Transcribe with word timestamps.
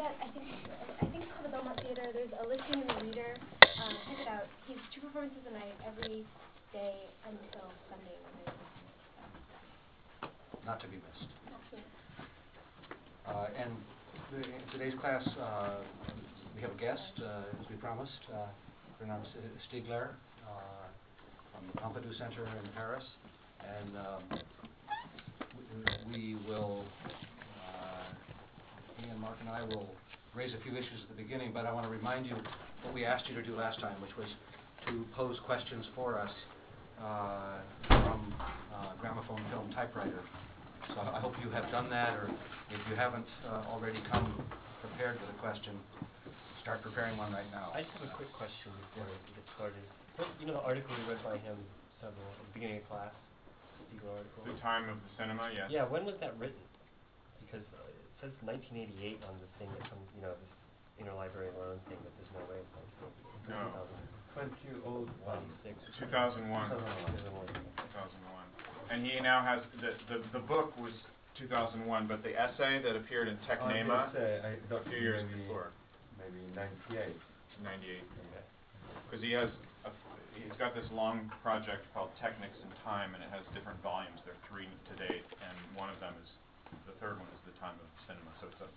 that, 0.00 0.16
I 0.24 0.32
think, 0.32 0.48
I 0.96 1.04
think 1.12 1.20
it's 1.20 1.32
called 1.36 1.44
the 1.44 1.52
Belmont 1.52 1.76
Theater. 1.84 2.08
There's 2.16 2.32
a 2.40 2.48
listing 2.48 2.80
in 2.80 2.88
the 2.88 3.04
Reader. 3.04 3.36
Um, 3.84 3.92
check 4.08 4.16
it 4.24 4.28
out. 4.32 4.48
He's 4.64 4.80
two 4.96 5.04
performances 5.04 5.44
a 5.44 5.52
night 5.52 5.76
every 5.84 6.24
day 6.72 6.96
until 7.28 7.68
Sunday 7.92 8.16
Not 10.64 10.80
to 10.80 10.88
be 10.88 10.96
missed. 10.96 11.28
Uh, 13.28 13.46
and 13.60 13.76
the, 14.32 14.40
in 14.40 14.64
today's 14.72 14.98
class, 14.98 15.22
uh, 15.36 15.84
we 16.56 16.62
have 16.62 16.72
a 16.72 16.80
guest, 16.80 17.20
uh, 17.20 17.60
as 17.60 17.68
we 17.68 17.76
promised, 17.76 18.24
uh, 18.32 18.48
Bernard 18.98 19.28
Stiegler 19.68 20.16
uh, 20.48 20.88
from 21.52 21.68
the 21.68 21.76
Pompidou 21.76 22.16
Center 22.16 22.46
in 22.46 22.72
Paris. 22.74 23.04
And 23.60 23.96
um, 23.98 24.40
we, 26.08 26.34
we 26.34 26.48
will, 26.48 26.84
Ian, 29.06 29.20
Mark, 29.20 29.36
and 29.40 29.48
I 29.48 29.62
will 29.62 29.88
raise 30.34 30.52
a 30.54 30.60
few 30.62 30.72
issues 30.72 31.00
at 31.02 31.16
the 31.16 31.22
beginning, 31.22 31.52
but 31.52 31.66
I 31.66 31.72
want 31.72 31.86
to 31.86 31.92
remind 31.92 32.26
you 32.26 32.36
what 32.82 32.94
we 32.94 33.04
asked 33.04 33.28
you 33.28 33.34
to 33.34 33.42
do 33.42 33.56
last 33.56 33.80
time, 33.80 34.00
which 34.00 34.16
was 34.16 34.28
to 34.86 35.04
pose 35.14 35.38
questions 35.46 35.84
for 35.94 36.18
us 36.18 36.30
uh, 37.00 37.60
from 37.88 38.34
uh, 38.72 38.92
gramophone 39.00 39.42
film 39.50 39.70
typewriter. 39.72 40.20
So 40.88 41.00
I 41.00 41.20
hope 41.20 41.34
you 41.42 41.50
have 41.50 41.70
done 41.70 41.88
that, 41.90 42.14
or 42.14 42.30
if 42.70 42.80
you 42.88 42.96
haven't 42.96 43.26
uh, 43.46 43.70
already 43.70 44.00
come 44.10 44.42
prepared 44.80 45.20
with 45.20 45.30
a 45.30 45.38
question, 45.40 45.78
start 46.62 46.82
preparing 46.82 47.16
one 47.16 47.32
right 47.32 47.48
now. 47.52 47.72
I 47.74 47.82
just 47.82 47.92
have 48.00 48.08
a 48.08 48.14
quick 48.16 48.32
question 48.36 48.72
before 48.90 49.06
we 49.08 49.16
get 49.34 49.46
started. 49.56 49.84
What, 50.16 50.28
you 50.40 50.46
know 50.46 50.54
the 50.54 50.66
article 50.66 50.92
we 50.98 51.14
read 51.14 51.22
by 51.24 51.38
him 51.38 51.56
several 52.00 52.26
at 52.32 52.40
the 52.48 52.52
beginning 52.54 52.82
of 52.82 52.88
class, 52.88 53.12
Stiegler 53.88 54.20
article. 54.20 54.40
The 54.44 54.60
time 54.60 54.88
of 54.88 54.96
the 55.00 55.10
cinema, 55.16 55.52
yes. 55.52 55.68
Yeah, 55.70 55.84
when 55.88 56.04
was 56.04 56.16
that 56.20 56.36
written? 56.36 56.60
Because 57.44 57.64
uh, 57.76 57.88
it 57.88 57.89
says 58.20 58.32
1988 58.44 59.24
on 59.24 59.34
the 59.40 59.48
thing 59.56 59.68
that 59.72 59.84
comes, 59.88 60.04
you 60.12 60.22
know, 60.22 60.36
this 60.36 60.52
interlibrary 61.00 61.52
loan 61.56 61.80
thing, 61.88 61.96
but 62.04 62.12
there's 62.20 62.32
no 62.36 62.44
way 62.48 62.60
it's 62.60 62.76
1988. 63.48 63.48
No. 63.48 63.88
2026. 64.36 65.74
2001. 65.98 66.46
2001. 66.46 67.48
2001. 67.48 68.40
And 68.92 69.06
he 69.06 69.18
now 69.20 69.42
has, 69.42 69.64
the, 69.80 69.96
the, 70.10 70.18
the 70.36 70.42
book 70.44 70.76
was 70.76 70.92
2001, 71.38 72.06
but 72.06 72.22
the 72.22 72.36
essay 72.36 72.82
that 72.82 72.94
appeared 72.94 73.28
in 73.28 73.38
Tekhnema, 73.48 74.12
oh, 74.12 74.44
I 74.44 74.58
a 74.58 74.82
few 74.90 74.98
years 74.98 75.24
maybe, 75.30 75.46
before, 75.46 75.72
maybe 76.18 76.42
98. 76.54 77.16
98. 77.64 78.04
Okay. 78.04 78.44
Because 79.06 79.22
he 79.24 79.32
has, 79.32 79.48
a, 79.86 79.90
he's 80.36 80.52
got 80.58 80.74
this 80.74 80.86
long 80.92 81.30
project 81.42 81.86
called 81.94 82.10
Technics 82.20 82.58
and 82.60 82.72
Time, 82.84 83.14
and 83.14 83.22
it 83.24 83.30
has 83.30 83.46
different 83.54 83.80
volumes. 83.80 84.20
There 84.26 84.34
are 84.34 84.44
three 84.50 84.68
to 84.68 84.94
date, 85.00 85.26
and 85.40 85.56
one 85.78 85.88
of 85.88 85.98
them 86.02 86.12
is, 86.20 86.30
the 86.86 86.94
third 87.02 87.18
one 87.18 87.28
is 87.30 87.42
the 87.48 87.56
time 87.58 87.76
of 87.78 87.88
cinema. 88.06 88.30
So 88.40 88.48
it's 88.50 88.62
a 88.62 88.70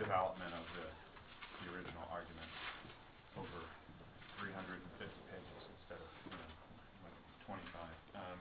development 0.00 0.52
of 0.54 0.64
the, 0.78 0.86
the 1.62 1.66
original 1.74 2.04
argument 2.10 2.50
over 3.38 3.60
350 4.42 4.78
pages 5.30 5.60
instead 5.78 5.98
of, 6.00 6.10
you 6.26 6.34
know, 6.34 6.50
like 7.06 7.16
25. 7.46 8.22
Um, 8.22 8.38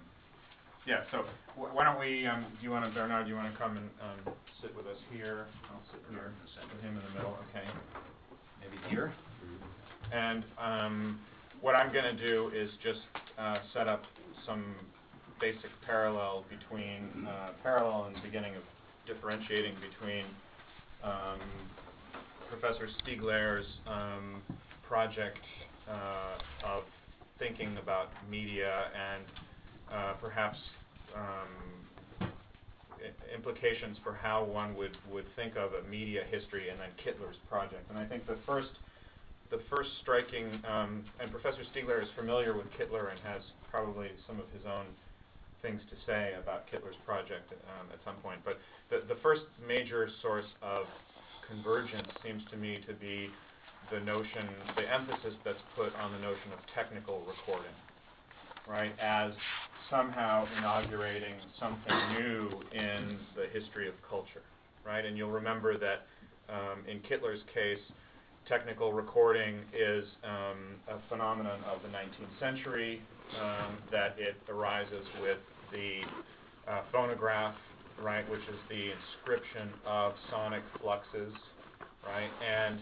yeah, 0.85 1.03
so 1.11 1.25
wh- 1.57 1.73
why 1.73 1.83
don't 1.85 1.99
we, 1.99 2.25
um, 2.25 2.45
do 2.57 2.61
you 2.63 2.71
want 2.71 2.85
to, 2.85 2.91
Bernard, 2.93 3.25
do 3.25 3.29
you 3.33 3.37
want 3.37 3.51
to 3.51 3.57
come 3.57 3.77
and 3.77 3.89
um, 4.01 4.33
sit 4.61 4.73
with 4.75 4.87
us 4.87 4.99
here? 5.11 5.45
I'll 5.69 5.83
sit 5.91 6.01
here 6.09 6.31
with 6.73 6.81
him 6.81 6.97
in 6.97 7.03
the 7.03 7.13
middle, 7.17 7.35
okay? 7.49 7.65
Maybe 8.61 8.77
here? 8.89 9.13
And 10.13 10.43
um, 10.57 11.19
what 11.61 11.75
I'm 11.75 11.91
going 11.91 12.05
to 12.05 12.17
do 12.17 12.51
is 12.55 12.69
just 12.81 13.01
uh, 13.37 13.59
set 13.73 13.87
up 13.87 14.03
some 14.45 14.75
basic 15.41 15.69
parallel 15.85 16.45
between, 16.49 17.27
uh, 17.27 17.51
parallel 17.61 18.05
and 18.05 18.23
beginning 18.23 18.55
of 18.55 18.63
differentiating 19.07 19.73
between 19.75 20.25
um, 21.03 21.39
Professor 22.49 22.87
Stiegler's 23.01 23.65
um, 23.87 24.41
project 24.87 25.39
uh, 25.89 26.37
of 26.65 26.83
thinking 27.39 27.77
about 27.81 28.09
media 28.29 28.85
and 28.95 29.23
uh, 29.91 30.13
perhaps 30.21 30.57
um, 31.15 32.27
implications 33.33 33.97
for 34.03 34.13
how 34.13 34.43
one 34.43 34.75
would, 34.75 34.95
would 35.11 35.25
think 35.35 35.55
of 35.55 35.71
a 35.73 35.87
media 35.89 36.23
history 36.29 36.69
and 36.69 36.79
then 36.79 36.89
Kittler's 37.03 37.37
project. 37.49 37.89
And 37.89 37.97
I 37.97 38.05
think 38.05 38.27
the 38.27 38.37
first 38.45 38.69
the 39.49 39.61
first 39.69 39.89
striking, 40.01 40.59
um, 40.67 41.05
and 41.21 41.31
Professor 41.31 41.63
Stiegler 41.71 42.03
is 42.03 42.09
familiar 42.17 42.51
with 42.51 42.65
Kittler 42.75 43.11
and 43.11 43.19
has 43.21 43.41
probably 43.71 44.09
some 44.27 44.39
of 44.39 44.45
his 44.51 44.63
own 44.67 44.85
things 45.61 45.81
to 45.89 45.95
say 46.05 46.33
about 46.39 46.69
Kittler's 46.69 46.99
project 47.05 47.51
um, 47.51 47.87
at 47.91 47.99
some 48.05 48.15
point. 48.21 48.39
But 48.45 48.59
the, 48.89 49.03
the 49.07 49.19
first 49.21 49.43
major 49.67 50.09
source 50.21 50.47
of 50.61 50.85
convergence 51.47 52.07
seems 52.23 52.43
to 52.51 52.57
me 52.57 52.79
to 52.87 52.93
be 52.93 53.29
the 53.91 53.99
notion, 54.01 54.47
the 54.75 54.83
emphasis 54.93 55.33
that's 55.45 55.61
put 55.75 55.95
on 55.95 56.11
the 56.11 56.19
notion 56.19 56.51
of 56.51 56.59
technical 56.75 57.23
recording, 57.25 57.71
right, 58.67 58.91
as 58.99 59.31
somehow 59.89 60.45
inaugurating 60.57 61.35
something 61.59 61.95
new 62.19 62.49
in 62.73 63.17
the 63.35 63.47
history 63.53 63.87
of 63.87 63.95
culture, 64.07 64.43
right? 64.85 65.05
And 65.05 65.17
you'll 65.17 65.31
remember 65.31 65.77
that 65.77 66.05
um, 66.49 66.83
in 66.87 66.99
Kittler's 66.99 67.41
case, 67.53 67.79
technical 68.47 68.93
recording 68.93 69.59
is 69.73 70.05
um, 70.23 70.75
a 70.87 70.99
phenomenon 71.09 71.59
of 71.63 71.81
the 71.81 71.89
19th 71.89 72.39
century, 72.39 73.01
um, 73.41 73.77
that 73.91 74.15
it 74.17 74.35
arises 74.49 75.05
with 75.21 75.37
the 75.71 76.01
uh, 76.71 76.81
phonograph, 76.91 77.55
right, 78.01 78.29
which 78.29 78.41
is 78.41 78.59
the 78.69 78.91
inscription 78.91 79.69
of 79.85 80.13
sonic 80.29 80.63
fluxes, 80.81 81.33
right, 82.05 82.29
and 82.45 82.79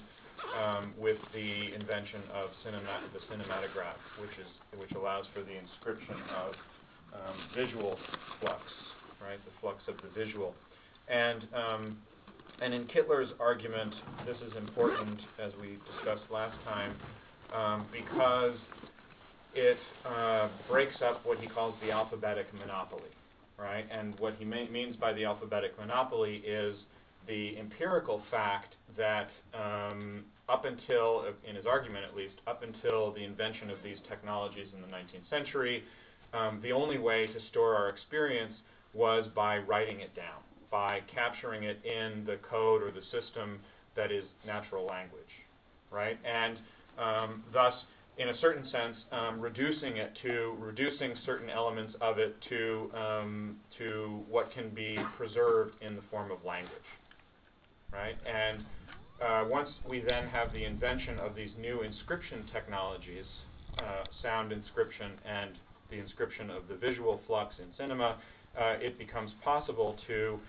um, 0.60 0.94
with 0.98 1.18
the 1.34 1.74
invention 1.74 2.22
of 2.34 2.50
cinema, 2.64 3.02
the 3.14 3.20
cinematograph, 3.34 3.98
which 4.22 4.32
is 4.40 4.80
which 4.80 4.92
allows 4.92 5.26
for 5.34 5.42
the 5.42 5.58
inscription 5.58 6.16
of 6.36 6.54
um, 7.14 7.38
visual 7.56 7.98
flux, 8.40 8.62
right, 9.22 9.40
the 9.46 9.52
flux 9.62 9.82
of 9.88 9.96
the 10.02 10.10
visual, 10.10 10.54
and 11.08 11.48
um, 11.54 11.98
and 12.62 12.74
in 12.74 12.86
Kittler's 12.88 13.30
argument, 13.40 13.94
this 14.26 14.38
is 14.38 14.56
important, 14.56 15.20
as 15.40 15.52
we 15.62 15.78
discussed 15.96 16.24
last 16.32 16.58
time, 16.64 16.96
um, 17.54 17.86
because 17.92 18.56
it 19.56 19.78
uh, 20.06 20.50
breaks 20.70 20.96
up 21.02 21.26
what 21.26 21.40
he 21.40 21.48
calls 21.48 21.76
the 21.82 21.92
alphabetic 21.92 22.48
monopoly, 22.54 23.10
right? 23.58 23.86
And 23.92 24.18
what 24.20 24.36
he 24.38 24.46
ma- 24.46 24.70
means 24.72 24.96
by 24.96 25.14
the 25.14 25.26
alphabetic 25.26 25.78
monopoly 25.80 26.44
is 26.46 26.76
the 27.28 27.58
empirical 27.58 28.22
fact 28.30 28.76
that 28.98 29.30
um, 29.54 30.26
up 30.48 30.66
until, 30.66 31.26
in 31.48 31.56
his 31.56 31.66
argument 31.66 32.06
at 32.06 32.16
least, 32.16 32.36
up 32.48 32.64
until 32.64 33.12
the 33.14 33.24
invention 33.24 33.70
of 33.70 33.78
these 33.84 33.98
technologies 34.08 34.68
in 34.76 34.82
the 34.82 34.88
19th 34.88 35.30
century, 35.30 35.84
um, 36.34 36.60
the 36.62 36.72
only 36.72 36.98
way 36.98 37.28
to 37.28 37.40
store 37.50 37.76
our 37.76 37.90
experience 37.90 38.54
was 38.94 39.26
by 39.36 39.58
writing 39.58 40.02
it 40.02 40.16
down 40.16 40.42
by 40.76 41.00
capturing 41.14 41.64
it 41.64 41.80
in 41.86 42.26
the 42.26 42.38
code 42.50 42.82
or 42.82 42.92
the 42.92 43.04
system 43.04 43.60
that 43.96 44.12
is 44.12 44.26
natural 44.46 44.86
language, 44.86 45.24
right? 45.90 46.20
And 46.26 46.58
um, 47.00 47.44
thus, 47.54 47.74
in 48.18 48.30
a 48.30 48.38
certain 48.40 48.64
sense, 48.72 48.96
um, 49.12 49.42
reducing 49.42 49.98
it 49.98 50.18
to 50.22 50.56
reducing 50.60 51.16
certain 51.26 51.50
elements 51.50 51.94
of 52.02 52.18
it 52.18 52.36
to 52.50 52.90
um, 52.98 53.58
to 53.78 54.24
what 54.30 54.52
can 54.54 54.70
be 54.70 54.98
preserved 55.18 55.74
in 55.82 55.96
the 55.96 56.02
form 56.10 56.32
of 56.32 56.44
language, 56.46 56.72
right? 57.92 58.16
And 58.26 58.64
uh, 59.22 59.46
once 59.50 59.70
we 59.88 60.02
then 60.02 60.28
have 60.28 60.54
the 60.54 60.64
invention 60.64 61.20
of 61.20 61.36
these 61.36 61.52
new 61.60 61.82
inscription 61.82 62.46
technologies, 62.54 63.26
uh, 63.80 64.04
sound 64.22 64.52
inscription 64.52 65.12
and 65.26 65.52
the 65.90 65.98
inscription 65.98 66.50
of 66.50 66.68
the 66.68 66.76
visual 66.76 67.22
flux 67.28 67.56
in 67.60 67.66
cinema, 67.78 68.18
uh, 68.60 68.76
it 68.80 68.98
becomes 68.98 69.32
possible 69.44 69.98
to 70.08 70.40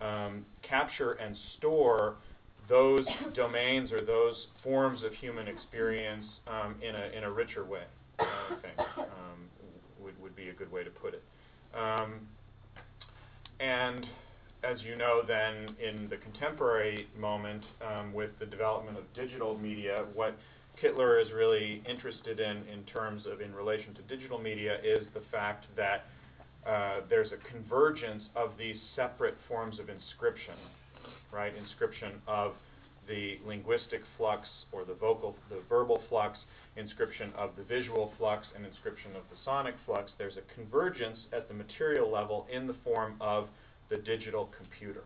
um, 0.00 0.44
capture 0.62 1.12
and 1.12 1.36
store 1.58 2.16
those 2.68 3.06
domains 3.34 3.92
or 3.92 4.04
those 4.04 4.46
forms 4.62 5.02
of 5.02 5.12
human 5.14 5.48
experience 5.48 6.26
um, 6.46 6.76
in, 6.82 6.94
a, 6.94 7.16
in 7.16 7.24
a 7.24 7.30
richer 7.30 7.64
way, 7.64 7.84
I 8.18 8.56
think, 8.62 8.78
um, 8.98 9.48
would, 10.00 10.20
would 10.20 10.36
be 10.36 10.48
a 10.48 10.52
good 10.52 10.70
way 10.70 10.84
to 10.84 10.90
put 10.90 11.14
it. 11.14 11.22
Um, 11.74 12.20
and 13.60 14.06
as 14.64 14.82
you 14.82 14.96
know, 14.96 15.22
then, 15.26 15.76
in 15.78 16.08
the 16.08 16.16
contemporary 16.16 17.06
moment, 17.16 17.62
um, 17.86 18.12
with 18.12 18.30
the 18.38 18.46
development 18.46 18.98
of 18.98 19.04
digital 19.14 19.56
media, 19.56 20.04
what 20.14 20.36
Kittler 20.82 21.22
is 21.22 21.32
really 21.32 21.82
interested 21.88 22.40
in, 22.40 22.58
in 22.72 22.82
terms 22.84 23.24
of 23.30 23.40
in 23.40 23.54
relation 23.54 23.94
to 23.94 24.02
digital 24.02 24.38
media, 24.38 24.78
is 24.84 25.06
the 25.14 25.22
fact 25.30 25.66
that 25.76 26.06
uh, 26.66 27.00
there's 27.08 27.30
a 27.32 27.50
convergence 27.50 28.24
of 28.34 28.50
these 28.58 28.76
separate 28.96 29.36
forms 29.46 29.78
of 29.78 29.88
inscription, 29.88 30.54
right? 31.36 31.52
Inscription 31.56 32.12
of 32.26 32.54
the 33.06 33.38
linguistic 33.46 34.00
flux 34.16 34.48
or 34.72 34.84
the 34.84 34.94
vocal, 34.94 35.36
the 35.50 35.60
verbal 35.68 36.02
flux, 36.08 36.38
inscription 36.76 37.32
of 37.36 37.50
the 37.56 37.62
visual 37.62 38.12
flux, 38.18 38.46
and 38.56 38.64
inscription 38.64 39.10
of 39.14 39.22
the 39.30 39.36
sonic 39.44 39.74
flux. 39.84 40.10
There's 40.18 40.36
a 40.36 40.54
convergence 40.54 41.18
at 41.32 41.46
the 41.48 41.54
material 41.54 42.10
level 42.10 42.46
in 42.50 42.66
the 42.66 42.74
form 42.82 43.14
of 43.20 43.48
the 43.90 43.98
digital 43.98 44.50
computer, 44.56 45.04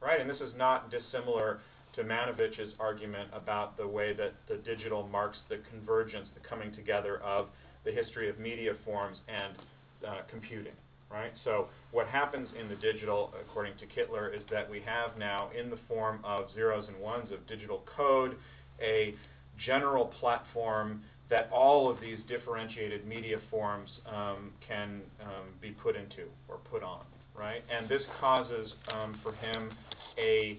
right? 0.00 0.20
And 0.20 0.30
this 0.30 0.40
is 0.40 0.52
not 0.56 0.90
dissimilar 0.90 1.60
to 1.96 2.04
Manovich's 2.04 2.72
argument 2.78 3.30
about 3.32 3.76
the 3.76 3.86
way 3.86 4.12
that 4.12 4.34
the 4.48 4.56
digital 4.56 5.08
marks 5.08 5.38
the 5.48 5.58
convergence, 5.70 6.28
the 6.34 6.48
coming 6.48 6.72
together 6.72 7.18
of 7.18 7.48
the 7.84 7.90
history 7.90 8.28
of 8.28 8.38
media 8.38 8.74
forms 8.84 9.18
and 9.28 9.54
uh, 10.06 10.20
computing, 10.30 10.72
right? 11.10 11.32
So 11.44 11.68
what 11.90 12.06
happens 12.06 12.48
in 12.58 12.68
the 12.68 12.76
digital, 12.76 13.32
according 13.40 13.74
to 13.78 13.86
Kittler, 13.86 14.34
is 14.34 14.42
that 14.50 14.70
we 14.70 14.80
have 14.80 15.18
now, 15.18 15.50
in 15.58 15.70
the 15.70 15.78
form 15.88 16.20
of 16.24 16.46
zeros 16.54 16.86
and 16.88 16.96
ones 16.98 17.32
of 17.32 17.46
digital 17.46 17.82
code, 17.96 18.36
a 18.80 19.14
general 19.66 20.06
platform 20.20 21.02
that 21.28 21.48
all 21.52 21.90
of 21.90 22.00
these 22.00 22.18
differentiated 22.28 23.06
media 23.06 23.38
forms 23.50 23.88
um, 24.06 24.50
can 24.66 25.00
um, 25.22 25.46
be 25.60 25.70
put 25.70 25.96
into 25.96 26.24
or 26.48 26.58
put 26.70 26.82
on, 26.82 27.04
right? 27.36 27.62
And 27.70 27.88
this 27.88 28.02
causes 28.20 28.72
um, 28.92 29.18
for 29.22 29.32
him 29.32 29.70
a 30.18 30.58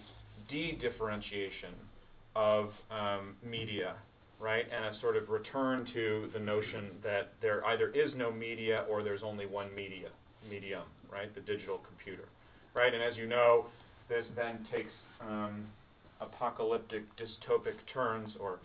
de-differentiation 0.49 1.73
of 2.35 2.71
um, 2.89 3.35
media, 3.45 3.95
right? 4.39 4.65
And 4.73 4.95
a 4.95 4.99
sort 5.01 5.17
of 5.17 5.29
return 5.29 5.85
to 5.93 6.29
the 6.33 6.39
notion 6.39 6.91
that 7.03 7.33
there 7.41 7.65
either 7.67 7.89
is 7.89 8.11
no 8.15 8.31
media 8.31 8.85
or 8.89 9.03
there's 9.03 9.23
only 9.23 9.45
one 9.45 9.73
media, 9.75 10.07
medium, 10.49 10.83
right? 11.11 11.33
The 11.33 11.41
digital 11.41 11.79
computer, 11.87 12.27
right? 12.73 12.93
And 12.93 13.03
as 13.03 13.15
you 13.17 13.27
know, 13.27 13.65
this 14.09 14.25
then 14.35 14.65
takes 14.71 14.93
um, 15.21 15.65
apocalyptic, 16.19 17.03
dystopic 17.17 17.75
turns 17.93 18.31
or 18.39 18.59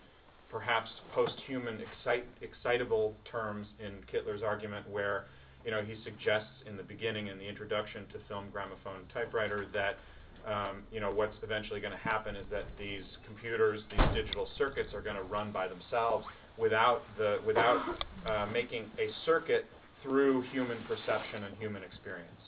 perhaps 0.51 0.91
post-human 1.15 1.81
excite, 1.81 2.25
excitable 2.41 3.15
terms 3.31 3.67
in 3.81 3.93
Kittler's 4.11 4.43
argument 4.43 4.89
where 4.89 5.27
you 5.67 5.73
know, 5.73 5.83
he 5.83 5.97
suggests 6.05 6.63
in 6.65 6.77
the 6.77 6.85
beginning, 6.85 7.27
in 7.27 7.39
the 7.39 7.45
introduction 7.45 8.07
to 8.13 8.21
film 8.29 8.45
gramophone 8.53 9.03
typewriter, 9.13 9.67
that 9.75 9.99
um, 10.47 10.85
you 10.93 11.01
know, 11.01 11.11
what's 11.11 11.35
eventually 11.43 11.81
going 11.81 11.93
to 11.93 11.99
happen 11.99 12.37
is 12.37 12.47
that 12.53 12.67
these 12.79 13.03
computers, 13.27 13.81
these 13.91 14.07
digital 14.15 14.49
circuits, 14.57 14.95
are 14.95 15.01
going 15.01 15.17
to 15.17 15.25
run 15.25 15.51
by 15.51 15.67
themselves 15.67 16.25
without 16.57 17.03
the 17.19 17.39
without 17.45 17.83
uh, 18.27 18.47
making 18.53 18.85
a 18.97 19.11
circuit 19.25 19.67
through 20.03 20.43
human 20.53 20.79
perception 20.87 21.45
and 21.45 21.57
human 21.59 21.83
experience, 21.83 22.43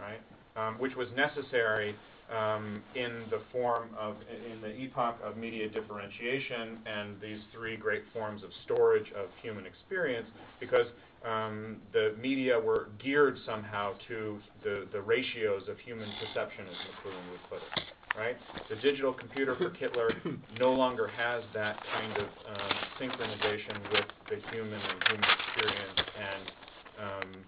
right? 0.00 0.20
Um, 0.56 0.78
which 0.78 0.94
was 0.96 1.08
necessary 1.16 1.96
um, 2.30 2.82
in 2.94 3.24
the 3.30 3.40
form 3.50 3.88
of 3.98 4.16
in 4.52 4.60
the 4.60 4.74
epoch 4.74 5.18
of 5.24 5.36
media 5.36 5.68
differentiation 5.68 6.78
and 6.86 7.20
these 7.20 7.40
three 7.52 7.76
great 7.76 8.02
forms 8.12 8.42
of 8.42 8.50
storage 8.64 9.10
of 9.12 9.28
human 9.42 9.66
experience, 9.66 10.28
because 10.60 10.86
um, 11.26 11.78
the 11.92 12.14
media 12.20 12.58
were 12.58 12.88
geared 13.02 13.38
somehow 13.46 13.92
to 14.08 14.38
the, 14.62 14.86
the 14.92 15.00
ratios 15.00 15.68
of 15.68 15.78
human 15.78 16.08
perception, 16.20 16.66
as 16.66 16.74
McLuhan 16.74 17.30
would 17.30 17.40
put 17.50 17.62
it. 17.62 17.84
Right? 18.16 18.36
The 18.68 18.76
digital 18.76 19.12
computer 19.12 19.56
for 19.56 19.70
Kittler 19.70 20.10
no 20.60 20.72
longer 20.72 21.08
has 21.08 21.42
that 21.54 21.78
kind 21.94 22.12
of 22.18 22.24
um, 22.24 22.76
synchronization 23.00 23.90
with 23.90 24.04
the 24.28 24.36
human 24.50 24.80
and 24.80 25.02
human 25.08 25.30
experience, 25.30 25.98
and 26.18 26.52
um, 27.00 27.44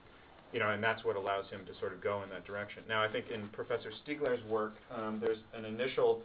you 0.52 0.60
know, 0.60 0.70
and 0.70 0.82
that's 0.82 1.04
what 1.04 1.16
allows 1.16 1.44
him 1.50 1.66
to 1.66 1.78
sort 1.80 1.92
of 1.92 2.02
go 2.02 2.22
in 2.22 2.30
that 2.30 2.46
direction. 2.46 2.82
Now, 2.88 3.02
I 3.02 3.08
think 3.12 3.26
in 3.28 3.48
Professor 3.48 3.90
Stiegler's 4.06 4.42
work, 4.48 4.74
um, 4.90 5.18
there's 5.20 5.38
an 5.52 5.64
initial 5.64 6.22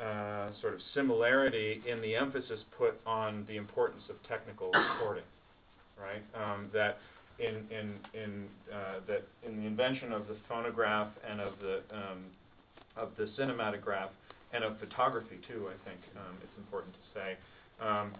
uh, 0.00 0.48
sort 0.60 0.74
of 0.74 0.80
similarity 0.92 1.82
in 1.86 2.00
the 2.00 2.16
emphasis 2.16 2.60
put 2.76 2.98
on 3.06 3.44
the 3.46 3.56
importance 3.56 4.02
of 4.10 4.16
technical 4.26 4.72
recording 4.72 5.24
right? 6.00 6.22
Um, 6.34 6.68
that 6.72 6.98
in 7.38 7.64
in 7.70 7.98
in 8.14 8.46
uh, 8.72 9.00
that 9.06 9.26
in 9.46 9.60
the 9.60 9.66
invention 9.66 10.12
of 10.12 10.26
the 10.28 10.36
phonograph 10.48 11.08
and 11.28 11.40
of 11.40 11.54
the 11.60 11.82
um, 11.94 12.24
of 12.96 13.10
the 13.16 13.24
cinematograph 13.38 14.08
and 14.52 14.64
of 14.64 14.78
photography 14.78 15.38
too, 15.46 15.68
I 15.68 15.88
think 15.88 16.00
um, 16.16 16.36
it's 16.42 16.56
important 16.58 16.94
to 16.94 17.00
say. 17.14 17.36
Um, 17.80 18.14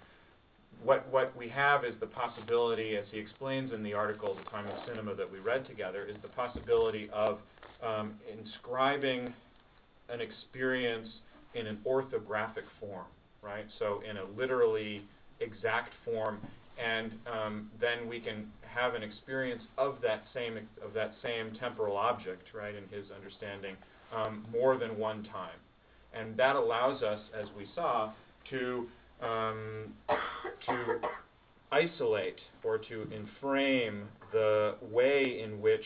what 0.82 1.08
what 1.11 1.34
we 1.37 1.49
have 1.49 1.84
is 1.84 1.94
the 2.00 2.06
possibility, 2.06 2.96
as 2.96 3.06
he 3.11 3.19
explains 3.19 3.73
in 3.73 3.82
the 3.82 3.94
article 3.94 4.34
"The 4.34 4.50
Time 4.50 4.67
of 4.67 4.78
Cinema" 4.87 5.14
that 5.14 5.31
we 5.31 5.38
read 5.38 5.67
together, 5.67 6.05
is 6.05 6.17
the 6.20 6.28
possibility 6.28 7.08
of 7.12 7.38
um, 7.82 8.14
inscribing 8.31 9.32
an 10.11 10.20
experience 10.20 11.08
in 11.55 11.67
an 11.67 11.79
orthographic 11.87 12.64
form, 12.79 13.06
right? 13.43 13.64
So 13.79 14.02
in 14.08 14.19
a 14.19 14.25
literally 14.37 15.02
exact 15.40 15.93
form 16.05 16.40
and 16.79 17.12
um, 17.26 17.70
then 17.81 18.06
we 18.08 18.20
can 18.20 18.52
have 18.62 18.94
an 18.94 19.02
experience 19.02 19.62
of 19.79 19.96
that 20.02 20.25
same 20.34 20.58
of 20.84 20.93
that 20.93 21.14
same 21.22 21.55
temporal 21.58 21.96
object, 21.96 22.49
right, 22.55 22.75
in 22.75 22.84
his 22.94 23.11
understanding, 23.11 23.76
um, 24.14 24.47
more 24.53 24.76
than 24.76 24.99
one 24.99 25.25
time, 25.25 25.58
and 26.12 26.37
that 26.37 26.56
allows 26.56 27.03
us, 27.03 27.20
as 27.38 27.47
we 27.56 27.67
saw, 27.75 28.12
to 28.50 28.87
um, 29.23 29.93
to 30.67 31.00
isolate 31.73 32.38
or 32.62 32.79
to 32.79 33.08
enframe 33.12 34.05
the 34.32 34.75
way 34.91 35.41
in 35.43 35.61
which 35.61 35.85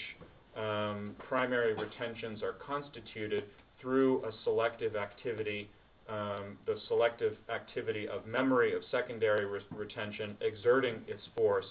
um, 0.57 1.15
primary 1.29 1.75
retentions 1.75 2.43
are 2.43 2.53
constituted 2.53 3.45
through 3.81 4.25
a 4.25 4.31
selective 4.45 4.97
activity 4.97 5.71
um, 6.11 6.59
the 6.67 6.77
selective 6.89 7.37
activity 7.55 8.09
of 8.09 8.27
memory 8.27 8.75
of 8.75 8.83
secondary 8.91 9.47
re 9.47 9.61
retention 9.71 10.37
exerting 10.41 10.97
its 11.07 11.23
force 11.37 11.67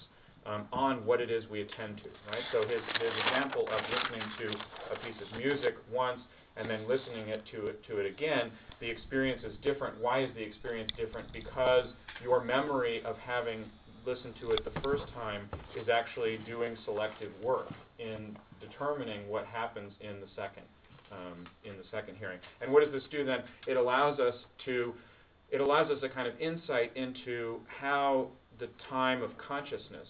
um, 0.46 0.66
on 0.72 1.04
what 1.04 1.20
it 1.20 1.30
is 1.30 1.44
we 1.50 1.60
attend 1.60 1.98
to, 1.98 2.08
right? 2.30 2.42
So 2.50 2.62
his, 2.62 2.80
his 2.96 3.12
example 3.26 3.68
of 3.68 3.80
listening 3.92 4.24
to 4.38 4.48
a 4.94 4.98
piece 5.04 5.20
of 5.20 5.38
music 5.38 5.74
once 5.92 6.20
and 6.56 6.68
then 6.68 6.88
listening 6.88 7.28
it 7.28 7.42
to 7.52 7.68
it 7.68 7.84
to 7.88 7.98
it 7.98 8.06
again, 8.06 8.50
the 8.80 8.88
experience 8.88 9.42
is 9.44 9.54
different. 9.62 10.00
Why 10.00 10.22
is 10.22 10.30
the 10.34 10.42
experience 10.42 10.90
different? 10.96 11.32
Because 11.32 11.86
your 12.22 12.42
memory 12.42 13.02
of 13.04 13.16
having 13.18 13.64
listened 14.06 14.34
to 14.40 14.50
it 14.52 14.64
the 14.64 14.80
first 14.80 15.04
time 15.14 15.48
is 15.80 15.88
actually 15.88 16.38
doing 16.46 16.76
selective 16.84 17.30
work 17.42 17.68
in 17.98 18.36
determining 18.60 19.28
what 19.28 19.46
happens 19.46 19.92
in 20.00 20.20
the 20.20 20.26
second 20.34 20.64
um, 21.12 21.46
in 21.64 21.76
the 21.76 21.84
second 21.90 22.16
hearing. 22.16 22.38
And 22.60 22.72
what 22.72 22.84
does 22.84 22.92
this 22.92 23.02
do 23.10 23.24
then? 23.24 23.40
It 23.66 23.76
allows 23.76 24.18
us 24.18 24.34
to 24.64 24.94
it 25.50 25.60
allows 25.60 25.90
us 25.90 25.98
a 26.02 26.08
kind 26.08 26.28
of 26.28 26.38
insight 26.40 26.96
into 26.96 27.58
how 27.66 28.28
the 28.60 28.68
time 28.88 29.22
of 29.22 29.30
consciousness, 29.36 30.06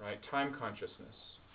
right, 0.00 0.18
time 0.30 0.54
consciousness, 0.58 1.14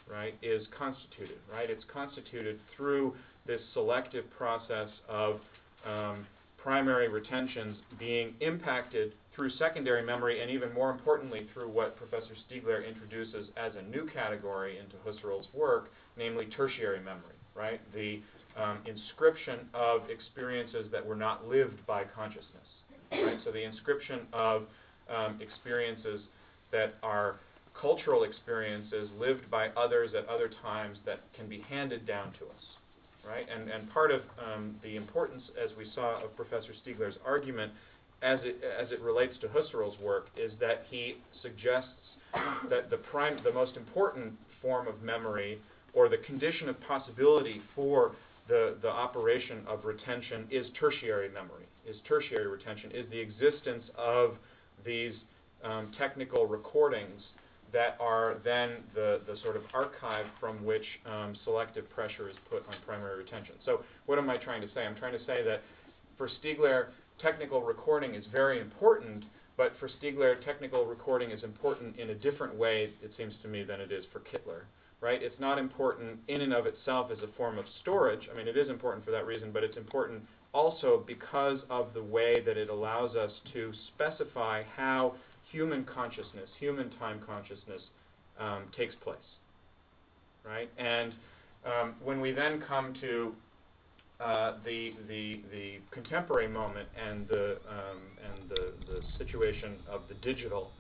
right, 0.10 0.36
is 0.44 0.68
constituted, 0.78 1.38
right? 1.52 1.70
It's 1.70 1.84
constituted 1.92 2.60
through 2.76 3.16
this 3.46 3.62
selective 3.74 4.26
process 4.38 4.90
of 5.08 5.40
um, 5.86 6.26
primary 6.58 7.08
retentions 7.08 7.78
being 8.00 8.34
impacted 8.40 9.14
through 9.36 9.52
secondary 9.52 10.02
memory, 10.04 10.42
and 10.42 10.50
even 10.50 10.74
more 10.74 10.90
importantly, 10.90 11.48
through 11.54 11.70
what 11.70 11.96
Professor 11.98 12.34
Stiegler 12.50 12.88
introduces 12.88 13.50
as 13.58 13.74
a 13.76 13.82
new 13.84 14.10
category 14.12 14.80
into 14.80 14.96
Husserl's 15.06 15.48
work, 15.54 15.92
namely 16.18 16.48
tertiary 16.48 17.00
memory, 17.00 17.36
right? 17.54 17.82
The 17.94 18.22
um, 18.58 18.80
inscription 18.86 19.60
of 19.74 20.10
experiences 20.10 20.88
that 20.92 21.06
were 21.06 21.16
not 21.16 21.48
lived 21.48 21.86
by 21.86 22.04
consciousness. 22.04 22.66
Right? 23.12 23.38
So 23.44 23.52
the 23.52 23.64
inscription 23.64 24.22
of 24.34 24.64
um, 25.14 25.40
experiences 25.42 26.22
that 26.72 26.96
are 27.04 27.36
cultural 27.80 28.24
experiences 28.24 29.10
lived 29.20 29.52
by 29.52 29.68
others 29.70 30.12
at 30.18 30.28
other 30.30 30.50
times 30.62 30.98
that 31.06 31.20
can 31.36 31.48
be 31.48 31.64
handed 31.70 32.08
down 32.08 32.32
to 32.40 32.46
us. 32.46 32.66
Right? 33.28 33.48
And, 33.54 33.70
and 33.70 33.92
part 33.92 34.12
of 34.12 34.22
um, 34.38 34.76
the 34.84 34.96
importance, 34.96 35.44
as 35.64 35.72
we 35.78 35.88
saw, 35.96 36.24
of 36.24 36.36
Professor 36.36 36.74
Stiegler's 36.86 37.16
argument 37.26 37.72
as 38.22 38.40
it, 38.44 38.62
as 38.64 38.92
it 38.92 39.02
relates 39.02 39.34
to 39.42 39.48
Husserl's 39.48 40.00
work 40.00 40.28
is 40.38 40.52
that 40.60 40.86
he 40.90 41.18
suggests 41.42 41.90
that 42.70 42.90
the, 42.90 42.98
prime, 42.98 43.40
the 43.44 43.52
most 43.52 43.78
important 43.78 44.34
form 44.62 44.88
of 44.88 45.02
memory 45.02 45.60
or 45.94 46.10
the 46.10 46.18
condition 46.18 46.70
of 46.70 46.80
possibility 46.82 47.62
for 47.74 48.14
the, 48.48 48.76
the 48.82 48.90
operation 48.90 49.60
of 49.68 49.86
retention 49.86 50.46
is 50.52 50.68
tertiary 50.80 51.30
memory, 51.30 51.66
is 51.88 51.96
tertiary 52.08 52.48
retention, 52.48 52.92
is 52.92 53.10
the 53.10 53.20
existence 53.20 53.84
of 53.98 54.36
these 54.86 55.14
um, 55.64 55.92
technical 55.98 56.46
recordings 56.46 57.22
that 57.76 57.98
are 58.00 58.38
then 58.46 58.78
the, 58.94 59.20
the 59.28 59.36
sort 59.44 59.58
of 59.58 59.64
archive 59.74 60.26
from 60.40 60.64
which 60.64 60.86
um, 61.06 61.36
selective 61.44 61.90
pressure 61.90 62.30
is 62.30 62.36
put 62.50 62.66
on 62.70 62.76
primary 62.86 63.18
retention. 63.18 63.56
So 63.66 63.82
what 64.06 64.18
am 64.18 64.30
I 64.30 64.38
trying 64.38 64.62
to 64.62 64.68
say? 64.74 64.86
I'm 64.86 64.96
trying 64.96 65.12
to 65.12 65.26
say 65.26 65.44
that 65.44 65.62
for 66.18 66.30
Stiegler, 66.42 66.88
technical 67.22 67.62
recording 67.62 68.16
is 68.16 68.24
very 68.32 68.62
important, 68.62 69.26
but 69.58 69.74
for 69.78 69.90
Stiegler, 69.90 70.44
technical 70.46 70.86
recording 70.86 71.32
is 71.32 71.44
important 71.44 72.00
in 72.00 72.12
a 72.12 72.16
different 72.16 72.56
way, 72.56 72.94
it 73.04 73.12
seems 73.18 73.34
to 73.42 73.50
me, 73.50 73.64
than 73.64 73.82
it 73.82 73.92
is 73.92 74.06
for 74.14 74.22
Kittler 74.22 74.62
right? 75.02 75.22
It's 75.22 75.40
not 75.40 75.60
important 75.60 76.18
in 76.30 76.42
and 76.42 76.54
of 76.54 76.66
itself 76.66 77.12
as 77.12 77.20
a 77.20 77.28
form 77.38 77.60
of 77.60 77.66
storage. 77.82 78.28
I 78.32 78.36
mean, 78.36 78.48
it 78.48 78.58
is 78.58 78.70
important 78.70 79.06
for 79.06 79.12
that 79.12 79.28
reason, 79.28 79.52
but 79.52 79.64
it's 79.64 79.78
important 79.78 80.24
also 80.52 81.04
because 81.06 81.60
of 81.70 81.94
the 81.94 82.02
way 82.02 82.42
that 82.42 82.58
it 82.58 82.70
allows 82.70 83.16
us 83.16 83.32
to 83.54 83.72
specify 83.94 84.64
how 84.76 85.16
human 85.56 85.86
consciousness, 85.86 86.50
human 86.60 86.90
time 87.00 87.22
consciousness, 87.26 87.82
um, 88.38 88.64
takes 88.76 88.94
place, 88.96 89.18
right? 90.44 90.70
And 90.78 91.14
um, 91.64 91.96
when 92.04 92.20
we 92.20 92.34
then 92.34 92.62
come 92.68 92.94
to 93.00 93.34
uh, 94.20 94.56
the, 94.66 94.94
the, 95.08 95.44
the 95.52 95.80
contemporary 95.92 96.50
moment 96.50 96.90
and 97.02 97.26
the, 97.30 97.58
um, 97.70 98.02
and 98.22 98.50
the, 98.50 98.74
the 98.86 99.02
situation 99.18 99.78
of 99.88 100.02
the 100.10 100.16
digital. 100.16 100.74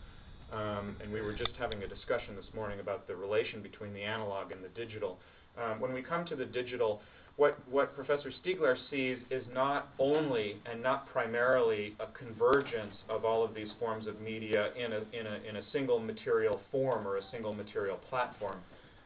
Um, 0.52 0.98
and 1.02 1.12
we 1.12 1.22
were 1.22 1.34
just 1.34 1.52
having 1.58 1.82
a 1.84 1.88
discussion 1.88 2.36
this 2.36 2.54
morning 2.54 2.82
about 2.82 3.08
the 3.08 3.16
relation 3.16 3.62
between 3.62 3.94
the 3.94 4.04
analog 4.04 4.52
and 4.52 4.62
the 4.62 4.70
digital. 4.70 5.20
Um, 5.58 5.80
when 5.80 5.94
we 5.94 6.02
come 6.02 6.26
to 6.26 6.36
the 6.36 6.46
digital, 6.46 7.02
what, 7.38 7.60
what 7.70 7.96
Professor 7.96 8.32
Stiegler 8.44 8.76
sees 8.90 9.18
is 9.30 9.44
not 9.54 9.90
only 10.00 10.62
and 10.72 10.82
not 10.82 11.08
primarily 11.10 11.96
a 12.00 12.08
convergence 12.18 12.96
of 13.10 13.26
all 13.26 13.44
of 13.44 13.54
these 13.54 13.68
forms 13.78 14.08
of 14.08 14.22
media 14.22 14.72
in 14.76 14.94
a, 14.94 14.98
in 15.12 15.28
a, 15.28 15.50
in 15.50 15.58
a 15.58 15.62
single 15.74 16.00
material 16.00 16.62
form 16.72 17.06
or 17.06 17.18
a 17.18 17.22
single 17.32 17.54
material 17.54 17.98
platform, 18.10 18.58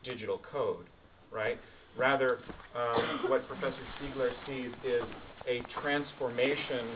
digital 0.03 0.41
code, 0.51 0.85
right? 1.31 1.59
Rather, 1.97 2.39
um, 2.75 3.29
what 3.29 3.47
Professor 3.47 3.81
Stiegler 3.99 4.29
sees 4.45 4.71
is 4.85 5.03
a 5.47 5.61
transformation 5.81 6.87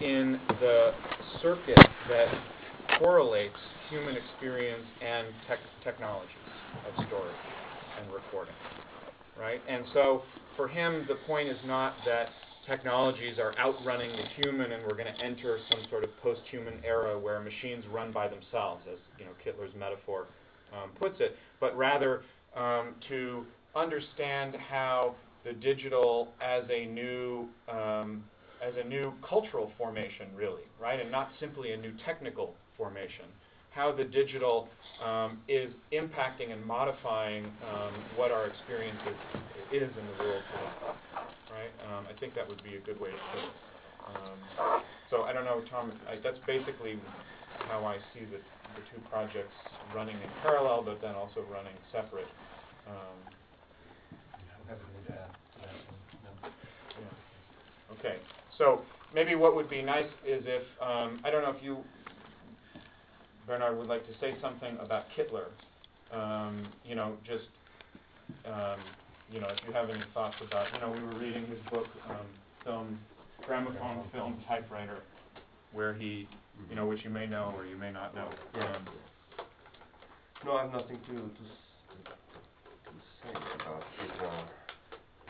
in 0.00 0.40
the 0.60 0.94
circuit 1.42 1.78
that 2.08 2.28
correlates 2.98 3.58
human 3.90 4.16
experience 4.16 4.86
and 5.02 5.26
tech 5.46 5.58
technologies 5.84 6.32
of 6.86 7.06
storage 7.06 7.34
and 8.00 8.12
recording, 8.12 8.54
right? 9.38 9.60
And 9.68 9.84
so 9.92 10.22
for 10.58 10.68
him, 10.68 11.06
the 11.08 11.14
point 11.14 11.48
is 11.48 11.56
not 11.64 11.94
that 12.04 12.28
technologies 12.66 13.38
are 13.38 13.54
outrunning 13.58 14.10
the 14.10 14.42
human 14.42 14.72
and 14.72 14.82
we're 14.82 14.96
going 14.96 15.06
to 15.06 15.24
enter 15.24 15.58
some 15.70 15.80
sort 15.88 16.04
of 16.04 16.14
post-human 16.18 16.74
era 16.84 17.18
where 17.18 17.40
machines 17.40 17.84
run 17.90 18.12
by 18.12 18.28
themselves, 18.28 18.82
as 18.92 18.98
you 19.18 19.24
know 19.24 19.30
Kittler's 19.42 19.72
metaphor 19.78 20.26
um, 20.74 20.90
puts 20.98 21.20
it, 21.20 21.36
but 21.60 21.74
rather 21.78 22.22
um, 22.54 22.96
to 23.08 23.46
understand 23.74 24.56
how 24.68 25.14
the 25.44 25.52
digital 25.52 26.34
as 26.42 26.64
a 26.70 26.86
new 26.86 27.48
um, 27.72 28.24
as 28.60 28.74
a 28.84 28.86
new 28.86 29.12
cultural 29.26 29.70
formation, 29.78 30.26
really, 30.34 30.62
right, 30.80 30.98
and 30.98 31.12
not 31.12 31.30
simply 31.38 31.70
a 31.70 31.76
new 31.76 31.92
technical 32.04 32.54
formation. 32.76 33.26
How 33.78 33.92
the 33.92 34.02
digital 34.02 34.72
um, 35.00 35.38
is 35.46 35.70
impacting 35.92 36.50
and 36.52 36.66
modifying 36.66 37.52
um, 37.62 38.02
what 38.12 38.32
our 38.32 38.46
experience 38.46 38.98
is, 39.06 39.16
is 39.70 39.96
in 39.96 40.04
the 40.04 40.12
world 40.14 40.42
today, 40.50 40.72
right? 41.48 41.70
Um, 41.86 42.04
I 42.10 42.12
think 42.18 42.34
that 42.34 42.48
would 42.48 42.60
be 42.60 42.74
a 42.74 42.80
good 42.80 42.98
way 42.98 43.10
to 43.10 43.18
put 43.30 43.38
it. 43.38 43.54
Um, 44.04 44.40
so 45.08 45.22
I 45.22 45.32
don't 45.32 45.44
know, 45.44 45.62
Tom. 45.70 45.92
I, 46.10 46.16
that's 46.16 46.40
basically 46.44 46.98
how 47.68 47.86
I 47.86 47.98
see 48.12 48.24
the 48.24 48.40
the 48.74 48.82
two 48.82 48.98
projects 49.08 49.54
running 49.92 50.16
in 50.16 50.30
parallel, 50.42 50.82
but 50.82 51.00
then 51.00 51.14
also 51.14 51.42
running 51.48 51.76
separate. 51.92 52.34
Um. 52.84 53.22
Okay. 57.92 58.18
So 58.50 58.82
maybe 59.12 59.34
what 59.34 59.54
would 59.54 59.70
be 59.70 59.82
nice 59.82 60.10
is 60.26 60.44
if 60.46 60.62
um, 60.82 61.20
I 61.24 61.30
don't 61.30 61.42
know 61.42 61.50
if 61.50 61.62
you, 61.62 61.84
Bernard, 63.48 63.78
would 63.78 63.88
like 63.88 64.06
to 64.06 64.12
say 64.20 64.36
something 64.42 64.76
about 64.78 65.06
Kittler. 65.16 65.48
Um, 66.12 66.68
you 66.84 66.94
know, 66.94 67.16
just 67.26 67.48
um, 68.44 68.80
you 69.30 69.40
know, 69.40 69.48
if 69.50 69.58
you 69.66 69.72
have 69.72 69.90
any 69.90 70.04
thoughts 70.14 70.36
about, 70.40 70.72
you 70.74 70.80
know, 70.80 70.90
we 70.92 71.02
were 71.02 71.14
reading 71.18 71.46
his 71.46 71.60
book, 71.70 71.88
um, 72.08 72.26
film, 72.64 72.98
gramophone 73.44 74.04
film 74.12 74.42
typewriter, 74.48 75.02
where 75.72 75.94
he, 75.94 76.28
you 76.68 76.76
know, 76.76 76.86
which 76.86 77.00
you 77.04 77.10
may 77.10 77.26
know 77.26 77.52
or 77.56 77.66
you 77.66 77.76
may 77.76 77.92
not 77.92 78.14
know. 78.14 78.28
Yeah. 78.54 78.76
Um, 78.76 78.86
No, 80.44 80.52
I 80.52 80.62
have 80.62 80.72
nothing 80.72 80.98
to, 81.00 81.06
to, 81.06 81.44
to 81.44 82.92
say 83.22 83.34
about 83.60 83.82
it. 84.00 84.10
Uh, 84.22 84.46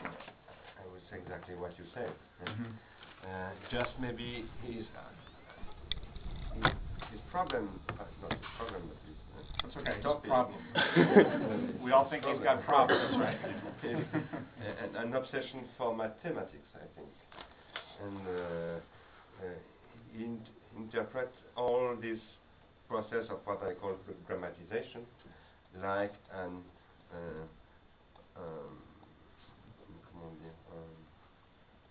I 0.03 0.87
would 0.91 1.01
say 1.11 1.17
exactly 1.21 1.55
what 1.55 1.71
you 1.77 1.85
said. 1.93 2.11
mhm. 2.45 2.71
Uh, 3.25 3.51
just 3.71 3.91
maybe 3.99 4.45
his, 4.63 4.85
uh, 4.95 5.11
his, 7.11 7.19
his 7.19 7.21
problem, 7.31 7.79
uh, 7.89 7.93
not 8.21 8.31
his 8.31 8.39
problem, 8.57 8.81
but 8.87 8.97
his, 9.07 9.17
uh, 9.35 9.41
That's 9.63 9.77
okay, 9.77 9.95
his 9.95 10.03
no 10.03 10.15
problem. 10.15 10.59
We 11.83 11.91
all 11.91 12.09
think 12.09 12.23
he's 12.25 12.39
got 12.43 12.63
problems, 12.65 13.15
right? 13.19 13.37
is 13.83 14.05
an, 14.83 14.95
an 14.95 15.13
obsession 15.15 15.61
for 15.77 15.95
mathematics, 15.95 16.67
I 16.75 16.85
think. 16.95 17.09
And 18.03 18.27
uh, 18.27 18.31
uh, 19.41 19.45
he 20.13 20.23
int- 20.25 20.49
interprets 20.77 21.35
all 21.55 21.95
this 22.01 22.19
process 22.87 23.25
of 23.29 23.39
what 23.45 23.63
I 23.63 23.73
call 23.73 23.95
gr- 24.05 24.33
grammatization 24.33 25.03
like 25.81 26.13
an 26.33 26.61
uh, 27.13 27.45
um, 28.39 28.77
um, 30.15 30.31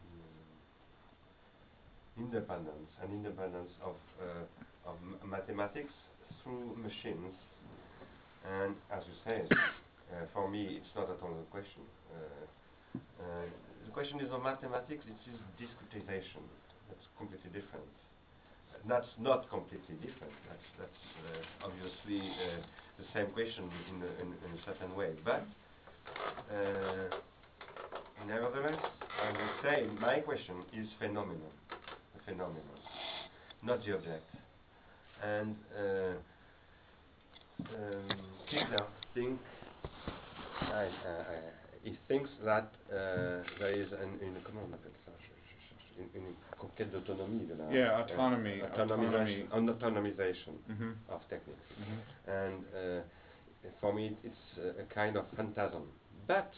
mm, 0.06 0.48
independence, 2.24 2.88
an 3.02 3.10
independence 3.12 3.70
of, 3.84 3.94
uh, 4.20 4.44
of 4.88 4.96
mathematics 5.28 5.92
through 6.42 6.76
machines. 6.80 7.36
And 8.48 8.74
as 8.88 9.04
you 9.04 9.16
say, 9.24 9.38
uh, 9.52 10.24
for 10.32 10.48
me, 10.48 10.80
it's 10.80 10.92
not 10.96 11.10
at 11.12 11.20
all 11.20 11.36
a 11.36 11.48
question. 11.52 11.84
Uh, 12.08 12.98
uh, 13.20 13.46
the 13.84 13.92
question 13.92 14.20
is 14.20 14.32
of 14.32 14.42
mathematics, 14.42 15.04
it 15.04 15.20
is 15.28 15.38
discretization. 15.60 16.40
That's 16.88 17.04
completely 17.18 17.50
different. 17.52 17.84
That's 18.88 19.12
not 19.20 19.50
completely 19.50 19.96
different. 20.00 20.32
That's, 20.48 20.68
that's 20.78 21.02
uh, 21.20 21.66
obviously 21.66 22.24
uh, 22.24 22.62
the 22.96 23.04
same 23.12 23.26
question 23.34 23.68
in 23.90 23.96
a, 24.00 24.10
in, 24.22 24.28
in 24.46 24.50
a 24.56 24.60
certain 24.64 24.94
way. 24.96 25.12
But 25.24 25.44
uh, 26.48 27.16
nevertheless, 28.26 28.80
I 29.20 29.28
would 29.32 29.56
say 29.62 29.86
my 30.00 30.20
question 30.20 30.56
is 30.72 30.86
phenomenon, 30.98 31.52
the 31.70 32.22
phenomenon, 32.24 32.78
not 33.62 33.84
the 33.84 33.94
object. 33.96 34.24
And 35.22 35.56
uh, 35.76 36.14
um, 37.74 38.06
Kittler 38.50 38.86
think 39.14 39.40
I, 40.72 40.84
uh, 40.84 40.86
I- 40.86 41.52
he 41.82 41.98
thinks 42.08 42.30
that 42.44 42.72
uh, 42.90 43.42
there 43.58 43.72
is 43.72 43.92
an, 43.92 44.18
une, 44.20 44.36
comment 44.44 44.64
on 44.68 44.72
appelle 44.74 44.92
ça, 45.06 45.12
une, 45.98 46.08
une 46.14 46.34
conquête 46.58 46.90
d'autonomie 46.92 47.46
de 47.46 47.54
la 47.54 47.72
Yeah, 47.72 47.98
uh, 47.98 48.02
autonomy, 48.02 48.60
autonomization, 48.62 49.46
autonomy. 49.52 49.72
autonomization 49.72 50.52
Mhm. 50.68 50.94
of 51.08 51.20
techniques. 51.28 51.68
Mhm. 51.78 52.00
And 52.26 52.64
uh, 52.74 53.02
for 53.80 53.92
me, 53.92 54.16
it's 54.22 54.58
uh, 54.58 54.82
a 54.82 54.84
kind 54.94 55.16
of 55.16 55.24
phantasm. 55.36 55.88
But 56.26 56.52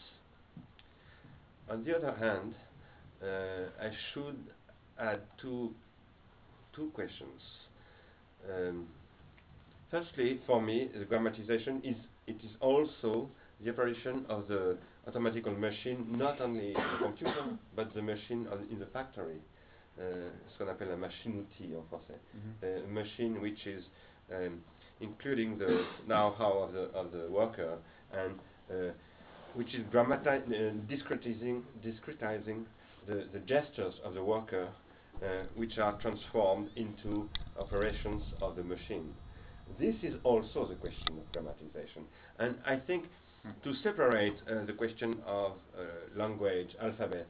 on 1.68 1.84
the 1.84 1.94
other 1.96 2.12
hand, 2.12 2.54
uh, 3.22 3.68
I 3.86 3.90
should 4.12 4.52
add 4.98 5.20
two 5.38 5.74
two 6.72 6.90
questions. 6.94 7.42
Um, 8.48 8.86
firstly, 9.90 10.40
for 10.46 10.60
me, 10.60 10.88
the 10.94 11.04
grammatization 11.04 11.84
is 11.84 11.96
it 12.26 12.36
is 12.44 12.50
also 12.60 13.28
the 13.62 13.70
operation 13.70 14.24
of 14.28 14.48
the 14.48 14.76
automatical 15.06 15.52
machine, 15.52 16.06
not 16.10 16.40
only 16.40 16.72
the 16.72 16.98
computer, 17.02 17.44
but 17.76 17.92
the 17.94 18.02
machine 18.02 18.46
in 18.70 18.78
the 18.78 18.86
factory. 18.86 19.40
Uh, 19.98 20.30
ce 20.48 20.56
qu'on 20.58 20.68
appelle 20.68 20.88
la 20.88 20.96
machine-outil 20.96 21.76
en 21.76 21.82
français. 21.90 22.18
Mhm. 22.34 22.84
A 22.84 22.88
machine 22.88 23.40
which 23.40 23.66
is 23.66 23.84
um, 24.32 24.62
including 25.00 25.58
the 25.58 25.84
know-how 26.06 26.52
of 26.62 26.72
the, 26.72 26.88
of 26.94 27.12
the 27.12 27.28
worker 27.28 27.76
and 28.12 28.38
uh, 28.70 28.92
which 29.54 29.74
is 29.74 29.82
uh, 29.92 29.98
discretizing, 30.88 31.62
discretizing 31.84 32.64
the, 33.06 33.26
the 33.32 33.40
gestures 33.40 33.94
of 34.04 34.14
the 34.14 34.22
worker 34.22 34.68
uh, 34.68 34.89
which 35.54 35.78
are 35.78 35.92
transformed 36.00 36.68
into 36.76 37.28
operations 37.58 38.22
of 38.40 38.56
the 38.56 38.62
machine. 38.62 39.14
This 39.78 39.94
is 40.02 40.14
also 40.24 40.66
the 40.66 40.74
question 40.74 41.18
of 41.18 41.32
grammatization. 41.32 42.04
And 42.38 42.56
I 42.66 42.76
think 42.76 43.04
to 43.62 43.74
separate 43.82 44.34
uh, 44.48 44.64
the 44.66 44.72
question 44.72 45.16
of 45.26 45.52
uh, 45.52 45.82
language, 46.16 46.68
alphabet, 46.82 47.26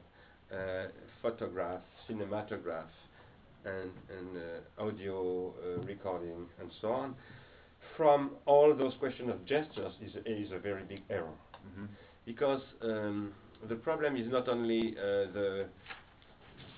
uh, 0.51 0.87
photograph, 1.21 1.81
cinematograph, 2.09 2.91
and, 3.65 3.91
and 4.09 4.37
uh, 4.37 4.83
audio 4.83 5.49
uh, 5.49 5.81
recording, 5.85 6.47
and 6.59 6.69
so 6.81 6.89
on, 6.89 7.15
from 7.95 8.31
all 8.45 8.75
those 8.75 8.93
questions 8.99 9.29
of 9.29 9.45
gestures 9.45 9.93
is, 10.01 10.11
is 10.25 10.51
a 10.51 10.57
very 10.59 10.83
big 10.83 11.01
error. 11.09 11.35
Mhm. 11.77 11.87
Because 12.25 12.61
um, 12.81 13.33
the 13.67 13.75
problem 13.75 14.15
is 14.15 14.31
not 14.31 14.47
only 14.47 14.95
uh, 14.97 15.01
the 15.33 15.65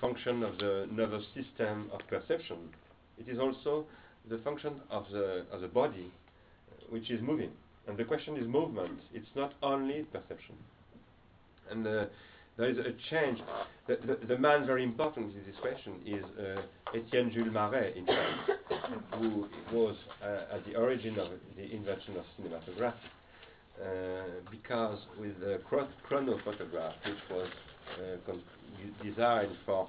function 0.04 0.42
of 0.42 0.58
the 0.58 0.86
nervous 0.92 1.24
system 1.34 1.90
of 1.90 2.00
perception, 2.08 2.58
it 3.18 3.26
is 3.26 3.38
also 3.38 3.86
the 4.28 4.36
function 4.38 4.74
of 4.90 5.04
the, 5.10 5.46
of 5.50 5.62
the 5.62 5.68
body 5.68 6.12
uh, 6.12 6.84
which 6.90 7.10
is 7.10 7.22
moving. 7.22 7.50
And 7.88 7.96
the 7.96 8.04
question 8.04 8.36
is 8.36 8.46
movement, 8.46 8.98
it's 9.14 9.32
not 9.34 9.54
only 9.62 10.02
perception. 10.12 10.56
And 11.70 11.86
uh, 11.86 12.04
there 12.58 12.68
is 12.68 12.76
a 12.76 12.92
change. 13.10 13.38
The, 13.86 13.96
the, 14.06 14.26
the 14.26 14.38
man 14.38 14.66
very 14.66 14.84
important 14.84 15.32
in 15.34 15.42
this 15.46 15.58
question 15.62 15.94
is 16.04 16.24
uh, 16.38 16.60
Etienne 16.94 17.30
Jules 17.32 17.52
Marey 17.52 17.94
in 17.96 18.04
France, 18.04 18.60
who 19.18 19.46
was 19.72 19.96
uh, 20.22 20.56
at 20.56 20.66
the 20.66 20.76
origin 20.76 21.18
of 21.18 21.28
the 21.56 21.74
invention 21.74 22.16
of 22.16 22.24
cinematography. 22.36 22.92
Uh, 23.80 24.22
because 24.50 24.98
with 25.18 25.40
the 25.40 25.60
chro- 25.68 25.88
chronophotograph, 26.08 26.92
which 27.04 27.18
was 27.30 27.48
designed 29.02 29.56
for 29.66 29.88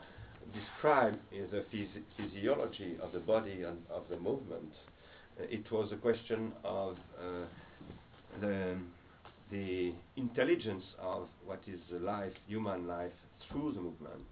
describe 0.53 1.15
uh, 1.15 1.37
the 1.51 1.63
physi- 1.71 2.03
physiology 2.17 2.95
of 3.01 3.11
the 3.11 3.19
body 3.19 3.63
and 3.63 3.77
of 3.89 4.03
the 4.09 4.17
movement. 4.17 4.71
Uh, 5.39 5.43
it 5.49 5.69
was 5.71 5.91
a 5.91 5.95
question 5.95 6.51
of 6.63 6.97
uh, 7.19 7.45
the 8.41 8.75
the 9.51 9.93
intelligence 10.17 10.83
of 10.99 11.27
what 11.45 11.61
is 11.67 11.79
the 11.91 11.99
life, 11.99 12.33
human 12.47 12.87
life, 12.87 13.11
through 13.47 13.71
the 13.73 13.81
movement, 13.81 14.25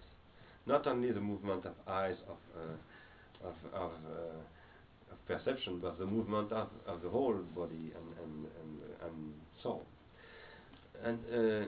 not 0.66 0.88
only 0.88 1.12
the 1.12 1.22
movement 1.22 1.66
of 1.66 1.74
eyes 1.88 2.18
of 2.28 2.38
uh, 2.56 3.48
of, 3.48 3.56
of, 3.74 3.92
uh, 3.92 5.12
of 5.12 5.28
perception, 5.28 5.80
but 5.80 6.00
the 6.00 6.06
movement 6.06 6.52
of, 6.52 6.70
of 6.88 7.02
the 7.02 7.10
whole 7.10 7.38
body 7.56 7.92
and 7.98 8.08
and 8.24 8.46
and, 8.62 8.80
and 9.04 9.34
soul. 9.62 9.86
And 11.04 11.20
uh, 11.32 11.68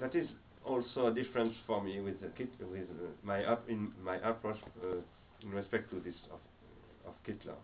that 0.00 0.14
is 0.14 0.28
also 0.66 1.06
a 1.06 1.14
difference 1.14 1.54
for 1.66 1.82
me 1.82 2.00
with 2.00 2.20
the 2.20 2.28
kit 2.28 2.50
with 2.60 2.88
uh, 2.90 3.08
my 3.22 3.44
up 3.44 3.68
in 3.68 3.92
my 4.02 4.16
approach 4.16 4.58
uh, 4.82 4.96
in 5.42 5.50
respect 5.50 5.90
to 5.90 6.00
this 6.00 6.14
of 6.32 6.40
of 7.06 7.14
Kittler. 7.24 7.56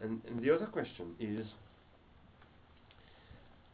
And, 0.00 0.20
and 0.28 0.42
the 0.42 0.54
other 0.54 0.66
question 0.66 1.14
is 1.18 1.46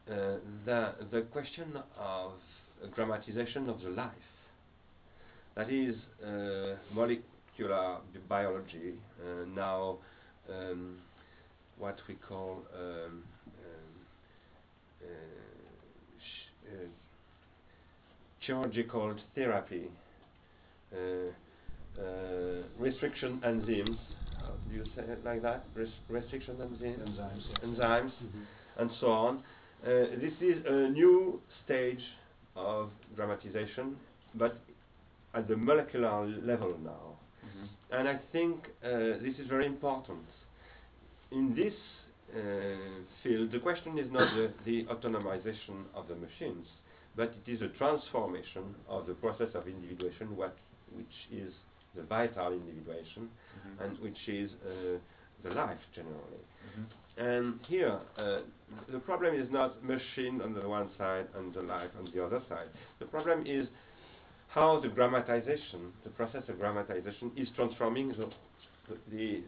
uh, 0.09 0.37
the 0.65 0.93
the 1.11 1.21
question 1.31 1.77
of 1.97 2.31
uh, 2.83 2.87
grammatization 2.95 3.69
of 3.69 3.81
the 3.81 3.89
life. 3.89 4.29
That 5.55 5.69
is 5.69 5.95
uh, 6.23 6.75
molecular 6.93 7.97
bi- 8.13 8.19
biology 8.27 8.93
uh, 9.21 9.45
now 9.53 9.97
um, 10.49 10.97
what 11.77 11.99
we 12.07 12.15
call 12.15 12.63
um, 12.73 12.81
um, 12.83 13.23
uh, 15.03 15.07
uh, 16.71 16.87
chirurgical 18.49 19.15
therapy, 19.35 19.83
uh, 20.93 20.97
uh, 22.01 22.63
restriction 22.79 23.39
enzymes. 23.45 23.97
How 24.41 24.53
do 24.67 24.75
you 24.75 24.85
say 24.95 25.03
it 25.03 25.23
like 25.23 25.41
that? 25.43 25.65
Res- 25.75 26.01
restriction 26.09 26.55
enzymes. 26.55 26.99
Enzymes, 27.07 27.43
yeah. 27.49 27.67
Enzymes, 27.67 28.11
Mhm. 28.23 28.45
and 28.77 28.91
so 28.99 29.07
on. 29.11 29.43
Uh, 29.83 29.89
this 30.23 30.33
is 30.41 30.65
a 30.65 30.89
new 30.89 31.41
stage 31.63 32.03
of 32.55 32.89
grammatization, 33.15 33.95
but 34.35 34.57
at 35.33 35.47
the 35.47 35.55
molecular 35.55 36.25
level 36.51 36.75
now. 36.83 37.15
And 37.91 38.07
I 38.07 38.17
think 38.31 38.55
uh, 38.83 38.89
this 39.25 39.35
is 39.39 39.47
very 39.47 39.65
important. 39.65 40.25
In 41.31 41.55
this 41.55 41.73
uh, 41.73 42.37
field, 43.23 43.51
the 43.51 43.59
question 43.59 43.97
is 43.97 44.11
not 44.11 44.27
the, 44.35 44.51
the 44.65 44.83
autonomization 44.93 45.77
of 45.95 46.07
the 46.07 46.15
machines, 46.15 46.67
but 47.19 47.33
it 47.45 47.51
is 47.51 47.61
a 47.61 47.67
transformation 47.77 48.63
of 48.87 49.05
the 49.05 49.13
process 49.13 49.49
of 49.53 49.67
individuation, 49.67 50.25
what, 50.37 50.55
which 50.95 51.17
is 51.43 51.51
the 51.97 52.03
vital 52.03 52.53
individuation, 52.53 53.23
Mhm. 53.29 53.83
and 53.83 53.99
which 54.05 54.21
is 54.27 54.49
uh, 54.53 54.97
the 55.43 55.49
life 55.63 55.83
generally. 55.97 56.43
Mhm. 56.67 56.85
And 57.27 57.59
here, 57.67 57.99
uh, 58.17 58.39
the 58.95 58.99
problem 58.99 59.31
is 59.35 59.47
not 59.51 59.83
machine 59.83 60.41
on 60.45 60.53
the 60.53 60.65
one 60.77 60.89
side 60.97 61.27
and 61.35 61.53
the 61.53 61.61
life 61.75 61.91
on 61.99 62.05
the 62.13 62.19
other 62.25 62.41
side. 62.47 62.69
The 62.99 63.05
problem 63.15 63.45
is 63.45 63.67
how 64.57 64.79
the 64.79 64.87
grammatization, 64.97 65.81
the 66.05 66.11
process 66.19 66.43
of 66.47 66.55
grammatization, 66.55 67.27
is 67.35 67.49
transforming 67.57 68.07
the, 68.19 68.27
the, 68.87 68.95
the, 69.11 69.43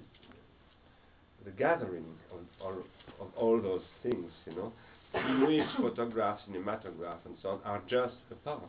the 1.46 1.52
gathering 1.52 2.10
of, 2.34 2.40
all 2.66 2.78
of 3.22 3.28
all 3.42 3.58
those 3.62 3.86
things, 4.04 4.32
you 4.46 4.56
know, 4.56 4.74
in 5.14 5.46
which 5.46 5.68
photographs, 5.78 6.44
cinematograph, 6.50 7.26
and 7.26 7.36
so 7.42 7.50
on 7.50 7.60
are 7.66 7.82
just 7.90 8.16
a 8.32 8.36
part. 8.36 8.62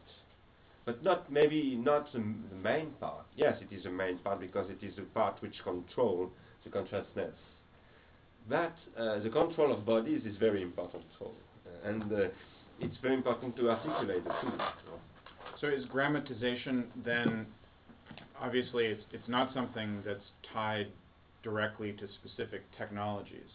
But 0.85 1.03
not 1.05 1.31
maybe 1.31 1.77
not 1.77 2.13
the, 2.13 2.19
the 2.19 2.57
main 2.57 2.91
part. 3.01 3.27
Yes, 3.37 3.57
it 3.61 3.75
is 3.75 3.85
the 3.85 3.91
main 3.91 4.19
part 4.19 4.41
because 4.41 4.69
it 4.69 4.85
is 4.85 4.97
the 4.97 5.03
part 5.03 5.41
which 5.41 5.55
control 5.63 6.31
the 6.65 6.71
consciousness. 6.71 7.35
But 8.49 8.75
uh, 8.99 9.21
the 9.21 9.31
control 9.31 9.73
of 9.73 9.87
bodies 9.87 10.23
is 10.25 10.37
very 10.39 10.63
important, 10.63 11.05
so, 11.19 11.31
uh, 11.67 11.89
and 11.89 12.13
uh, 12.13 12.17
it's 12.81 12.97
very 13.01 13.15
important 13.15 13.55
to 13.57 13.71
articulate 13.71 14.25
the 14.25 14.35
two. 14.41 14.49
you. 14.49 14.99
So 15.61 15.69
is 15.69 15.85
grammatization 15.87 16.87
then, 17.05 17.47
obviously, 18.41 18.87
it's, 18.87 19.05
it's 19.13 19.29
not 19.29 19.55
something 19.55 20.03
that's 20.05 20.27
tied 20.53 20.89
directly 21.45 21.93
to 21.93 22.09
specific 22.21 22.63
technologies, 22.77 23.51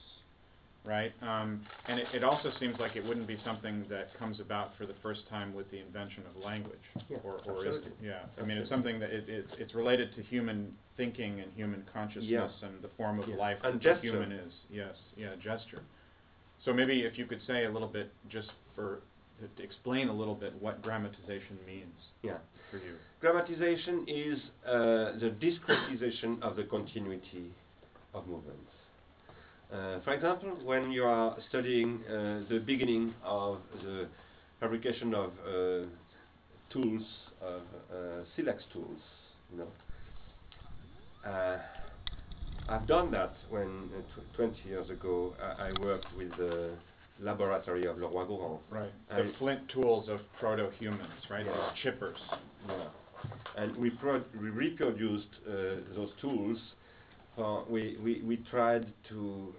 right? 0.88 1.12
Um, 1.22 1.62
and 1.90 2.00
it, 2.00 2.08
it 2.14 2.24
also 2.24 2.52
seems 2.60 2.80
like 2.80 2.96
it 2.96 3.06
wouldn't 3.06 3.28
be 3.28 3.38
something 3.46 3.86
that 3.90 4.18
comes 4.18 4.40
about 4.40 4.72
for 4.78 4.86
the 4.86 4.94
first 5.04 5.28
time 5.30 5.54
with 5.54 5.70
the 5.70 5.80
invention 5.80 6.24
of 6.34 6.42
language. 6.42 6.80
Yeah, 7.10 7.18
or, 7.24 7.42
or 7.46 7.66
is 7.66 7.76
it? 7.76 7.78
absolutely. 7.78 8.08
Yeah, 8.08 8.20
I 8.42 8.46
mean, 8.46 8.58
it's 8.58 8.70
something 8.70 9.00
that 9.00 9.10
it, 9.12 9.26
it's, 9.28 9.52
it's 9.60 9.76
related 9.76 10.16
to 10.16 10.24
human 10.24 10.74
thinking 10.96 11.42
and 11.42 11.52
human 11.54 11.84
consciousness 11.94 12.52
and 12.64 12.82
the 12.82 12.90
form 12.96 13.20
of 13.20 13.28
Yeah. 13.28 13.36
life 13.36 13.58
And 13.64 13.74
that 13.76 13.80
the 13.80 13.84
gesture. 13.84 14.08
human 14.08 14.32
is. 14.32 14.54
Yes, 14.72 14.96
yeah, 15.18 15.36
gesture. 15.44 15.82
So 16.64 16.74
maybe 16.74 17.02
if 17.02 17.18
you 17.18 17.26
could 17.26 17.42
say 17.46 17.66
a 17.66 17.72
little 17.72 17.88
bit, 17.90 18.12
just 18.30 18.50
for, 18.74 19.00
to, 19.42 19.48
to 19.58 19.64
explain 19.64 20.08
a 20.08 20.14
little 20.14 20.36
bit 20.36 20.54
what 20.60 20.82
grammatization 20.82 21.58
means 21.68 21.94
Yeah. 22.24 22.38
for 22.72 22.78
you. 22.78 22.96
Grammatization 23.22 24.04
is 24.08 24.40
uh, 24.66 25.20
the 25.20 25.36
discretization 25.42 26.42
of 26.42 26.56
the 26.56 26.64
continuity 26.64 27.52
of 28.14 28.26
movements. 28.28 28.72
Uh, 29.72 30.00
for 30.04 30.14
example, 30.14 30.50
when 30.64 30.92
you 30.92 31.04
are 31.04 31.36
studying 31.50 32.00
uh, 32.10 32.40
the 32.50 32.60
beginning 32.66 33.14
of 33.24 33.60
the 33.84 34.08
fabrication 34.60 35.14
of 35.14 35.32
uh, 35.46 35.86
tools, 36.70 37.04
of 37.42 37.62
uh, 37.92 38.24
silex 38.36 38.64
tools, 38.72 39.00
you 39.52 39.58
know, 39.60 41.30
uh, 41.30 41.58
I've 42.70 42.88
done 42.88 43.12
that 43.12 43.36
when 43.50 43.90
uh, 43.94 44.22
tw- 44.22 44.36
20 44.36 44.56
years 44.70 44.90
ago 44.90 45.34
I, 45.42 45.68
I 45.68 45.72
worked 45.82 46.08
with 46.18 46.30
the 46.38 46.72
laboratory 47.20 47.88
of 47.88 47.98
Leroy-Gourhan. 47.98 48.60
Right. 48.70 48.92
The 49.10 49.32
flint 49.38 49.62
tools 49.74 50.08
of 50.08 50.20
proto-humans, 50.40 51.12
right? 51.30 51.46
Yeah. 51.46 51.52
Those 51.54 51.94
chippers. 51.94 52.38
Yeah. 52.68 52.88
And 53.58 53.76
we, 53.76 53.92
we 54.40 54.50
reproduced 54.50 55.28
uh, 55.48 55.52
those 55.96 56.10
tools. 56.22 56.58
Uh, 57.38 57.62
we, 57.70 57.98
we, 58.04 58.22
we 58.24 58.38
tried 58.50 58.92
to 59.10 59.54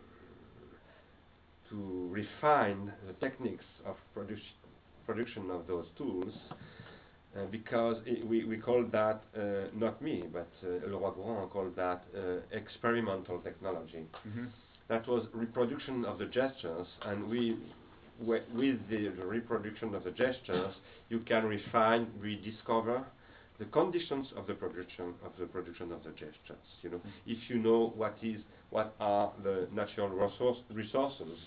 to 1.70 2.08
refine 2.10 2.92
the 3.06 3.12
techniques 3.14 3.64
of 3.84 3.96
produc- 4.16 4.56
production 5.06 5.50
of 5.50 5.66
those 5.66 5.86
tools 5.96 6.34
uh, 7.36 7.44
because 7.50 7.96
we, 8.26 8.44
we 8.44 8.56
call 8.56 8.84
that, 8.92 9.22
uh, 9.36 9.68
not 9.74 10.00
me, 10.02 10.24
but 10.32 10.50
uh, 10.64 10.86
Leroy-Gourhan 10.86 11.50
called 11.50 11.76
that 11.76 12.04
uh, 12.16 12.38
experimental 12.52 13.38
technology 13.40 14.06
Mm-hmm. 14.26 14.46
that 14.88 15.06
was 15.08 15.26
reproduction 15.32 16.04
of 16.04 16.18
the 16.18 16.26
gestures, 16.26 16.86
and 17.02 17.28
we, 17.28 17.56
wi- 18.18 18.44
with 18.54 18.76
the, 18.88 19.08
the 19.08 19.24
reproduction 19.24 19.94
of 19.94 20.04
the 20.04 20.10
gestures, 20.10 20.74
you 21.10 21.20
can 21.20 21.44
refine, 21.46 22.08
rediscover 22.18 23.04
the 23.58 23.64
conditions 23.66 24.28
of 24.36 24.46
the 24.46 24.54
production 24.54 25.14
of 25.24 25.32
the 25.38 25.46
production 25.46 25.92
of 25.92 26.02
the 26.04 26.10
gestures. 26.10 26.66
You 26.82 26.90
know, 26.90 27.00
if 27.26 27.38
you 27.48 27.58
know 27.58 27.92
what 27.96 28.16
is, 28.22 28.40
what 28.70 28.94
are 29.00 29.32
the 29.42 29.66
natural 29.72 30.08
resource, 30.08 30.58
resources, 30.72 31.38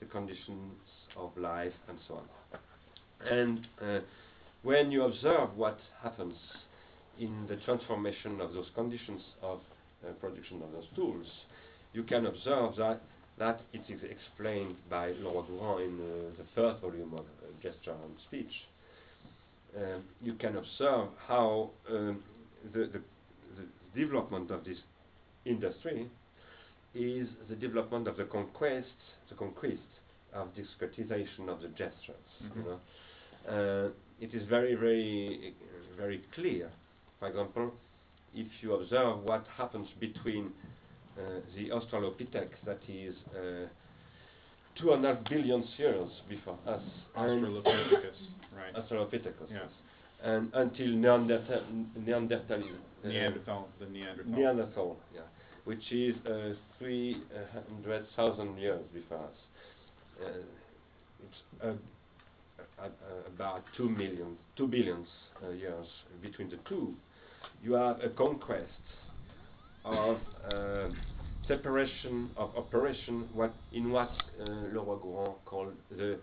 the 0.00 0.06
conditions 0.06 0.72
of 1.16 1.36
life, 1.36 1.72
and 1.88 1.98
so 2.06 2.14
on. 2.14 2.60
And 3.30 3.66
uh, 3.82 4.00
when 4.62 4.90
you 4.90 5.02
observe 5.02 5.56
what 5.56 5.78
happens 6.02 6.34
in 7.18 7.46
the 7.48 7.56
transformation 7.56 8.40
of 8.40 8.54
those 8.54 8.70
conditions 8.74 9.22
of 9.42 9.60
uh, 10.04 10.12
production 10.20 10.62
of 10.62 10.72
those 10.72 10.86
tools, 10.94 11.26
you 11.92 12.02
can 12.02 12.26
observe 12.26 12.76
that 12.76 13.02
that 13.38 13.60
it 13.72 13.82
is 13.88 14.00
explained 14.02 14.74
by 14.90 15.12
Leroy-Gourhan 15.12 15.86
in 15.86 15.94
uh, 16.00 16.30
the 16.36 16.44
first 16.56 16.80
volume 16.80 17.14
of 17.14 17.20
uh, 17.20 17.46
Gesture 17.62 17.92
and 17.92 18.16
Speech. 18.26 18.50
Um, 19.76 20.02
you 20.22 20.34
can 20.34 20.56
observe 20.56 21.08
how 21.26 21.70
um, 21.90 22.22
the, 22.72 22.80
the, 22.86 23.00
the 23.56 24.00
development 24.00 24.50
of 24.50 24.64
this 24.64 24.78
industry 25.44 26.08
is 26.94 27.28
the 27.48 27.54
development 27.54 28.08
of 28.08 28.16
the 28.16 28.24
conquest, 28.24 28.88
the 29.28 29.34
conquest 29.34 29.82
of 30.32 30.48
discretization 30.54 31.48
of 31.48 31.60
the 31.60 31.68
gestures. 31.68 32.16
Mhm. 32.42 32.56
You 32.56 32.62
know, 32.64 32.80
uh, 33.48 33.88
it 34.20 34.34
is 34.34 34.42
very, 34.48 34.74
very, 34.74 35.54
very 35.96 36.22
clear. 36.34 36.70
For 37.18 37.28
example, 37.28 37.72
if 38.34 38.46
you 38.62 38.74
observe 38.74 39.22
what 39.22 39.46
happens 39.56 39.88
between 40.00 40.52
uh, 41.18 41.40
the 41.56 41.70
Australopithecus, 41.70 42.60
that 42.64 42.80
is 42.88 43.14
uh, 43.34 43.66
two 44.80 44.92
and 44.92 45.04
a 45.04 45.14
half 45.14 45.24
billion 45.28 45.64
years 45.76 46.10
before 46.28 46.58
us, 46.66 46.80
Australopithecus, 47.16 48.18
right. 48.56 48.74
Australopithecus, 48.76 49.50
Yes. 49.50 49.68
and 50.22 50.50
until 50.54 50.88
Neanderthal, 50.88 51.62
Neanderthal, 51.96 52.62
uh, 53.04 53.08
Neanderthal, 53.08 53.68
the 53.80 53.86
Neanderthal. 53.86 54.32
Neanderthal, 54.32 54.96
yeah, 55.14 55.20
which 55.64 55.92
is 55.92 56.14
uh, 56.26 56.54
300,000 56.78 58.58
years 58.58 58.80
before 58.94 59.18
us. 59.18 59.32
Uh, 60.22 60.28
it's 61.24 61.64
uh, 61.64 61.72
uh, 62.82 62.88
about 63.34 63.62
two 63.76 63.88
million, 63.88 64.36
two 64.56 64.66
billions 64.66 65.06
uh, 65.44 65.50
years 65.50 65.86
between 66.22 66.48
the 66.50 66.58
two, 66.68 66.94
you 67.62 67.72
have 67.72 68.00
a 68.00 68.08
conquest 68.10 68.64
of 69.84 70.16
uh, 70.52 70.88
separation 71.48 72.30
of 72.36 72.54
operation 72.56 73.28
what 73.32 73.52
in 73.72 73.90
what 73.90 74.10
uh, 74.40 74.44
Leroy-Gourhan 74.72 75.34
called 75.44 75.72
the 75.90 76.18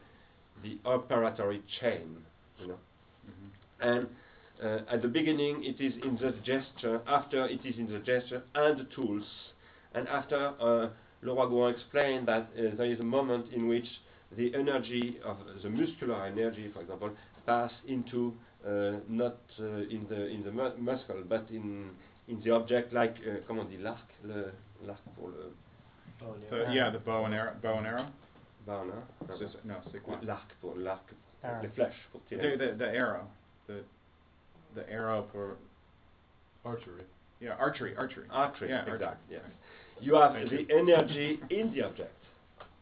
the 0.63 0.77
operatory 0.85 1.61
chain, 1.81 2.15
you 2.59 2.67
know. 2.67 2.77
And 3.81 4.07
uh, 4.63 4.79
at 4.89 5.01
the 5.01 5.07
beginning, 5.07 5.63
it 5.63 5.83
is 5.83 5.93
in 6.03 6.15
the 6.15 6.33
gesture. 6.45 7.01
After, 7.07 7.45
it 7.45 7.59
is 7.65 7.77
in 7.77 7.91
the 7.91 7.99
gesture 7.99 8.41
and 8.53 8.79
the 8.79 8.87
tools. 8.95 9.25
And 9.93 10.07
after, 10.07 10.53
uh, 10.59 10.89
Leroy-Gourhan 11.21 11.73
explained 11.73 12.27
that 12.27 12.49
uh, 12.57 12.75
there 12.77 12.89
is 12.89 12.99
a 12.99 13.03
moment 13.03 13.47
in 13.53 13.67
which 13.67 13.87
the 14.37 14.53
energy 14.55 15.17
of 15.25 15.37
the 15.61 15.69
muscular 15.69 16.25
energy, 16.25 16.71
for 16.73 16.81
example, 16.81 17.11
pass 17.45 17.71
into 17.87 18.33
uh, 18.65 18.93
not 19.09 19.37
uh, 19.59 19.65
in 19.65 20.05
the 20.09 20.27
in 20.27 20.43
the 20.43 20.51
mu 20.51 20.69
muscle, 20.79 21.23
but 21.27 21.45
in 21.51 21.91
in 22.27 22.41
the 22.43 22.51
object, 22.51 22.93
like 22.93 23.15
uh, 23.27 23.45
comment 23.47 23.65
on 23.65 23.69
dit 23.69 23.77
l'arc, 23.77 24.07
le 24.23 24.51
l'arc 24.85 25.01
pour 25.15 25.29
le 25.29 25.53
The- 26.49 26.71
yeah, 26.73 26.89
the 26.89 26.99
bow 26.99 27.25
and 27.25 27.33
arrow, 27.35 27.53
bow 27.61 27.77
and 27.77 27.85
arrow? 27.87 28.05
barre, 28.65 28.85
non? 28.85 29.03
Non, 29.27 29.37
C'est- 29.37 29.63
No, 29.65 29.75
c'est 29.91 29.99
quoi? 30.01 30.17
L'arc 30.23 30.53
pour 30.61 30.75
l'arc, 30.77 31.03
Arrow. 31.43 31.61
les 31.61 31.69
flèches 31.69 32.07
pour 32.11 32.21
The, 32.21 32.29
tirer. 32.29 32.57
the, 32.57 32.77
the 32.77 32.87
arrow, 32.95 33.27
the, 33.67 33.83
the 34.73 34.89
arrow 34.89 35.27
for, 35.31 35.57
Archery. 36.63 37.03
yeah, 37.39 37.55
archery, 37.59 37.95
archery. 37.95 38.25
Archery, 38.31 38.69
Yeah, 38.69 38.79
archery. 38.87 39.07
yes. 39.29 39.41
You 40.01 40.15
have 40.15 40.33
the 40.33 40.65
energy 40.71 41.39
in 41.49 41.71
the 41.73 41.83
object, 41.83 42.23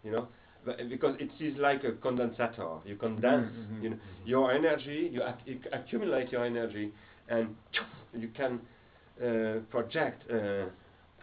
you 0.04 0.12
know, 0.12 0.28
but- 0.66 0.78
because 0.90 1.16
it 1.20 1.30
is 1.40 1.58
like 1.58 1.84
a 1.84 1.92
condensator. 1.94 2.80
You 2.86 2.96
condense, 2.96 3.52
Mhm, 3.52 3.84
you 3.84 3.90
know, 3.90 3.96
mhm. 3.98 4.26
your 4.28 4.52
energy, 4.52 5.10
you, 5.12 5.22
ac- 5.24 5.44
you 5.46 5.60
accumulate 5.74 6.32
your 6.32 6.46
energy, 6.46 6.94
and 7.30 7.56
you 8.14 8.30
can 8.30 8.62
uh, 9.22 9.60
project 9.70 10.24
uh, 10.32 10.66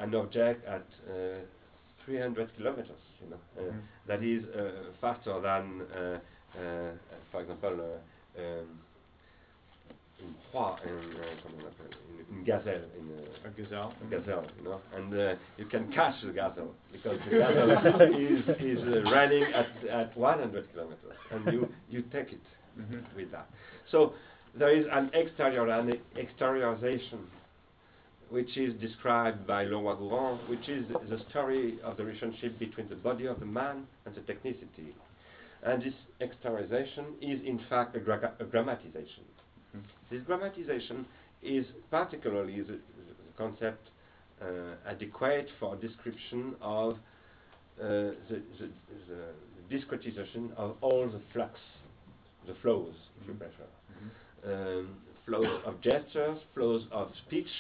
an 0.01 0.15
object 0.15 0.67
at 0.67 0.87
uh, 1.09 1.41
300 2.05 2.57
kilometers, 2.57 3.03
you 3.21 3.31
know. 3.31 3.41
Uh, 3.59 3.63
Mhm. 3.73 3.83
That 4.07 4.23
is 4.23 4.45
uh, 4.45 4.93
faster 5.01 5.41
than, 5.41 5.83
uh, 5.83 6.19
uh, 6.59 6.93
for 7.31 7.41
example, 7.43 7.75
uh, 7.81 8.41
um, 8.41 8.81
une 10.23 10.35
proie, 10.51 10.79
in, 10.85 10.91
uh, 10.91 11.35
comment 11.43 11.63
on 11.63 11.69
appelle, 11.69 11.95
une, 12.11 12.37
une 12.39 12.45
gazelle, 12.45 12.85
in, 12.99 13.07
uh, 13.11 13.49
A 13.49 13.51
gazelle? 13.51 13.93
a 14.03 14.05
gazelle, 14.11 14.45
you 14.59 14.65
know, 14.65 14.81
and 14.97 15.15
uh, 15.15 15.35
you 15.57 15.65
can 15.67 15.91
catch 15.93 16.21
the 16.23 16.33
gazelle 16.33 16.75
because 16.93 17.19
the 17.25 17.37
gazelle 17.43 17.71
is 18.29 18.45
is 18.61 18.79
uh, 18.85 19.11
running 19.11 19.45
at 19.55 19.69
at 19.89 20.17
100 20.17 20.73
kilometers, 20.73 21.17
and 21.31 21.47
you 21.53 21.69
you 21.89 22.03
take 22.13 22.33
it 22.33 22.43
Mhm. 22.79 23.03
with 23.17 23.31
that. 23.33 23.47
So 23.91 24.13
there 24.55 24.71
is 24.71 24.87
an 24.93 25.11
exterior 25.15 25.67
and 25.69 25.99
exteriorization, 26.17 27.21
which 28.31 28.57
is 28.57 28.73
described 28.81 29.47
by 29.47 29.65
Leroy-Gourhan, 29.65 30.49
which 30.49 30.69
is 30.69 30.85
the, 31.09 31.19
story 31.31 31.79
of 31.83 31.97
the 31.97 32.05
relationship 32.05 32.59
between 32.59 32.89
the 32.89 32.95
body 32.95 33.27
of 33.27 33.41
the 33.41 33.47
man 33.47 33.87
and 34.07 34.15
the 34.15 34.21
technicity. 34.21 34.93
And 35.65 35.83
this 35.83 35.95
exteriorization 36.21 37.07
is 37.21 37.41
in 37.45 37.61
fact 37.69 37.97
a, 37.97 38.01
gra- 38.01 38.33
a 38.39 38.45
grammatization. 38.45 39.25
Mhm. 39.77 39.83
This 40.11 40.23
grammatization 40.23 41.05
is 41.43 41.67
particularly 41.91 42.61
the, 42.63 42.73
the 42.75 43.33
concept 43.37 43.89
uh, 44.41 44.47
adequate 44.87 45.49
for 45.59 45.77
description 45.77 46.55
of 46.63 46.93
uh, 46.93 48.15
the, 48.29 48.43
the, 48.59 48.69
the 49.09 49.77
discretization 49.77 50.55
of 50.57 50.77
all 50.81 51.07
the 51.09 51.21
flux, 51.33 51.59
the 52.47 52.55
flows, 52.63 52.95
if 53.21 53.27
you 53.29 53.35
Mhm. 53.35 53.39
prefer. 53.39 53.69
Mhm. 53.93 54.79
Um, 54.79 54.97
flows 55.27 55.61
of 55.67 55.81
gestures, 55.83 56.39
flows 56.55 56.87
of 56.91 57.13
speech, 57.27 57.51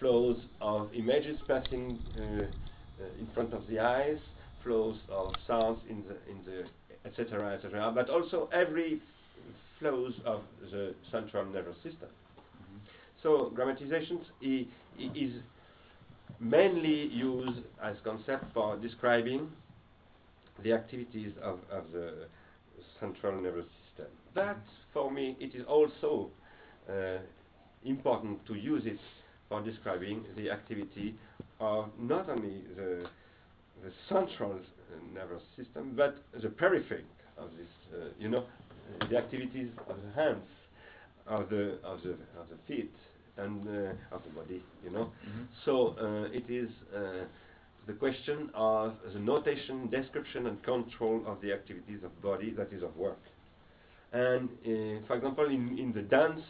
flows 0.00 0.38
of 0.60 0.92
images 0.94 1.38
passing 1.46 1.98
uh, 2.18 2.22
uh, 2.22 3.04
in 3.20 3.28
front 3.34 3.52
of 3.54 3.66
the 3.68 3.78
eyes, 3.78 4.18
flows 4.64 4.96
of 5.10 5.32
sounds 5.46 5.80
in 5.88 6.02
the 6.08 6.16
in 6.30 6.44
the 6.44 6.64
etc. 7.08 7.54
etc. 7.54 7.92
But 7.94 8.10
also 8.10 8.48
every 8.52 9.00
flows 9.78 10.14
of 10.26 10.42
the 10.70 10.94
central 11.10 11.44
nervous 11.46 11.76
system. 11.82 12.08
So 13.22 13.52
grammatizations 13.56 14.24
i- 14.42 14.66
i- 14.98 15.12
is 15.14 15.32
mainly 16.40 17.06
used 17.08 17.60
as 17.82 17.96
concept 18.04 18.52
for 18.54 18.76
describing 18.78 19.50
the 20.62 20.72
activities 20.72 21.32
of, 21.42 21.60
of 21.70 21.90
the 21.92 22.28
central 22.98 23.40
nervous 23.40 23.66
system. 23.86 24.06
But 24.34 24.58
for 24.92 25.10
me, 25.10 25.36
it 25.40 25.54
is 25.54 25.64
also 25.66 26.30
uh, 26.88 27.18
important 27.84 28.44
to 28.46 28.54
use 28.54 28.82
it 28.86 28.98
for 29.50 29.60
describing 29.60 30.24
the 30.36 30.50
activity 30.50 31.14
of 31.60 31.90
not 31.98 32.30
only 32.30 32.62
the, 32.76 33.04
the 33.84 33.92
central 34.08 34.52
uh, 34.54 35.14
nervous 35.14 35.42
system, 35.56 35.92
but 35.96 36.16
the 36.40 36.48
periphery 36.48 37.04
of 37.36 37.50
this, 37.58 37.68
uh, 38.00 38.06
you 38.18 38.28
know, 38.30 38.44
the 39.10 39.16
activities 39.18 39.68
of 39.88 39.96
the 40.06 40.12
hands, 40.22 40.48
of 41.26 41.50
the, 41.50 41.78
of 41.84 42.00
the, 42.02 42.12
of 42.40 42.46
the 42.48 42.56
feet, 42.66 42.92
and 43.36 43.66
uh, 43.68 44.14
of 44.16 44.22
the 44.24 44.30
body, 44.40 44.62
you 44.84 44.90
know. 44.90 45.10
Mhm. 45.26 45.46
So 45.64 45.96
uh, 46.00 46.28
it 46.32 46.48
is 46.48 46.68
uh, 46.94 47.24
the 47.86 47.92
question 47.94 48.50
of 48.54 48.94
the 49.12 49.18
notation, 49.20 49.88
description, 49.90 50.46
and 50.46 50.62
control 50.62 51.22
of 51.26 51.40
the 51.40 51.52
activities 51.52 52.00
of 52.04 52.22
body, 52.22 52.50
that 52.56 52.72
is 52.72 52.82
of 52.82 52.96
work. 52.96 53.18
And 54.12 54.48
uh, 54.66 55.06
for 55.06 55.16
example, 55.16 55.46
in, 55.46 55.78
in 55.78 55.92
the 55.92 56.02
dance 56.02 56.42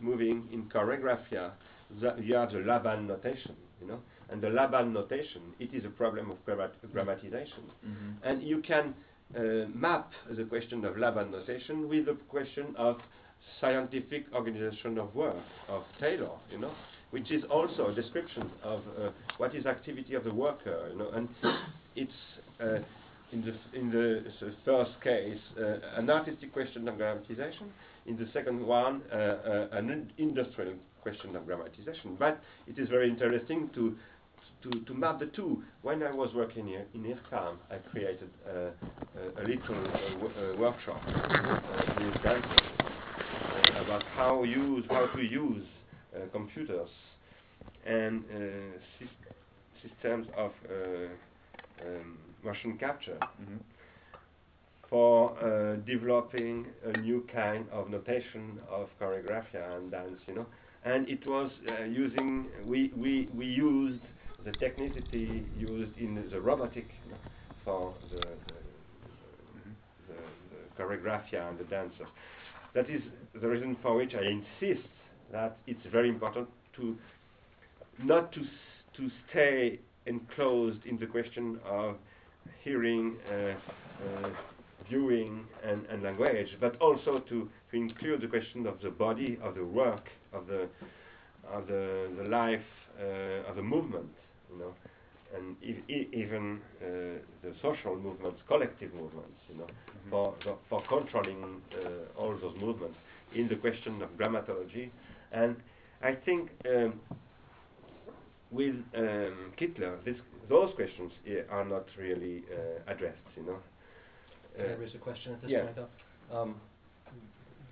moving 0.00 0.48
in 0.52 0.64
choreographia, 0.64 1.52
the, 2.00 2.14
you 2.20 2.34
have 2.34 2.52
the 2.52 2.58
Laban 2.60 3.06
notation, 3.06 3.54
you 3.80 3.86
know. 3.86 4.00
And 4.28 4.40
the 4.42 4.50
Laban 4.50 4.92
notation, 4.92 5.40
it 5.60 5.72
is 5.72 5.84
a 5.84 5.88
problem 5.90 6.30
of 6.30 6.44
grammat- 6.46 6.80
grammatization. 6.92 7.62
Mhm. 7.86 8.14
And 8.24 8.42
you 8.42 8.60
can 8.60 8.94
uh, 9.36 9.66
map 9.74 10.12
the 10.30 10.44
question 10.44 10.84
of 10.84 10.96
Laban 10.98 11.30
notation 11.30 11.88
with 11.88 12.06
the 12.06 12.14
question 12.28 12.74
of 12.76 13.00
scientific 13.60 14.24
organization 14.34 14.98
of 14.98 15.14
work 15.14 15.36
of 15.68 15.82
Taylor, 16.00 16.30
you 16.50 16.58
know, 16.58 16.72
which 17.10 17.30
is 17.30 17.44
also 17.44 17.88
a 17.88 17.94
description 17.94 18.50
of 18.62 18.80
uh, 18.98 19.10
what 19.38 19.54
is 19.54 19.66
activity 19.66 20.14
of 20.14 20.24
the 20.24 20.32
worker, 20.34 20.88
you 20.92 20.98
know, 20.98 21.10
and 21.10 21.28
it's 21.94 22.12
uh, 22.60 22.78
in 23.32 23.42
the 23.42 23.52
f- 23.52 23.74
in 23.74 23.90
the 23.90 24.24
first 24.64 24.92
case 25.02 25.38
uh, 25.58 25.78
an 25.96 26.08
artistic 26.10 26.52
question 26.52 26.86
of 26.88 26.96
grammatization, 26.96 27.68
in 28.06 28.16
the 28.16 28.26
second 28.32 28.64
one 28.64 29.02
uh, 29.12 29.14
uh, 29.16 29.68
an 29.72 29.90
in- 29.90 30.10
industrial 30.18 30.74
question 31.06 31.36
of 31.36 31.42
grammatization. 31.48 32.18
But 32.18 32.34
it 32.66 32.78
is 32.82 32.88
very 32.88 33.08
interesting 33.08 33.70
to 33.74 33.84
to, 34.62 34.70
to 34.88 34.94
map 34.94 35.18
the 35.20 35.26
two. 35.38 35.62
When 35.82 36.02
I 36.02 36.12
was 36.12 36.30
working 36.34 36.66
here 36.66 36.84
in 36.94 37.02
IRCAM, 37.02 37.54
I 37.70 37.76
created 37.92 38.30
uh, 38.46 38.50
a, 38.50 39.42
a 39.42 39.44
little 39.52 39.80
uh, 39.86 40.10
w- 40.20 40.34
uh, 40.40 40.56
workshop 40.64 41.00
uh, 41.06 42.30
uh, 42.30 43.84
about 43.84 44.02
how 44.16 44.42
use 44.42 44.84
how 44.90 45.06
to 45.16 45.22
use 45.22 45.66
uh, 46.14 46.18
computers 46.32 46.90
and 47.86 48.24
uh, 48.24 48.38
sys- 48.98 49.26
systems 49.82 50.26
of 50.36 50.52
uh, 50.68 51.84
um, 51.86 52.18
motion 52.44 52.76
capture 52.78 53.18
Mhm. 53.42 53.58
for 54.88 55.32
uh, 55.42 55.76
developing 55.84 56.66
a 56.84 56.98
new 57.00 57.20
kind 57.32 57.66
of 57.70 57.90
notation 57.90 58.58
of 58.70 58.88
choreography 59.00 59.56
and 59.76 59.90
dance, 59.90 60.20
you 60.28 60.34
know. 60.34 60.46
And 60.86 61.08
it 61.08 61.26
was 61.26 61.50
uh, 61.68 61.84
using 61.84 62.46
we 62.64 62.92
we 62.96 63.28
we 63.34 63.46
used 63.46 64.00
the 64.44 64.52
technicity 64.52 65.44
used 65.58 65.98
in 65.98 66.24
the 66.30 66.40
robotic 66.40 66.88
for 67.64 67.92
the, 68.12 68.18
the, 68.18 68.26
the, 70.06 70.14
the 70.50 70.82
choreographia 70.82 71.48
and 71.48 71.58
the 71.58 71.64
dancers. 71.64 72.06
That 72.74 72.88
is 72.88 73.02
the 73.34 73.48
reason 73.48 73.76
for 73.82 73.96
which 73.96 74.12
I 74.14 74.22
insist 74.22 74.86
that 75.32 75.58
it's 75.66 75.84
very 75.90 76.08
important 76.08 76.48
to 76.76 76.96
not 78.04 78.30
to 78.32 78.40
to 78.96 79.10
stay 79.28 79.80
enclosed 80.06 80.86
in 80.86 80.98
the 80.98 81.06
question 81.06 81.58
of 81.68 81.96
hearing, 82.62 83.16
uh, 83.28 83.34
uh, 83.34 84.30
viewing, 84.88 85.44
and, 85.64 85.84
and 85.86 86.02
language, 86.02 86.48
but 86.60 86.76
also 86.80 87.18
to, 87.28 87.48
to 87.76 87.92
include 87.92 88.22
the 88.22 88.28
question 88.28 88.66
of 88.66 88.80
the 88.82 88.90
body, 88.90 89.38
of 89.42 89.54
the 89.54 89.64
work, 89.64 90.08
of 90.32 90.46
the 90.46 90.68
of 91.52 91.66
the, 91.68 92.10
the 92.16 92.24
life, 92.24 92.64
uh, 93.00 93.48
of 93.50 93.56
the 93.56 93.62
movement, 93.62 94.10
you 94.50 94.58
know, 94.58 94.74
and 95.34 95.56
e- 95.62 95.84
e- 95.92 96.08
even 96.12 96.60
uh, 96.82 97.18
the 97.42 97.54
social 97.62 97.96
movements, 97.96 98.40
collective 98.48 98.92
movements, 98.94 99.38
you 99.48 99.56
know, 99.56 99.70
for 100.10 100.34
the, 100.44 100.54
for 100.68 100.84
controlling 100.86 101.62
uh, 101.72 102.20
all 102.20 102.36
those 102.40 102.56
movements 102.58 102.96
in 103.32 103.48
the 103.48 103.56
question 103.56 104.02
of 104.02 104.10
grammatology, 104.16 104.90
and 105.32 105.56
I 106.02 106.14
think. 106.24 106.50
Um, 106.68 107.00
with 108.50 108.74
um, 108.96 109.52
Kittler, 109.60 110.04
this, 110.04 110.16
those 110.48 110.74
questions 110.74 111.12
uh, 111.28 111.52
are 111.52 111.64
not 111.64 111.86
really 111.98 112.44
uh, 112.50 112.90
addressed, 112.90 113.18
you 113.36 113.44
know. 113.44 113.58
Can 114.56 114.68
I 114.68 114.72
Uh, 114.72 114.76
raise 114.76 114.94
a 114.94 114.98
question 114.98 115.32
at 115.34 115.40
this 115.42 115.50
yeah. 115.50 115.62
point, 115.62 115.76
though? 115.76 115.88
Um, 116.36 116.60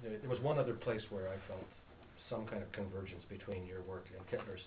there, 0.05 0.19
there 0.21 0.31
was 0.31 0.41
one 0.41 0.59
other 0.59 0.75
place 0.75 1.01
where 1.11 1.29
I 1.29 1.37
felt 1.49 1.65
some 2.31 2.47
kind 2.47 2.63
of 2.63 2.71
convergence 2.73 3.25
between 3.29 3.67
your 3.67 3.83
work 3.83 4.07
and 4.17 4.21
Kittler's, 4.29 4.61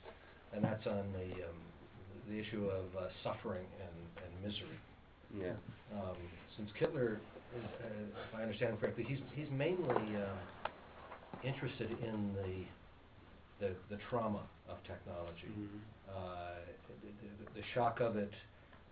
and 0.54 0.64
that's 0.64 0.86
on 0.88 1.14
the 1.14 1.30
um, 1.46 1.60
the 2.30 2.40
issue 2.40 2.66
of 2.68 2.86
uh, 2.98 3.08
suffering 3.24 3.66
and, 3.80 4.26
and 4.26 4.32
misery. 4.44 4.80
Yeah. 5.40 5.56
Um, 5.96 6.18
since 6.58 6.70
Kittler, 6.80 7.16
is, 7.56 7.64
uh, 7.64 7.88
if 8.28 8.36
I 8.36 8.42
understand 8.42 8.72
him 8.74 8.78
correctly, 8.78 9.06
he's 9.08 9.20
he's 9.36 9.50
mainly 9.52 10.16
uh, 10.18 10.36
interested 11.44 11.92
in 11.92 12.34
the, 12.36 12.66
the 13.68 13.76
the 13.90 14.02
trauma 14.10 14.44
of 14.70 14.78
technology, 14.84 15.48
Mhm. 15.48 15.80
uh, 16.10 16.60
the, 16.90 17.28
the, 17.46 17.62
the 17.62 17.64
shock 17.74 18.02
of 18.02 18.18
it, 18.18 18.32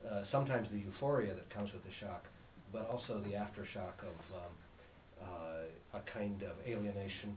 uh, 0.10 0.24
sometimes 0.32 0.70
the 0.72 0.80
euphoria 0.80 1.34
that 1.34 1.50
comes 1.50 1.72
with 1.74 1.84
the 1.84 1.92
shock, 2.00 2.24
but 2.72 2.88
also 2.90 3.20
the 3.20 3.36
aftershock 3.36 4.00
of 4.00 4.16
um, 4.34 4.54
a 5.22 6.02
kind 6.12 6.42
of 6.44 6.54
alienation, 6.68 7.36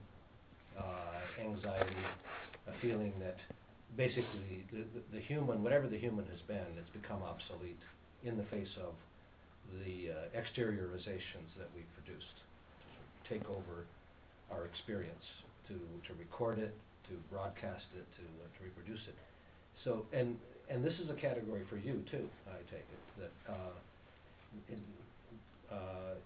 uh, 0.79 1.21
anxiety, 1.41 2.03
a 2.67 2.81
feeling 2.81 3.13
that 3.21 3.37
basically 3.97 4.67
the, 4.73 4.85
the, 4.95 5.03
the 5.19 5.21
human, 5.21 5.63
whatever 5.63 5.87
the 5.87 5.99
human 5.99 6.27
has 6.27 6.41
been, 6.47 6.67
it's 6.77 6.91
become 6.91 7.23
obsolete 7.23 7.79
in 8.25 8.37
the 8.37 8.45
face 8.45 8.75
of 8.83 8.95
the 9.85 10.11
uh, 10.11 10.39
exteriorizations 10.39 11.51
that 11.57 11.69
we've 11.75 11.93
produced 11.95 12.37
to 13.23 13.35
take 13.35 13.49
over 13.49 13.87
our 14.51 14.65
experience, 14.65 15.25
to, 15.69 15.75
to 16.07 16.15
record 16.19 16.59
it, 16.59 16.75
to 17.09 17.15
broadcast 17.31 17.85
it, 17.95 18.07
to, 18.17 18.25
uh, 18.25 18.49
to 18.59 18.65
reproduce 18.65 19.07
it. 19.09 19.17
So, 19.85 20.05
and, 20.13 20.37
and 20.69 20.85
this 20.85 20.95
is 20.95 21.11
a 21.11 21.15
category 21.15 21.63
for 21.69 21.77
you 21.77 22.03
too, 22.11 22.29
I 22.49 22.59
take 22.71 22.85
it, 22.85 23.03
that, 23.21 23.53
uh, 23.53 23.77
in, 24.69 24.81
uh, 25.71 26.17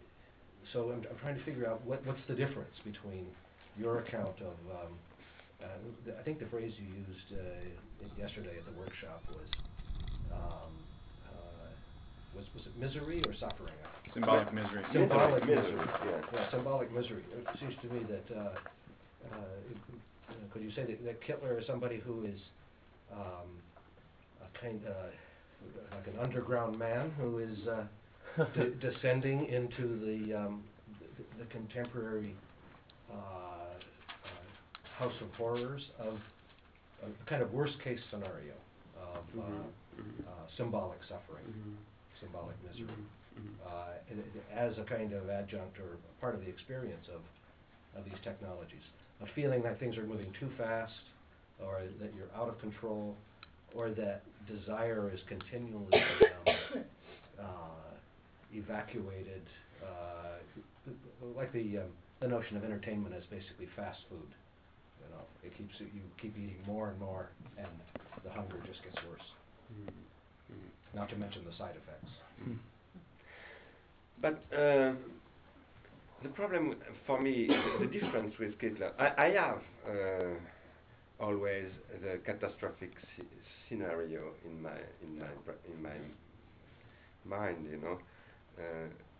so 0.72 0.90
I'm, 0.90 1.04
I'm 1.10 1.18
trying 1.20 1.36
to 1.38 1.44
figure 1.44 1.66
out 1.66 1.84
what, 1.84 2.04
what's 2.06 2.20
the 2.28 2.34
difference 2.34 2.74
between 2.84 3.26
your 3.78 3.98
account 4.00 4.36
of, 4.40 4.56
um, 4.70 4.92
uh, 5.62 5.66
the- 6.06 6.18
I 6.18 6.22
think 6.22 6.38
the 6.38 6.46
phrase 6.46 6.72
you 6.78 6.86
used 6.86 7.32
uh, 7.32 7.42
i- 8.04 8.20
yesterday 8.20 8.56
at 8.58 8.64
the 8.66 8.72
workshop 8.78 9.22
was, 9.30 9.48
um, 10.32 10.72
uh, 11.28 11.68
was, 12.34 12.44
was 12.54 12.64
it 12.66 12.76
misery 12.78 13.22
or 13.26 13.34
suffering? 13.38 13.74
Symbolic 14.14 14.52
misery. 14.52 14.84
Symbolic 14.92 15.44
Misery, 15.46 15.62
misery. 15.62 15.86
yeah. 16.06 16.20
Yeah, 16.34 16.50
symbolic 16.50 16.92
misery. 16.92 17.24
It 17.36 17.46
seems 17.60 17.74
to 17.82 17.86
me 17.88 18.00
that, 18.04 18.36
uh, 18.36 18.40
uh, 18.40 19.36
it- 19.70 20.00
uh, 20.30 20.34
could 20.52 20.62
you 20.62 20.70
say 20.72 20.84
that, 20.84 21.04
that 21.04 21.20
Kittler 21.22 21.60
is 21.60 21.66
somebody 21.66 21.98
who 21.98 22.24
is, 22.24 22.40
um, 23.12 23.60
a 24.40 24.58
kind, 24.58 24.80
uh, 24.86 25.10
like 25.96 26.06
an 26.06 26.18
underground 26.20 26.78
man 26.78 27.10
who 27.18 27.38
is, 27.38 27.66
uh, 27.68 27.84
de- 28.54 28.70
descending 28.90 29.46
into 29.46 29.98
the, 30.00 30.34
um, 30.34 30.62
the, 31.00 31.44
the 31.44 31.50
contemporary, 31.50 32.34
uh, 33.10 33.14
uh, 33.14 33.78
house 34.98 35.14
of 35.20 35.28
horrors 35.36 35.82
of, 35.98 36.18
a 37.02 37.28
kind 37.28 37.42
of 37.42 37.52
worst-case 37.52 37.98
scenario 38.10 38.54
of, 38.96 39.24
uh, 39.38 39.42
Mhm, 39.42 39.64
mhm. 39.98 40.26
uh, 40.26 40.46
symbolic 40.56 40.98
suffering, 41.08 41.44
Mhm. 41.46 41.76
symbolic 42.20 42.56
misery 42.62 42.94
uh, 43.66 43.94
as 44.54 44.76
a 44.78 44.84
kind 44.84 45.12
of 45.12 45.28
adjunct 45.28 45.78
or 45.78 45.96
part 46.20 46.34
of 46.34 46.40
the 46.40 46.48
experience 46.48 47.06
of, 47.08 47.20
of 47.98 48.04
these 48.04 48.18
technologies. 48.22 48.82
A 49.22 49.26
feeling 49.34 49.62
that 49.62 49.78
things 49.78 49.96
are 49.96 50.04
moving 50.06 50.32
too 50.38 50.50
fast, 50.56 50.92
or 51.60 51.82
that 52.00 52.10
you're 52.14 52.30
out 52.36 52.48
of 52.48 52.58
control, 52.60 53.16
or 53.74 53.90
that 53.90 54.22
desire 54.46 55.10
is 55.12 55.20
continually 55.28 55.92
um, 56.46 56.54
uh, 57.38 57.44
evacuated, 58.52 59.42
uh, 59.82 60.38
like 61.36 61.52
the, 61.52 61.78
um, 61.78 61.90
the 62.20 62.28
notion 62.28 62.56
of 62.56 62.64
entertainment 62.64 63.14
as 63.14 63.24
basically 63.30 63.66
fast 63.76 63.98
food. 64.08 64.30
You 65.02 65.08
know, 65.14 65.24
it 65.42 65.56
keeps, 65.56 65.74
you 65.80 66.02
keep 66.20 66.36
eating 66.38 66.56
more 66.66 66.90
and 66.90 66.98
more, 67.00 67.30
and 67.58 67.68
the 68.24 68.30
hunger 68.30 68.56
just 68.66 68.82
gets 68.84 68.96
worse, 69.08 69.26
Mhm. 69.72 69.88
Mhm. 70.52 70.70
not 70.94 71.08
to 71.10 71.16
mention 71.16 71.44
the 71.44 71.52
side 71.56 71.74
effects. 71.76 72.10
But 74.20 74.44
uh, 74.52 74.92
the 76.22 76.28
problem 76.34 76.76
for 77.06 77.20
me, 77.20 77.48
the 77.80 77.86
difference 77.86 78.34
with 78.38 78.58
Kittler, 78.58 78.92
I, 78.98 79.26
I 79.26 79.30
have 79.30 79.62
uh, 79.88 80.34
always 81.24 81.66
the 82.02 82.18
catastrophic 82.24 82.92
sce- 83.16 83.26
scenario 83.68 84.32
in 84.44 84.62
my 84.62 84.78
in 85.02 85.18
my 85.18 85.26
in 85.72 85.82
my 85.82 85.96
mind, 87.24 87.66
you 87.70 87.78
know, 87.78 87.98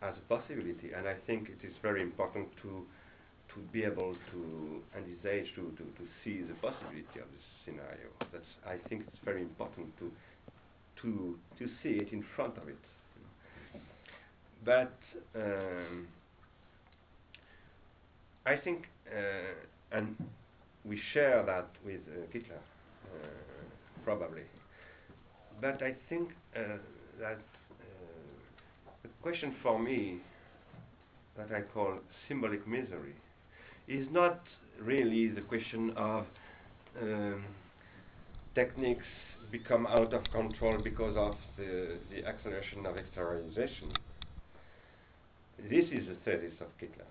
as 0.02 0.14
a 0.16 0.34
possibility, 0.34 0.92
and 0.96 1.08
I 1.08 1.14
think 1.26 1.48
it 1.48 1.66
is 1.66 1.74
very 1.82 2.02
important 2.02 2.48
to 2.62 2.84
to 3.54 3.60
be 3.70 3.84
able 3.84 4.14
to, 4.32 4.82
at 4.96 5.04
this 5.04 5.30
age, 5.30 5.46
to, 5.54 5.60
to, 5.76 5.84
to 5.84 6.08
see 6.24 6.40
the 6.40 6.54
possibility 6.54 7.18
of 7.20 7.28
this 7.34 7.44
scenario. 7.64 8.08
That's 8.32 8.44
I 8.66 8.76
think 8.88 9.04
it's 9.06 9.22
very 9.24 9.42
important 9.42 9.96
to 9.98 10.10
to 11.02 11.38
to 11.58 11.68
see 11.82 12.00
it 12.00 12.12
in 12.12 12.24
front 12.34 12.56
of 12.56 12.68
it. 12.68 12.78
But 14.64 14.96
um, 15.34 16.06
I 18.46 18.56
think, 18.56 18.88
uh, 19.08 19.96
and 19.96 20.16
we 20.84 21.00
share 21.12 21.42
that 21.44 21.68
with 21.84 22.00
uh, 22.08 22.26
Kittler, 22.32 22.56
uh, 22.56 23.18
probably. 24.04 24.42
But 25.60 25.82
I 25.82 25.94
think 26.08 26.30
uh, 26.56 26.78
that 27.20 27.38
uh, 27.38 27.51
the 29.02 29.08
question 29.22 29.54
for 29.62 29.78
me, 29.78 30.20
that 31.36 31.50
I 31.52 31.62
call 31.62 31.98
symbolic 32.28 32.66
misery, 32.66 33.14
is 33.88 34.06
not 34.10 34.40
really 34.80 35.28
the 35.28 35.40
question 35.42 35.90
of 35.96 36.24
um, 37.00 37.44
techniques 38.54 39.04
become 39.50 39.86
out 39.86 40.12
of 40.14 40.24
control 40.32 40.78
because 40.82 41.16
of 41.16 41.36
the, 41.56 41.96
the 42.10 42.24
acceleration 42.26 42.86
of 42.86 42.96
exteriorization. 42.96 43.94
This 45.70 45.84
is 45.86 46.06
the 46.08 46.16
thesis 46.24 46.58
of 46.60 46.66
Kittler. 46.80 47.06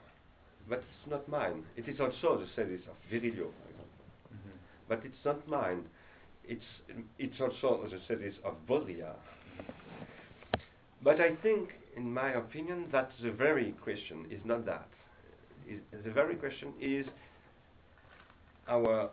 But 0.70 0.80
it's 0.80 1.10
not 1.12 1.28
mine. 1.28 1.64
It 1.78 1.88
is 1.88 2.00
also 2.00 2.40
the 2.40 2.48
thesis 2.56 2.86
of 2.88 2.96
Virilio, 3.12 3.50
for 3.52 3.70
example. 3.70 4.06
Mhm. 4.34 4.58
But 4.88 5.02
it's 5.06 5.24
not 5.26 5.48
mine. 5.48 5.84
It's, 6.48 6.66
it's 7.20 7.40
also 7.40 7.88
the 7.90 8.00
thesis 8.08 8.36
of 8.44 8.56
Baudrillard. 8.68 9.16
But 11.04 11.20
I 11.20 11.36
think, 11.42 11.70
in 11.96 12.12
my 12.14 12.32
opinion, 12.32 12.86
that 12.92 13.12
the 13.22 13.32
very 13.32 13.74
question 13.84 14.26
is 14.30 14.40
not 14.46 14.66
that. 14.66 14.88
Is, 15.68 15.80
the 16.04 16.12
very 16.12 16.36
question 16.36 16.74
is 16.80 17.06
our 18.68 19.10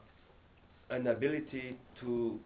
inability 0.94 1.76
to 2.00 2.38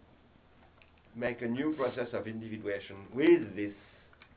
make 1.15 1.41
a 1.41 1.47
new 1.47 1.73
process 1.73 2.07
of 2.13 2.27
individuation 2.27 2.95
with 3.13 3.55
these 3.55 3.71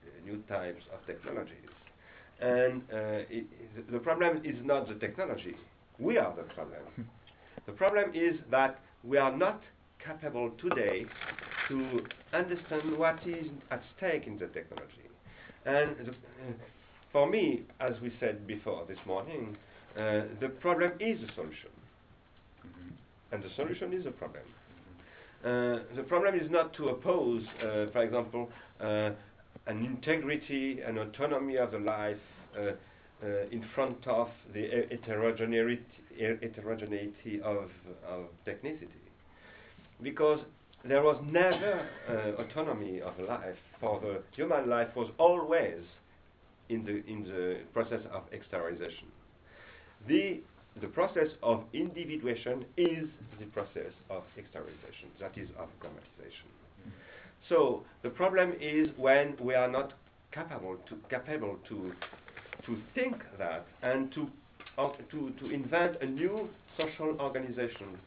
uh, 0.04 0.30
new 0.30 0.42
types 0.48 0.82
of 0.92 1.04
technologies. 1.06 1.70
And 2.40 2.82
uh, 2.92 2.96
it, 3.30 3.46
the 3.90 3.98
problem 3.98 4.42
is 4.44 4.56
not 4.62 4.88
the 4.88 4.94
technology. 4.94 5.56
We 5.98 6.18
are 6.18 6.34
the 6.36 6.42
problem. 6.42 7.08
the 7.66 7.72
problem 7.72 8.10
is 8.14 8.36
that 8.50 8.78
we 9.02 9.16
are 9.16 9.34
not 9.34 9.62
capable 10.04 10.50
today 10.60 11.06
to 11.68 12.00
understand 12.32 12.96
what 12.98 13.18
is 13.26 13.46
at 13.70 13.82
stake 13.96 14.26
in 14.26 14.38
the 14.38 14.46
technology. 14.48 15.06
And 15.66 15.96
the, 15.98 16.12
uh, 16.12 16.14
for 17.12 17.28
me, 17.28 17.62
as 17.80 17.94
we 18.00 18.12
said 18.20 18.46
before 18.46 18.84
this 18.86 18.98
morning, 19.04 19.56
uh, 19.96 20.22
the 20.40 20.48
problem 20.60 20.92
is 21.00 21.18
a 21.28 21.32
solution. 21.34 21.70
Mhm. 22.64 22.92
And 23.32 23.42
the 23.42 23.50
solution 23.50 23.92
is 23.92 24.06
a 24.06 24.12
problem. 24.12 24.44
Uh, 25.44 25.80
the 25.94 26.04
problem 26.04 26.34
is 26.34 26.50
not 26.50 26.72
to 26.74 26.88
oppose, 26.90 27.44
uh, 27.60 27.86
for 27.92 28.02
example, 28.02 28.50
uh, 28.80 29.10
an 29.66 29.84
integrity 29.84 30.80
and 30.82 30.98
autonomy 30.98 31.56
of 31.56 31.72
the 31.72 31.78
life 31.78 32.20
uh, 32.56 32.60
uh, 33.22 33.26
in 33.50 33.62
front 33.74 34.06
of 34.06 34.30
the 34.52 34.86
heterogeneity, 34.90 35.84
heterogeneity 36.18 37.40
of, 37.42 37.70
of 38.08 38.28
technicity. 38.46 39.02
Because 40.02 40.40
there 40.88 41.02
was 41.02 41.22
never 41.24 41.88
uh, 42.08 42.42
autonomy 42.42 43.00
of 43.00 43.18
life, 43.18 43.56
for 43.80 44.00
the 44.00 44.22
human 44.34 44.68
life 44.68 44.88
was 44.94 45.10
always 45.18 45.82
in 46.68 46.84
the, 46.84 47.04
in 47.10 47.24
the 47.24 47.58
process 47.72 48.00
of 48.12 48.22
exteriorization. 48.30 49.06
The, 50.08 50.40
the 50.80 50.88
process 50.88 51.28
of 51.42 51.64
individuation 51.72 52.64
is 52.76 53.08
the 53.38 53.46
process 53.46 53.92
of 54.10 54.22
exteriorization, 54.38 55.08
that 55.20 55.36
is 55.36 55.48
of 55.58 55.68
grammatization. 55.80 56.50
So 57.48 57.82
the 58.02 58.10
problem 58.10 58.54
is 58.60 58.88
when 58.96 59.36
we 59.40 59.54
are 59.54 59.70
not 59.70 59.92
capable 60.32 60.76
to, 60.88 60.96
capable 61.08 61.56
to, 61.68 61.92
to 62.66 62.78
think 62.94 63.16
that 63.38 63.66
and 63.82 64.12
to, 64.12 64.28
uh, 64.78 64.90
to, 65.10 65.30
to 65.40 65.50
invent 65.50 66.02
a 66.02 66.06
new 66.06 66.48
social 66.76 67.16
organization 67.20 67.98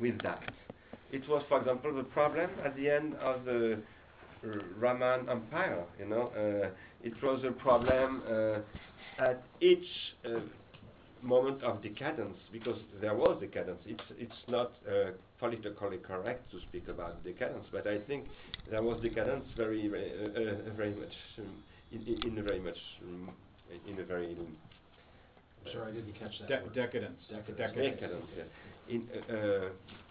with 0.00 0.20
that. 0.22 0.42
It 1.10 1.28
was, 1.28 1.42
for 1.48 1.58
example, 1.60 1.94
the 1.94 2.04
problem 2.04 2.50
at 2.64 2.76
the 2.76 2.88
end 2.90 3.14
of 3.16 3.44
the 3.44 3.82
R- 4.44 4.50
Roman 4.76 5.28
Empire. 5.28 5.84
You 5.98 6.06
know, 6.06 6.28
uh, 6.36 6.70
it 7.02 7.14
was 7.22 7.42
a 7.44 7.52
problem 7.52 8.22
uh, 8.28 9.22
at 9.22 9.42
each 9.60 9.86
uh, 10.24 10.40
moment 11.22 11.62
of 11.64 11.82
decadence 11.82 12.36
because 12.52 12.78
there 13.00 13.14
was 13.14 13.40
decadence. 13.40 13.80
It's 13.86 14.04
it's 14.18 14.40
not 14.48 14.72
uh, 14.88 15.12
politically 15.38 15.98
correct 15.98 16.50
to 16.52 16.60
speak 16.68 16.88
about 16.88 17.24
decadence, 17.24 17.66
but 17.72 17.86
I 17.86 17.98
think 18.00 18.24
there 18.70 18.82
was 18.82 19.00
decadence 19.02 19.46
very 19.56 19.88
very, 19.88 20.12
uh, 20.12 20.70
uh, 20.70 20.74
very 20.76 20.94
much 20.94 21.14
um, 21.38 21.62
in, 21.90 22.02
in, 22.06 22.32
in 22.32 22.38
a 22.38 22.42
very 22.42 22.60
much 22.60 22.78
um, 23.02 23.30
in 23.86 23.98
a 23.98 24.04
very 24.04 24.32
um, 24.32 24.56
Sorry, 25.72 25.92
I 25.92 25.94
didn't 25.96 26.12
catch 26.18 26.38
that 26.40 26.48
De- 26.48 26.62
word. 26.62 26.74
decadence. 26.74 27.20
Decadence. 27.28 27.74
decadence. 27.76 28.24
Yeah. 28.36 28.94
In 28.94 29.08
uh, 29.12 29.32
uh, 29.32 29.68
ve- 29.68 30.07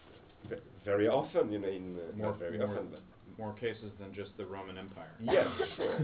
very 0.86 1.08
often, 1.08 1.52
you 1.52 1.60
know, 1.60 1.68
in 1.68 1.96
uh, 1.98 2.16
More, 2.16 2.28
not 2.30 2.40
very 2.40 2.58
more, 2.58 2.68
often, 2.70 2.88
but 2.92 3.02
more 3.38 3.54
cases 3.54 3.92
than 4.00 4.14
just 4.14 4.32
the 4.38 4.46
Roman 4.46 4.78
Empire. 4.78 5.12
Yes, 5.22 5.48
sure. 5.76 5.96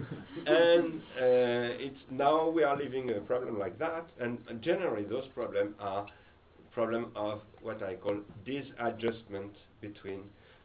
and 0.46 1.02
uh, 1.18 1.86
it's 1.86 2.00
now 2.12 2.50
we 2.50 2.64
are 2.64 2.78
living 2.78 3.10
a 3.10 3.22
problem 3.22 3.60
like 3.60 3.78
that, 3.80 4.06
and, 4.20 4.38
and 4.50 4.62
generally 4.62 5.04
those 5.04 5.28
problems 5.34 5.76
are 5.80 6.06
problem 6.74 7.12
of 7.16 7.40
what 7.62 7.84
I 7.84 7.96
call 7.96 8.18
disadjustment 8.46 9.54
between 9.80 10.22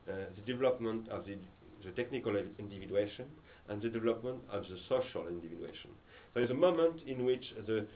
uh, 0.08 0.12
the 0.36 0.52
development 0.52 1.08
of 1.10 1.26
the, 1.26 1.36
the 1.84 1.90
technical 1.92 2.34
individuation 2.58 3.26
and 3.68 3.82
the 3.82 3.90
development 3.90 4.38
of 4.50 4.62
the 4.62 4.78
social 4.88 5.28
individuation. 5.28 5.90
There 6.34 6.42
is 6.42 6.50
a 6.50 6.54
moment 6.54 7.00
in 7.06 7.24
which 7.26 7.44
the 7.66 7.86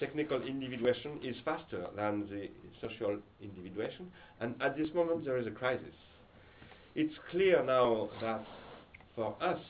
technical 0.00 0.42
individuation 0.42 1.20
is 1.22 1.36
faster 1.44 1.86
than 1.96 2.26
the 2.30 2.48
social 2.80 3.18
individuation, 3.42 4.10
and 4.40 4.54
at 4.62 4.76
this 4.76 4.88
moment 4.94 5.24
there 5.24 5.38
is 5.38 5.46
a 5.46 5.50
crisis. 5.50 5.94
It's 6.94 7.14
clear 7.30 7.62
now 7.64 8.08
that 8.20 8.44
for 9.14 9.36
us, 9.42 9.60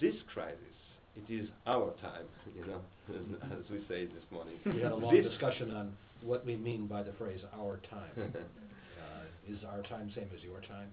this 0.00 0.14
crisis, 0.32 0.76
it 1.16 1.32
is 1.32 1.48
our 1.66 1.92
time, 2.00 2.26
you 2.56 2.64
know, 2.66 2.80
as 3.58 3.68
we 3.70 3.80
say 3.88 4.06
this 4.06 4.24
morning. 4.30 4.54
We 4.66 4.80
had 4.82 4.92
a 4.92 4.96
long 4.96 5.14
This- 5.14 5.26
discussion 5.30 5.70
on 5.72 5.96
what 6.22 6.44
we 6.44 6.56
mean 6.56 6.86
by 6.86 7.02
the 7.02 7.12
phrase 7.12 7.40
"our 7.54 7.80
time." 7.90 8.14
uh, 8.34 9.52
is 9.52 9.58
our 9.64 9.82
time 9.82 10.10
same 10.14 10.28
as 10.36 10.42
your 10.42 10.60
time? 10.60 10.90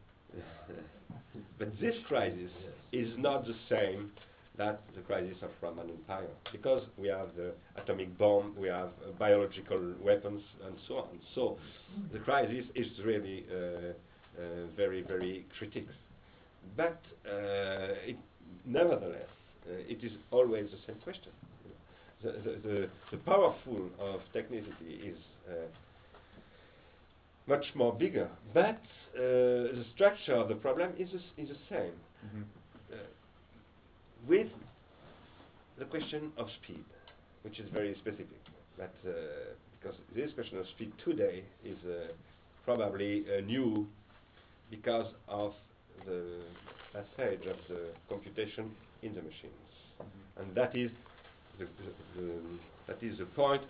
but 1.60 1.70
this 1.80 1.96
crisis 2.08 2.52
Yes. 2.92 3.08
is 3.08 3.18
not 3.18 3.46
the 3.46 3.56
same 3.70 4.12
that 4.58 4.82
the 4.96 5.02
crisis 5.02 5.38
of 5.42 5.50
Roman 5.62 5.90
Empire, 5.90 6.28
because 6.52 6.84
we 6.98 7.08
have 7.08 7.30
the 7.36 7.52
atomic 7.78 8.18
bomb, 8.18 8.56
we 8.60 8.68
have 8.68 8.90
uh, 9.08 9.12
biological 9.20 9.80
weapons, 10.02 10.42
and 10.66 10.76
so 10.88 10.96
on. 10.98 11.20
So 11.34 11.58
the 12.14 12.20
crisis 12.20 12.66
is 12.76 12.88
really 13.04 13.46
uh, 13.52 13.56
uh, 13.56 14.68
very, 14.76 15.02
very 15.02 15.46
critical. 15.58 15.94
But 16.76 17.02
uh, 17.28 18.10
it, 18.10 18.18
nevertheless, 18.66 19.30
uh, 19.70 19.74
it 19.88 20.04
is 20.04 20.12
always 20.32 20.66
the 20.72 20.78
same 20.88 21.00
question. 21.04 21.32
The, 22.24 22.32
the, 22.32 22.68
the, 22.68 22.90
the 23.12 23.18
powerful 23.18 23.90
of 24.00 24.22
technicity 24.34 25.10
is 25.12 25.18
uh, 25.50 25.54
much 27.48 27.66
more 27.76 27.94
bigger, 27.94 28.30
but 28.54 28.80
uh, 29.16 29.20
the 29.78 29.86
structure 29.94 30.34
of 30.34 30.48
the 30.48 30.56
problem 30.56 30.92
is 30.98 31.10
the, 31.12 31.42
is 31.44 31.50
the 31.50 31.58
same. 31.70 31.94
Mhm. 32.26 32.44
Uh, 32.92 32.96
with 34.28 34.48
the 35.78 35.86
question 35.86 36.32
of 36.38 36.48
speed, 36.64 36.84
which 37.44 37.60
is 37.60 37.70
very 37.72 37.96
specific, 37.96 38.42
but 38.78 38.94
uh, 39.08 39.12
because 39.80 39.98
this 40.16 40.32
question 40.34 40.58
of 40.58 40.66
speed 40.76 40.92
today 41.04 41.44
is 41.64 41.78
uh, 41.86 42.08
probably 42.64 43.26
uh, 43.28 43.42
new 43.42 43.88
because 44.70 45.12
of 45.28 45.54
the 46.06 46.42
passage 46.94 47.46
of 47.46 47.58
the 47.70 47.90
computation 48.10 48.72
in 49.04 49.14
the 49.14 49.22
machines, 49.22 49.72
and 50.38 50.56
that 50.56 50.76
is 50.76 50.90
the, 51.60 51.66
the, 51.66 52.22
the 52.22 52.32
that 52.88 53.02
is 53.04 53.18
the 53.18 53.26
point 53.26 53.62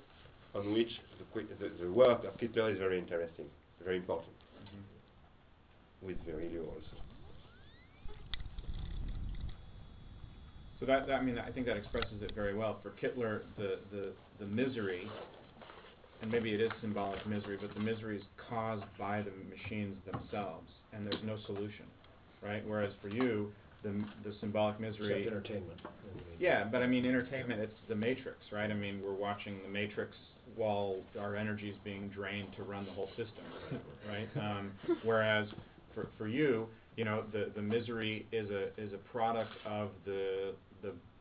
on 0.54 0.72
which 0.74 0.89
the, 1.34 1.41
the, 1.60 1.72
the 1.84 1.91
work 1.91 2.24
of 2.24 2.38
Kittler 2.38 2.72
is 2.72 2.80
very 2.80 2.98
interesting, 2.98 3.46
very 3.84 3.98
important, 3.98 4.34
with 6.02 6.18
Virilio 6.26 6.62
also. 6.68 7.05
So 10.86 10.91
that, 10.91 11.08
that, 11.08 11.13
I 11.13 11.24
mean, 11.24 11.39
I 11.39 11.52
think 11.52 11.65
that 11.65 11.78
expresses 11.78 12.21
it 12.21 12.34
very 12.36 12.54
well. 12.54 12.80
For 12.84 12.91
Kittler, 12.91 13.41
the, 13.58 13.80
the, 13.91 14.12
the 14.39 14.45
misery, 14.45 15.10
and 16.21 16.32
maybe 16.32 16.54
it 16.54 16.62
is 16.62 16.69
symbolic 16.80 17.26
misery, 17.26 17.58
but 17.60 17.74
the 17.74 17.80
misery 17.80 18.17
is 18.17 18.24
caused 18.50 18.84
by 19.00 19.24
the 19.24 19.32
machines 19.50 19.98
themselves, 20.06 20.67
and 20.93 21.06
there's 21.06 21.24
no 21.24 21.38
solution, 21.48 21.86
right? 22.43 22.63
Whereas 22.67 22.91
for 23.02 23.08
you, 23.08 23.52
the, 23.82 24.04
the 24.24 24.36
symbolic 24.39 24.80
misery. 24.80 25.24
Except 25.24 25.36
entertainment. 25.36 25.80
Yeah, 26.39 26.65
but 26.71 26.84
I 26.84 26.88
mean, 26.88 27.06
entertainment, 27.06 27.62
it's 27.62 27.78
the 27.88 27.95
Matrix, 27.95 28.38
right? 28.52 28.69
I 28.69 28.76
mean, 28.76 29.02
we're 29.04 29.13
watching 29.13 29.58
the 29.63 29.69
Matrix 29.69 30.15
while 30.56 30.98
our 31.19 31.36
energy 31.36 31.69
is 31.69 31.76
being 31.84 32.10
drained 32.10 32.50
to 32.58 32.63
run 32.63 32.86
the 32.86 32.91
whole 32.91 33.10
system 33.10 33.43
right? 34.08 34.30
Um, 34.39 34.71
whereas 35.04 35.48
for, 35.95 36.10
for 36.17 36.28
you, 36.28 36.67
you 36.95 37.04
know, 37.04 37.24
the, 37.32 37.52
the 37.56 37.62
misery 37.62 38.26
is 38.32 38.50
a, 38.52 38.67
is 38.80 38.93
a 38.93 38.98
product 38.98 39.52
of 39.65 39.89
the, 40.06 40.54
the 40.64 40.64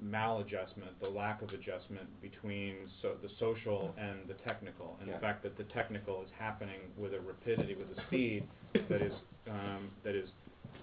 maladjustment, 0.04 0.98
the 1.00 1.08
lack 1.08 1.42
of 1.42 1.48
adjustment 1.50 2.08
between 2.20 2.76
so, 3.00 3.14
the 3.22 3.30
social 3.40 3.94
and 3.98 4.28
the 4.28 4.34
technical, 4.34 4.96
and 5.00 5.08
Yeah. 5.08 5.14
the 5.14 5.20
fact 5.20 5.42
that 5.42 5.56
the 5.56 5.64
technical 5.64 6.22
is 6.22 6.30
happening 6.38 6.80
with 6.96 7.14
a 7.14 7.20
rapidity, 7.20 7.74
with 7.74 7.96
a 7.96 8.00
speed 8.06 8.46
that 8.88 9.00
is, 9.02 9.12
um, 9.48 9.90
that 10.02 10.14
is 10.14 10.28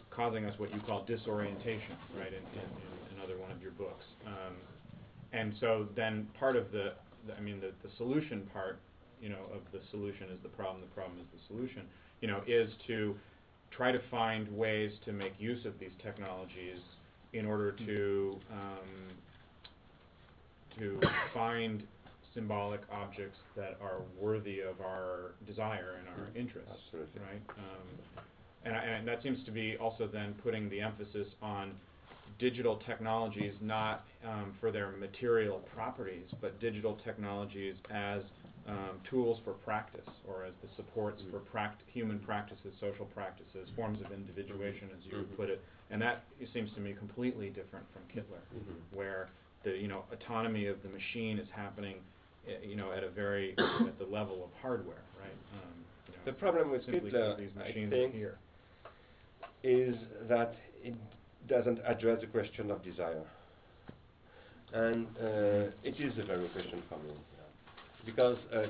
causing 0.09 0.45
us 0.45 0.57
what 0.59 0.73
you 0.73 0.81
call 0.81 1.03
disorientation, 1.05 1.95
right, 2.17 2.33
in, 2.33 2.43
in, 2.59 2.67
in 3.11 3.17
another 3.17 3.37
one 3.37 3.51
of 3.51 3.61
your 3.61 3.71
books. 3.71 4.05
Um, 4.25 4.55
and 5.33 5.53
so 5.59 5.87
then 5.95 6.27
part 6.33 6.55
of 6.55 6.71
the, 6.71 6.93
the 7.27 7.35
I 7.37 7.39
mean, 7.41 7.59
the, 7.61 7.71
the 7.87 7.93
solution 7.97 8.49
part, 8.51 8.79
you 9.21 9.29
know, 9.29 9.45
of 9.53 9.61
the 9.71 9.79
solution 9.91 10.29
is 10.29 10.39
the 10.41 10.49
problem, 10.49 10.81
the 10.81 10.93
problem 10.93 11.19
is 11.19 11.27
the 11.31 11.45
solution, 11.47 11.83
you 12.21 12.27
know, 12.27 12.41
is 12.47 12.69
to 12.87 13.15
try 13.69 13.91
to 13.91 13.99
find 14.09 14.51
ways 14.57 14.91
to 15.05 15.13
make 15.13 15.33
use 15.39 15.65
of 15.65 15.77
these 15.79 15.93
technologies 16.03 16.79
in 17.33 17.45
order 17.45 17.71
to, 17.71 18.37
um, 18.51 19.15
to 20.77 20.99
find 21.33 21.83
symbolic 22.33 22.81
objects 22.91 23.37
that 23.55 23.77
are 23.81 24.01
worthy 24.19 24.61
of 24.61 24.79
our 24.81 25.33
desire 25.45 25.95
and 25.99 26.07
our 26.07 26.27
interest, 26.35 26.67
Absolutely. 26.71 27.21
right? 27.21 27.41
Um, 27.57 28.23
and, 28.63 28.75
I, 28.75 28.79
and 28.79 29.07
that 29.07 29.21
seems 29.23 29.43
to 29.45 29.51
be 29.51 29.75
also 29.77 30.07
then 30.07 30.33
putting 30.43 30.69
the 30.69 30.81
emphasis 30.81 31.27
on 31.41 31.73
digital 32.39 32.77
technologies 32.87 33.53
not 33.61 34.05
um, 34.25 34.53
for 34.59 34.71
their 34.71 34.91
material 34.91 35.61
properties, 35.73 36.25
but 36.39 36.59
digital 36.59 36.97
technologies 37.03 37.75
as 37.93 38.21
um, 38.67 39.01
tools 39.09 39.39
for 39.43 39.53
practice 39.53 40.07
or 40.27 40.45
as 40.45 40.53
the 40.61 40.69
supports 40.75 41.21
for 41.31 41.39
pract- 41.39 41.81
human 41.87 42.19
practices, 42.19 42.73
social 42.79 43.05
practices, 43.05 43.69
forms 43.75 43.99
of 44.01 44.11
individuation, 44.11 44.89
as 44.97 45.05
you 45.05 45.13
Mhm. 45.13 45.35
put 45.35 45.49
it. 45.49 45.63
And 45.89 46.01
that 46.01 46.25
it 46.39 46.49
seems 46.53 46.71
to 46.73 46.79
me 46.79 46.93
completely 46.93 47.49
different 47.49 47.85
from 47.91 48.03
Kittler, 48.07 48.41
Mhm. 48.53 48.81
where 48.91 49.29
the 49.63 49.77
you 49.77 49.87
know 49.87 50.05
autonomy 50.11 50.67
of 50.67 50.81
the 50.83 50.89
machine 50.89 51.39
is 51.39 51.49
happening, 51.49 52.03
eh, 52.47 52.59
you 52.63 52.75
know, 52.75 52.91
at 52.91 53.03
a 53.03 53.09
very 53.09 53.55
at 53.87 53.97
the 53.97 54.05
level 54.05 54.43
of 54.43 54.51
hardware, 54.61 55.03
right? 55.19 55.37
Um, 55.53 55.85
you 56.07 56.13
know, 56.13 56.23
The 56.25 56.33
problem 56.33 56.69
with 56.71 56.85
these 56.85 57.13
I 57.57 57.63
machines 57.67 57.89
think, 57.91 58.15
is 59.63 59.95
that 60.27 60.55
it 60.83 60.95
doesn't 61.47 61.79
address 61.85 62.21
the 62.21 62.27
question 62.27 62.71
of 62.71 62.83
desire. 62.83 63.25
And 64.73 65.07
uh, 65.17 65.71
it 65.83 65.99
is 65.99 66.17
a 66.17 66.23
very 66.23 66.47
question 66.49 66.81
for 66.87 66.97
me. 66.99 67.13
Because, 68.05 68.37
uh, 68.51 68.65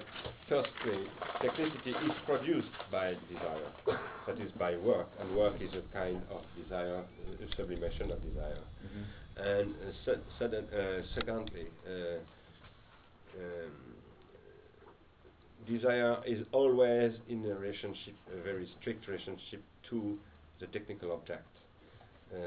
firstly, 0.50 1.08
technicity 1.41 1.89
is 2.06 2.12
produced 2.26 2.67
by 2.91 3.15
desire, 3.30 3.72
that 4.28 4.38
is 4.39 4.52
by 4.60 4.76
work, 4.78 5.08
and 5.20 5.36
work 5.36 5.56
is 5.62 5.72
a 5.74 5.82
kind 5.94 6.22
of 6.30 6.41
desire, 6.62 6.98
a 7.00 7.56
sublimation 7.56 8.12
of 8.12 8.22
desire. 8.24 8.63
Mhm. 8.84 9.04
And 9.38 9.76
uh, 9.76 9.94
se- 10.06 10.24
sudden, 10.38 10.65
uh, 10.65 11.02
secondly, 11.15 11.67
uh, 11.88 12.20
um, 13.39 13.72
desire 15.68 16.18
is 16.26 16.45
always 16.51 17.14
in 17.30 17.45
a 17.45 17.55
relationship, 17.55 18.16
a 18.38 18.41
very 18.41 18.68
strict 18.80 19.08
relationship 19.08 19.64
to 19.89 20.18
the 20.60 20.68
technical 20.68 21.12
object. 21.14 21.47
Uh, 22.34 22.38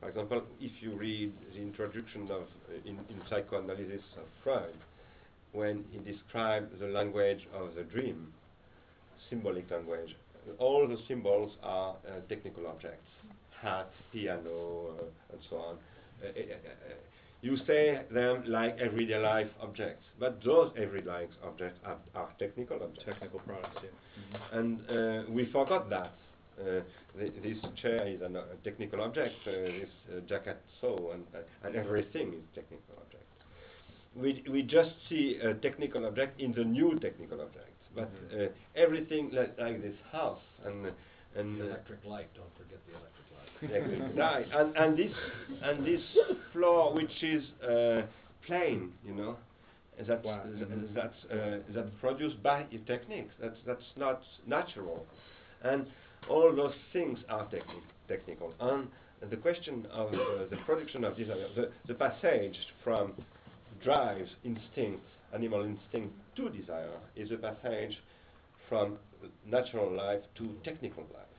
for 0.00 0.08
example, 0.08 0.42
if 0.60 0.72
you 0.82 0.92
read 0.96 1.32
the 1.54 1.60
introduction 1.60 2.30
of 2.30 2.44
in, 2.84 2.98
in 3.08 3.20
psychoanalysis 3.28 4.02
of 4.16 4.24
Freud, 4.42 4.74
when 5.52 5.84
he 5.90 5.98
described 5.98 6.78
the 6.78 6.86
language 6.86 7.48
of 7.54 7.74
the 7.74 7.82
dream, 7.82 8.32
symbolic 9.28 9.70
language, 9.70 10.16
all 10.58 10.86
the 10.88 10.96
symbols 11.08 11.52
are 11.62 11.96
uh, 12.06 12.20
technical 12.28 12.66
objects, 12.66 13.06
hat, 13.60 13.90
piano, 14.12 14.96
uh, 14.98 15.32
and 15.32 15.40
so 15.48 15.56
on. 15.56 15.76
Uh, 16.22 16.26
uh, 16.26 16.28
uh, 16.28 16.32
uh, 16.32 16.94
you 17.42 17.56
say 17.66 18.02
them 18.10 18.44
like 18.46 18.76
everyday 18.78 19.16
life 19.18 19.48
objects, 19.62 20.04
but 20.18 20.42
those 20.44 20.70
everyday 20.76 21.08
life 21.08 21.30
objects 21.44 21.78
are, 21.84 21.98
are 22.14 22.28
technical 22.38 22.76
objects. 22.82 23.04
Technical 23.06 23.40
products, 23.40 23.78
yeah. 23.82 23.90
Mhm. 24.18 24.58
And 24.58 24.90
uh, 24.90 25.30
we 25.30 25.46
forgot 25.46 25.88
that. 25.90 26.12
uh, 26.60 26.82
th- 27.18 27.32
this 27.42 27.58
chair 27.80 28.06
is 28.06 28.20
an, 28.20 28.36
a 28.36 28.56
technical 28.64 29.00
object, 29.00 29.32
uh, 29.46 29.50
this 29.52 29.88
uh, 30.10 30.20
jacket 30.28 30.58
so, 30.80 31.10
and, 31.14 31.24
uh, 31.34 31.38
and 31.66 31.74
everything 31.76 32.34
is 32.34 32.44
technical 32.54 32.94
object. 33.00 33.24
We, 34.16 34.42
we 34.50 34.62
just 34.62 34.90
see 35.08 35.38
a 35.42 35.54
technical 35.54 36.04
object 36.06 36.40
in 36.40 36.52
the 36.52 36.64
new 36.64 36.98
technical 36.98 37.40
object, 37.40 37.70
but 37.94 38.08
Mhm. 38.10 38.46
uh, 38.46 38.52
everything 38.74 39.30
like, 39.32 39.56
like 39.58 39.80
this 39.82 39.96
house 40.10 40.42
and 40.64 40.92
and 41.36 41.60
The 41.60 41.64
uh, 41.64 41.66
electric 41.68 42.04
light, 42.04 42.28
don't 42.34 42.52
forget 42.58 42.80
the 42.86 42.94
electric 42.98 43.28
light. 43.36 44.16
Right. 44.16 44.46
And 44.52 44.76
and 44.76 44.96
this 44.98 45.12
and 45.62 45.84
this 45.86 46.02
floor, 46.52 46.92
which 46.92 47.22
is 47.22 47.44
uh, 47.62 48.02
plain, 48.46 48.92
you 49.06 49.14
know, 49.14 49.36
that's 50.08 50.24
Wow. 50.24 50.42
th- 50.58 50.68
that's 50.92 51.24
uh, 51.30 51.58
that's 51.68 51.90
produced 52.00 52.42
by 52.42 52.66
a 52.72 52.78
technique. 52.78 53.30
That's 53.40 53.58
that's 53.64 53.88
not 53.96 54.22
natural, 54.46 55.06
and 55.62 55.86
all 56.28 56.52
those 56.54 56.74
things 56.92 57.18
are 57.28 57.44
techni- 57.46 57.84
technical. 58.08 58.52
And 58.58 58.88
the 59.30 59.36
question 59.36 59.86
of 59.92 60.12
uh, 60.12 60.18
the 60.50 60.56
production 60.66 61.04
of 61.04 61.16
desire, 61.16 61.46
the, 61.54 61.70
the 61.86 61.94
passage 61.94 62.56
from 62.82 63.12
drives, 63.82 64.30
instinct, 64.44 65.04
animal 65.34 65.64
instinct 65.64 66.14
to 66.36 66.48
desire, 66.50 66.98
is 67.16 67.30
a 67.30 67.36
passage 67.36 67.96
from 68.68 68.96
natural 69.46 69.94
life 69.94 70.20
to 70.36 70.54
technical 70.64 71.04
life. 71.14 71.30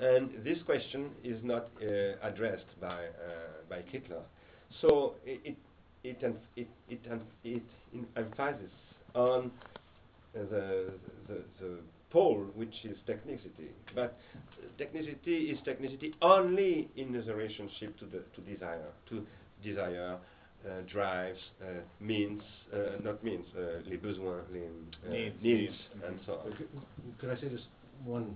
And 0.00 0.44
this 0.44 0.58
question 0.66 1.10
is 1.22 1.38
not 1.44 1.68
uh, 1.80 2.16
addressed 2.22 2.80
by 2.80 2.86
uh, 2.88 3.62
by 3.68 3.82
Kittler. 3.82 4.22
So 4.80 5.14
it 5.24 5.56
it 6.02 6.18
it 6.56 6.68
it, 6.90 7.18
it, 7.44 7.62
emphasizes 8.16 8.72
on 9.14 9.52
the, 10.32 10.90
the 11.28 11.44
the 11.60 11.78
pole 12.10 12.46
which 12.54 12.74
is 12.84 12.96
technicity, 13.06 13.70
but 13.94 14.18
technicity 14.78 15.52
is 15.52 15.58
technicity 15.66 16.12
only 16.22 16.88
in 16.96 17.12
the 17.12 17.34
relationship 17.34 17.96
to 17.98 18.06
the 18.06 18.22
to 18.34 18.40
desire, 18.40 18.90
to 19.08 19.24
desire, 19.62 20.16
drives, 20.90 21.38
uh, 21.62 21.80
means, 22.00 22.42
uh, 22.72 23.02
not 23.02 23.22
means, 23.22 23.44
uh, 23.56 23.80
les 23.88 23.96
besoins, 23.96 24.44
les 24.52 24.60
uh, 24.60 25.10
Needs. 25.10 25.34
needs, 25.42 25.70
Needs. 25.70 25.74
and 26.06 26.18
so 26.26 26.32
on. 26.44 26.52
Could, 26.52 26.68
could 27.20 27.30
I 27.30 27.40
say 27.40 27.48
just 27.48 27.64
one 28.04 28.34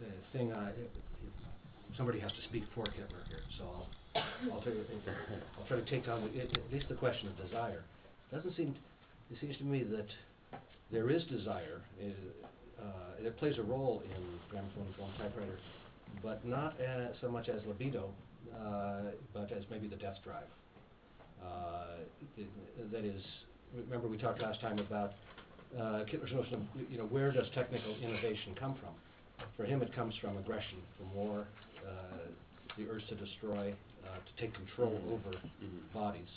uh, 0.00 0.04
thing? 0.32 0.52
I, 0.52 0.70
somebody 1.96 2.20
has 2.20 2.32
to 2.32 2.42
speak 2.48 2.64
for 2.74 2.84
Kittler 2.84 3.26
here, 3.28 3.44
so 3.58 3.64
I'll, 3.64 4.22
I'll, 4.52 4.60
try 4.62 4.72
to, 4.72 4.78
I'll 5.58 5.66
try 5.66 5.76
to 5.78 5.90
take 5.90 6.08
on 6.08 6.22
the, 6.22 6.40
at 6.40 6.56
at 6.56 6.72
least 6.72 6.88
the 6.88 6.94
question 6.94 7.28
of 7.28 7.36
desire. 7.36 7.82
Doesn't 8.32 8.56
seem, 8.56 8.74
it 9.30 9.38
seems 9.40 9.56
to 9.58 9.64
me 9.64 9.82
that 9.84 10.08
there 10.90 11.10
is 11.10 11.24
desire. 11.24 11.80
Uh, 12.02 12.82
uh, 12.82 13.26
it 13.26 13.38
plays 13.38 13.58
a 13.58 13.62
role 13.62 14.02
in 14.04 14.22
gramophone 14.50 14.92
film 14.96 15.10
typewriter, 15.18 15.58
but 16.22 16.44
not 16.44 16.74
uh, 16.80 17.08
so 17.20 17.28
much 17.30 17.48
as 17.48 17.60
libido, 17.66 18.10
uh, 18.54 19.12
but 19.32 19.52
as 19.52 19.64
maybe 19.70 19.86
the 19.86 19.96
death 19.96 20.16
drive. 20.24 20.48
Uh, 21.42 21.84
it- 22.38 22.90
that 22.92 23.04
is, 23.04 23.22
remember 23.74 24.08
we 24.08 24.16
talked 24.18 24.40
last 24.40 24.60
time 24.60 24.78
about 24.78 25.12
uh, 25.78 26.04
Kittler's 26.04 26.32
notion 26.32 26.54
of, 26.54 26.90
you 26.90 26.98
know, 26.98 27.04
where 27.06 27.32
does 27.32 27.48
technical 27.54 27.94
innovation 28.02 28.54
come 28.54 28.74
from? 28.74 28.90
For 29.56 29.64
him, 29.64 29.80
it 29.80 29.92
comes 29.94 30.14
from 30.20 30.36
aggression, 30.36 30.78
from 30.98 31.14
war, 31.14 31.46
uh, 31.86 31.90
the 32.76 32.86
urge 32.90 33.06
to 33.08 33.14
destroy, 33.14 33.72
uh, 34.04 34.06
to 34.18 34.32
take 34.40 34.52
control 34.54 34.90
Mhm. 34.90 35.12
over 35.12 35.30
Mhm. 35.62 35.92
bodies. 35.94 36.28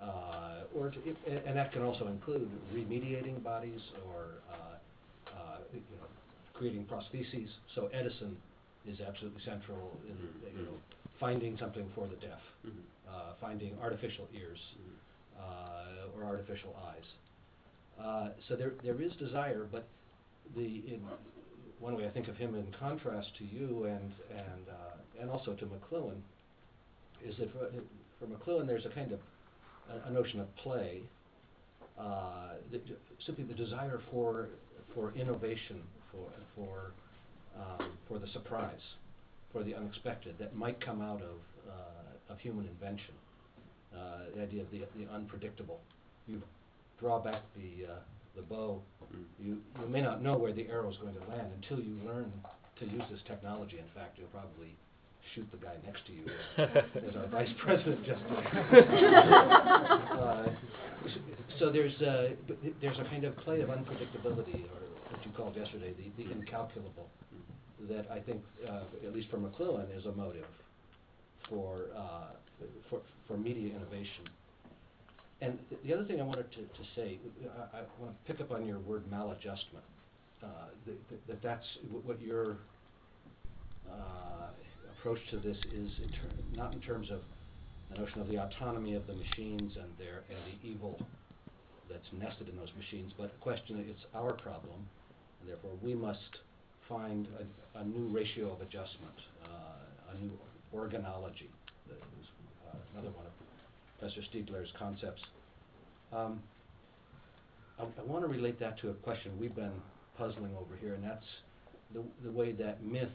Uh, 0.00 0.64
or 0.74 0.90
to, 0.90 0.98
if, 1.06 1.16
and 1.46 1.56
that 1.56 1.70
can 1.72 1.82
also 1.82 2.06
include 2.08 2.48
remediating 2.72 3.42
bodies 3.42 3.80
or, 4.06 4.40
uh, 4.50 5.34
uh, 5.36 5.58
you 5.74 5.96
know, 5.98 6.06
creating 6.54 6.86
prostheses. 6.86 7.50
So 7.74 7.88
Edison 7.88 8.40
is 8.86 9.00
absolutely 9.00 9.42
central 9.42 9.98
in, 10.08 10.16
Mhm. 10.16 10.56
you 10.56 10.62
know, 10.64 10.80
finding 11.18 11.56
something 11.58 11.88
for 11.94 12.06
the 12.06 12.16
deaf, 12.16 12.40
Mhm. 12.64 12.82
uh, 13.08 13.34
finding 13.40 13.78
artificial 13.80 14.28
ears 14.32 14.58
Mhm. 14.78 15.40
uh, 15.40 16.08
or 16.14 16.24
artificial 16.24 16.74
eyes. 16.76 17.04
Uh, 17.98 18.30
so 18.48 18.56
there 18.56 18.70
there 18.82 19.00
is 19.00 19.14
desire, 19.16 19.64
but 19.64 19.86
the 20.54 20.92
in 20.94 21.00
one 21.78 21.94
way 21.96 22.06
I 22.06 22.10
think 22.10 22.28
of 22.28 22.36
him 22.36 22.54
in 22.54 22.70
contrast 22.72 23.34
to 23.36 23.44
you 23.44 23.84
and 23.84 24.12
and 24.30 24.68
uh, 24.68 25.20
and 25.20 25.30
also 25.30 25.54
to 25.54 25.66
McLuhan 25.66 26.20
is 27.22 27.36
that 27.38 27.50
for, 27.52 27.70
for 28.18 28.26
McLuhan 28.26 28.66
there's 28.66 28.84
a 28.86 28.90
kind 28.90 29.12
of 29.12 29.20
a, 29.90 30.08
a 30.08 30.10
notion 30.10 30.40
of 30.40 30.54
play, 30.56 31.02
uh, 31.98 32.54
the, 32.70 32.80
simply 33.24 33.44
the 33.44 33.54
desire 33.54 34.00
for 34.10 34.48
for 34.94 35.12
innovation, 35.12 35.82
for 36.12 36.30
for 36.54 36.92
um, 37.58 37.96
for 38.08 38.18
the 38.18 38.26
surprise, 38.28 38.82
for 39.56 39.64
the 39.64 39.74
unexpected 39.74 40.34
that 40.38 40.54
might 40.54 40.78
come 40.84 41.00
out 41.00 41.22
of 41.22 41.38
uh, 41.66 42.32
of 42.32 42.38
human 42.38 42.66
invention. 42.66 43.14
Uh, 43.94 44.28
the 44.34 44.42
idea 44.42 44.60
of 44.60 44.70
the 44.70 44.82
the 44.98 45.10
unpredictable. 45.10 45.80
You 46.26 46.42
draw 47.00 47.18
back 47.18 47.40
the 47.56 47.86
uh, 47.86 47.98
the 48.34 48.42
bow. 48.42 48.82
Mm. 49.14 49.24
You 49.40 49.58
you 49.80 49.88
may 49.88 50.02
not 50.02 50.22
know 50.22 50.36
where 50.36 50.52
the 50.52 50.68
arrow 50.68 50.90
is 50.90 50.98
going 50.98 51.14
to 51.14 51.26
land 51.30 51.48
until 51.56 51.82
you 51.82 51.96
learn 52.04 52.30
to 52.80 52.84
use 52.84 53.02
this 53.10 53.20
technology. 53.26 53.78
In 53.78 53.88
fact, 53.94 54.18
you'll 54.18 54.28
probably 54.28 54.76
shoot 55.34 55.48
the 55.50 55.56
guy 55.56 55.74
next 55.86 56.04
to 56.06 56.12
you, 56.12 56.24
as 57.08 57.16
our 57.16 57.26
vice 57.28 57.48
president 57.64 58.04
just 58.04 58.20
did. 58.28 58.84
uh, 58.84 60.48
so 61.58 61.70
there's 61.70 61.96
uh, 62.02 62.28
there's 62.82 62.98
a 62.98 63.04
kind 63.04 63.24
of 63.24 63.34
play 63.38 63.62
of 63.62 63.70
unpredictability, 63.70 64.68
or 64.68 64.84
what 65.08 65.24
you 65.24 65.30
called 65.34 65.56
yesterday, 65.56 65.94
the, 65.96 66.22
the 66.22 66.30
incalculable, 66.30 67.08
that 67.88 68.10
I 68.10 68.20
think, 68.20 68.42
uh, 68.68 68.80
at 69.06 69.14
least 69.14 69.28
for 69.30 69.38
McLuhan, 69.38 69.96
is 69.96 70.06
a 70.06 70.12
motive 70.12 70.46
for 71.48 71.86
uh, 71.96 72.32
for 72.88 73.00
for 73.28 73.36
media 73.36 73.74
innovation. 73.74 74.24
And 75.42 75.58
th- 75.68 75.80
the 75.84 75.92
other 75.92 76.04
thing 76.04 76.20
I 76.20 76.24
wanted 76.24 76.50
to, 76.52 76.62
to 76.62 76.84
say, 76.94 77.18
I, 77.74 77.78
I 77.78 77.80
want 78.00 78.16
to 78.16 78.32
pick 78.32 78.40
up 78.40 78.50
on 78.50 78.66
your 78.66 78.78
word 78.78 79.04
maladjustment. 79.10 79.84
Uh, 80.42 80.46
that, 80.86 81.08
that- 81.08 81.26
that 81.28 81.42
that's 81.42 81.66
wh- 81.90 82.06
what 82.06 82.20
your 82.20 82.56
uh, 83.90 84.48
approach 84.98 85.18
to 85.30 85.36
this 85.38 85.56
is, 85.72 85.90
in 86.00 86.56
not 86.56 86.72
in 86.74 86.80
terms 86.80 87.10
of 87.10 87.20
the 87.90 87.98
notion 87.98 88.20
of 88.20 88.28
the 88.28 88.36
autonomy 88.38 88.94
of 88.94 89.06
the 89.06 89.12
machines 89.14 89.76
and 89.76 89.86
their 89.98 90.24
and 90.28 90.38
the 90.62 90.68
evil 90.68 91.00
that's 91.88 92.06
nested 92.12 92.48
in 92.48 92.56
those 92.56 92.72
machines, 92.76 93.12
but 93.16 93.26
a 93.26 93.38
question 93.42 93.76
that 93.76 93.86
it's 93.86 94.04
our 94.14 94.32
problem, 94.32 94.88
and 95.40 95.48
therefore 95.48 95.70
we 95.82 95.94
must 95.94 96.38
find 96.88 97.26
a, 97.74 97.78
a 97.80 97.84
new 97.84 98.06
ratio 98.08 98.52
of 98.52 98.60
adjustment, 98.60 99.14
uh, 99.44 100.12
a 100.14 100.18
new 100.22 100.30
organology. 100.74 101.48
Uh, 101.90 101.94
another 102.94 103.10
one 103.14 103.26
of 103.26 103.32
Professor 103.98 104.20
Stiegler's 104.22 104.70
concepts. 104.78 105.22
Um, 106.12 106.42
I, 107.78 107.82
I 107.82 108.04
want 108.04 108.24
to 108.24 108.28
relate 108.28 108.58
that 108.60 108.78
to 108.80 108.90
a 108.90 108.94
question 108.94 109.32
we've 109.40 109.54
been 109.54 109.72
puzzling 110.16 110.54
over 110.56 110.76
here, 110.80 110.94
and 110.94 111.04
that's 111.04 111.24
the, 111.94 112.02
the 112.24 112.30
way 112.30 112.52
that 112.52 112.82
myth 112.82 113.08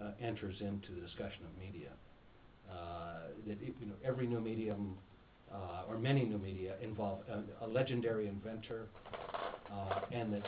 uh, 0.00 0.10
enters 0.20 0.56
into 0.60 0.92
the 0.94 1.00
discussion 1.00 1.40
of 1.44 1.62
media. 1.62 1.90
Uh, 2.70 3.28
that 3.46 3.52
it, 3.62 3.74
you 3.80 3.86
know, 3.86 3.94
every 4.04 4.26
new 4.26 4.40
medium 4.40 4.96
uh, 5.52 5.82
or 5.88 5.96
many 5.98 6.24
new 6.24 6.38
media 6.38 6.74
involve 6.82 7.20
a, 7.30 7.64
a 7.64 7.66
legendary 7.66 8.28
inventor, 8.28 8.86
uh, 9.72 10.00
and 10.12 10.32
that 10.34 10.42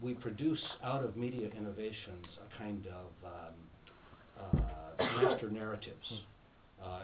we 0.00 0.14
produce 0.14 0.62
out 0.82 1.04
of 1.04 1.16
media 1.16 1.48
innovations 1.56 2.26
a 2.44 2.58
kind 2.58 2.84
of 2.86 3.30
um, 3.30 4.50
uh, 4.98 5.22
master 5.22 5.50
narratives. 5.50 6.12
Uh, 6.82 7.00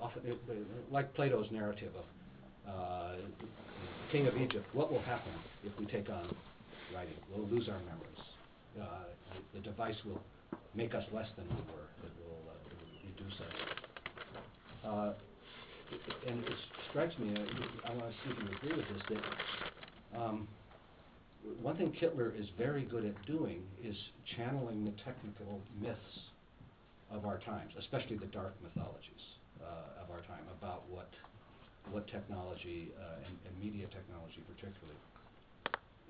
often, 0.00 0.22
it, 0.24 0.38
uh, 0.48 0.54
like 0.90 1.12
Plato's 1.14 1.46
narrative 1.50 1.92
of 1.96 2.70
uh, 2.70 3.16
the 3.40 4.12
king 4.12 4.26
of 4.26 4.36
Egypt, 4.36 4.66
what 4.72 4.92
will 4.92 5.02
happen 5.02 5.32
if 5.64 5.72
we 5.78 5.86
take 5.86 6.08
on 6.08 6.34
writing? 6.94 7.14
We'll 7.34 7.46
lose 7.48 7.68
our 7.68 7.78
memories. 7.80 8.22
Uh, 8.80 8.84
the, 9.52 9.58
the 9.58 9.64
device 9.64 9.96
will 10.04 10.20
make 10.74 10.94
us 10.94 11.04
less 11.12 11.28
than 11.36 11.46
we 11.48 11.54
were. 11.54 11.88
It 12.04 12.12
will, 12.24 12.38
uh, 12.48 12.56
reduce 13.18 13.40
us. 13.40 13.54
Uh, 14.84 15.12
and 16.26 16.44
it 16.44 16.52
strikes 16.90 17.18
me, 17.18 17.34
uh, 17.34 17.88
I 17.88 17.94
want 17.94 18.10
to 18.10 18.16
see 18.24 18.30
if 18.30 18.38
you 18.38 18.56
agree 18.56 18.76
with 18.76 18.88
this, 18.88 19.18
that 20.14 20.20
um, 20.20 20.48
one 21.62 21.76
thing 21.76 21.92
Kittler 22.00 22.38
is 22.38 22.46
very 22.58 22.84
good 22.84 23.04
at 23.04 23.26
doing 23.26 23.62
is 23.82 23.96
channeling 24.36 24.84
the 24.84 24.92
technical 25.04 25.60
myths 25.80 26.20
of 27.10 27.24
our 27.24 27.38
times, 27.38 27.72
especially 27.78 28.16
the 28.16 28.26
dark 28.26 28.54
mythologies 28.62 29.24
uh, 29.62 30.02
of 30.02 30.10
our 30.10 30.20
time 30.22 30.44
about 30.58 30.82
what 30.88 31.08
what 31.92 32.06
technology 32.08 32.90
uh, 32.98 33.26
and, 33.26 33.36
and 33.46 33.62
media 33.62 33.86
technology 33.86 34.42
particularly 34.48 34.98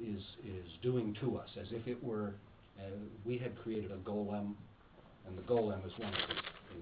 is 0.01 0.23
is 0.45 0.71
doing 0.83 1.15
to 1.21 1.37
us, 1.37 1.49
as 1.61 1.67
if 1.71 1.87
it 1.87 2.03
were 2.03 2.35
uh, 2.79 2.83
we 3.25 3.39
had 3.39 3.57
created 3.63 3.91
a 3.91 3.97
golem, 4.09 4.55
and 5.27 5.37
the 5.37 5.43
golem 5.43 5.85
is 5.87 5.93
one 5.99 6.13
of 6.13 6.21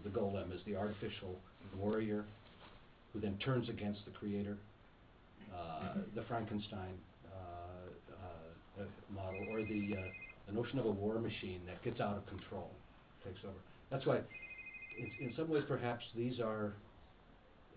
the 0.02 0.11
the 0.11 0.16
golem 0.16 0.55
is 0.55 0.61
the 0.66 0.76
artificial 0.76 1.36
warrior 1.76 2.24
who 3.12 3.20
then 3.20 3.36
turns 3.38 3.68
against 3.68 4.05
the 4.05 4.11
creator. 4.12 4.57
Uh, 5.55 5.98
the 6.16 6.22
Frankenstein 6.22 6.94
uh, 8.78 8.84
model, 9.14 9.40
or 9.50 9.62
the 9.62 9.96
uh, 9.96 10.02
the 10.46 10.52
notion 10.52 10.78
of 10.78 10.86
a 10.86 10.90
war 10.90 11.18
machine 11.18 11.60
that 11.66 11.82
gets 11.82 12.00
out 12.00 12.16
of 12.16 12.26
control, 12.26 12.70
takes 13.24 13.40
over. 13.44 13.54
That's 13.90 14.06
why, 14.06 14.20
in, 14.98 15.10
in 15.28 15.34
some 15.36 15.48
ways, 15.48 15.64
perhaps 15.66 16.04
these 16.16 16.40
are 16.40 16.74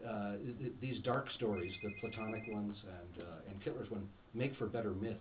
uh, 0.06 0.38
th- 0.38 0.58
th- 0.60 0.74
these 0.82 1.00
dark 1.04 1.28
stories, 1.36 1.74
the 1.84 1.92
Platonic 2.02 2.44
ones 2.54 2.78
and 2.84 3.24
uh, 3.26 3.50
and 3.50 3.64
Kittler's 3.64 3.90
one, 3.90 4.08
make 4.34 4.56
for 4.58 4.68
better 4.68 4.92
myths. 4.92 5.20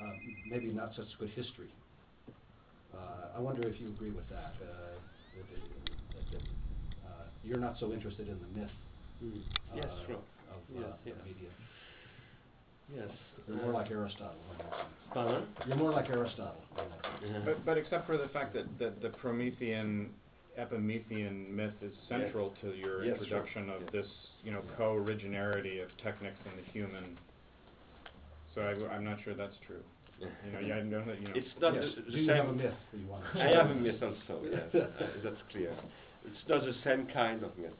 Uh, 0.00 0.12
maybe 0.48 0.66
not 0.66 0.94
such 0.94 1.06
good 1.18 1.30
history. 1.30 1.72
Uh, 2.94 3.36
I 3.36 3.40
wonder 3.40 3.66
if 3.66 3.80
you 3.80 3.88
agree 3.88 4.10
with 4.10 4.28
that. 4.28 4.54
Uh, 4.62 4.94
that, 5.34 5.46
that, 6.14 6.30
that 6.32 6.42
uh, 7.04 7.24
you're 7.42 7.58
not 7.58 7.76
so 7.80 7.92
interested 7.92 8.28
in 8.28 8.38
the 8.40 8.60
myth 8.60 8.70
Mm. 9.22 9.42
Yes, 9.74 9.86
uh, 9.90 10.06
sure. 10.06 10.22
of 10.54 10.62
Yes, 10.70 10.84
uh, 10.84 10.96
the 11.04 11.24
media. 11.26 11.50
Yes. 12.94 13.08
You're 13.46 13.56
more 13.58 13.72
like 13.72 13.90
Aristotle. 13.90 14.36
in 14.52 14.58
that. 14.58 14.86
Pardon? 15.12 15.46
You're 15.66 15.76
more 15.76 15.92
like 15.92 16.08
Aristotle. 16.10 16.62
in 16.72 16.76
that 16.76 17.02
sense. 17.20 17.32
Yeah. 17.32 17.40
But, 17.44 17.64
but 17.64 17.78
except 17.78 18.06
for 18.06 18.16
the 18.18 18.28
fact 18.28 18.54
that, 18.54 18.66
that 18.78 19.00
the 19.02 19.08
Promethean, 19.10 20.10
Epimethean 20.56 21.54
myth 21.54 21.72
is 21.82 21.92
central 22.08 22.52
to 22.60 22.74
your 22.74 23.04
Yes, 23.04 23.16
sure. 23.16 23.24
introduction 23.24 23.70
of 23.70 23.82
Yes. 23.82 23.90
this, 23.92 24.06
you 24.44 24.52
know, 24.52 24.62
Yeah. 24.68 24.76
co-originarity 24.76 25.82
of 25.82 25.88
technics 26.02 26.38
and 26.44 26.58
the 26.64 26.70
human. 26.72 27.16
So 28.54 28.62
I, 28.62 28.94
am 28.96 29.04
not 29.04 29.18
sure 29.22 29.34
that's 29.34 29.56
true. 29.66 29.82
You 30.20 30.26
know, 30.52 30.58
yeah, 30.58 30.74
I 30.76 30.82
know 30.82 31.04
that, 31.04 31.20
you 31.20 31.28
know. 31.28 31.34
It's 31.36 31.60
not 31.60 31.74
Yes. 31.74 31.84
the, 31.94 32.02
the 32.10 32.26
same. 32.26 32.28
have 32.36 32.48
a 32.48 32.52
myth 32.52 32.74
you 32.92 33.06
want 33.06 33.24
I 33.36 33.48
have 33.50 33.70
a 33.70 33.74
myth 33.74 34.02
also. 34.02 34.42
Yes, 34.50 34.74
uh, 34.74 34.86
that's 35.22 35.40
clear. 35.50 35.72
It's 36.26 36.48
not 36.48 36.62
the 36.64 36.74
same 36.84 37.06
kind 37.14 37.44
of 37.44 37.56
myth. 37.56 37.70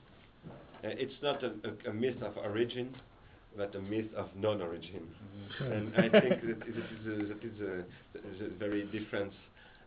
Uh, 0.46 0.50
it's 0.82 1.20
not 1.20 1.42
a, 1.42 1.50
a, 1.64 1.90
a 1.90 1.92
myth 1.92 2.22
of 2.22 2.36
origin, 2.36 2.94
but 3.59 3.74
a 3.74 3.80
myth 3.80 4.06
of 4.16 4.28
non-origin. 4.36 5.02
Mhm. 5.61 5.72
and 5.72 5.96
I 5.96 6.09
think 6.20 6.40
that 6.42 6.62
it 6.70 6.76
is 6.78 7.06
a, 7.06 7.16
that 7.30 7.44
is 7.44 7.61
a, 7.61 7.84
that 8.12 8.24
is 8.32 8.40
a 8.46 8.48
very 8.64 8.84
difference, 8.84 9.34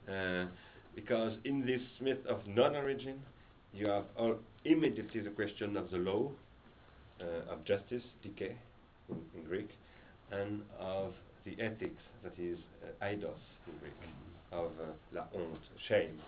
uh, 0.09 0.45
because 0.93 1.33
in 1.45 1.65
this 1.65 1.81
myth 2.01 2.23
of 2.27 2.45
non-origin, 2.45 3.17
you 3.73 3.87
have 3.87 4.05
all 4.17 4.35
immediately 4.65 5.21
the 5.21 5.29
question 5.29 5.77
of 5.77 5.89
the 5.89 5.97
law, 5.97 6.29
uh, 7.21 7.53
of 7.53 7.63
justice, 7.63 8.03
decay, 8.21 8.55
in, 9.09 9.17
in 9.35 9.43
Greek, 9.45 9.69
and 10.31 10.61
of 10.77 11.13
the 11.45 11.53
ethics, 11.61 12.01
that 12.23 12.33
is 12.37 12.57
uh, 12.83 13.05
aidos 13.05 13.43
in 13.67 13.73
Greek, 13.79 13.99
of 14.51 14.71
uh, 14.81 14.91
la 15.13 15.23
honte, 15.33 15.69
shame. 15.87 16.19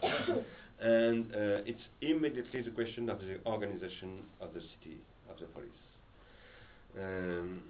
and 0.80 1.26
uh, 1.36 1.70
it's 1.70 1.86
immediately 2.02 2.62
the 2.62 2.72
question 2.72 3.10
of 3.10 3.20
the 3.20 3.38
organization 3.46 4.24
of 4.40 4.54
the 4.54 4.62
city, 4.62 4.98
of 5.30 5.38
the 5.40 5.46
police. 5.48 5.84
Um, 7.00 7.62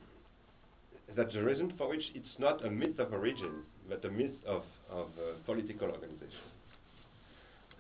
that's 1.16 1.34
the 1.34 1.44
reason 1.44 1.74
for 1.78 1.90
which 1.90 2.12
it's 2.16 2.40
not 2.40 2.66
a 2.66 2.70
myth 2.70 3.00
of 3.00 3.14
origin, 3.14 3.64
but 3.88 4.04
a 4.06 4.10
myth 4.10 4.32
of, 4.46 4.64
of 4.90 5.08
political 5.46 5.90
organization. 5.90 6.54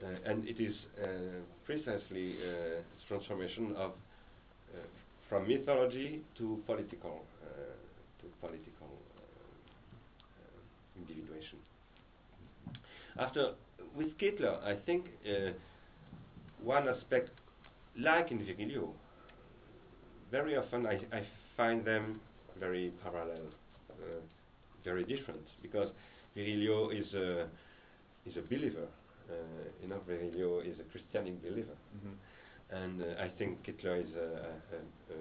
Uh, 0.03 0.07
and 0.25 0.47
it 0.47 0.59
is 0.59 0.75
uh, 1.01 1.07
precisely 1.65 2.35
uh, 2.41 2.79
its 2.79 3.03
transformation 3.07 3.73
of 3.77 3.91
uh, 3.91 4.79
from 5.29 5.47
mythology 5.47 6.21
to 6.37 6.61
political 6.65 7.23
uh, 7.41 7.47
to 8.19 8.27
political 8.41 8.89
individuation. 10.97 11.57
After 13.17 13.53
with 13.95 14.17
Kittler, 14.17 14.61
I 14.63 14.75
think 14.85 15.05
one 16.61 16.89
aspect, 16.89 17.29
like 17.97 18.31
in 18.31 18.39
Virilio, 18.39 18.89
very 20.33 20.57
often 20.57 20.85
I, 20.87 20.95
I 21.19 21.21
find 21.55 21.85
them 21.85 22.19
very 22.59 22.91
parallel, 23.03 23.45
uh, 23.91 24.19
very 24.83 25.03
different, 25.03 25.45
because 25.61 25.89
Virilio 26.35 26.89
is 26.91 27.13
a 27.13 27.47
is 28.25 28.35
a 28.37 28.41
believer. 28.53 28.87
Uh, 29.29 29.33
you 29.81 29.87
know, 29.89 29.99
Virilio 30.09 30.51
is 30.69 30.75
a 30.79 30.85
Christianic 30.91 31.35
believer, 31.47 31.77
Mhm. 31.97 32.13
and 32.81 32.95
uh, 33.01 33.25
I 33.25 33.29
think 33.37 33.49
Kittler 33.65 33.97
is 34.05 34.11
a, 34.15 34.29
a, 34.75 34.79
a, 35.15 35.17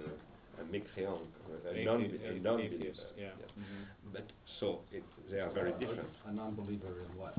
a 0.61 0.63
mécréant, 0.73 1.29
a, 1.53 1.69
a 1.69 1.85
non 1.85 2.01
a- 2.01 2.29
a 2.31 2.39
non-believer. 2.49 3.05
atheist, 3.05 3.05
yeah. 3.17 3.35
Mhm. 3.63 4.13
But 4.13 4.27
so 4.59 4.67
it, 4.91 5.03
they 5.31 5.39
are 5.45 5.51
very 5.59 5.71
A- 5.71 5.79
different 5.79 6.09
A, 6.27 6.31
non-believer 6.31 6.93
in 7.05 7.11
what? 7.21 7.37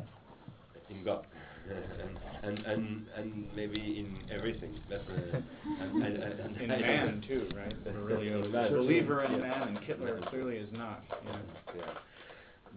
in 0.91 1.03
God, 1.05 1.27
and, 1.71 2.19
and 2.43 2.67
and 2.67 3.07
and 3.17 3.47
maybe 3.57 3.99
in 3.99 4.17
everything. 4.31 4.75
But, 4.89 5.05
uh, 5.09 5.41
and, 5.81 6.03
and, 6.03 6.41
and 6.41 6.57
In 6.61 6.69
man 6.69 7.25
too, 7.27 7.49
right? 7.57 7.75
Virilio 7.85 8.39
In 8.41 8.45
is 8.45 8.53
man. 8.53 8.67
a 8.67 8.71
believer 8.77 9.25
in 9.25 9.33
Yeah. 9.33 9.39
man, 9.39 9.69
and 9.69 9.79
Kittler 9.81 10.21
Yeah. 10.21 10.27
clearly 10.29 10.57
is 10.57 10.69
not. 10.73 11.03
Yeah. 11.25 11.39
Yeah. 11.77 11.95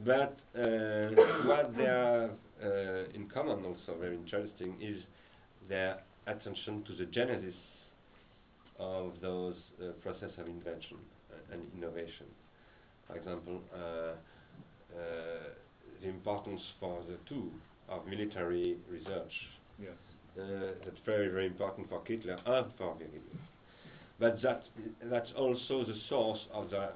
But 0.06 0.38
uh, 0.56 1.10
what 1.48 1.76
they 1.76 1.86
have 1.86 2.32
uh, 2.64 3.10
in 3.16 3.28
common, 3.34 3.66
also 3.66 3.98
very 4.00 4.16
interesting, 4.16 4.78
is 4.82 4.98
their 5.68 5.98
attention 6.28 6.84
to 6.84 6.94
the 6.96 7.06
genesis 7.06 7.56
of 8.80 9.14
those 9.22 9.56
uh, 9.82 9.92
process 10.04 10.30
of 10.38 10.48
invention 10.48 10.98
uh, 11.32 11.54
and 11.54 11.62
innovation. 11.76 12.28
For 13.08 13.16
example, 13.18 13.62
uh, 13.74 13.78
uh, 13.78 14.14
the 16.02 16.10
importance 16.10 16.62
for 16.80 17.02
the 17.08 17.18
two 17.28 17.52
of 17.90 18.06
military 18.08 18.78
research. 18.90 19.32
Yes. 19.80 19.92
Uh, 20.38 20.74
that's 20.86 21.00
very, 21.06 21.30
very 21.30 21.48
important 21.48 21.90
for 21.90 22.00
Kittler 22.02 22.38
and 22.46 22.68
for 22.78 22.96
Virilio. 22.96 23.38
But 24.20 24.42
that 24.42 24.64
that's 25.04 25.30
also 25.36 25.84
the 25.84 25.96
source 26.10 26.40
of 26.54 26.70
the 26.70 26.90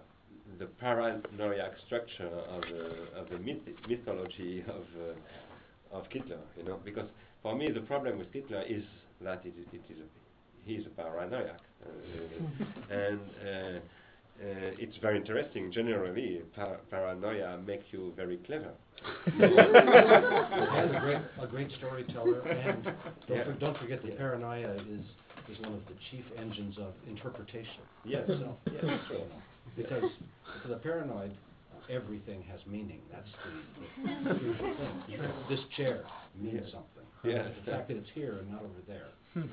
the 0.60 0.66
paranoiac 0.66 1.72
structure 1.86 2.28
of 2.50 2.62
the 2.62 3.20
of 3.20 3.30
the 3.30 3.38
myth 3.40 3.62
mythology 3.88 4.64
of 4.68 4.86
uh, 5.00 5.98
of 5.98 6.10
Kittler. 6.10 6.40
You 6.58 6.64
know, 6.64 6.80
because 6.84 7.10
for 7.42 7.56
me 7.56 7.72
the 7.72 7.82
problem 7.82 8.18
with 8.18 8.32
Kittler 8.34 8.64
is 8.70 8.84
that 9.22 9.46
it, 9.46 9.54
it 9.72 9.82
is 9.90 10.00
a, 10.00 10.68
he 10.68 10.76
is 10.76 10.86
a 10.86 10.90
paranoiac, 10.90 11.60
uh, 11.86 12.94
and 12.94 13.20
uh, 14.40 14.74
it's 14.80 14.98
very 15.02 15.18
interesting. 15.18 15.72
Generally, 15.72 16.42
par- 16.56 16.80
paranoia 16.90 17.60
makes 17.66 17.86
you 17.92 18.14
very 18.16 18.38
clever. 18.38 18.72
and 19.26 19.44
a 20.96 21.00
great, 21.02 21.22
a 21.42 21.48
great 21.48 21.72
storyteller, 21.78 22.42
and 22.42 22.84
don't, 22.84 22.96
Yeah. 23.38 23.44
for- 23.46 23.54
don't 23.54 23.78
forget 23.78 24.02
that 24.02 24.12
Yeah. 24.12 24.18
paranoia 24.18 24.74
is, 24.76 25.06
is 25.50 25.60
one 25.62 25.74
of 25.74 25.86
the 25.88 25.94
chief 26.10 26.26
engines 26.38 26.78
of 26.78 26.94
interpretation. 27.08 27.82
Yes. 28.06 28.28
itself. 28.30 28.58
Yes, 28.72 28.84
You 28.84 29.00
sure. 29.08 29.18
know, 29.20 29.42
Because 29.76 30.12
for 30.62 30.68
the 30.70 30.78
paranoid, 30.78 31.32
everything 31.90 32.44
has 32.44 32.60
meaning. 32.68 33.02
That's 33.12 33.28
the, 33.44 34.10
the 34.30 34.54
thing. 34.54 35.32
This 35.50 35.60
chair 35.78 36.04
means 36.36 36.62
Yeah. 36.66 36.72
something. 36.72 37.06
Yeah. 37.24 37.44
The 37.66 37.72
fact 37.72 37.88
that 37.90 37.98
it's 37.98 38.10
here 38.14 38.38
and 38.40 38.50
not 38.52 38.62
over 38.62 38.82
there. 38.88 39.10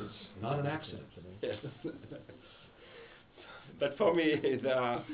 It's 0.00 0.40
not 0.40 0.58
an 0.58 0.66
accident. 0.66 1.04
Yes. 3.80 3.90
but 3.90 3.98
for 3.98 4.14
me, 4.14 4.34
there 4.62 4.76
are 4.76 5.04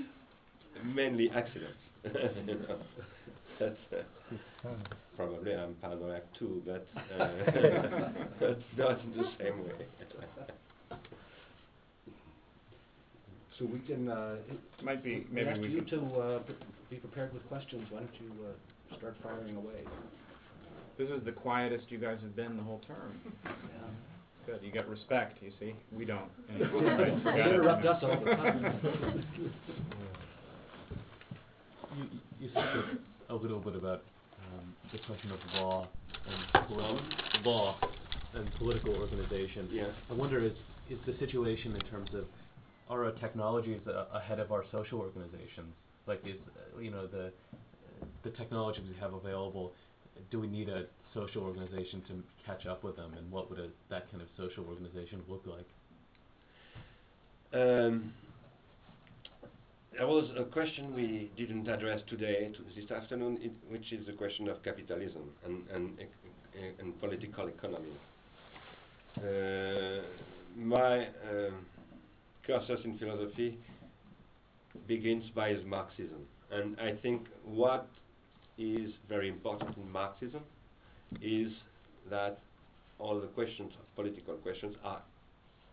mainly 0.84 1.30
accidents. 1.34 1.78
you 2.46 2.54
know. 2.54 2.78
That's, 3.58 3.76
uh, 3.92 4.68
probably 5.16 5.52
I'm 5.54 5.74
paranoid 5.74 6.22
too, 6.38 6.62
but, 6.64 6.86
uh, 7.18 7.28
but 8.40 8.58
not 8.76 9.00
in 9.02 9.12
the 9.16 9.28
same 9.38 9.64
way. 9.64 9.86
So 13.58 13.64
we 13.64 13.80
can, 13.80 14.08
uh, 14.08 14.36
Might 14.84 15.02
be, 15.02 15.26
we 15.28 15.34
maybe 15.34 15.48
ask 15.48 15.60
we 15.60 15.68
you 15.70 15.80
to, 15.80 16.00
uh, 16.20 16.38
be 16.88 16.96
prepared 16.96 17.34
with 17.34 17.44
questions. 17.48 17.84
Why 17.90 18.00
don't 18.00 18.10
you, 18.20 18.30
uh, 18.46 18.96
start 18.96 19.16
firing 19.22 19.56
away? 19.56 19.82
This 20.96 21.08
is 21.10 21.24
the 21.24 21.32
quietest 21.32 21.90
you 21.90 21.98
guys 21.98 22.18
have 22.22 22.36
been 22.36 22.56
the 22.56 22.62
whole 22.62 22.80
term. 22.86 23.20
Good, 24.48 24.60
you 24.62 24.72
get 24.72 24.88
respect, 24.88 25.42
you 25.42 25.52
see? 25.60 25.74
We 25.92 26.06
don't. 26.06 26.30
anymore, 26.48 26.80
right? 26.82 27.22
They 27.22 27.50
interrupt 27.50 27.84
us 27.84 28.02
all 28.02 28.18
the 28.18 28.30
time. 28.30 28.80
You, 31.96 32.04
you 32.38 32.48
spoke 32.50 32.84
a, 33.28 33.34
a 33.34 33.36
little 33.36 33.58
bit 33.58 33.74
about 33.74 34.04
um, 34.38 34.74
the 34.92 34.98
question 34.98 35.32
of 35.32 35.38
law 35.60 35.88
and 36.26 36.68
politi- 36.70 37.44
law 37.44 37.76
and 38.34 38.46
political 38.58 38.94
organization. 38.94 39.68
Yes. 39.72 39.88
I 40.10 40.14
wonder 40.14 40.44
is 40.44 40.52
is 40.88 40.98
the 41.06 41.16
situation 41.18 41.74
in 41.74 41.80
terms 41.86 42.10
of 42.14 42.26
are 42.88 43.06
our 43.06 43.12
technologies 43.12 43.80
a- 43.86 44.16
ahead 44.16 44.38
of 44.38 44.52
our 44.52 44.64
social 44.70 45.00
organizations? 45.00 45.74
Like 46.06 46.20
is 46.26 46.36
uh, 46.76 46.78
you 46.78 46.90
know 46.90 47.06
the 47.06 47.32
the 48.22 48.30
technologies 48.30 48.84
we 48.88 48.96
have 49.00 49.14
available? 49.14 49.72
Do 50.30 50.38
we 50.40 50.46
need 50.46 50.68
a 50.68 50.84
social 51.14 51.42
organization 51.42 52.02
to 52.08 52.22
catch 52.46 52.66
up 52.66 52.84
with 52.84 52.96
them? 52.96 53.14
And 53.16 53.30
what 53.30 53.50
would 53.50 53.58
a, 53.58 53.68
that 53.90 54.10
kind 54.10 54.22
of 54.22 54.28
social 54.36 54.64
organization 54.68 55.22
look 55.28 55.44
like? 55.46 55.66
Um, 57.52 58.12
there 59.92 60.06
was 60.06 60.30
a 60.38 60.44
question 60.44 60.94
we 60.94 61.30
didn't 61.36 61.68
address 61.68 62.00
today, 62.08 62.52
to 62.54 62.80
this 62.80 62.90
afternoon, 62.90 63.38
it, 63.40 63.52
which 63.68 63.92
is 63.92 64.06
the 64.06 64.12
question 64.12 64.48
of 64.48 64.62
capitalism 64.62 65.22
and, 65.44 65.62
and, 65.74 65.98
and 66.78 67.00
political 67.00 67.48
economy. 67.48 67.92
Uh, 69.16 70.02
my 70.56 71.06
um, 71.06 71.66
cursus 72.46 72.80
in 72.84 72.98
philosophy 72.98 73.58
begins 74.86 75.24
by 75.34 75.54
Marxism, 75.66 76.20
and 76.52 76.78
I 76.78 76.92
think 77.02 77.26
what 77.44 77.88
is 78.56 78.90
very 79.08 79.28
important 79.28 79.76
in 79.76 79.90
Marxism 79.90 80.42
is 81.22 81.52
that 82.10 82.38
all 82.98 83.20
the 83.20 83.26
questions, 83.28 83.72
political 83.96 84.34
questions, 84.34 84.74
are 84.84 85.00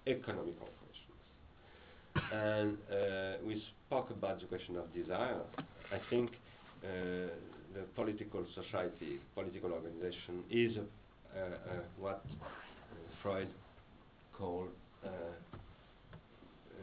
economical 0.08 0.70
questions. 0.82 2.32
And 2.32 2.78
uh, 2.92 3.38
we 3.46 3.62
spoke 3.88 4.10
about 4.12 4.40
the 4.40 4.46
question 4.48 4.78
of 4.78 4.94
desire. 4.94 5.42
I 5.92 6.00
think 6.10 6.32
uh, 6.84 6.88
the 7.74 7.82
political 7.96 8.46
society, 8.56 9.20
political 9.34 9.72
organization 9.72 10.44
is 10.50 10.78
uh, 10.78 11.40
uh, 11.40 11.44
what 12.00 12.24
Freud 13.22 13.48
called 14.34 14.70
uh, 15.04 15.08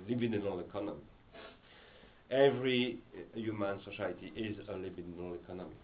libidinal 0.09 0.61
economy. 0.61 1.01
Every 2.31 2.99
human 3.35 3.79
society 3.85 4.33
is 4.37 4.57
a 4.69 4.73
libidinal 4.73 5.35
economy. 5.43 5.77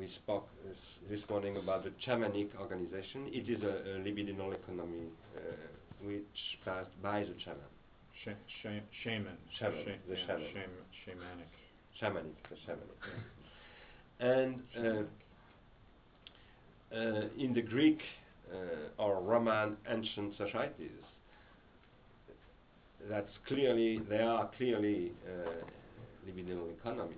We 0.00 0.08
spoke 0.24 0.48
uh, 0.64 0.68
this 1.10 1.20
morning 1.28 1.58
about 1.58 1.84
the 1.84 1.90
shamanic 2.06 2.48
organization. 2.58 3.28
It 3.34 3.50
is 3.50 3.62
a, 3.62 3.66
a 3.66 3.98
libidinal 4.00 4.54
economy 4.54 5.08
uh, 5.36 5.40
which 6.02 6.24
passed 6.64 6.88
by 7.02 7.20
the 7.20 7.34
shaman. 7.44 7.60
Sh- 8.24 8.30
sh- 8.62 8.80
shaman. 9.04 9.36
Shaman, 9.58 9.84
Sha- 9.84 9.92
the 10.08 10.14
yeah, 10.16 10.26
shaman. 10.26 10.46
sham- 10.54 10.86
shamanic. 11.04 11.50
Shamanic, 12.00 12.36
the 12.48 12.56
shamanic. 12.66 13.00
and 14.20 14.62
uh, 14.78 15.02
uh, 16.96 17.28
in 17.38 17.52
the 17.52 17.60
Greek 17.60 18.00
uh, 18.50 19.02
or 19.02 19.20
Roman 19.20 19.76
ancient 19.86 20.34
societies, 20.38 21.04
that's 23.06 23.36
clearly 23.46 23.98
they 24.08 24.22
are 24.22 24.48
clearly 24.56 25.12
uh, 25.26 25.50
libidinal 26.26 26.70
economy. 26.72 27.16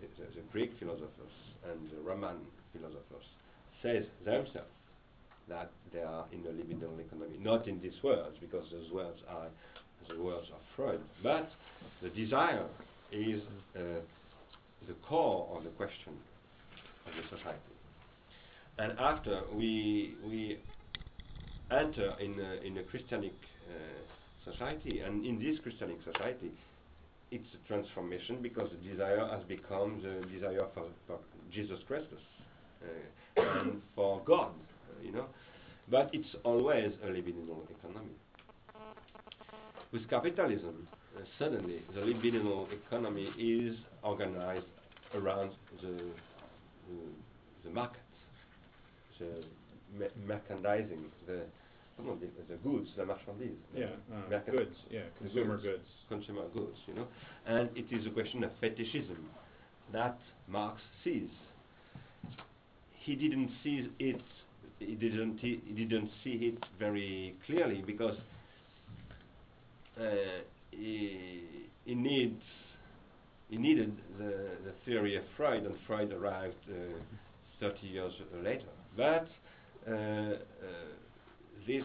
The, 0.00 0.24
the, 0.34 0.42
Greek 0.52 0.72
philosophers 0.78 1.34
and 1.70 1.90
the 1.90 2.00
Roman 2.00 2.36
philosophers 2.72 3.26
says 3.82 4.04
themselves 4.24 4.70
that 5.48 5.70
they 5.92 6.00
are 6.00 6.26
in 6.32 6.40
a 6.40 6.52
libidinal 6.52 6.98
economy, 7.00 7.36
not 7.40 7.66
in 7.66 7.80
these 7.80 8.00
words 8.02 8.36
because 8.40 8.64
those 8.70 8.90
words 8.92 9.18
are 9.28 9.48
the 10.08 10.22
words 10.22 10.46
of 10.52 10.60
Freud, 10.76 11.00
but 11.22 11.50
the 12.02 12.10
desire 12.10 12.66
is 13.12 13.42
uh, 13.76 13.80
the 14.86 14.94
core 15.06 15.48
of 15.56 15.64
the 15.64 15.70
question 15.70 16.12
of 17.06 17.12
the 17.14 17.36
society. 17.36 17.58
And 18.78 18.98
after 18.98 19.42
we 19.52 20.14
we 20.24 20.58
enter 21.70 22.14
in 22.20 22.38
a, 22.40 22.66
in 22.66 22.78
a 22.78 22.82
Christianic 22.84 23.34
uh, 23.68 24.50
society, 24.50 25.00
and 25.00 25.26
in 25.26 25.38
this 25.38 25.58
Christianic 25.62 25.98
society, 26.04 26.52
it's 27.30 27.48
a 27.54 27.68
transformation 27.68 28.38
because 28.42 28.70
the 28.70 28.88
desire 28.88 29.26
has 29.30 29.42
become 29.44 30.02
the 30.02 30.26
desire 30.28 30.64
for, 30.74 30.84
for 31.06 31.18
Jesus 31.52 31.78
Christ 31.86 32.06
uh, 32.12 33.40
and 33.40 33.82
for 33.94 34.20
God, 34.24 34.50
uh, 34.50 35.02
you 35.02 35.12
know. 35.12 35.26
But 35.90 36.10
it's 36.12 36.28
always 36.44 36.92
a 37.04 37.06
libidinal 37.06 37.62
economy. 37.70 38.12
With 39.92 40.08
capitalism, 40.10 40.86
uh, 41.16 41.20
suddenly 41.38 41.82
the 41.94 42.00
libidinal 42.00 42.66
economy 42.72 43.30
is 43.38 43.76
organized 44.02 44.66
around 45.14 45.52
the 45.82 46.02
the, 46.88 47.68
the 47.68 47.70
market, 47.74 48.00
the 49.18 49.44
me- 49.98 50.10
merchandising, 50.26 51.04
the 51.26 51.42
comment 51.98 52.14
on 52.14 52.20
dit, 52.20 52.48
the 52.48 52.56
goods, 52.56 52.88
the 52.96 53.02
marchandise. 53.02 53.58
Yeah, 53.76 53.86
uh, 54.14 54.38
goods, 54.50 54.76
yeah, 54.90 55.00
consumer 55.20 55.58
goods. 55.58 55.88
consumer 56.08 56.44
goods, 56.54 56.78
you 56.86 56.94
know, 56.94 57.06
and 57.46 57.68
it 57.76 57.86
is 57.90 58.06
a 58.06 58.10
question 58.10 58.44
of 58.44 58.50
fetishism 58.60 59.28
that 59.92 60.18
Marx 60.46 60.80
sees. 61.04 61.28
He 62.92 63.14
didn't 63.16 63.50
see 63.62 63.88
it. 63.98 64.20
He 64.78 64.94
didn't. 64.94 65.38
He, 65.38 65.60
he 65.66 65.84
didn't 65.84 66.10
see 66.22 66.52
it 66.54 66.64
very 66.78 67.34
clearly 67.46 67.82
because 67.86 68.16
uh, 70.00 70.04
he, 70.70 71.42
he 71.84 71.94
needs. 71.94 72.40
He 73.50 73.56
needed 73.56 73.96
the, 74.18 74.50
the 74.64 74.72
theory 74.84 75.16
of 75.16 75.22
Freud, 75.36 75.64
and 75.64 75.74
Freud 75.86 76.12
arrived 76.12 76.54
uh, 76.70 76.74
30 77.60 77.86
years 77.86 78.12
later. 78.44 78.66
But 78.94 79.26
uh, 79.88 79.92
uh, 79.92 80.36
this 81.66 81.84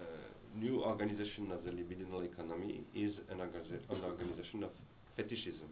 uh, 0.00 0.58
new 0.58 0.82
organization 0.82 1.50
of 1.52 1.64
the 1.64 1.70
libidinal 1.70 2.24
economy 2.24 2.80
is 2.94 3.12
an, 3.30 3.40
an 3.40 4.04
organization 4.04 4.64
of 4.64 4.70
fetishism 5.16 5.70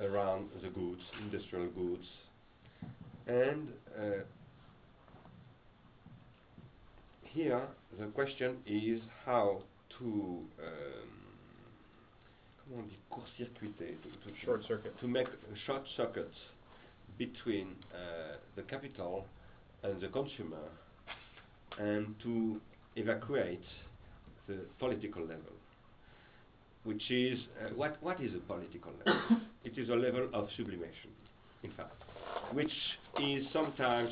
around 0.00 0.48
the 0.62 0.68
goods, 0.70 1.00
industrial 1.22 1.68
goods, 1.68 2.04
and 3.26 3.68
uh, 3.98 4.02
here 7.24 7.62
the 7.98 8.06
question 8.06 8.56
is 8.66 9.00
how 9.24 9.60
to 9.98 10.04
um, 10.04 11.20
comment 12.58 12.84
on 12.84 12.88
dit 12.88 12.98
court-circuiter 13.10 13.94
to, 14.02 14.30
to 14.30 14.36
Short 14.44 14.62
circuit. 14.66 14.98
to 15.00 15.08
make 15.08 15.26
a 15.26 15.56
short 15.66 15.82
circuit 15.96 16.32
between 17.18 17.68
uh, 17.94 18.36
the 18.56 18.62
capital 18.62 19.26
and 19.82 20.00
the 20.00 20.08
consumer 20.08 20.64
and 21.80 22.14
to 22.22 22.60
evacuate 22.96 23.64
the 24.46 24.58
political 24.78 25.22
level 25.22 25.56
which 26.84 27.02
is 27.10 27.38
uh, 27.60 27.68
what 27.74 27.96
what 28.02 28.20
is 28.20 28.32
a 28.34 28.42
political 28.52 28.92
level? 28.98 29.20
It 29.64 29.76
is 29.76 29.90
a 29.90 29.98
level 30.06 30.28
of 30.32 30.48
sublimation 30.56 31.12
in 31.62 31.70
fact 31.72 31.92
which 32.52 32.72
is 33.22 33.44
sometimes 33.52 34.10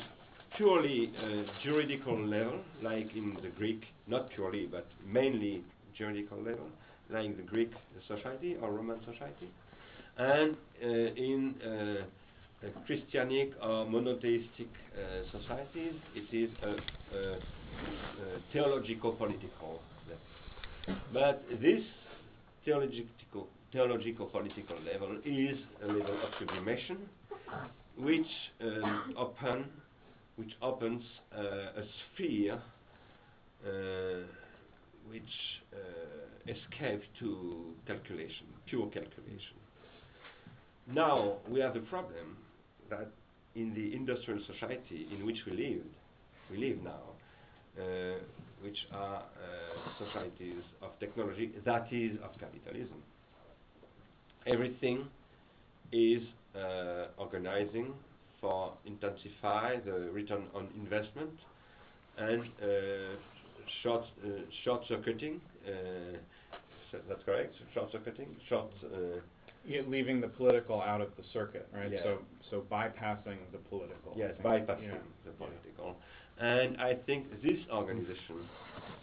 purely 0.57 1.11
uh, 1.17 1.43
juridical 1.63 2.17
level 2.35 2.59
like 2.83 3.09
in 3.15 3.37
the 3.41 3.49
Greek 3.57 3.81
not 4.07 4.29
purely 4.35 4.65
but 4.65 4.87
mainly 5.05 5.63
juridical 5.97 6.37
level 6.37 6.69
like 7.09 7.35
the 7.35 7.43
Greek 7.43 7.71
society 8.07 8.55
or 8.61 8.71
Roman 8.71 8.99
society 9.11 9.49
and 10.17 10.55
uh, 10.83 10.87
in 11.29 11.55
uh, 11.63 12.03
Christianic 12.85 13.51
or 13.63 13.85
monotheistic 13.85 14.67
uh, 14.93 15.23
societies, 15.31 15.93
it 16.13 16.35
is 16.35 16.49
a, 16.61 16.71
a 17.17 17.39
theological 18.51 19.11
political 19.13 19.81
level. 20.07 21.01
But 21.13 21.43
this 21.61 21.83
theological, 22.65 23.47
theological 23.71 24.25
political 24.27 24.77
level 24.85 25.17
is 25.25 25.57
a 25.83 25.87
level 25.87 26.17
of 26.23 26.29
sublimation, 26.39 26.97
which 27.97 28.27
um, 28.61 29.13
open, 29.17 29.65
which 30.35 30.51
opens 30.61 31.03
uh, 31.35 31.41
a 31.41 31.83
sphere 32.15 32.59
uh, 33.65 33.69
which 35.09 35.23
uh, 35.73 36.51
escapes 36.51 37.05
to 37.19 37.73
calculation, 37.87 38.45
pure 38.67 38.85
calculation. 38.87 39.57
Now 40.87 41.33
we 41.49 41.59
have 41.59 41.73
the 41.73 41.81
problem 41.81 42.37
that 42.89 43.09
in 43.55 43.73
the 43.73 43.95
industrial 43.95 44.39
society 44.45 45.07
in 45.11 45.25
which 45.25 45.37
we 45.45 45.51
live, 45.53 45.83
we 46.51 46.57
live 46.57 46.83
now, 46.83 46.91
uh, 46.91 47.28
which 48.61 48.77
are 48.93 49.17
uh, 49.17 50.05
societies 50.05 50.63
of 50.81 50.91
technology, 50.99 51.51
that 51.65 51.87
is 51.91 52.17
of 52.23 52.31
capitalism. 52.39 53.01
Everything 54.45 55.07
is 55.91 56.23
uh, 56.55 57.07
organizing 57.17 57.93
for 58.41 58.73
intensify 58.85 59.75
the 59.85 60.09
return 60.11 60.43
on 60.53 60.67
investment 60.75 61.31
and 62.17 62.41
uh, 62.41 62.65
short 63.83 64.03
uh, 64.25 64.29
short 64.63 64.81
circuiting. 64.87 65.41
Uh, 65.67 66.17
that's 67.07 67.23
correct. 67.23 67.53
Short 67.73 67.91
circuiting. 67.91 68.35
Short. 68.47 68.71
Uh, 68.83 69.21
Yeah, 69.67 69.81
leaving 69.87 70.21
the 70.21 70.29
political 70.29 70.81
out 70.81 71.01
of 71.01 71.09
the 71.17 71.23
circuit, 71.33 71.67
right? 71.73 71.91
Yeah. 71.91 72.03
So, 72.03 72.19
so 72.49 72.55
bypassing 72.71 73.39
the 73.51 73.57
political. 73.69 74.11
Yes, 74.15 74.33
bypassing 74.41 74.87
Yeah. 74.87 75.03
the 75.25 75.31
political. 75.31 75.97
And 76.39 76.77
I 76.77 76.95
think 77.05 77.41
this 77.41 77.59
organization 77.71 78.47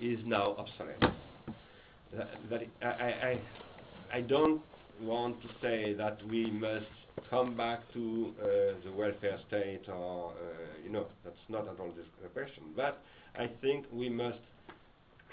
is 0.01 0.19
now 0.25 0.57
obsolete. 0.59 1.05
That, 2.17 2.29
that 2.51 2.63
I, 2.83 2.87
I, 2.87 3.41
I, 4.15 4.21
don't 4.23 4.63
want 5.03 5.43
to 5.43 5.49
say 5.61 5.93
that 5.95 6.19
we 6.29 6.51
must 6.51 6.87
come 7.29 7.57
back 7.57 7.81
to 7.93 8.33
uh, 8.41 8.47
the 8.85 8.93
welfare 8.93 9.39
state 9.49 9.83
or, 9.89 10.31
uh, 10.31 10.35
you 10.85 10.91
know, 10.91 11.07
that's 11.25 11.37
not 11.49 11.69
at 11.69 11.79
all 11.79 11.93
the 12.23 12.29
question. 12.29 12.63
But 12.75 13.03
I 13.39 13.51
think 13.61 13.85
we 13.93 14.09
must 14.09 14.39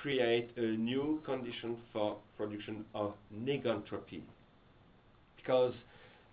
create 0.02 0.50
a 0.58 0.62
new 0.62 1.22
condition 1.26 1.78
for 1.94 2.18
production 2.38 2.84
of 2.94 3.14
negentropy. 3.34 4.24
because 5.38 5.74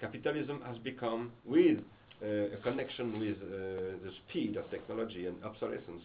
capitalism 0.01 0.61
has 0.67 0.79
become, 0.79 1.33
with 1.45 1.79
a 2.23 2.57
connection 2.63 3.19
with 3.19 3.37
uh, 3.37 3.51
the 4.05 4.11
speed 4.29 4.57
of 4.57 4.71
technology 4.71 5.27
and 5.27 5.43
obsolescence, 5.45 6.03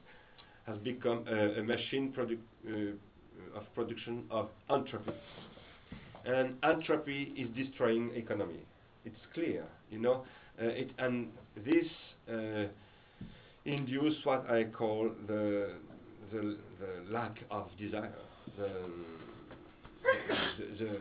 has 0.65 0.77
become 0.79 1.25
a, 1.27 1.59
a 1.59 1.63
machine 1.63 2.13
uh, 2.17 3.57
of 3.57 3.63
production 3.75 4.23
of 4.31 4.49
entropy. 4.69 5.11
And 6.25 6.55
entropy 6.63 7.33
is 7.37 7.47
destroying 7.55 8.11
economy. 8.15 8.65
It's 9.05 9.19
clear, 9.33 9.65
you 9.91 9.99
know. 9.99 10.23
Uh, 10.59 10.65
it, 10.67 10.91
and 10.97 11.27
this 11.57 11.85
uh, 12.29 12.67
what 14.23 14.49
I 14.49 14.63
call 14.63 15.11
the, 15.27 15.71
the, 16.31 16.57
the 16.79 17.13
lack 17.13 17.35
of 17.51 17.67
desire, 17.77 18.11
the, 18.57 18.69
the, 20.57 20.85
the, 20.85 20.99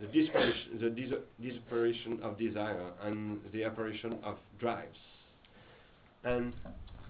the, 0.00 0.06
disparation, 0.06 0.78
the 0.80 0.90
dis 0.90 1.10
disappearation 1.40 2.18
of 2.22 2.38
desire 2.38 2.90
and 3.02 3.40
the 3.52 3.64
apparition 3.64 4.18
of 4.24 4.36
drives. 4.58 4.98
And 6.24 6.52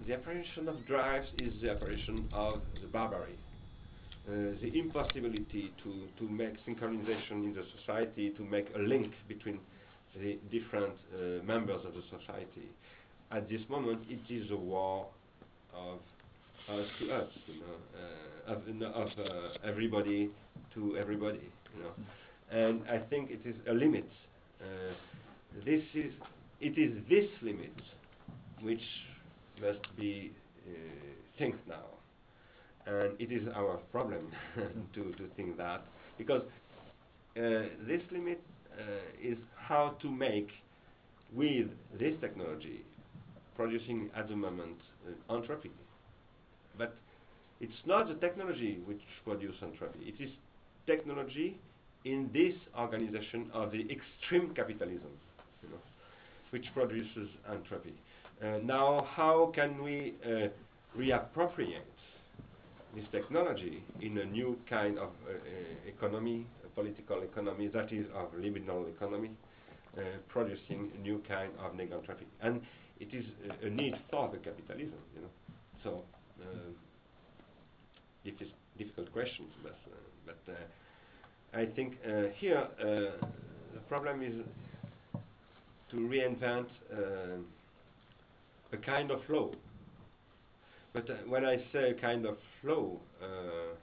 the 0.07 0.13
apparition 0.13 0.67
of 0.67 0.85
drives 0.85 1.27
is 1.39 1.53
the 1.61 1.71
apparition 1.71 2.29
of 2.33 2.61
the 2.81 2.87
barbary. 2.87 3.37
Uh, 4.27 4.59
the 4.61 4.71
impossibility 4.75 5.71
to, 5.83 6.03
to 6.19 6.29
make 6.29 6.53
synchronization 6.67 7.45
in 7.45 7.53
the 7.53 7.63
society, 7.79 8.31
to 8.37 8.43
make 8.43 8.67
a 8.75 8.79
link 8.79 9.13
between 9.27 9.57
the 10.19 10.37
different 10.51 10.93
uh, 11.13 11.43
members 11.45 11.81
of 11.85 11.93
the 11.93 12.01
society. 12.09 12.67
At 13.31 13.49
this 13.49 13.61
moment, 13.69 14.01
it 14.09 14.33
is 14.33 14.51
a 14.51 14.55
war 14.55 15.07
of 15.73 15.99
us 16.69 16.85
to 16.99 17.11
us, 17.13 17.29
you 17.47 17.61
know, 17.61 18.51
uh, 18.51 18.53
of, 18.53 19.05
of 19.07 19.07
uh, 19.17 19.67
everybody 19.67 20.29
to 20.73 20.97
everybody, 20.97 21.49
you 21.75 21.83
know. 21.83 21.91
And 22.51 22.81
I 22.89 22.99
think 23.09 23.29
it 23.29 23.41
is 23.45 23.55
a 23.69 23.73
limit. 23.73 24.09
Uh, 24.61 24.93
this 25.65 25.81
is, 25.93 26.11
it 26.61 26.77
is 26.77 26.97
this 27.09 27.25
limit 27.41 27.73
which 28.61 28.81
must 29.61 29.79
be 29.97 30.31
uh, 30.67 30.71
think 31.37 31.55
now. 31.67 31.85
And 32.85 33.19
it 33.19 33.31
is 33.31 33.47
our 33.53 33.77
problem 33.91 34.31
to, 34.93 35.11
to 35.13 35.27
think 35.35 35.57
that, 35.57 35.83
because 36.17 36.41
uh, 37.37 37.41
this 37.85 38.01
limit 38.11 38.41
uh, 38.79 38.83
is 39.21 39.37
how 39.55 39.95
to 40.01 40.09
make 40.09 40.47
with 41.33 41.67
this 41.99 42.13
technology 42.21 42.85
producing 43.55 44.09
at 44.15 44.29
the 44.29 44.35
moment 44.35 44.77
uh, 45.05 45.35
entropy. 45.35 45.71
But 46.77 46.95
it's 47.59 47.73
not 47.85 48.07
the 48.07 48.13
technology 48.15 48.79
which 48.85 49.01
produces 49.25 49.57
entropy. 49.61 49.99
It 50.17 50.23
is 50.23 50.29
technology 50.85 51.59
in 52.05 52.29
this 52.33 52.53
organization 52.77 53.49
of 53.53 53.71
the 53.71 53.81
extreme 53.89 54.53
capitalism, 54.55 55.11
you 55.61 55.69
know, 55.69 55.81
which 56.51 56.65
produces 56.73 57.29
entropy. 57.51 57.93
Uh, 58.41 58.59
now, 58.63 59.07
how 59.15 59.51
can 59.55 59.83
we 59.83 60.13
uh, 60.23 60.47
reappropriate 60.97 61.81
this 62.95 63.05
technology 63.11 63.83
in 64.01 64.17
a 64.17 64.25
new 64.25 64.57
kind 64.69 64.97
of 64.97 65.09
uh, 65.27 65.33
uh 65.33 65.87
economy, 65.87 66.45
political 66.75 67.21
economy, 67.23 67.67
that 67.67 67.91
is 67.91 68.05
of 68.15 68.31
libidinal 68.33 68.87
economy, 68.89 69.31
uh, 69.97 70.01
producing 70.29 70.91
a 70.95 70.99
new 71.01 71.21
kind 71.27 71.51
of 71.59 72.05
traffic. 72.05 72.27
And 72.41 72.61
it 72.99 73.13
is 73.13 73.25
a, 73.49 73.67
a, 73.67 73.69
need 73.69 73.93
for 74.09 74.29
the 74.31 74.37
capitalism, 74.37 74.99
you 75.15 75.21
know. 75.21 75.29
So, 75.83 76.03
uh, 76.41 76.71
it 78.23 78.35
is 78.39 78.49
difficult 78.77 79.11
questions, 79.11 79.49
but, 79.63 79.77
but 80.25 80.39
I 81.53 81.65
think 81.65 81.97
here 82.35 82.67
the 82.77 83.79
problem 83.87 84.21
is 84.21 84.35
to 85.89 85.95
reinvent 85.95 86.67
a 88.73 88.77
kind 88.77 89.11
of 89.11 89.23
flow. 89.25 89.53
But 90.93 91.09
uh, 91.09 91.13
when 91.27 91.45
I 91.45 91.57
say 91.71 91.91
a 91.91 91.93
kind 91.93 92.25
of 92.25 92.37
flow, 92.61 92.99
uh, 93.21 93.75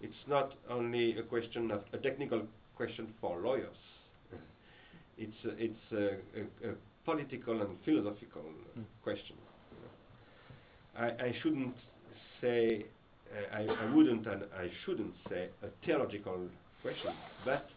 it's 0.00 0.22
not 0.28 0.52
only 0.68 1.18
a 1.18 1.22
question 1.22 1.70
of 1.70 1.82
a 1.92 1.98
technical 1.98 2.42
question 2.76 3.12
for 3.20 3.40
lawyers. 3.40 3.76
it's 5.18 5.44
a, 5.44 5.50
it's 5.62 5.92
a, 5.92 6.68
a, 6.68 6.70
a, 6.70 6.74
political 7.04 7.62
and 7.62 7.76
philosophical 7.84 8.44
mm. 8.78 8.84
question. 9.02 9.36
I, 10.96 11.06
I 11.06 11.34
shouldn't 11.42 11.74
say, 12.40 12.84
uh, 13.32 13.56
I, 13.56 13.62
I 13.62 13.94
wouldn't 13.94 14.26
and 14.26 14.42
I 14.56 14.70
shouldn't 14.84 15.14
say 15.28 15.48
a 15.62 15.68
theological 15.84 16.40
question, 16.82 17.12
but 17.44 17.68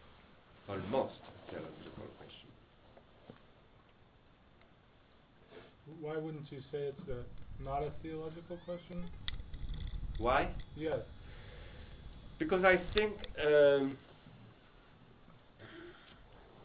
almost 0.68 1.14
a 1.28 1.50
theological 1.50 2.06
question. 2.18 2.48
Why 6.00 6.16
wouldn't 6.16 6.50
you 6.50 6.60
say 6.72 6.92
it's 6.92 7.08
a, 7.08 7.62
not 7.62 7.82
a 7.82 7.90
theological 8.02 8.58
question? 8.64 9.04
Why? 10.18 10.48
Yes. 10.76 11.00
Because 12.38 12.64
I 12.64 12.80
think 12.94 13.12
um, 13.44 13.96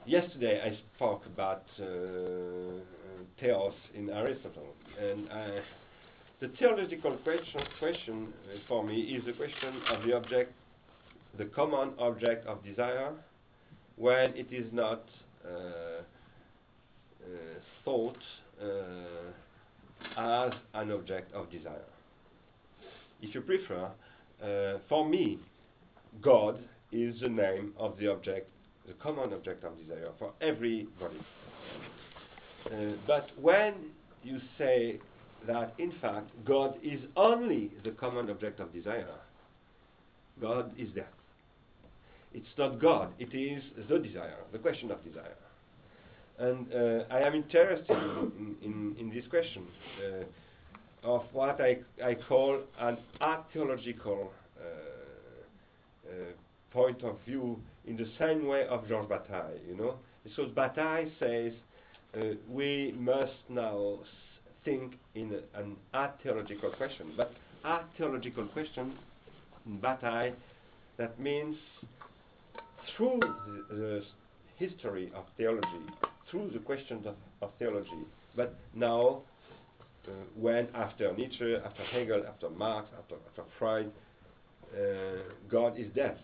yesterday 0.05 0.61
I 0.63 0.77
spoke 0.95 1.25
about 1.25 1.63
uh, 1.79 1.85
theos 3.39 3.73
in 3.93 4.09
Aristotle, 4.09 4.73
and 4.99 5.29
uh, 5.29 5.61
the 6.39 6.47
theological 6.57 7.17
question, 7.17 7.61
question 7.79 8.27
uh, 8.47 8.59
for 8.67 8.83
me 8.83 9.01
is 9.01 9.25
the 9.25 9.33
question 9.33 9.81
of 9.91 10.05
the 10.05 10.15
object, 10.15 10.53
the 11.37 11.45
common 11.45 11.91
object 11.99 12.47
of 12.47 12.63
desire, 12.63 13.11
when 13.95 14.33
it 14.35 14.47
is 14.51 14.65
not 14.71 15.03
uh, 15.45 15.49
uh, 15.49 16.01
thought 17.83 18.17
uh, 18.61 18.65
as 20.17 20.53
an 20.73 20.91
object 20.91 21.33
of 21.33 21.51
desire. 21.51 21.89
If 23.21 23.35
you 23.35 23.41
prefer, 23.41 23.89
uh, 24.41 24.79
for 24.87 25.07
me, 25.07 25.39
God 26.21 26.59
is 26.91 27.19
the 27.19 27.29
name 27.29 27.73
of 27.77 27.97
the 27.99 28.07
object, 28.07 28.49
the 28.87 28.93
common 28.93 29.33
object 29.33 29.63
of 29.63 29.77
desire 29.77 30.11
for 30.17 30.31
everybody. 30.41 31.19
Uh, 32.65 32.93
but 33.05 33.29
when 33.39 33.73
you 34.23 34.39
say 34.57 34.99
that 35.47 35.73
in 35.77 35.91
fact 36.01 36.29
God 36.45 36.75
is 36.83 36.99
only 37.15 37.71
the 37.83 37.91
common 37.91 38.29
object 38.29 38.59
of 38.59 38.73
desire, 38.73 39.07
God 40.41 40.71
is 40.77 40.89
that. 40.95 41.13
It's 42.33 42.47
not 42.57 42.79
God, 42.79 43.11
it 43.17 43.33
is 43.35 43.63
the 43.89 43.97
desire, 43.97 44.37
the 44.51 44.59
question 44.59 44.91
of 44.91 45.03
desire. 45.03 45.35
And 46.37 46.67
uh, 46.73 47.03
I 47.13 47.19
am 47.21 47.33
interested 47.35 47.97
in, 47.97 48.55
in, 48.63 48.95
in 48.99 49.09
this 49.09 49.25
question 49.29 49.63
uh, 49.99 51.07
of 51.07 51.23
what 51.33 51.59
I, 51.59 51.79
I 52.03 52.15
call 52.27 52.61
an 52.79 52.97
archaeological 53.19 54.31
uh, 54.57 54.63
uh, 56.09 56.13
point 56.71 57.03
of 57.03 57.17
view 57.25 57.59
in 57.85 57.97
the 57.97 58.07
same 58.19 58.47
way 58.47 58.65
of 58.67 58.87
Georges 58.87 59.09
Bataille, 59.09 59.57
you 59.67 59.75
know. 59.75 59.95
So 60.35 60.45
Bataille 60.45 61.09
says 61.19 61.53
uh, 62.15 62.35
we 62.47 62.93
must 62.97 63.33
now 63.49 63.99
think 64.63 64.93
in 65.15 65.33
a, 65.33 65.59
an 65.59 65.75
archaeological 65.93 66.71
question. 66.71 67.11
But 67.17 67.33
archaeological 67.65 68.45
question 68.47 68.93
Bataille, 69.65 70.33
that 70.97 71.19
means 71.19 71.55
through 72.95 73.19
the, 73.69 73.75
the 73.75 74.03
history 74.57 75.11
of 75.15 75.25
theology, 75.37 75.67
through 76.29 76.51
the 76.51 76.59
questions 76.59 77.05
of, 77.05 77.15
of 77.41 77.51
theology. 77.59 78.05
But 78.35 78.55
now, 78.73 79.21
uh, 80.07 80.11
when 80.35 80.67
after 80.73 81.13
Nietzsche, 81.13 81.55
after 81.55 81.83
Hegel, 81.83 82.23
after 82.27 82.49
Marx, 82.49 82.87
after, 82.97 83.15
after 83.29 83.43
Freud, 83.57 83.91
uh, 84.73 84.79
God 85.49 85.77
is 85.79 85.87
dead. 85.95 86.17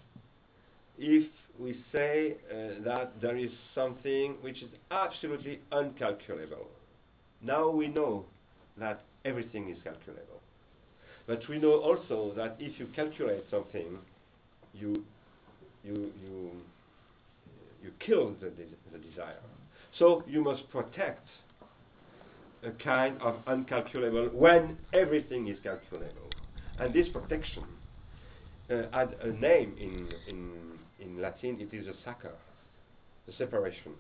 If 0.98 1.28
we 1.60 1.84
say 1.92 2.36
uh, 2.50 2.84
that 2.84 3.14
there 3.22 3.38
is 3.38 3.50
something 3.74 4.36
which 4.42 4.62
is 4.62 4.70
absolutely 4.92 5.60
uncalculable, 5.72 6.68
now 7.42 7.70
we 7.70 7.88
know 7.88 8.26
that 8.78 9.02
everything 9.24 9.70
is 9.70 9.78
calculable. 9.84 10.42
But 11.28 11.42
we 11.50 11.58
know 11.58 11.80
also 11.82 12.34
that 12.36 12.56
if 12.60 12.80
you 12.80 12.88
calculate 12.96 13.44
something, 13.50 13.98
you 14.74 15.04
you 15.86 16.12
you 16.24 16.52
you 17.84 17.92
kill 18.00 18.34
the, 18.42 18.50
de 18.50 18.66
the 18.92 18.98
desire. 18.98 19.40
So 20.00 20.24
you 20.28 20.44
must 20.44 20.70
protect 20.70 21.28
a 22.64 22.72
kind 22.84 23.22
of 23.22 23.36
uncalculable 23.46 24.34
when 24.34 24.78
everything 24.94 25.48
is 25.48 25.58
calculable. 25.64 26.30
And 26.80 26.94
this 26.94 27.08
protection 27.14 27.64
uh, 28.70 28.84
had 28.92 29.16
a 29.22 29.32
name 29.32 29.76
in, 29.80 30.10
in, 30.28 30.52
in 31.00 31.22
Latin, 31.22 31.58
it 31.62 31.74
is 31.74 31.88
a 31.88 31.94
sacre, 32.04 32.34
the 33.28 33.34
separation, 33.38 33.94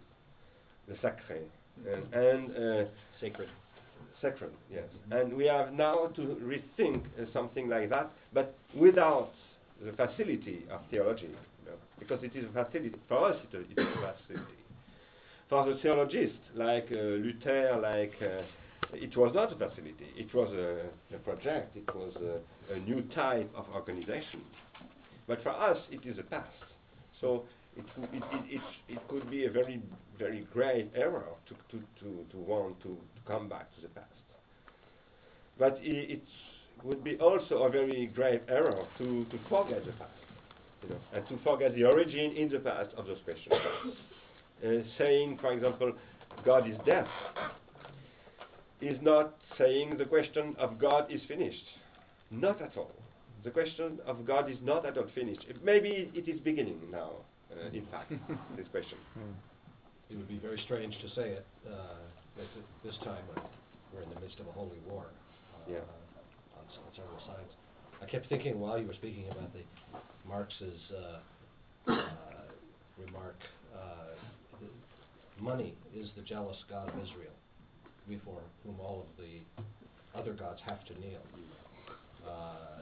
the 0.87 0.95
sacre. 0.95 1.39
And, 1.85 2.13
and 2.13 2.51
uh, 2.51 2.89
sacred. 3.19 3.49
Sacred, 4.21 4.51
yes. 4.71 4.83
Mm 4.83 5.11
-hmm. 5.11 5.21
And 5.21 5.33
we 5.33 5.49
have 5.49 5.71
now 5.71 6.07
to 6.15 6.21
rethink 6.51 7.03
uh, 7.05 7.25
something 7.33 7.69
like 7.69 7.89
that, 7.89 8.07
but 8.33 8.47
without 8.73 9.33
the 9.83 9.91
facility 9.91 10.65
of 10.71 10.79
theology, 10.89 11.29
because 11.99 12.19
it 12.23 12.35
is 12.35 12.45
a 12.45 12.65
facility. 12.65 12.95
For 13.07 13.31
us, 13.31 13.37
it, 13.51 13.57
it 13.57 13.79
is 13.79 13.87
a 13.87 14.13
facility 14.13 14.65
for 15.49 15.65
the 15.65 15.77
theologists 15.81 16.37
like 16.55 16.87
uh, 16.91 16.95
Luther, 16.95 17.79
like 17.81 18.13
uh, 18.21 18.41
it 18.93 19.15
was 19.15 19.31
not 19.35 19.51
a 19.51 19.55
facility. 19.55 20.07
It 20.15 20.33
was 20.33 20.51
a, 20.51 21.15
a 21.15 21.19
project. 21.19 21.75
It 21.77 21.93
was 21.93 22.13
a, 22.15 22.73
a, 22.73 22.79
new 22.79 23.01
type 23.13 23.51
of 23.55 23.65
organization. 23.73 24.41
But 25.27 25.41
for 25.43 25.49
us, 25.49 25.77
it 25.91 26.05
is 26.05 26.17
a 26.19 26.23
past. 26.23 26.49
So 27.21 27.43
it, 27.75 27.85
it, 28.13 28.23
it, 28.47 28.61
it, 28.89 29.07
could 29.07 29.29
be 29.29 29.45
a 29.45 29.51
very, 29.51 29.81
very 30.17 30.47
grave 30.53 30.89
error 30.95 31.25
to, 31.47 31.77
to, 31.77 31.83
to, 31.99 32.25
to 32.31 32.37
want 32.37 32.81
to, 32.81 32.89
to 32.89 33.21
come 33.27 33.49
back 33.49 33.73
to 33.75 33.81
the 33.81 33.89
past. 33.89 34.07
But 35.57 35.79
it 35.81 36.23
would 36.83 37.03
be 37.03 37.17
also 37.17 37.63
a 37.63 37.69
very 37.69 38.11
grave 38.13 38.41
error 38.49 38.85
to, 38.97 39.25
to 39.25 39.39
forget 39.49 39.85
the 39.85 39.93
past, 39.93 40.11
you 40.87 40.93
know, 40.93 40.99
and 41.13 41.27
to 41.27 41.37
forget 41.43 41.73
the 41.75 41.83
origin 41.83 42.35
in 42.35 42.49
the 42.49 42.59
past 42.59 42.89
of 42.97 43.05
those 43.07 43.17
questions. 43.23 43.55
uh, 44.65 44.67
saying, 44.97 45.37
for 45.41 45.51
example, 45.51 45.91
God 46.43 46.69
is 46.69 46.75
deaf, 46.85 47.07
is 48.81 48.97
not 49.01 49.35
saying 49.57 49.97
the 49.97 50.05
question 50.05 50.55
of 50.59 50.77
God 50.79 51.11
is 51.11 51.21
finished. 51.27 51.63
Not 52.31 52.61
at 52.61 52.75
all. 52.77 52.91
The 53.43 53.51
question 53.51 53.99
of 54.05 54.25
God 54.25 54.49
is 54.49 54.57
not 54.63 54.85
at 54.85 54.97
all 54.97 55.07
finished. 55.13 55.45
It- 55.49 55.63
maybe 55.63 56.09
it 56.13 56.27
is 56.27 56.39
beginning 56.39 56.79
now, 56.91 57.11
uh, 57.51 57.67
in 57.71 57.85
fact, 57.91 58.11
this 58.57 58.67
question. 58.71 58.97
It 60.09 60.17
would 60.17 60.27
be 60.27 60.37
very 60.39 60.59
strange 60.65 60.95
to 61.01 61.09
say 61.15 61.29
it 61.29 61.45
uh, 61.67 62.41
at 62.41 62.47
this 62.83 62.95
time 63.03 63.23
when 63.33 63.43
we're 63.93 64.03
in 64.03 64.09
the 64.13 64.19
midst 64.19 64.39
of 64.39 64.47
a 64.47 64.51
holy 64.51 64.79
war 64.89 65.05
uh, 65.05 65.71
Yeah. 65.71 65.77
on, 66.57 66.61
on 66.61 66.91
several 66.95 67.19
sides. 67.25 67.51
I 68.01 68.05
kept 68.05 68.29
thinking 68.29 68.59
while 68.59 68.79
you 68.79 68.87
were 68.87 68.93
speaking 68.93 69.25
about 69.31 69.51
the 69.53 69.61
Marx's 70.27 70.79
uh, 70.91 71.91
uh, 71.91 71.95
remark, 72.97 73.37
uh, 73.75 74.15
th- 74.59 74.71
money 75.39 75.75
is 75.95 76.09
the 76.15 76.21
jealous 76.21 76.57
God 76.69 76.89
of 76.89 76.95
Israel, 76.95 77.33
before 78.07 78.41
whom 78.65 78.79
all 78.79 79.05
of 79.07 79.23
the 79.23 79.39
other 80.17 80.33
gods 80.33 80.59
have 80.65 80.83
to 80.85 80.93
kneel. 80.99 81.21
Uh, 82.27 82.81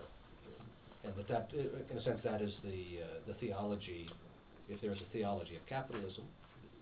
and 1.03 1.13
that, 1.17 1.27
that, 1.27 1.49
in 1.91 1.97
a 1.97 2.03
sense, 2.03 2.19
that 2.23 2.41
is 2.41 2.51
the 2.63 3.03
uh, 3.03 3.07
the 3.27 3.33
theology. 3.35 4.09
If 4.69 4.79
there's 4.81 4.99
a 4.99 5.11
theology 5.11 5.57
of 5.57 5.65
capitalism, 5.67 6.23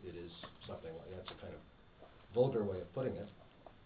it 0.06 0.16
is 0.16 0.32
something 0.68 0.92
like 0.94 1.18
that's 1.18 1.32
a 1.32 1.42
kind 1.42 1.54
of 1.54 1.60
vulgar 2.34 2.64
way 2.64 2.80
of 2.82 2.94
putting 2.94 3.16
it. 3.16 3.28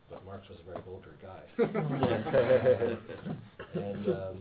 But 0.10 0.24
Marx 0.26 0.48
was 0.50 0.60
a 0.60 0.64
very 0.70 0.82
vulgar 0.86 1.16
guy, 1.22 1.42
and 3.76 4.08
um, 4.20 4.38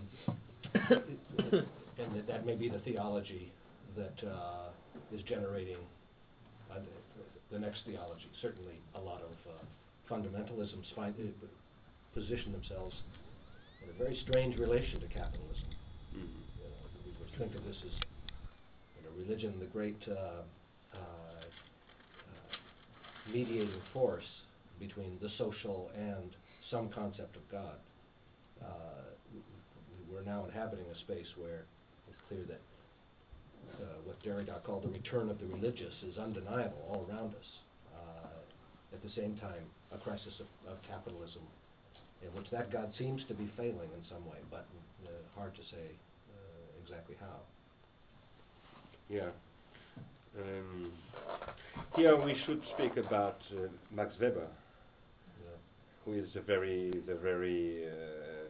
and 1.99 2.17
that, 2.17 2.27
that 2.27 2.47
may 2.47 2.55
be 2.55 2.69
the 2.69 2.81
theology 2.81 3.53
that 3.97 4.29
uh, 4.29 4.71
is 5.13 5.23
generating 5.29 5.79
uh, 6.71 6.79
the, 7.51 7.59
next 7.59 7.81
theology. 7.87 8.27
Certainly, 8.43 8.75
a 8.97 9.01
lot 9.01 9.23
of 9.23 9.31
uh, 9.47 10.13
fundamentalisms 10.13 10.85
find 10.97 11.15
uh, 11.15 11.47
position 12.19 12.53
themselves 12.53 12.95
in 13.83 13.91
a 13.91 13.99
very 13.99 14.19
strange 14.25 14.59
relation 14.59 15.01
to 15.01 15.07
capitalism. 15.07 15.69
You 16.13 16.21
know, 16.21 16.75
we 17.05 17.13
would 17.21 17.31
think 17.39 17.55
of 17.55 17.65
this 17.65 17.77
as 17.85 17.93
you 18.97 19.03
know, 19.05 19.11
religion, 19.17 19.55
the 19.61 19.67
great 19.67 19.99
uh, 20.09 20.13
uh, 20.13 20.97
uh, 20.97 21.43
mediating 23.33 23.71
force 23.93 24.25
between 24.81 25.19
the 25.23 25.29
social 25.39 25.91
and 25.97 26.31
some 26.71 26.89
concept 26.89 27.37
of 27.37 27.43
God. 27.51 27.77
Uh, 28.63 28.67
we're 30.11 30.25
now 30.25 30.45
inhabiting 30.45 30.87
a 30.93 30.99
space 31.01 31.27
where 31.37 31.65
it's 32.09 32.21
clear 32.29 32.45
that 32.49 32.61
uh, 33.81 33.99
what 34.05 34.23
Derrida 34.23 34.63
called 34.65 34.85
the 34.85 34.89
return 34.89 35.31
of 35.31 35.39
the 35.39 35.47
religious 35.47 35.95
is 36.07 36.19
undeniable 36.19 36.85
all 36.89 37.07
around 37.11 37.35
us. 37.35 37.49
Uh, 37.95 38.95
at 38.95 39.03
the 39.03 39.11
same 39.17 39.37
time, 39.37 39.65
a 39.93 39.99
crisis 39.99 40.33
of, 40.41 40.73
of 40.73 40.79
capitalism 40.89 41.43
in 42.23 42.29
which 42.39 42.51
that 42.51 42.73
God 42.73 42.93
seems 42.99 43.23
to 43.29 43.35
be 43.35 43.51
failing 43.57 43.91
in 43.93 44.03
some 44.09 44.25
way, 44.27 44.39
but 44.51 44.67
uh, 45.05 45.09
hard 45.39 45.55
to 45.55 45.63
say 45.63 45.87
uh, 46.33 46.83
exactly 46.83 47.17
how. 47.21 47.37
Yeah. 49.09 49.29
Um, 50.39 50.93
here 51.97 52.17
we 52.17 52.35
should 52.47 52.63
speak 52.75 52.97
about 52.97 53.39
uh, 53.53 53.69
Max 53.93 54.15
Weber, 54.21 54.47
Yeah. 55.43 55.57
who 56.05 56.15
is 56.15 56.29
a 56.37 56.41
very, 56.41 57.03
the 57.07 57.15
very 57.15 57.87
uh, 57.87 58.44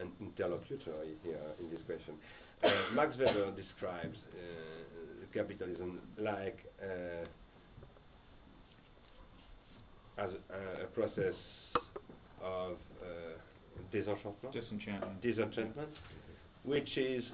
an 0.00 0.10
interlocutor 0.20 0.92
here 1.22 1.38
in 1.60 1.70
this 1.70 1.80
question. 1.86 2.14
Uh, 2.62 2.94
Max 2.94 3.16
Weber 3.18 3.52
describes 3.52 4.16
uh, 4.34 5.26
capitalism 5.32 6.00
like 6.18 6.58
uh, 6.82 7.24
as 10.18 10.30
a, 10.50 10.84
a 10.84 10.86
process 10.88 11.34
of 12.42 12.72
uh, 13.02 13.06
disenchantment, 13.92 14.52
Disenchantment. 14.52 15.22
disenchantment, 15.22 15.90
which 16.64 16.96
is 16.96 17.24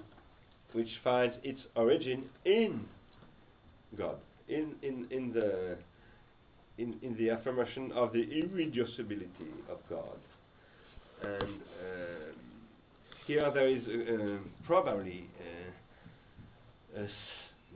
which 0.73 0.89
finds 1.03 1.35
its 1.43 1.61
origin 1.77 2.25
in 2.45 2.85
God, 3.97 4.17
in 4.49 4.75
in 4.83 5.07
in 5.11 5.33
the 5.33 5.77
in, 6.77 6.97
in 7.03 7.17
the 7.17 7.31
affirmation 7.31 7.93
of 7.93 8.13
the 8.13 8.19
irreducibility 8.19 9.53
of 9.71 9.79
God, 9.89 10.19
and 11.23 11.43
um, 11.43 12.34
here 13.27 13.51
there 13.53 13.69
is 13.69 13.83
uh, 13.87 14.15
um, 14.15 14.51
probably 14.67 15.29
uh, 16.97 17.01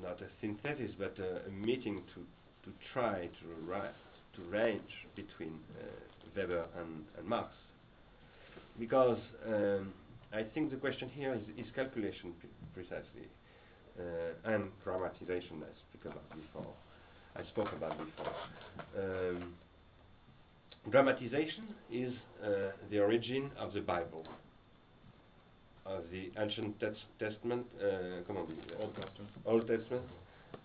not 0.03 0.21
a 0.21 0.27
synthesis 0.41 0.91
but 0.99 1.15
a, 1.19 1.47
a 1.49 1.51
meeting 1.51 2.03
to 2.15 2.21
to 2.65 2.77
try 2.93 3.29
to 3.41 3.47
to 4.37 4.51
range 4.51 4.93
between 5.17 5.59
uh, 5.81 5.85
Weber 6.37 6.65
and, 6.79 7.05
and 7.17 7.27
Marx 7.27 7.51
because 8.79 9.19
um, 9.47 9.93
I 10.33 10.43
think 10.55 10.71
the 10.71 10.77
question 10.77 11.09
here 11.09 11.35
is, 11.35 11.43
is 11.57 11.73
calculation 11.75 12.35
pre- 12.39 12.51
precisely 12.75 13.29
uh, 13.99 14.53
and 14.53 14.71
grammatization 14.85 15.63
I 15.63 15.73
speak 15.89 16.05
about 16.05 16.29
before. 16.31 16.73
I 17.35 17.43
spoke 17.49 17.73
about 17.73 17.97
before. 17.99 18.33
Um, 18.97 19.55
grammatization 20.91 21.67
is 21.91 22.13
uh, 22.43 22.71
the 22.91 23.01
origin 23.01 23.51
of 23.59 23.73
the 23.73 23.81
Bible, 23.81 24.27
of 25.89 26.11
the 26.11 26.31
ancient 26.41 26.79
tes- 26.81 27.07
Testament, 27.19 27.67
uh, 27.81 28.23
comment 28.27 28.49
on 28.49 28.57
dit, 28.57 28.77
Old 28.81 28.95
Testament. 28.95 29.31
Old 29.47 29.67
Testament 29.67 30.05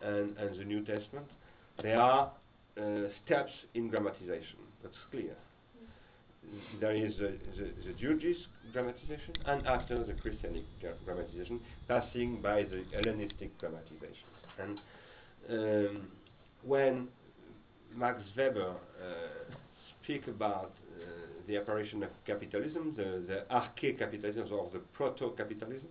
and, 0.02 0.38
and 0.38 0.60
the 0.60 0.66
New 0.66 0.84
Testament. 0.84 1.28
They 1.82 1.94
are 1.94 2.32
uh, 2.78 2.82
steps 3.26 3.52
in 3.74 3.90
grammatization. 3.90 4.60
That's 4.82 4.96
clear. 5.12 5.36
There 6.80 6.96
is 6.96 7.14
the, 7.18 7.34
the, 7.58 7.72
the 7.88 7.94
Jewish 8.00 8.38
grammatization 8.76 9.34
and 9.46 9.66
after 9.66 10.04
the 10.04 10.14
Christianic 10.14 10.66
gra- 10.82 10.96
grammatization, 11.08 11.60
passing 11.88 12.42
by 12.42 12.64
the 12.64 12.84
Hellenistic 12.94 13.52
grammatization. 13.62 14.28
And 14.60 14.80
um, 15.50 16.08
when 16.64 17.08
Max 17.96 18.22
Weber 18.38 18.72
uh, 18.72 19.54
speak 20.04 20.28
about 20.28 20.74
uh, 21.02 21.06
the 21.48 21.58
apparition 21.58 22.04
of 22.04 22.10
capitalism, 22.26 22.94
the, 22.96 23.24
the 23.28 23.44
arche-capitalism 23.52 24.48
or 24.52 24.70
the 24.72 24.80
proto-capitalism, 24.80 25.90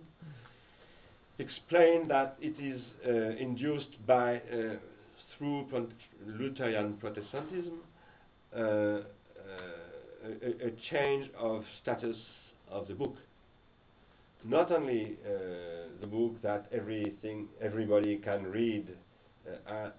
explain 1.39 2.07
that 2.07 2.37
it 2.39 2.55
is 2.59 2.81
uh, 3.05 3.35
induced 3.41 4.05
by 4.05 4.35
uh, 4.35 4.75
through 5.37 5.65
Lutheran 6.27 6.93
Protestantism 6.99 7.79
uh, 8.55 8.59
uh, 8.59 9.01
a, 10.23 10.67
a 10.67 10.71
change 10.91 11.29
of 11.37 11.63
status 11.81 12.15
of 12.69 12.87
the 12.87 12.93
book. 12.93 13.15
Not 14.45 14.71
only 14.71 15.17
uh, 15.25 15.29
the 16.01 16.07
book 16.07 16.41
that 16.41 16.67
everything 16.71 17.47
everybody 17.61 18.17
can 18.17 18.43
read, 18.43 18.87
uh, 19.67 19.89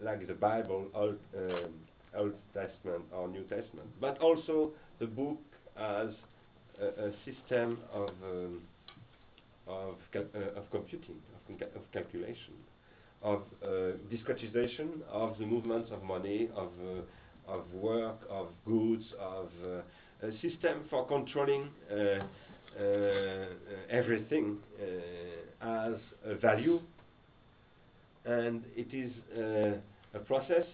like 0.00 0.26
the 0.26 0.34
Bible, 0.34 0.86
Old, 0.94 1.18
um, 1.36 1.74
Old 2.16 2.34
Testament 2.52 3.04
or 3.12 3.28
New 3.28 3.42
Testament, 3.42 3.88
but 4.00 4.18
also 4.18 4.72
the 4.98 5.06
book 5.06 5.38
as 5.76 6.08
a, 6.80 6.86
a 7.06 7.12
system 7.24 7.78
of 7.92 8.10
um, 8.22 8.62
of, 9.66 9.96
cal- 10.12 10.26
uh, 10.34 10.60
of 10.60 10.70
computing, 10.70 11.16
of, 11.48 11.62
of 11.76 11.92
calculation, 11.92 12.54
of 13.22 13.42
uh, 13.62 13.66
discretization 14.12 15.00
of 15.10 15.38
the 15.38 15.46
movements 15.46 15.90
of 15.90 16.02
money, 16.02 16.48
of, 16.54 16.68
uh, 17.48 17.52
of 17.52 17.72
work, 17.72 18.20
of 18.28 18.48
goods, 18.66 19.04
of 19.18 19.48
uh, 19.64 20.26
a 20.26 20.32
system 20.40 20.84
for 20.90 21.06
controlling 21.06 21.68
uh, 21.90 21.94
uh, 22.78 23.46
everything 23.90 24.58
as 25.60 25.94
a 26.26 26.34
value. 26.34 26.80
And 28.24 28.64
it 28.74 28.92
is 28.94 29.12
a 30.14 30.18
process 30.20 30.64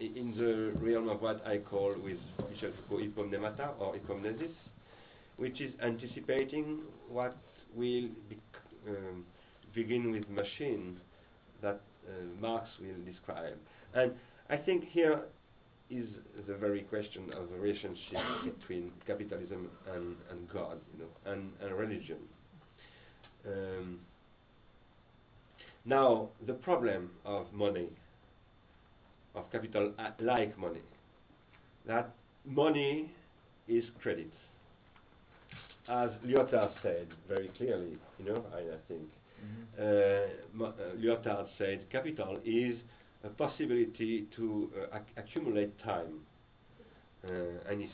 in 0.00 0.34
the 0.36 0.72
realm 0.84 1.08
of 1.08 1.22
what 1.22 1.46
I 1.46 1.58
call 1.58 1.94
with 2.02 2.18
Michel 2.50 2.70
Foucault 2.88 3.04
hypomnemata 3.04 3.70
or 3.78 3.94
hypomnesis, 3.94 4.52
which 5.36 5.60
is 5.60 5.72
anticipating 5.82 6.80
what 7.08 7.36
will 7.74 8.08
bec- 8.28 8.88
um, 8.88 9.24
begin 9.74 10.10
with 10.10 10.28
machine 10.28 10.98
that 11.62 11.80
uh, 12.08 12.12
Marx 12.40 12.66
will 12.80 13.04
describe. 13.04 13.56
And 13.94 14.12
I 14.48 14.56
think 14.56 14.84
here 14.90 15.22
is 15.90 16.06
the 16.46 16.54
very 16.54 16.82
question 16.82 17.32
of 17.32 17.50
the 17.50 17.58
relationship 17.58 18.20
between 18.58 18.90
capitalism 19.06 19.68
and, 19.94 20.16
and 20.30 20.48
God, 20.52 20.78
you 20.92 21.04
know, 21.04 21.32
and, 21.32 21.52
and 21.62 21.74
religion. 21.74 22.18
Um, 23.46 24.00
Now, 25.84 26.28
the 26.46 26.52
problem 26.52 27.10
of 27.24 27.52
money, 27.52 27.88
of 29.34 29.50
capital 29.50 29.92
uh, 29.98 30.10
like 30.20 30.56
money, 30.58 30.82
that 31.86 32.14
money 32.44 33.10
is 33.68 33.84
credit. 34.00 34.32
As 35.88 36.10
Lyotard 36.24 36.72
said 36.82 37.08
very 37.28 37.48
clearly, 37.48 37.98
you 38.18 38.24
know, 38.24 38.44
I, 38.54 38.58
I 38.58 38.78
think, 38.88 39.08
uh, 39.78 40.28
Mo- 40.52 40.74
uh, 40.78 40.96
Lyotard 40.96 41.48
said 41.58 41.88
capital 41.90 42.38
is 42.44 42.76
a 43.24 43.28
possibility 43.28 44.28
to 44.36 44.70
uh, 44.92 44.96
ac- 44.96 45.12
accumulate 45.16 45.78
time. 45.82 46.20
Uh, 47.24 47.28
and 47.70 47.82
it's, 47.82 47.92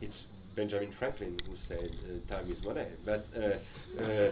it's 0.00 0.14
Benjamin 0.56 0.92
Franklin 0.98 1.36
who 1.46 1.56
said 1.68 1.90
uh, 2.06 2.32
time 2.32 2.50
is 2.50 2.58
money. 2.64 2.86
But 3.04 3.26
uh, 3.36 4.02
uh, 4.02 4.30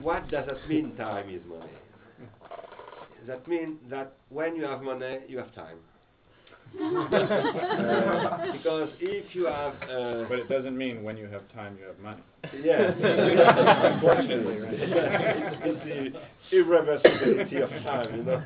what 0.00 0.30
does 0.30 0.46
that 0.46 0.68
mean, 0.68 0.94
time 0.96 1.28
is 1.30 1.42
money? 1.48 1.72
That 3.28 3.46
means 3.46 3.78
that 3.90 4.14
when 4.30 4.56
you 4.56 4.64
have 4.64 4.82
money, 4.82 5.18
you 5.28 5.36
have 5.38 5.54
time. 5.54 5.76
Uh, 6.78 8.52
because 8.52 8.90
if 9.00 9.34
you 9.34 9.46
have 9.46 9.72
uh, 9.82 10.24
But 10.28 10.38
it 10.40 10.48
doesn't 10.50 10.76
mean 10.76 11.02
when 11.02 11.16
you 11.16 11.26
have 11.26 11.42
time, 11.54 11.78
you 11.80 11.86
have 11.86 11.98
money. 11.98 12.22
Yes. 12.62 12.92
Unfortunately, 13.00 14.58
right? 14.58 14.74
it's 15.64 16.12
the 16.52 16.56
irreversibility 16.56 17.62
of 17.62 17.70
time, 17.84 18.16
you 18.16 18.22
know. 18.24 18.42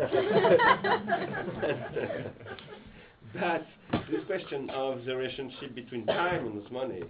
but 3.34 3.66
this 4.10 4.24
question 4.26 4.70
of 4.70 5.04
the 5.04 5.16
relationship 5.16 5.74
between 5.74 6.06
time 6.06 6.46
and 6.46 6.70
money 6.70 7.02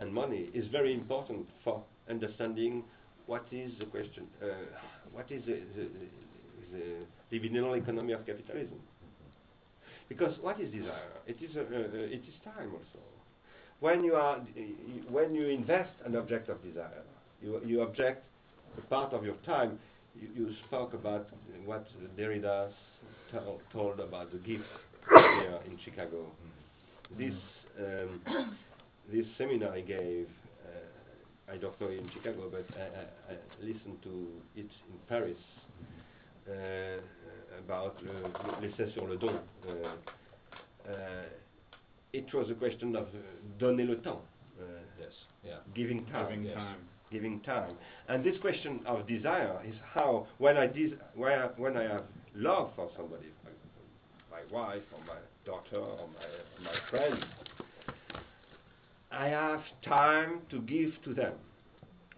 and 0.00 0.12
money 0.12 0.48
is 0.54 0.66
very 0.72 0.92
important 0.92 1.46
for 1.62 1.82
understanding 2.10 2.82
what 3.26 3.44
is 3.52 3.70
the 3.78 3.84
question, 3.86 4.26
uh, 4.42 4.46
what 5.12 5.30
is 5.30 5.44
the, 5.44 5.60
the, 5.76 5.88
the 6.72 7.36
libidinal 7.36 7.76
economy 7.76 8.12
of 8.12 8.26
capitalism. 8.26 8.78
Because 10.08 10.34
what 10.40 10.60
is 10.60 10.72
desire? 10.72 11.12
It 11.26 11.36
is, 11.42 11.54
a, 11.56 11.60
uh, 11.60 11.64
uh, 11.64 12.14
it 12.16 12.22
is 12.26 12.34
time 12.44 12.72
also 12.72 13.04
when 13.80 14.02
you 14.02 14.14
are 14.14 14.38
when 15.10 15.34
you 15.34 15.46
invest 15.46 15.90
an 16.04 16.16
object 16.16 16.48
of 16.48 16.62
desire, 16.62 17.02
you 17.42 17.60
you 17.64 17.82
object 17.82 18.24
a 18.76 18.80
part 18.82 19.12
of 19.12 19.24
your 19.24 19.36
time. 19.46 19.78
You, 20.14 20.28
you 20.34 20.54
spoke 20.66 20.94
about 20.94 21.28
what 21.64 21.86
Derrida 22.16 22.70
tol- 23.30 23.60
told 23.72 24.00
about 24.00 24.32
the 24.32 24.38
gift 24.38 24.64
here 25.08 25.58
in 25.66 25.78
Chicago. 25.84 26.26
This 27.16 27.34
um, 27.78 28.56
this 29.12 29.26
seminar 29.38 29.72
I 29.72 29.80
gave, 29.80 30.26
uh, 30.66 31.52
I 31.52 31.56
don't 31.56 31.80
know 31.80 31.88
in 31.88 32.10
Chicago, 32.12 32.50
but 32.50 32.66
I, 32.76 33.32
I, 33.32 33.34
I 33.34 33.36
listened 33.60 34.02
to 34.02 34.26
it 34.56 34.66
in 34.90 34.98
Paris 35.08 35.36
uh, 35.36 35.67
about 37.64 37.96
le, 38.02 38.12
l'essai 38.66 38.92
sur 38.94 39.06
le 39.06 39.16
don. 39.16 39.38
Uh, 39.66 39.70
uh, 40.88 40.92
it 42.12 42.32
was 42.32 42.48
a 42.50 42.54
question 42.54 42.96
of 42.96 43.04
uh, 43.08 43.18
donner 43.58 43.84
le 43.84 43.96
temps, 43.96 44.22
uh, 44.60 44.64
Yes, 44.98 45.12
yeah. 45.44 45.56
giving 45.74 46.06
time, 46.06 46.28
Giving 46.28 46.44
yes. 46.46 46.54
time. 46.54 46.78
giving 47.10 47.40
time. 47.40 47.74
And 48.08 48.24
this 48.24 48.36
question 48.40 48.80
of 48.86 49.06
desire 49.06 49.60
is 49.66 49.74
how, 49.94 50.26
when 50.38 50.56
I, 50.56 50.66
des- 50.66 50.96
when 51.14 51.32
I, 51.32 51.46
when 51.56 51.76
I 51.76 51.82
have 51.84 52.04
love 52.34 52.70
for 52.76 52.88
somebody, 52.96 53.26
for 53.42 53.50
my 54.30 54.40
wife 54.52 54.82
or 54.92 55.00
my 55.06 55.18
daughter 55.44 55.76
or 55.78 56.08
my, 56.08 56.70
my 56.70 56.76
friend, 56.90 57.24
I 59.10 59.28
have 59.28 59.60
time 59.84 60.40
to 60.50 60.60
give 60.62 60.90
to 61.04 61.14
them. 61.14 61.32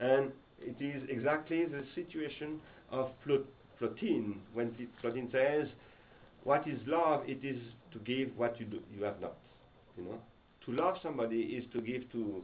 And 0.01 0.33
it 0.61 0.77
is 0.83 1.03
exactly 1.09 1.65
the 1.67 1.85
situation 1.95 2.61
of 2.91 3.11
Plo- 3.27 3.45
Plotine, 3.81 4.35
when 4.53 4.71
Pl- 4.73 4.87
Plotine 5.03 5.31
says, 5.33 5.69
what 6.45 6.67
is 6.67 6.79
love? 6.87 7.23
It 7.29 7.45
is 7.45 7.59
to 7.93 7.99
give 8.01 8.37
what 8.37 8.59
you, 8.61 8.67
do, 8.67 8.81
you 8.97 9.05
have 9.05 9.21
not. 9.21 9.37
You 9.97 10.05
know, 10.05 10.19
to 10.67 10.73
love 10.73 10.97
somebody 11.03 11.41
is 11.41 11.65
to 11.73 11.81
give 11.81 12.11
to 12.13 12.43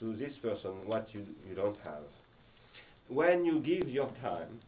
to 0.00 0.16
this 0.16 0.32
person 0.42 0.70
what 0.86 1.08
you 1.12 1.24
you 1.48 1.54
don't 1.54 1.76
have. 1.84 2.02
When 3.08 3.44
you 3.44 3.60
give 3.60 3.88
your 3.88 4.10
time, 4.22 4.60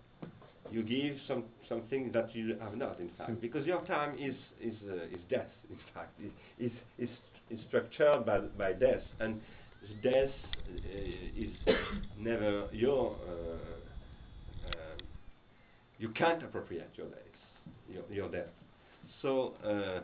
you 0.70 0.82
give 0.82 1.16
some 1.26 1.44
something 1.68 2.12
that 2.12 2.34
you 2.34 2.56
have 2.60 2.76
not, 2.76 2.98
in 3.00 3.10
fact, 3.16 3.40
because 3.40 3.66
your 3.66 3.82
time 3.86 4.16
is 4.18 4.34
is 4.60 4.74
uh, 4.88 5.04
is 5.04 5.20
death. 5.30 5.50
In 5.70 5.78
fact, 5.94 6.12
it, 6.20 6.32
is 6.58 6.72
is 6.98 7.08
is 7.50 7.58
structured 7.68 8.26
by 8.26 8.40
by 8.58 8.72
death, 8.72 9.02
and 9.20 9.40
death 10.02 10.34
uh, 10.68 11.40
is 11.44 11.50
never 12.18 12.68
your. 12.72 13.16
Uh, 13.26 13.85
you 15.98 16.08
can't 16.10 16.42
appropriate 16.42 16.90
your 16.94 17.06
days, 17.06 17.36
your, 17.88 18.02
your 18.10 18.28
death. 18.30 18.52
So 19.22 19.54
uh, 19.64 20.00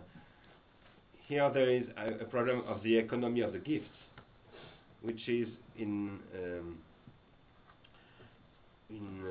here 1.29 1.51
there 1.53 1.71
is 1.71 1.85
a, 1.97 2.23
a 2.23 2.25
problem 2.25 2.63
of 2.67 2.83
the 2.83 2.97
economy 2.97 3.41
of 3.41 3.53
the 3.53 3.59
gifts, 3.59 3.87
which 5.03 5.29
is 5.29 5.49
in 5.79 6.19
um, 6.35 6.79
in 8.91 9.23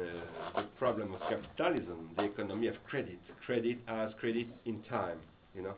uh, 0.55 0.62
the 0.62 0.68
problem 0.80 1.14
of 1.14 1.20
capitalism, 1.30 2.09
the 2.18 2.24
economy 2.24 2.68
of 2.68 2.76
credit, 2.89 3.20
credit 3.45 3.78
as 3.88 4.12
credit 4.20 4.47
in 4.66 4.82
time. 4.89 5.18
You 5.55 5.64
know, 5.64 5.76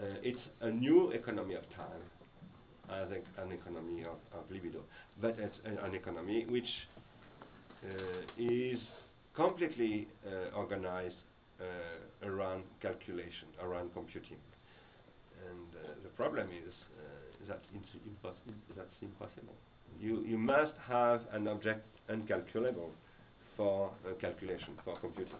uh, 0.00 0.06
it's 0.22 0.38
a 0.60 0.70
new 0.70 1.10
economy 1.10 1.54
of 1.54 1.62
time 1.74 2.02
as 2.90 3.08
an 3.10 3.52
economy 3.52 4.02
of, 4.02 4.38
of 4.38 4.44
libido, 4.50 4.80
but 5.20 5.36
it's 5.38 5.56
a, 5.64 5.84
an 5.84 5.94
economy 5.94 6.46
which 6.48 6.68
uh, 7.84 8.42
is 8.42 8.78
completely 9.34 10.08
uh, 10.26 10.56
organized 10.56 11.14
uh, 11.60 12.26
around 12.28 12.64
calculation, 12.80 13.48
around 13.62 13.92
computing. 13.94 14.38
And 15.48 15.68
uh, 15.84 15.94
the 16.02 16.08
problem 16.10 16.48
is 16.48 16.72
that 17.48 17.60
that's 18.76 18.96
impossible. 19.02 19.54
You, 20.00 20.24
you 20.26 20.38
must 20.38 20.72
have 20.88 21.20
an 21.32 21.48
object 21.48 21.86
uncalculable 22.08 22.90
for 23.56 23.90
calculation, 24.20 24.74
for 24.84 24.98
computing. 24.98 25.34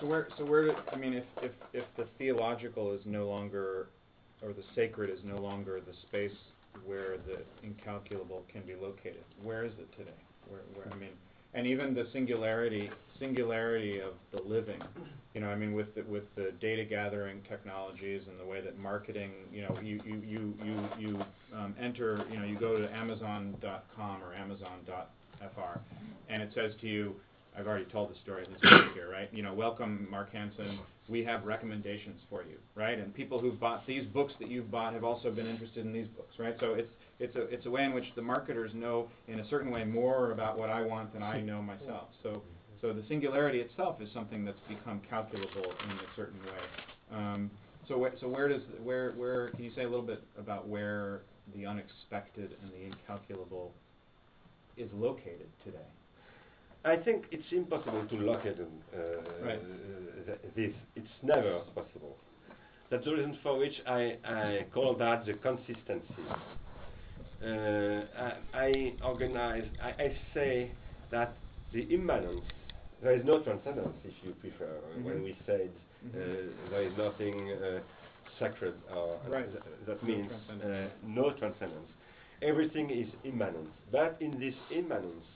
So 0.00 0.06
where, 0.06 0.28
so 0.38 0.44
where, 0.44 0.66
do, 0.66 0.74
I 0.92 0.96
mean, 0.96 1.14
if, 1.14 1.24
if, 1.42 1.52
if 1.72 1.84
the 1.96 2.06
theological 2.18 2.92
is 2.92 3.00
no 3.04 3.28
longer, 3.28 3.88
or 4.42 4.52
the 4.52 4.62
sacred 4.74 5.10
is 5.10 5.18
no 5.24 5.38
longer 5.38 5.80
the 5.80 5.94
space 6.08 6.36
where 6.84 7.16
the 7.18 7.38
incalculable 7.62 8.44
can 8.52 8.62
be 8.62 8.74
located, 8.74 9.24
where 9.42 9.64
is 9.64 9.72
it 9.78 9.90
today? 9.96 10.10
And 11.54 11.66
even 11.66 11.94
the 11.94 12.06
singularity, 12.12 12.90
singularity 13.18 14.00
of 14.00 14.14
the 14.32 14.42
living, 14.48 14.82
you 15.34 15.40
know, 15.40 15.48
I 15.48 15.56
mean, 15.56 15.72
with 15.72 15.94
the, 15.94 16.02
with 16.02 16.24
the 16.36 16.52
data 16.60 16.84
gathering 16.84 17.40
technologies 17.48 18.22
and 18.28 18.38
the 18.38 18.44
way 18.44 18.60
that 18.60 18.78
marketing, 18.78 19.32
you 19.52 19.62
know, 19.62 19.78
you, 19.82 20.00
you, 20.04 20.22
you, 20.26 20.54
you, 20.64 20.88
you 20.98 21.24
um, 21.56 21.74
enter, 21.80 22.24
you 22.30 22.38
know, 22.38 22.44
you 22.44 22.58
go 22.58 22.78
to 22.78 22.92
Amazon.com 22.92 24.22
or 24.22 24.34
Amazon.fr, 24.34 25.78
and 26.28 26.42
it 26.42 26.50
says 26.54 26.72
to 26.80 26.86
you, 26.88 27.14
I've 27.56 27.66
already 27.68 27.84
told 27.84 28.10
the 28.10 28.16
story 28.22 28.44
this 28.50 28.60
book 28.60 28.94
here, 28.94 29.10
right? 29.10 29.28
You 29.32 29.42
know, 29.42 29.54
welcome, 29.54 30.08
Mark 30.10 30.32
Hansen. 30.32 30.80
We 31.08 31.22
have 31.24 31.44
recommendations 31.44 32.20
for 32.28 32.42
you, 32.42 32.56
right? 32.74 32.98
And 32.98 33.14
people 33.14 33.38
who've 33.38 33.58
bought 33.60 33.86
these 33.86 34.04
books 34.06 34.32
that 34.40 34.48
you've 34.50 34.70
bought 34.70 34.92
have 34.92 35.04
also 35.04 35.30
been 35.30 35.46
interested 35.46 35.86
in 35.86 35.92
these 35.92 36.08
books, 36.16 36.34
right? 36.38 36.56
So 36.58 36.74
it's 36.74 36.90
it's 37.20 37.36
a 37.36 37.42
it's 37.42 37.66
a 37.66 37.70
way 37.70 37.84
in 37.84 37.92
which 37.94 38.04
the 38.16 38.22
marketers 38.22 38.72
know 38.74 39.08
in 39.28 39.40
a 39.40 39.48
certain 39.48 39.70
way 39.70 39.84
more 39.84 40.32
about 40.32 40.58
what 40.58 40.70
I 40.70 40.82
want 40.82 41.12
than 41.12 41.22
I 41.22 41.40
know 41.40 41.62
myself. 41.62 42.08
So 42.22 42.42
so 42.80 42.92
the 42.92 43.02
singularity 43.08 43.60
itself 43.60 44.00
is 44.00 44.08
something 44.12 44.44
that's 44.44 44.58
become 44.68 45.00
calculable 45.08 45.72
in 45.84 45.90
a 45.92 46.08
certain 46.16 46.40
way. 46.44 47.16
Um, 47.18 47.50
so 47.88 48.06
so 48.20 48.28
where 48.28 48.48
does 48.48 48.62
where 48.82 49.12
where 49.12 49.48
can 49.50 49.64
you 49.64 49.70
say 49.74 49.82
a 49.82 49.88
little 49.88 50.04
bit 50.06 50.22
about 50.38 50.66
where 50.68 51.22
the 51.54 51.66
unexpected 51.66 52.56
and 52.62 52.72
the 52.72 52.84
incalculable 52.86 53.72
is 54.76 54.88
located 54.92 55.48
today? 55.64 55.78
I 56.86 56.96
think 56.96 57.24
it's 57.30 57.44
impossible 57.50 58.06
to 58.06 58.14
look 58.16 58.44
at 58.44 58.56
uh, 58.60 59.44
Right. 59.44 59.60
th- 60.26 60.38
this. 60.54 60.72
It's 60.96 61.08
never 61.22 61.60
possible. 61.74 62.16
That's 62.90 63.04
the 63.06 63.12
reason 63.12 63.38
for 63.42 63.56
which 63.58 63.72
I, 63.86 64.18
I 64.24 64.66
call 64.72 64.94
that 64.96 65.24
the 65.24 65.32
consistency. 65.34 66.22
Uh, 67.44 68.06
I, 68.18 68.32
I 68.54 68.92
organize, 69.04 69.64
I, 69.82 69.90
I 70.02 70.16
say 70.32 70.70
that 71.10 71.36
the 71.72 71.82
immanence, 71.94 72.44
there 73.02 73.14
is 73.14 73.24
no 73.24 73.40
transcendence, 73.42 73.96
if 74.04 74.14
you 74.24 74.32
prefer. 74.40 74.80
When 75.02 75.16
Mhm. 75.20 75.24
we 75.24 75.36
said 75.46 75.70
uh, 75.70 76.16
Mhm. 76.16 76.70
there 76.70 76.82
is 76.82 76.96
nothing 76.96 77.50
uh, 77.52 77.80
sacred, 78.38 78.74
or 78.94 79.18
Right. 79.28 79.50
th- 79.50 79.62
that 79.86 80.02
No 80.02 80.08
means 80.08 80.28
transcendence. 80.28 80.92
uh, 80.94 81.06
no 81.06 81.30
transcendence. 81.32 81.90
Everything 82.42 82.90
is 82.90 83.08
immanent. 83.24 83.70
But 83.92 84.16
in 84.20 84.38
this 84.40 84.54
immanence, 84.70 85.26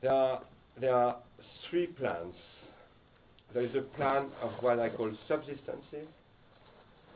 there 0.00 0.12
are, 0.12 0.42
there 0.76 0.94
are 0.94 1.16
three 1.68 1.86
plans. 1.88 2.34
There 3.52 3.64
is 3.64 3.74
a 3.74 3.82
plan 3.82 4.30
of 4.40 4.52
what 4.62 4.78
I 4.78 4.88
call 4.88 5.10
subsistency, 5.28 6.06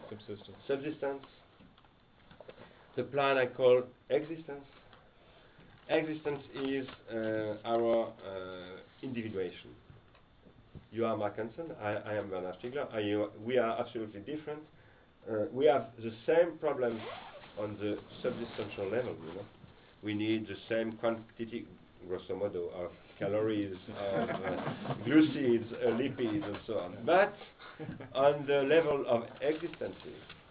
Subsistence. 0.08 0.58
subsistence, 0.66 1.24
the 2.96 3.02
plan 3.04 3.36
I 3.36 3.46
call 3.46 3.82
existence, 4.08 4.64
existence 5.88 6.42
is 6.64 6.86
uh, 7.12 7.56
our 7.64 8.06
uh, 8.08 8.80
individuation. 9.02 9.70
You 10.90 11.04
are 11.04 11.16
Mark 11.16 11.36
Hansen, 11.36 11.66
I, 11.82 11.92
I 11.92 12.14
am 12.14 12.30
Bernard 12.30 12.56
Stiegler, 12.62 12.94
and 12.96 13.06
you, 13.06 13.30
we 13.44 13.58
are 13.58 13.78
absolutely 13.78 14.20
different. 14.20 14.60
Uh, 15.30 15.44
we 15.52 15.66
have 15.66 15.88
the 16.02 16.12
same 16.26 16.56
problems 16.58 17.00
on 17.58 17.76
the 17.80 17.98
subsistential 18.24 18.90
level, 18.90 19.14
you 19.26 19.34
know. 19.34 19.44
We 20.02 20.14
need 20.14 20.46
the 20.46 20.56
same 20.68 20.92
quantity, 20.92 21.66
grosso 22.08 22.36
modo, 22.36 22.68
of 22.74 22.90
calories, 23.18 23.74
of 23.98 24.28
uh, 24.30 24.94
glucides, 25.04 25.66
uh, 25.72 25.90
lipids, 25.90 26.44
and 26.44 26.56
so 26.66 26.78
on. 26.78 26.96
But 27.04 27.34
on 28.14 28.46
the 28.46 28.62
level 28.62 29.04
of 29.08 29.24
existence, 29.40 29.96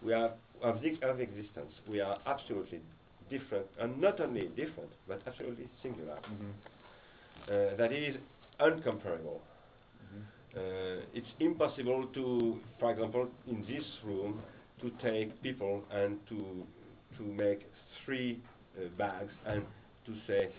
we 0.04 0.14
are 0.14 0.32
of, 0.62 0.78
existence, 1.20 1.72
we 1.88 2.00
are 2.02 2.18
absolutely 2.26 2.82
different, 3.30 3.66
and 3.80 4.00
not 4.00 4.20
only 4.20 4.48
different, 4.56 4.90
but 5.08 5.22
absolutely 5.28 5.68
singular. 5.82 6.18
Uh, 7.48 7.76
that 7.78 7.92
is 7.92 8.16
uncomparable. 8.60 9.40
Uh, 10.56 11.04
it's 11.14 11.28
impossible 11.40 12.08
to, 12.14 12.60
for 12.80 12.92
example, 12.92 13.28
in 13.48 13.62
this 13.68 13.84
room, 14.06 14.42
to 14.82 14.90
take 15.04 15.42
people 15.44 15.84
and 15.92 16.18
to 16.30 16.66
to 17.18 17.24
make 17.24 17.66
three 18.04 18.42
uh, 18.78 18.88
bags 18.98 19.32
and 19.46 19.64
to 20.06 20.14
say 20.28 20.50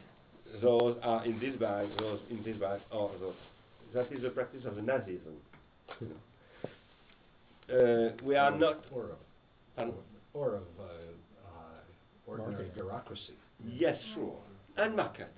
those 0.62 0.96
are 1.02 1.24
in 1.24 1.38
this 1.38 1.54
bag, 1.56 1.88
those 1.98 2.20
in 2.30 2.42
this 2.42 2.56
bag, 2.56 2.80
or 2.90 3.10
those. 3.20 3.34
That 3.94 4.12
is 4.12 4.22
the 4.22 4.30
practice 4.30 4.64
of 4.66 4.76
the 4.76 4.82
Nazism. 4.82 5.36
you 6.00 6.08
know. 6.08 6.16
Uh, 7.68 8.12
we 8.22 8.36
are 8.36 8.56
not. 8.56 8.84
Or 8.92 9.16
of, 9.76 9.84
Pardon? 9.84 9.94
or 10.34 10.54
of 10.56 10.62
uh, 10.78 10.82
uh, 10.82 12.26
ordinary 12.26 12.52
Market. 12.54 12.74
bureaucracy. 12.74 13.34
Yes, 13.64 13.96
sure. 14.14 14.36
And 14.76 14.96
market. 14.96 15.32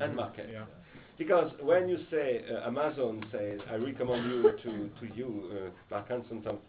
And 0.00 0.12
Mhm. 0.12 0.16
market. 0.16 0.48
Yeah. 0.52 0.64
Because 1.18 1.50
when 1.60 1.88
you 1.88 1.98
say 2.10 2.44
uh, 2.48 2.66
Amazon 2.68 3.24
says, 3.32 3.60
I 3.70 3.74
recommend 3.74 4.30
you 4.30 4.42
to, 4.52 4.90
to 5.00 5.14
you, 5.14 5.50
uh, 5.52 5.70
Mark 5.90 6.08
Hansen, 6.08 6.42
some- 6.44 6.60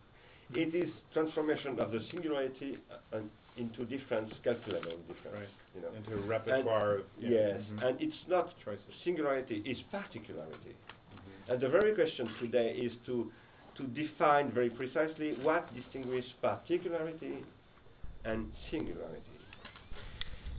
it 0.56 0.74
is 0.74 0.90
transformation 1.14 1.80
of 1.80 1.92
the 1.92 2.00
singularity 2.12 2.80
uh, 2.92 3.18
and 3.18 3.30
into 3.58 3.86
difference, 3.86 4.34
calculable 4.44 4.98
difference. 5.08 5.36
Right. 5.36 5.50
You 5.76 5.82
know. 5.82 5.90
Into 5.96 6.14
a 6.14 6.28
repertoire. 6.28 6.96
of- 6.96 7.06
yeah. 7.20 7.30
Yes, 7.30 7.62
Mhm. 7.72 7.84
and 7.88 8.02
it's 8.02 8.28
not 8.28 8.50
Choices. 8.66 8.82
singularity, 9.04 9.62
it's 9.66 9.82
particularity. 9.92 10.76
And 11.48 11.60
the 11.62 11.70
very 11.70 11.94
question 11.94 12.28
today 12.40 12.72
is 12.76 12.92
to, 13.06 13.32
to 13.80 13.88
define 13.88 14.52
very 14.52 14.70
precisely 14.70 15.34
what 15.42 15.74
distinguishes 15.76 16.32
particularity 16.42 17.46
and 18.26 18.52
singularity. 18.70 19.24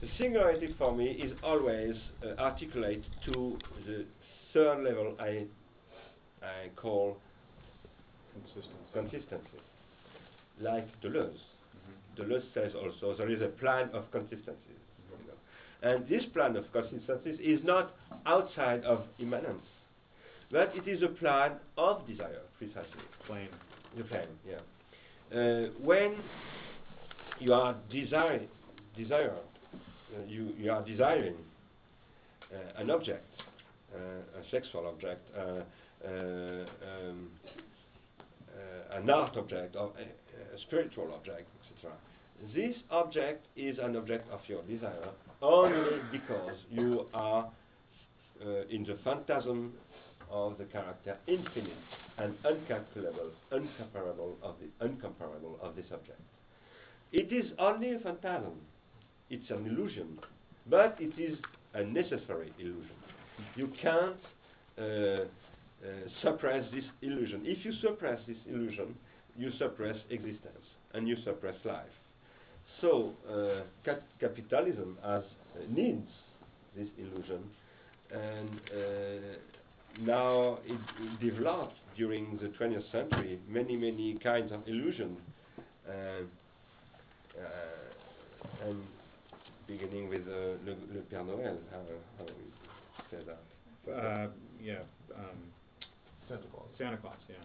The 0.01 0.07
singularity 0.17 0.75
for 0.77 0.95
me 0.95 1.11
is 1.11 1.31
always 1.43 1.95
uh, 2.25 2.41
articulate 2.41 3.03
to 3.25 3.57
the 3.85 4.05
third 4.53 4.83
level 4.83 5.15
I, 5.19 5.45
I 6.43 6.69
call 6.75 7.17
Consistency. 8.33 8.77
consistency, 8.93 9.59
like 10.59 10.87
Deleuze. 11.01 11.39
Deleuze 12.17 12.43
says 12.53 12.73
also 12.75 13.15
there 13.17 13.29
is 13.31 13.41
a 13.41 13.47
plan 13.47 13.89
of 13.93 14.11
consistencies. 14.11 14.81
you 15.21 15.27
know. 15.27 15.37
And 15.83 16.07
this 16.07 16.23
plan 16.33 16.55
of 16.57 16.71
consistencies 16.71 17.39
is 17.39 17.63
not 17.63 17.95
outside 18.25 18.83
of 18.83 19.05
immanence, 19.19 19.65
but 20.51 20.73
it 20.75 20.87
is 20.87 21.03
a 21.03 21.07
plan 21.09 21.53
of 21.77 22.07
desire, 22.07 22.41
precisely. 22.61 23.01
Plain. 23.25 23.47
The 23.97 24.03
plan, 24.03 24.27
yeah. 24.47 25.37
Uh, 25.37 25.69
when 25.81 26.15
you 27.39 27.53
are 27.53 27.75
desire, 27.91 28.41
desire, 28.95 29.35
uh, 29.73 30.23
you, 30.27 30.53
you 30.57 30.71
are 30.71 30.83
desiring 30.85 31.35
uh, 32.53 32.81
an 32.81 32.91
object, 32.91 33.25
uh, 33.93 34.39
a 34.39 34.49
sexual 34.51 34.87
object, 34.87 35.27
uh, 35.35 35.61
uh, 36.07 36.09
um, 36.09 37.29
an 38.93 39.09
art 39.09 39.35
object, 39.37 39.75
or 39.75 39.91
a, 39.97 40.55
a 40.55 40.59
spiritual 40.67 41.11
object, 41.13 41.47
etc. 41.73 41.95
This 42.53 42.75
object 42.91 43.45
is 43.55 43.77
an 43.81 43.95
object 43.95 44.31
of 44.31 44.39
your 44.47 44.61
desire 44.63 45.09
only 45.41 45.99
because 46.11 46.57
you 46.69 47.07
are 47.13 47.49
in 48.69 48.83
the 48.83 48.97
phantasm 49.03 49.73
of 50.29 50.57
the 50.57 50.65
character 50.65 51.17
infinite 51.27 51.73
and 52.21 52.35
uncalculable, 52.43 53.31
uncomparable 53.51 54.35
of 54.43 54.55
the 54.59 54.85
uncomparable 54.85 55.59
of 55.61 55.75
this 55.75 55.85
object. 55.91 56.21
It 57.11 57.33
is 57.33 57.51
only 57.57 57.95
a 57.95 57.99
phantasm. 57.99 58.53
It's 59.29 59.49
an 59.49 59.65
illusion, 59.65 60.19
but 60.69 60.97
it 60.99 61.19
is 61.19 61.37
a 61.73 61.83
necessary 61.83 62.53
illusion. 62.59 62.95
You 63.55 63.71
can't 63.81 64.15
uh, 64.77 64.81
uh, 64.81 65.25
suppress 66.21 66.63
this 66.71 66.83
illusion. 67.01 67.41
If 67.43 67.65
you 67.65 67.73
suppress 67.81 68.19
this 68.27 68.37
illusion, 68.47 68.95
you 69.37 69.49
suppress 69.57 69.95
existence 70.09 70.65
and 70.93 71.07
you 71.07 71.15
suppress 71.25 71.55
life. 71.65 71.85
So 72.81 73.13
uh, 73.27 73.63
cap- 73.83 74.03
capitalism 74.19 74.97
has 75.03 75.23
uh, 75.23 75.59
needs 75.69 76.07
this 76.77 76.87
illusion, 76.97 77.43
and 78.11 78.49
uh, 78.71 80.01
now 80.01 80.59
it, 80.65 80.79
it 81.01 81.19
developed 81.19 81.75
during 82.01 82.25
the 82.41 82.49
20th 82.57 82.91
century 82.91 83.39
many 83.47 83.75
many 83.77 84.17
kinds 84.23 84.51
of 84.51 84.59
illusion, 84.67 85.15
uh, 85.87 85.93
uh, 87.37 88.65
and 88.65 88.81
beginning 89.67 90.09
with 90.09 90.25
uh, 90.27 90.57
le, 90.65 90.73
le 90.93 91.01
Père 91.11 91.23
Noël, 91.23 91.57
how, 91.71 91.83
how 92.17 92.25
we 92.25 92.47
say 93.11 93.21
that. 93.29 93.41
Uh, 93.91 94.27
yeah. 94.59 94.81
Um, 95.15 95.37
Santa 96.27 96.47
Claus. 96.51 96.69
Santa 96.79 96.97
Claus. 96.97 97.21
Yeah. 97.29 97.35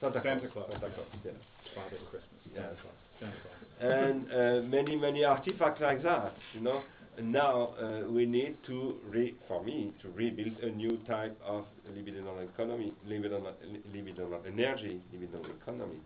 Santa, 0.00 0.22
Santa 0.22 0.48
Claus. 0.48 0.68
Santa 0.72 0.88
Claus. 0.94 1.08
yes. 1.22 1.34
Father 1.74 2.00
Christmas. 2.10 2.40
Yeah. 2.54 2.62
Santa 2.62 2.76
Claus. 2.80 2.98
Santa 3.20 3.36
Claus. 3.44 3.56
and 3.80 4.18
uh, 4.32 4.66
many 4.76 4.96
many 4.96 5.22
artifacts 5.24 5.82
like 5.82 6.02
that 6.02 6.32
you 6.54 6.60
know 6.60 6.78
and 6.78 6.95
now 7.22 7.74
uh, 7.80 8.10
we 8.10 8.26
need 8.26 8.56
to 8.66 8.96
re 9.08 9.34
for 9.48 9.62
me 9.64 9.92
to 10.02 10.08
rebuild 10.10 10.58
a 10.62 10.70
new 10.70 10.98
type 11.08 11.38
of 11.44 11.64
libidinal 11.90 12.42
economy 12.44 12.92
libidinal, 13.08 13.52
li- 13.64 13.80
libidinal 13.94 14.46
energy 14.46 15.00
libidinal 15.14 15.44
economy. 15.62 16.00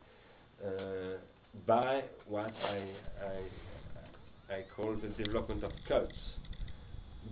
Uh, 0.64 1.18
by 1.66 2.02
what 2.26 2.52
I, 2.64 2.76
I 3.26 4.54
I 4.54 4.64
call 4.76 4.96
the 4.96 5.08
development 5.22 5.64
of 5.64 5.70
cults. 5.88 6.12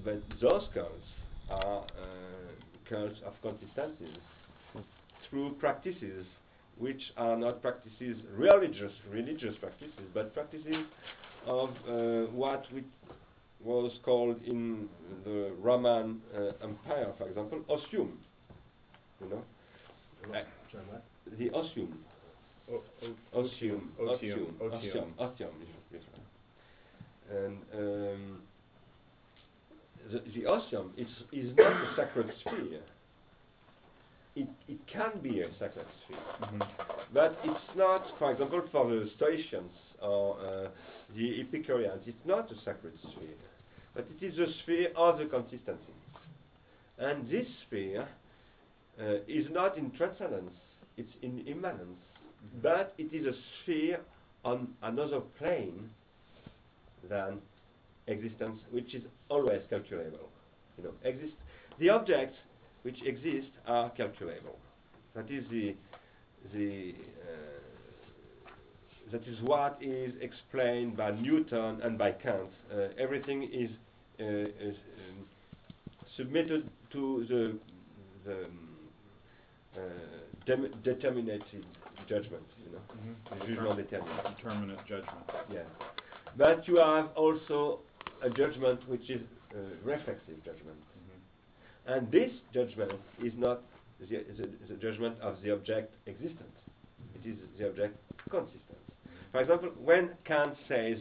But 0.05 0.23
those 0.41 0.63
cults 0.75 1.07
are 1.51 1.79
uh, 1.79 1.85
cults 2.89 3.17
of 3.27 3.35
consistencies 3.43 4.17
through 5.29 5.55
practices 5.55 6.27
which 6.79 7.01
are 7.17 7.37
not 7.37 7.61
practices 7.61 8.17
religious 8.37 8.93
religious 9.11 9.55
practices 9.61 10.05
but 10.15 10.33
practices 10.33 10.87
of 11.47 11.71
uh, 11.89 12.31
what 12.33 12.65
we 12.73 12.85
was 13.65 13.93
called 14.05 14.37
in 14.47 14.89
the 15.25 15.53
Roman 15.61 16.21
uh, 16.37 16.53
Empire 16.63 17.13
for 17.19 17.29
example 17.29 17.61
otium 17.69 18.11
you 19.21 19.29
know? 19.31 19.43
Uh, 20.35 20.41
the 21.39 21.51
otium 21.51 21.93
O- 22.71 22.83
o- 23.03 23.43
otium 23.43 23.89
otium 24.01 24.53
otium 25.19 25.53
yes, 25.93 26.03
yes. 26.03 26.03
and 27.31 27.57
um, 27.75 28.39
the, 30.11 30.19
the 30.35 30.45
otium 30.47 30.91
is, 30.97 31.09
is 31.33 31.55
not 31.57 31.73
a 31.73 31.95
sacred 31.97 32.31
sphere. 32.41 32.81
It, 34.37 34.49
it 34.69 34.79
can 34.87 35.21
be 35.23 35.41
a 35.41 35.49
sacred 35.59 35.87
sphere. 36.05 36.19
Mhm. 36.43 36.67
but 37.13 37.39
it's 37.45 37.77
not, 37.77 38.07
for 38.19 38.31
example, 38.33 38.63
for 38.71 38.89
the 38.89 39.09
Stoicians 39.19 39.73
or 40.01 40.39
uh, 40.39 40.69
the 41.17 41.41
Epicureans, 41.41 42.03
it's 42.07 42.25
not 42.25 42.51
a 42.51 42.55
sacred 42.65 42.95
sphere, 43.01 43.37
but 43.99 44.07
it 44.17 44.25
is 44.25 44.39
a 44.39 44.47
sphere 44.63 44.91
of 44.95 45.19
the 45.19 45.25
consistency. 45.25 45.93
And 46.99 47.29
this 47.29 47.47
sphere 47.67 48.07
uh, 49.01 49.15
is 49.27 49.47
not 49.51 49.77
in 49.77 49.91
transcendence, 49.91 50.53
it's 50.97 51.11
in 51.23 51.45
immanence, 51.49 51.99
but 52.63 52.95
it 52.97 53.13
is 53.13 53.27
a 53.27 53.33
sphere 53.63 53.99
on 54.45 54.69
another 54.85 55.19
plane 55.37 55.91
than 57.11 57.39
existence, 58.07 58.61
which 58.71 58.95
is 58.95 59.03
always 59.29 59.63
calculable. 59.69 60.29
You 60.77 60.85
know, 60.85 60.93
exist 61.03 61.33
the 61.81 61.89
objects 61.89 62.37
which 62.83 62.99
exist 63.05 63.51
are 63.67 63.91
calculable. 63.91 64.59
That 65.17 65.29
is 65.29 65.43
the 65.51 65.75
the 66.55 66.95
uh, 67.21 67.59
that 69.11 69.27
is 69.27 69.41
what 69.43 69.79
is 69.81 70.13
explained 70.21 70.97
by 70.97 71.11
Newton 71.13 71.81
and 71.83 71.99
by 71.99 72.13
Kant. 72.13 72.51
Uh, 72.73 72.89
everything 72.99 73.43
is, 73.53 73.71
submitted 76.17 76.69
to 76.93 77.25
the 77.29 77.59
the 78.25 78.45
um, 78.45 78.69
uh, 79.77 79.81
determinative 80.83 81.65
judgment. 82.09 82.43
You 82.65 82.73
know, 82.73 82.81
Mhm. 82.89 83.39
the 83.41 83.47
jugement 83.47 83.77
déterminé. 83.79 84.37
Determinate 84.37 84.87
judgment. 84.87 85.27
Yeah. 85.51 85.65
But 86.37 86.67
you 86.69 86.77
have 86.77 87.11
also 87.17 87.81
a 88.23 88.31
judgment 88.31 88.87
which 88.89 89.09
is 89.11 89.23
uh, 89.55 89.59
reflexive 89.85 90.43
judgment. 90.45 90.79
Mhm. 90.79 91.95
And 91.95 92.11
this 92.11 92.33
judgment 92.53 92.93
is 93.23 93.33
not 93.37 93.63
the, 94.01 94.07
the, 94.07 94.47
the 94.69 94.75
judgment 94.75 95.19
of 95.21 95.41
the 95.43 95.51
object 95.53 95.95
existence. 96.07 96.55
It 97.15 97.27
is 97.31 97.37
the 97.59 97.69
object 97.69 97.97
consistence. 98.31 98.85
For 99.33 99.41
example, 99.41 99.71
when 99.85 100.11
Kant 100.25 100.57
says 100.69 100.99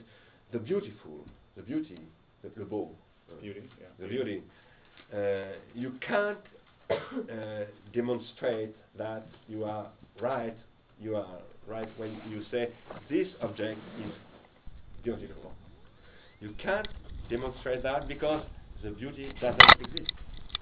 the 0.52 0.60
beautiful, 0.60 1.26
the 1.56 1.61
beauty, 1.64 1.99
the, 2.41 2.49
le 2.60 2.65
beau, 2.65 2.89
uh, 2.91 3.07
Beauty, 3.41 3.64
yeah. 3.80 3.88
the 3.99 4.08
beauty, 4.08 4.44
uh, 5.14 5.18
you 5.74 5.94
can't 6.08 6.38
uh, 6.90 6.95
demonstrate 7.94 8.76
that 8.98 9.28
you 9.48 9.64
are 9.64 9.88
right. 10.22 10.56
You 10.99 11.16
are 11.18 11.40
right 11.68 11.90
when 11.98 12.20
you 12.30 12.44
say 12.52 12.70
this 13.10 13.28
object 13.41 13.80
is 13.99 14.12
beautiful. 15.04 15.52
You 16.40 16.54
can't 16.62 16.88
demonstrate 17.30 17.84
that 17.84 18.08
because 18.08 18.44
the 18.84 18.91
beauty 18.91 19.34
doesn't 19.41 19.82
exist. 19.82 20.12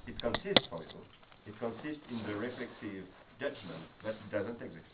It 0.07 0.21
consists, 0.21 0.67
for 0.69 0.79
you. 0.79 0.99
It 1.47 1.59
consists 1.59 2.03
in 2.09 2.21
the 2.27 2.35
reflexive 2.35 3.05
judgment, 3.39 3.83
but 4.03 4.11
it 4.11 4.31
doesn't 4.31 4.61
exist. 4.61 4.85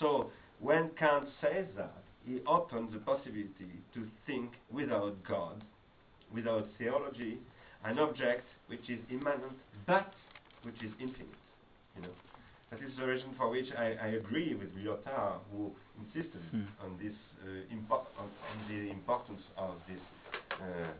So 0.00 0.30
when 0.60 0.90
Kant 0.98 1.28
says 1.40 1.66
that, 1.76 2.02
he 2.26 2.40
opens 2.46 2.92
the 2.92 2.98
possibility 2.98 3.80
to 3.94 4.06
think 4.26 4.50
without 4.70 5.16
God, 5.26 5.62
without 6.32 6.68
theology, 6.78 7.38
an 7.84 7.98
object 7.98 8.46
which 8.68 8.88
is 8.90 8.98
immanent, 9.10 9.58
but 9.86 10.12
which 10.62 10.82
is 10.82 10.92
infinite. 11.00 11.38
You 11.96 12.02
know, 12.02 12.14
that 12.70 12.80
is 12.82 12.92
the 12.98 13.06
reason 13.06 13.34
for 13.36 13.48
which 13.50 13.66
I, 13.76 13.94
I 14.02 14.08
agree 14.20 14.54
with 14.54 14.74
Lyotard, 14.76 15.40
who 15.50 15.72
insisted 15.98 16.42
on 16.82 16.98
this 17.02 17.14
uh, 17.42 17.74
impo- 17.74 18.06
on, 18.18 18.28
on 18.50 18.56
the 18.68 18.90
importance 18.90 19.42
of 19.56 19.76
this 19.88 20.00
uh, 20.60 20.92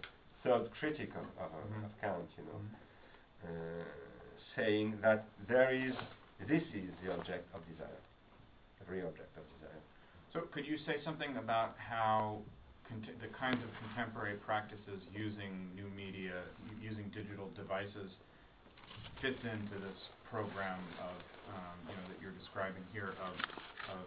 third 0.43 0.71
critic 0.81 1.11
of, 1.15 1.27
of, 1.45 1.51
Mhm. 1.53 1.85
of 1.85 1.93
Kant. 2.01 2.29
You 2.39 2.45
know, 2.45 2.61
uh, 3.45 3.85
saying 4.57 4.99
that 5.03 5.27
there 5.49 5.71
is 5.75 5.95
this 6.49 6.63
is 6.75 6.91
the 7.05 7.13
object 7.13 7.53
of 7.55 7.61
desire, 7.69 8.01
the 8.81 8.93
real 8.93 9.07
object 9.09 9.37
of 9.37 9.43
desire. 9.59 9.83
So 10.33 10.41
could 10.53 10.67
you 10.67 10.79
say 10.87 10.97
something 11.05 11.37
about 11.37 11.77
how 11.79 12.43
conte- 12.89 13.21
the 13.21 13.29
kinds 13.39 13.61
of 13.63 13.71
contemporary 13.85 14.37
practices 14.37 15.01
using 15.13 15.71
new 15.77 15.89
media, 15.89 16.43
using 16.81 17.11
digital 17.15 17.49
devices 17.55 18.11
fits 19.21 19.39
into 19.45 19.77
this 19.79 19.99
program 20.25 20.81
of, 21.01 21.17
um, 21.53 21.77
you 21.89 21.95
know, 21.97 22.07
that 22.09 22.19
you're 22.21 22.35
describing 22.37 22.83
here 22.93 23.13
of, 23.21 23.35
of 23.93 24.05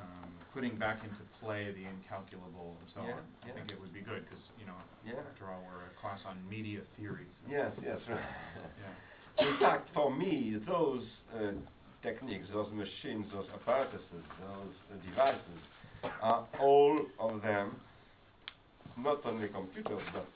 um, 0.00 0.30
putting 0.54 0.76
back 0.78 1.02
into 1.04 1.18
play 1.40 1.72
the 1.74 1.84
incalculable 1.84 2.76
and 2.80 2.88
so 2.94 3.00
Yeah, 3.02 3.14
on? 3.18 3.24
I 3.42 3.46
yeah. 3.48 3.54
think 3.54 3.70
it 3.70 3.80
would 3.80 3.92
be 3.92 4.00
good 4.00 4.24
because, 4.24 4.42
you 4.58 4.66
know, 4.66 4.78
Yeah. 5.04 5.20
after 5.28 5.50
all, 5.50 5.62
we're 5.66 5.86
a 5.90 5.94
class 6.00 6.20
on 6.24 6.36
media 6.48 6.80
theory. 6.96 7.26
so- 7.44 7.50
Yes, 7.50 7.72
yes. 7.82 7.98
right. 8.08 8.20
Yeah. 8.78 8.94
In 9.46 9.56
fact, 9.58 9.88
for 9.94 10.14
me, 10.14 10.56
those 10.66 11.02
uh, 11.34 11.52
techniques, 12.02 12.46
those 12.52 12.70
machines, 12.72 13.26
those 13.32 13.46
apparatuses, 13.54 14.24
those 14.40 14.74
uh, 14.92 14.96
devices, 15.08 15.60
are 16.22 16.46
all 16.60 17.00
of 17.18 17.42
them 17.42 17.76
not 19.02 19.24
only 19.24 19.48
computers 19.48 20.02
but 20.12 20.26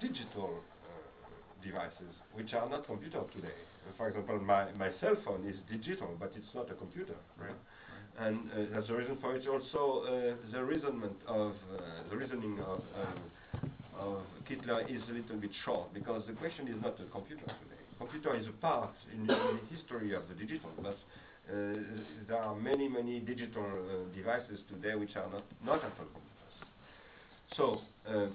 digital 0.00 0.60
uh, 0.60 1.64
devices, 1.64 2.12
which 2.34 2.52
are 2.54 2.68
not 2.68 2.86
computers 2.86 3.24
today. 3.34 3.54
For 3.96 4.08
example, 4.08 4.40
my, 4.40 4.72
my 4.72 4.90
cell 5.00 5.16
phone 5.24 5.46
is 5.48 5.56
digital, 5.70 6.10
but 6.18 6.32
it's 6.36 6.54
not 6.54 6.70
a 6.70 6.74
computer. 6.74 7.14
you 7.38 7.44
Right. 7.46 7.56
And 8.18 8.50
uh, 8.50 8.74
that's 8.74 8.88
the 8.88 8.94
reason 8.94 9.18
for 9.20 9.36
it. 9.36 9.46
Also, 9.46 10.02
uh, 10.04 10.52
the 10.52 10.64
reasonment 10.64 11.16
of 11.28 11.52
uh, 11.52 11.80
the 12.10 12.16
reasoning 12.16 12.58
of 12.60 12.80
um, 12.96 13.20
of 13.98 14.22
Kittler 14.48 14.84
is 14.88 15.02
a 15.08 15.12
little 15.12 15.36
bit 15.36 15.50
short 15.64 15.92
because 15.94 16.22
the 16.26 16.34
question 16.34 16.68
is 16.68 16.76
not 16.82 16.98
a 17.00 17.04
computer 17.10 17.42
today. 17.42 17.82
Computer 17.98 18.36
is 18.36 18.46
a 18.46 18.52
part 18.60 18.92
in, 19.12 19.26
the 19.26 19.58
history 19.74 20.14
of 20.14 20.22
the 20.28 20.34
digital, 20.34 20.70
but 20.82 20.98
uh, 21.48 21.76
there 22.28 22.36
are 22.36 22.54
many, 22.54 22.88
many 22.88 23.20
digital 23.20 23.64
uh, 23.64 24.14
devices 24.14 24.60
today 24.68 24.94
which 24.94 25.16
are 25.16 25.28
not, 25.32 25.44
not 25.64 25.78
at 25.78 25.92
all 25.98 26.04
computers. 26.12 26.35
So, 27.54 27.80
uh, 28.08 28.26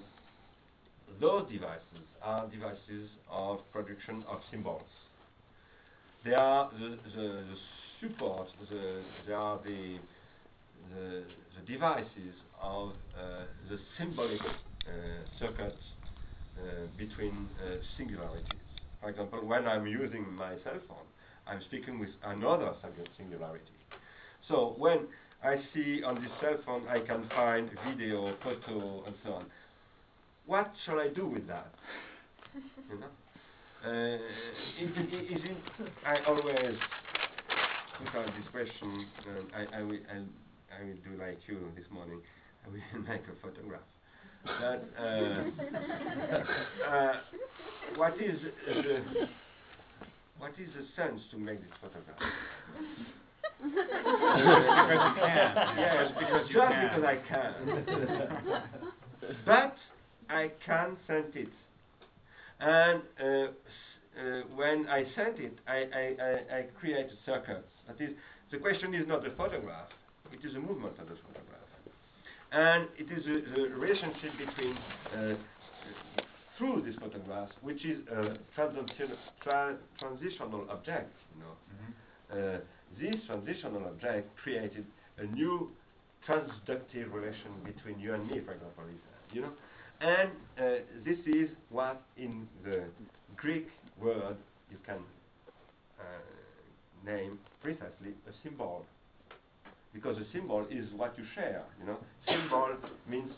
those 1.20 1.50
devices 1.52 2.06
are 2.22 2.48
devices 2.48 3.10
of 3.30 3.60
production 3.72 4.24
of 4.30 4.40
symbols. 4.50 4.88
They 6.24 6.34
are 6.34 6.70
the, 6.80 6.98
the, 7.16 7.22
the 7.22 7.56
support, 8.00 8.48
the, 8.70 9.02
they 9.28 9.34
are 9.34 9.60
the, 9.64 9.98
the, 10.94 11.24
the 11.58 11.72
devices 11.72 12.36
of 12.62 12.90
uh, 13.18 13.46
the 13.70 13.80
symbolic 13.98 14.42
uh, 14.42 14.92
circuits 15.40 15.76
uh, 16.58 16.62
between 16.98 17.48
uh, 17.60 17.76
singularities. 17.98 18.46
For 19.02 19.10
example, 19.10 19.46
when 19.46 19.68
I'm 19.68 19.88
using 19.88 20.32
my 20.34 20.54
cell 20.64 20.80
phone, 20.88 21.08
I'm 21.48 21.62
speaking 21.64 22.00
with 22.00 22.10
another 22.24 22.74
singu- 22.84 23.08
singularity. 23.18 23.66
So 24.48 24.76
when 24.78 25.08
I 25.44 25.56
see 25.74 26.04
on 26.04 26.16
this 26.16 26.32
cell 26.40 26.58
phone 26.66 26.88
I 26.88 27.00
can 27.00 27.28
find 27.30 27.70
video, 27.90 28.36
photo, 28.44 29.04
and 29.06 29.16
so 29.26 29.34
on, 29.34 29.46
what 30.46 30.72
shall 30.86 31.00
I 31.00 31.08
do 31.08 31.26
with 31.28 31.48
that? 31.48 31.74
you 32.90 33.00
know? 33.00 33.08
Uh, 33.84 34.16
is, 34.80 34.92
it- 34.96 35.32
is 35.32 35.42
it, 35.44 35.58
I 36.06 36.24
always 36.28 36.78
put 37.98 38.20
out 38.20 38.28
this 38.28 38.48
question, 38.52 39.06
and 39.28 39.48
I, 39.56 39.80
I, 39.80 39.82
will, 39.82 39.98
I, 40.14 40.18
I 40.80 40.84
will 40.86 40.98
do 41.04 41.20
like 41.20 41.40
you 41.48 41.58
this 41.76 41.86
morning, 41.92 42.22
I 42.66 42.70
will 42.70 43.02
make 43.10 43.22
a 43.22 43.36
photograph. 43.42 43.82
But, 44.46 44.90
uh, 45.00 45.44
uh, 46.92 47.14
what 47.96 48.14
is 48.22 48.40
the, 48.68 49.04
what 50.38 50.52
is 50.60 50.70
the 50.78 50.86
sense 50.96 51.22
to 51.32 51.38
make 51.38 51.60
this 51.62 51.72
photograph? 51.82 52.20
Because 53.62 55.04
you 55.08 55.22
can. 55.22 55.78
Yes, 55.78 56.12
Because 56.20 56.50
you 56.50 56.54
just 56.54 56.72
can. 56.72 56.90
because 56.90 57.04
I 57.06 57.18
can. 57.30 58.64
but 59.46 59.76
I 60.30 60.52
can 60.66 60.98
send 61.08 61.36
it. 61.36 61.50
And 62.60 63.02
uh, 63.20 63.26
uh, 63.26 64.42
when 64.56 64.88
I 64.88 65.06
send 65.16 65.40
it, 65.40 65.58
I, 65.68 65.78
I, 65.94 66.04
I, 66.22 66.58
I 66.60 66.66
create 66.80 67.08
a 67.08 67.26
circuit. 67.26 67.66
That 67.88 68.00
is, 68.02 68.12
the 68.52 68.58
question 68.58 68.94
is 68.94 69.08
not 69.08 69.24
the 69.24 69.32
photograph, 69.32 69.88
it 70.32 70.46
is 70.46 70.54
the 70.54 70.60
movement 70.60 70.94
of 71.00 71.08
the 71.10 71.16
photograph. 71.28 71.58
And 72.52 72.88
it 72.98 73.08
is 73.12 73.26
a, 73.26 73.56
the 73.56 73.70
relationship 73.76 74.32
between, 74.38 74.78
uh, 75.16 75.36
through 76.58 76.84
this 76.86 76.96
photograph, 77.00 77.50
which 77.62 77.84
is 77.86 78.06
a 78.10 78.38
transition, 78.54 79.18
tra- 79.42 79.78
transitional 79.98 80.68
object, 80.70 81.12
you 81.36 81.42
know. 81.44 81.56
Mhm. 81.72 82.62
This 83.00 83.16
transitional 83.26 83.86
object 83.88 84.30
created 84.44 84.86
a 85.18 85.26
new 85.26 85.70
transductive 86.28 87.12
relation 87.12 87.52
between 87.64 88.00
you 88.00 88.14
and 88.14 88.26
me, 88.28 88.40
for 88.46 88.54
example, 88.54 88.84
uh, 88.84 89.34
you 89.34 89.42
know, 89.42 89.52
and 90.02 90.30
uh, 90.60 90.84
this 91.06 91.18
is 91.26 91.50
what 91.70 92.02
in 92.18 92.48
the 92.64 92.84
Greek 93.36 93.68
word 94.00 94.36
you 94.70 94.78
can 94.86 95.00
uh, 96.00 96.04
name 97.06 97.40
precisely 97.62 98.14
a 98.28 98.34
symbol, 98.44 98.86
because 99.94 100.18
a 100.18 100.26
symbol 100.32 100.66
is 100.70 100.86
what 100.96 101.18
you 101.18 101.24
share, 101.36 101.64
you 101.80 101.86
know. 101.86 101.98
Symbol 102.28 102.76
means 103.10 103.32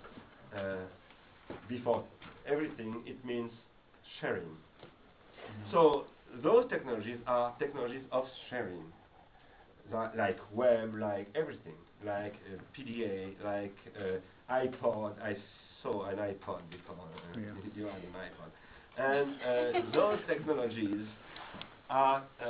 uh, 0.56 0.76
before 1.70 2.04
everything, 2.48 3.02
it 3.06 3.24
means 3.26 3.52
sharing. 4.20 4.58
So 5.72 6.06
those 6.44 6.70
technologies 6.70 7.20
are 7.28 7.54
technologies 7.60 8.04
of 8.12 8.26
sharing, 8.50 8.84
like 9.94 10.40
web, 10.53 10.94
like 10.99 11.28
everything, 11.36 11.78
like 12.06 12.36
uh, 12.52 12.57
PDA, 12.76 13.36
like 13.44 13.76
uh, 13.98 14.53
iPod. 14.53 15.14
I 15.22 15.36
saw 15.82 16.06
an 16.06 16.18
iPod 16.18 16.61
before. 16.70 16.95
Uh, 17.34 17.38
You 17.76 17.86
had 17.88 18.02
an 18.02 18.15
iPod, 18.28 18.52
and 18.98 19.30
uh, 19.41 19.91
those 19.94 20.20
technologies 20.28 21.06
are 21.90 22.24
uh, 22.41 22.45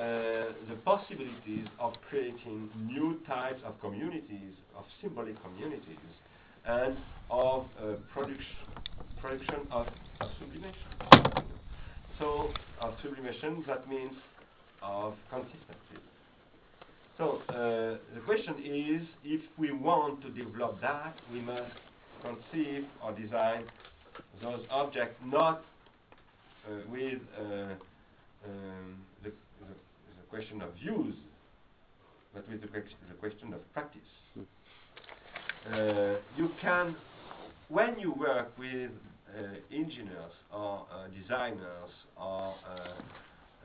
the 0.70 0.76
possibilities 0.86 1.68
of 1.80 1.94
creating 2.10 2.70
new 2.78 3.20
types 3.28 3.62
of 3.66 3.80
communities, 3.82 4.54
of 4.78 4.86
symbolic 5.02 5.36
communities, 5.44 6.14
and 6.66 6.98
of 7.30 7.66
uh, 7.80 7.94
production 8.14 8.46
production 9.22 9.62
of, 9.72 9.88
of 10.20 10.30
sublimation. 10.40 11.48
So, 12.20 12.50
of 12.82 12.94
sublimation, 13.02 13.64
that 13.68 13.88
means 13.90 14.14
of 14.82 15.14
consistency. 15.30 16.00
So, 17.18 17.44
uh, 17.50 18.16
the 18.16 18.22
question 18.26 18.56
is, 18.64 19.08
if 19.24 19.42
we 19.58 19.72
want 19.72 20.22
to 20.24 20.30
develop 20.32 20.82
that, 20.82 21.16
we 21.30 21.42
must 21.42 21.76
conceive 22.22 22.86
or 23.02 23.14
design 23.14 23.66
those 24.42 24.66
objects 24.70 25.20
not 25.24 25.64
uh, 26.66 26.70
with 26.90 27.20
uh, 27.38 27.76
um, 28.46 29.06
the, 29.24 29.30
the, 29.60 29.68
the 30.18 30.24
question 30.30 30.62
of 30.62 30.72
use, 30.78 31.16
but 32.34 32.50
with 32.50 32.62
the, 32.62 32.68
question- 32.68 32.98
the 33.10 33.16
question 33.16 33.54
of 33.54 33.72
practice. 33.74 34.02
Uh, 35.66 36.16
you 36.36 36.50
can, 36.62 36.96
when 37.68 38.00
you 38.00 38.12
work 38.14 38.58
with 38.58 38.92
uh, 39.30 39.42
engineers 39.72 40.32
or 40.52 40.88
uh, 40.92 41.08
designers 41.10 41.92
or 42.18 42.58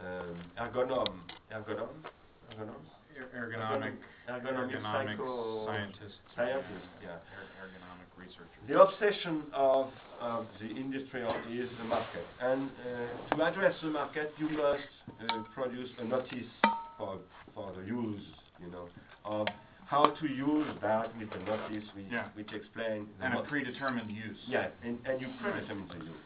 um, 0.00 0.50
ergonom, 0.58 1.22
ergonom, 1.50 2.04
ergonom, 2.52 2.84
Er- 3.18 3.30
Ergonomic, 3.34 3.94
ergonomic 4.28 4.76
ergonomic 4.76 5.16
psycho- 5.16 5.66
scientists. 5.66 6.18
scientists, 6.36 6.88
yeah. 7.02 7.08
Er- 7.34 7.50
Ergonomic 7.66 8.08
researchers. 8.16 8.62
The 8.68 8.80
obsession 8.80 9.42
of, 9.52 9.88
of 10.20 10.46
the 10.60 10.68
industry 10.68 11.22
is 11.50 11.68
the 11.78 11.84
market. 11.84 12.26
And 12.40 12.70
uh, 12.70 13.36
to 13.36 13.42
address 13.42 13.74
the 13.82 13.88
market, 13.90 14.32
you 14.38 14.48
must 14.50 14.82
uh, 15.28 15.42
produce 15.54 15.90
a 15.98 16.04
notice 16.04 16.50
for, 16.96 17.18
for 17.54 17.72
the 17.76 17.86
use, 17.86 18.22
you 18.62 18.70
know, 18.70 18.86
of 19.24 19.46
how 19.86 20.04
to 20.06 20.26
use 20.28 20.66
that 20.82 21.16
with 21.18 21.30
the 21.32 21.38
notice 21.40 21.84
which, 21.96 22.06
Yeah. 22.12 22.28
which 22.34 22.52
explain 22.52 23.08
the 23.18 23.24
And 23.24 23.34
a 23.34 23.36
mo- 23.38 23.48
predetermined 23.48 24.10
use. 24.10 24.36
yeah, 24.46 24.68
and, 24.84 24.98
and 25.06 25.20
you 25.20 25.28
predetermine 25.42 25.88
the 25.88 26.04
use. 26.04 26.24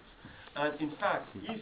And 0.56 0.78
in 0.80 0.90
fact, 1.00 1.28
if 1.36 1.60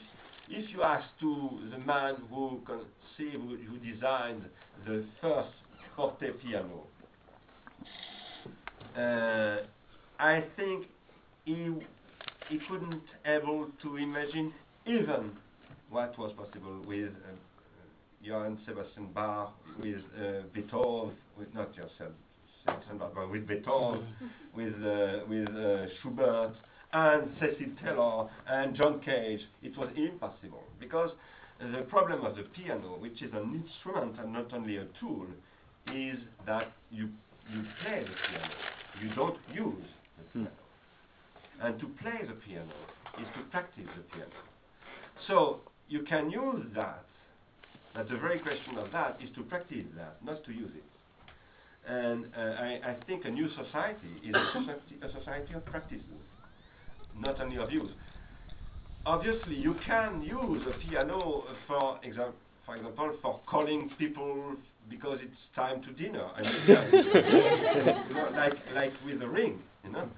if 0.50 0.70
you 0.72 0.82
ask 0.82 1.06
to 1.20 1.60
the 1.70 1.78
man 1.78 2.16
who 2.28 2.60
conceived, 2.66 3.42
who, 3.42 3.78
designed 3.78 4.42
the 4.86 5.04
first 5.20 5.48
forte 5.96 6.32
piano, 6.42 6.82
uh, 8.96 9.62
I 10.18 10.44
think 10.56 10.86
he 11.44 11.72
he 12.48 12.58
couldn't 12.68 13.02
able 13.24 13.68
to 13.82 13.96
imagine 13.96 14.52
even 14.86 15.30
what 15.88 16.18
was 16.18 16.32
possible 16.36 16.80
with 16.84 17.10
uh, 17.10 17.36
Johann 18.22 18.58
Sebastian 18.66 19.06
Bach, 19.14 19.54
with 19.78 19.98
uh, 20.18 20.42
Beethoven, 20.52 21.14
with 21.38 21.54
not 21.54 21.70
Seb- 21.96 22.12
Sebastian 22.64 22.98
Bach, 22.98 23.12
but 23.14 23.30
with 23.30 23.46
Beethoven, 23.46 24.04
with 24.54 24.74
uh, 24.74 25.20
with 25.28 25.48
uh, 25.48 25.86
Schubert 26.02 26.54
and 26.92 27.30
Cecil 27.38 27.72
Taylor 27.82 28.28
and 28.48 28.74
John 28.74 29.00
Cage. 29.00 29.40
It 29.62 29.76
was 29.76 29.88
impossible 29.96 30.64
because 30.78 31.10
the 31.60 31.82
problem 31.82 32.24
of 32.24 32.36
the 32.36 32.42
piano, 32.42 32.96
which 32.98 33.22
is 33.22 33.32
an 33.32 33.62
instrument 33.62 34.16
and 34.18 34.32
not 34.32 34.52
only 34.52 34.78
a 34.78 34.86
tool, 34.98 35.26
is 35.94 36.18
that 36.46 36.72
you 36.90 37.08
you 37.52 37.62
play 37.82 38.02
the 38.02 38.14
piano. 38.28 38.54
You 39.02 39.14
don't 39.14 39.38
use 39.52 39.88
the 40.18 40.24
piano. 40.32 40.50
And 41.62 41.78
to 41.80 41.86
play 42.00 42.20
the 42.26 42.34
piano 42.46 42.72
is 43.20 43.26
to 43.36 43.42
practice 43.50 43.88
the 43.96 44.02
piano. 44.14 44.30
So 45.26 45.60
you 45.88 46.02
can 46.02 46.30
use 46.30 46.64
that. 46.74 47.04
But 47.94 48.08
the 48.08 48.16
very 48.16 48.38
question 48.38 48.78
of 48.78 48.92
that 48.92 49.18
is 49.22 49.28
to 49.34 49.42
practice 49.42 49.84
that, 49.96 50.16
not 50.24 50.44
to 50.44 50.52
use 50.52 50.70
it. 50.74 50.84
And 51.90 52.26
uh, 52.36 52.40
I, 52.40 52.80
I 52.92 52.96
think 53.06 53.24
a 53.24 53.30
new 53.30 53.48
society 53.50 54.14
is 54.24 54.34
a 54.34 54.46
society, 54.52 54.94
a 55.02 55.08
society 55.18 55.54
of 55.54 55.64
practices, 55.64 56.04
not 57.14 57.40
only 57.40 57.56
of 57.56 57.70
use. 57.70 57.90
Obviously, 59.06 59.54
you 59.56 59.74
can 59.86 60.22
use 60.22 60.62
a 60.66 60.72
piano 60.78 61.44
for, 61.66 61.98
exa- 62.04 62.34
for 62.66 62.76
example, 62.76 63.16
for 63.22 63.40
calling 63.46 63.90
people 63.98 64.54
because 64.88 65.18
it's 65.22 65.36
time 65.54 65.82
to 65.82 65.92
dinner. 65.92 66.26
And 66.36 66.46
you 68.08 68.14
know, 68.14 68.28
like, 68.34 68.54
like 68.74 68.92
with 69.04 69.20
the 69.20 69.28
ring, 69.28 69.62
you 69.84 69.90
know, 69.92 70.08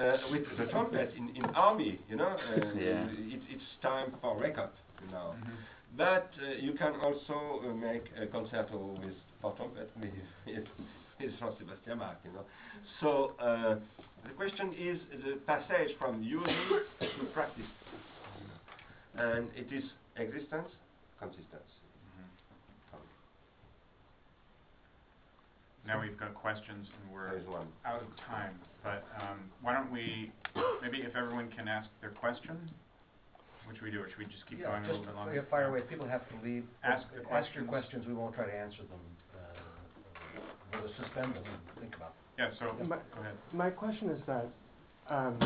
uh, 0.00 0.16
with 0.30 0.42
the 0.56 0.64
trumpet 0.66 1.12
in, 1.16 1.28
in 1.36 1.44
army, 1.54 2.00
you 2.08 2.16
know, 2.16 2.26
uh, 2.28 2.78
Yeah. 2.78 3.06
it, 3.12 3.42
it's 3.50 3.62
time 3.82 4.14
for 4.20 4.38
wake 4.38 4.58
up, 4.58 4.74
you 5.00 5.10
know. 5.10 5.34
Mhm. 5.36 5.56
But 5.96 6.30
uh, 6.42 6.52
you 6.60 6.72
can 6.72 6.94
also 7.00 7.60
uh, 7.64 7.74
make 7.74 8.10
a 8.20 8.26
concerto 8.26 8.98
with 9.00 9.14
for 9.40 9.52
trumpet 9.54 9.90
with, 10.00 10.10
with, 10.46 10.64
Jean 11.38 11.52
Sebastian 11.58 11.98
Bach, 11.98 12.16
you 12.24 12.32
know. 12.32 12.44
So 13.00 13.34
uh, 13.38 13.76
the 14.24 14.30
question 14.36 14.74
is 14.78 14.98
the 15.24 15.36
passage 15.46 15.96
from 15.98 16.22
using 16.22 16.54
to 17.00 17.24
practice, 17.32 17.66
and 19.14 19.48
it 19.56 19.72
is 19.72 19.84
existence, 20.16 20.68
consistence. 21.18 21.70
Mhm. 22.92 22.98
Now 25.86 26.00
we've 26.00 26.16
got 26.18 26.34
questions 26.34 26.88
and 27.02 27.12
we're 27.12 27.38
one. 27.50 27.68
out 27.84 28.02
of 28.02 28.16
time, 28.16 28.58
but 28.82 29.04
um, 29.20 29.50
why 29.60 29.74
don't 29.74 29.90
we, 29.92 30.32
maybe 30.82 31.02
if 31.02 31.14
everyone 31.14 31.50
can 31.50 31.68
ask 31.68 31.88
their 32.00 32.10
question, 32.10 32.56
which 33.66 33.80
we 33.82 33.90
do, 33.90 34.00
or 34.02 34.08
should 34.08 34.18
we 34.18 34.24
just 34.26 34.46
keep 34.46 34.58
Yeah, 34.60 34.66
going 34.72 34.84
a 34.84 34.88
just 34.88 35.00
little 35.00 35.06
bit 35.06 35.14
longer? 35.16 35.34
yeah, 35.34 35.42
fire 35.50 35.68
away. 35.68 35.82
People 35.82 36.06
have 36.08 36.26
to 36.28 36.36
leave. 36.44 36.64
Ask 36.82 37.04
the 37.12 37.16
Ask 37.32 37.54
your 37.54 37.64
questions. 37.64 37.68
questions. 37.68 38.06
We 38.06 38.14
won't 38.14 38.34
try 38.34 38.46
to 38.46 38.54
answer 38.54 38.82
them. 38.84 39.00
Uh, 39.34 40.80
we'll 40.80 40.92
suspend 40.96 41.34
them 41.34 41.44
and 41.44 41.80
think 41.80 41.96
about 41.96 42.14
them. 42.16 42.23
Yeah, 42.38 42.50
so, 42.58 42.72
my- 42.84 42.96
go 43.14 43.20
ahead. 43.20 43.34
My 43.52 43.70
question 43.70 44.10
is 44.10 44.20
that 44.26 44.46
um, 45.08 45.38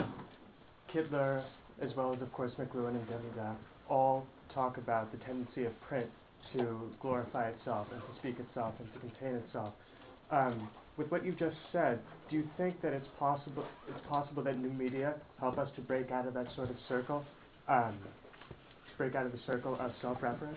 Kittler, 0.92 1.44
as 1.80 1.94
well 1.96 2.14
as 2.14 2.22
of 2.22 2.32
course 2.32 2.52
McLuhan 2.58 2.90
and 2.90 3.06
Derrida, 3.08 3.56
all 3.88 4.26
talk 4.54 4.78
about 4.78 5.12
the 5.12 5.18
tendency 5.18 5.64
of 5.64 5.78
print 5.82 6.08
to 6.52 6.90
glorify 7.00 7.48
itself 7.50 7.88
and 7.92 8.00
to 8.00 8.18
speak 8.18 8.38
itself 8.40 8.74
and 8.78 8.92
to 8.92 8.98
contain 9.00 9.34
itself. 9.44 9.74
Um, 10.30 10.68
with 10.96 11.10
what 11.10 11.24
you've 11.24 11.38
just 11.38 11.56
said, 11.72 12.00
do 12.30 12.36
you 12.36 12.48
think 12.56 12.80
that 12.82 12.92
it's 12.92 13.06
possible 13.18 13.64
it's 13.88 14.06
possible 14.08 14.42
that 14.44 14.58
new 14.58 14.70
media 14.70 15.14
help 15.38 15.58
us 15.58 15.68
to 15.76 15.80
break 15.82 16.10
out 16.10 16.26
of 16.26 16.34
that 16.34 16.46
sort 16.56 16.70
of 16.70 16.76
circle, 16.88 17.24
um, 17.68 17.96
to 18.90 18.96
break 18.96 19.14
out 19.14 19.26
of 19.26 19.32
the 19.32 19.38
circle 19.46 19.76
of 19.78 19.92
self-reference? 20.00 20.56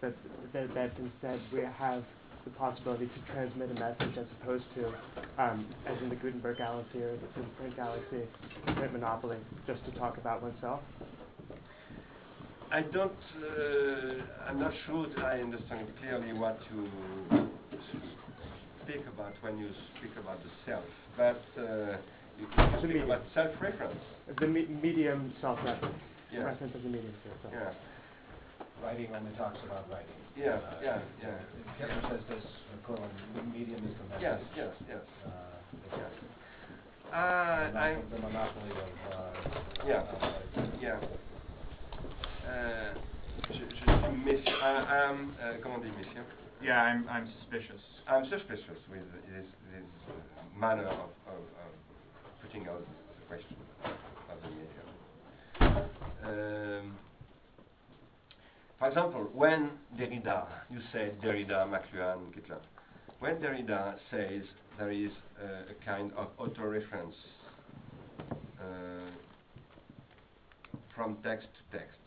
That, 0.00 0.14
that 0.52 0.74
that 0.74 0.92
instead 0.98 1.40
we 1.52 1.60
have 1.60 2.04
the 2.48 2.56
possibility 2.58 3.06
to 3.06 3.32
transmit 3.32 3.70
a 3.70 3.74
message 3.74 4.16
as 4.16 4.26
opposed 4.40 4.64
to, 4.74 4.86
um, 5.42 5.66
as 5.86 5.96
in 6.02 6.08
the 6.08 6.16
Gutenberg 6.16 6.58
galaxy 6.58 6.98
or 7.00 7.12
the 7.12 7.42
print 7.56 7.76
galaxy, 7.76 8.22
the 8.66 8.72
print 8.72 8.92
monopoly, 8.92 9.36
just 9.66 9.84
to 9.84 9.90
talk 9.92 10.16
about 10.18 10.42
oneself? 10.42 10.80
I 12.70 12.82
don't. 12.82 13.12
Uh, 13.12 14.48
I'm 14.48 14.60
not 14.60 14.72
sure 14.86 15.06
that 15.08 15.24
I 15.24 15.40
understand 15.40 15.88
clearly 16.00 16.32
what 16.34 16.60
you 16.72 16.88
speak 18.84 19.06
about 19.12 19.32
when 19.40 19.58
you 19.58 19.70
speak 19.98 20.12
about 20.20 20.38
the 20.42 20.50
self, 20.66 20.84
but 21.16 21.42
uh, 21.58 21.96
you, 22.38 22.46
The 22.56 22.78
speak 22.82 23.02
about 23.04 23.22
self-reference. 23.34 24.00
The 24.40 24.46
me- 24.46 24.68
medium 24.82 25.32
self-reference, 25.40 25.96
Yeah. 26.32 26.44
reference 26.44 26.74
as 26.76 26.84
a 26.84 26.88
medium 26.88 27.12
to 27.24 27.30
itself. 27.32 27.54
Yeah. 27.54 27.72
Writing 28.82 29.08
only 29.14 29.32
talks 29.36 29.58
about 29.64 29.90
writing. 29.90 30.14
Yeah, 30.36 30.54
Uh, 30.54 30.78
yeah, 30.82 30.98
yeah. 31.20 31.38
Kittler 31.78 32.02
says 32.08 32.22
this, 32.28 32.44
McLuhan, 32.70 33.10
the 33.34 33.42
medium 33.42 33.82
is 33.84 33.94
the 33.98 34.04
message. 34.06 34.22
Yes, 34.22 34.40
yes, 34.56 34.74
yes. 34.88 35.02
Uh, 35.26 35.30
Yes. 35.96 36.12
the 37.10 37.16
Uh, 37.16 37.18
I, 37.18 37.70
monopoly- 37.72 38.10
the 38.10 38.18
monopoly 38.18 38.70
of, 38.78 38.92
uh, 39.10 39.88
Yeah. 39.88 40.02
uh, 40.02 40.40
yeah. 40.80 41.00
Euh, 42.46 42.94
je, 43.50 43.64
je 43.74 43.86
suis 43.90 44.16
méfiant. 44.24 44.58
I, 44.62 45.08
I'm, 45.10 45.36
uh, 45.42 45.58
comment 45.62 45.76
on 45.78 45.80
dit 45.82 45.90
méfiant? 45.90 46.26
Yeah, 46.62 46.80
I'm, 46.82 47.08
I'm 47.08 47.26
suspicious. 47.26 47.80
I'm 48.06 48.24
suspicious 48.26 48.78
with 48.90 49.06
this, 49.26 49.46
this 49.72 49.84
uh, 50.08 50.58
manner 50.58 50.86
of, 50.88 51.10
of, 51.26 51.42
of 51.64 51.72
putting 52.42 52.68
out 52.68 52.86
the 53.18 53.26
question 53.26 53.56
of 54.30 54.38
the 54.44 54.50
media. 54.50 54.84
Um, 56.24 56.98
for 58.88 59.00
example, 59.00 59.28
when 59.34 59.70
Derrida, 59.98 60.46
you 60.70 60.80
said 60.92 61.20
Derrida, 61.20 61.66
McLuhan, 61.68 62.32
Kittler, 62.32 62.60
when 63.20 63.36
Derrida 63.36 63.96
says 64.10 64.42
there 64.78 64.90
is 64.90 65.10
uh, 65.42 65.70
a 65.70 65.84
kind 65.84 66.10
of 66.16 66.28
auto-reference 66.38 67.14
uh, 68.58 68.64
from 70.96 71.18
text 71.22 71.48
to 71.58 71.78
text, 71.78 71.98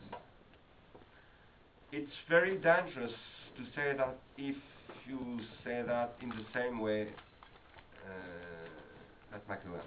it's 1.92 2.10
very 2.28 2.56
dangerous 2.56 3.12
to 3.56 3.62
say 3.76 3.92
that 3.96 4.16
if 4.36 4.56
you 5.06 5.38
say 5.64 5.82
that 5.86 6.14
in 6.20 6.30
the 6.30 6.44
same 6.52 6.80
way 6.80 7.06
uh, 8.08 9.36
as 9.36 9.40
McLuhan. 9.48 9.84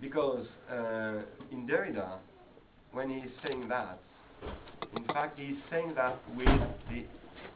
Because 0.00 0.46
uh, 0.70 1.22
in 1.50 1.66
Derrida, 1.66 2.18
when 2.92 3.10
he's 3.10 3.30
saying 3.44 3.66
that, 3.68 3.98
in 4.96 5.04
fact 5.04 5.38
he's 5.38 5.56
saying 5.70 5.92
that 5.96 6.18
with 6.36 6.46
the 6.90 7.04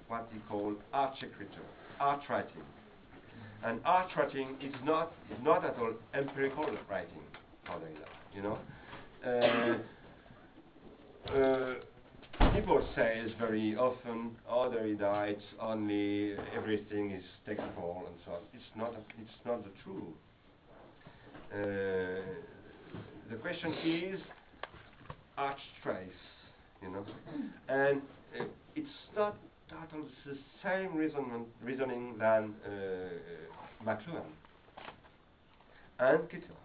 what 0.09 0.29
he 0.33 0.39
called 0.49 0.77
arch 0.93 1.17
écriture, 1.23 1.67
arch 2.01 2.23
writing. 2.29 2.63
And 3.65 3.81
arch 3.85 4.11
writing 4.17 4.57
is 4.63 4.75
not 4.85 5.13
is 5.31 5.39
not 5.43 5.65
at 5.65 5.77
all 5.79 5.95
empirical 6.15 6.67
writing 6.89 7.27
you 8.35 8.43
know. 8.43 8.59
Uh, 9.25 9.79
uh, 11.35 11.75
people 12.55 12.87
say 12.95 13.25
very 13.39 13.75
often, 13.77 14.37
oh, 14.49 14.71
Derrida, 14.71 15.31
it's 15.31 15.43
only 15.61 16.35
everything 16.57 17.13
is 17.13 17.25
textual 17.47 18.05
and 18.07 18.17
so 18.25 18.33
on. 18.33 18.39
It's 18.53 18.65
not. 18.77 18.95
It's 19.21 19.31
not 19.45 19.65
the 19.65 19.71
truth. 19.83 20.15
Uh, 21.53 22.23
the 23.31 23.37
question 23.41 23.73
is 23.85 24.21
arch 25.39 25.59
trace, 25.83 26.09
you 26.83 26.91
know, 26.91 27.05
and 27.69 28.01
uh, 28.39 28.45
it's 28.75 28.89
not 29.17 29.37
at 29.71 29.89
all 29.95 30.05
the 30.25 30.37
same 30.63 30.97
reason, 30.97 31.47
reasoning 31.63 32.17
than 32.19 32.55
uh, 32.65 33.85
McLuhan 33.85 34.31
and 35.99 36.19
Kittler. 36.29 36.61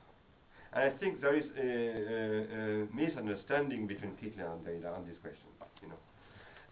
And 0.73 0.83
I 0.83 0.97
think 0.97 1.21
there 1.21 1.35
is 1.35 1.45
a, 1.57 1.61
a, 1.61 2.83
a 2.83 2.95
misunderstanding 2.95 3.87
between 3.87 4.11
Kittler 4.11 4.53
and 4.53 4.65
Derrida 4.65 4.95
on 4.95 5.05
this 5.05 5.17
question. 5.21 5.47
You 5.81 5.89
know, 5.89 5.99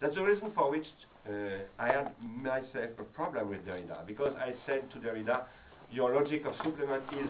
that's 0.00 0.14
the 0.14 0.22
reason 0.22 0.50
for 0.54 0.70
which 0.70 0.86
uh, 1.28 1.32
I 1.78 1.88
had 1.88 2.12
myself 2.22 2.90
a 2.98 3.02
problem 3.02 3.50
with 3.50 3.66
Derrida 3.66 4.06
because 4.06 4.32
I 4.38 4.54
said 4.66 4.90
to 4.92 4.98
Derrida, 4.98 5.42
your 5.90 6.14
logic 6.14 6.44
of 6.46 6.54
supplement 6.64 7.02
is 7.12 7.28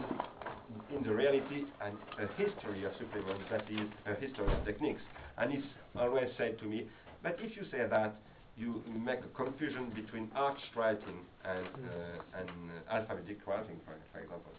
in 0.95 1.03
the 1.03 1.13
reality 1.13 1.65
and 1.83 1.97
a 2.19 2.27
history 2.41 2.85
of 2.85 2.91
supplement 2.99 3.39
that 3.49 3.65
is 3.69 3.89
a 4.05 4.13
history 4.15 4.45
of 4.53 4.65
techniques. 4.65 5.01
And 5.37 5.51
he's 5.51 5.63
always 5.95 6.29
said 6.37 6.59
to 6.59 6.65
me, 6.65 6.87
but 7.23 7.37
if 7.41 7.55
you 7.55 7.63
say 7.71 7.85
that, 7.89 8.15
you 8.57 8.83
make 8.87 9.19
a 9.19 9.31
confusion 9.35 9.91
between 9.95 10.29
arch 10.35 10.59
writing 10.75 11.25
and 11.45 11.65
uh, 11.87 12.39
and 12.39 12.49
uh, 12.69 12.93
alphabetic 12.95 13.45
writing, 13.47 13.79
for, 13.85 13.95
for 14.11 14.19
example. 14.19 14.51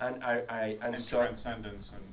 And 0.00 0.22
I, 0.24 0.42
I 0.48 0.64
and, 0.82 0.94
And 0.94 1.04
so 1.10 1.16
transcendence 1.18 1.86
and 1.94 2.04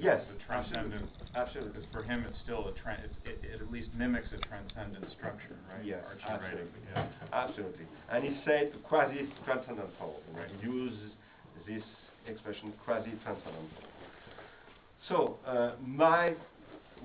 Yes, 0.00 0.20
know, 0.26 0.34
the 0.34 0.42
transcendent. 0.44 1.06
absolutely. 1.36 1.72
Because 1.72 1.88
for 1.92 2.02
him, 2.02 2.24
it's 2.28 2.38
still 2.42 2.66
a 2.66 2.74
tran- 2.74 3.04
it, 3.04 3.12
it, 3.24 3.38
it 3.46 3.60
at 3.62 3.70
least 3.70 3.88
mimics 3.94 4.26
a 4.34 4.38
transcendent 4.48 5.06
structure, 5.16 5.54
right? 5.70 5.84
Yes, 5.86 6.02
absolutely. 6.26 6.66
writing, 6.66 6.82
yeah. 6.90 7.06
Absolutely. 7.32 7.86
And 8.10 8.24
he 8.24 8.34
said 8.44 8.72
quasi 8.82 9.30
transcendental. 9.44 9.94
form. 9.98 10.34
Right. 10.34 10.50
He 10.60 10.66
uses 10.66 11.12
this 11.66 11.84
expression 12.26 12.72
quasi 12.84 13.12
transcendental. 13.22 13.86
So 15.08 15.38
uh, 15.46 15.72
my 15.80 16.34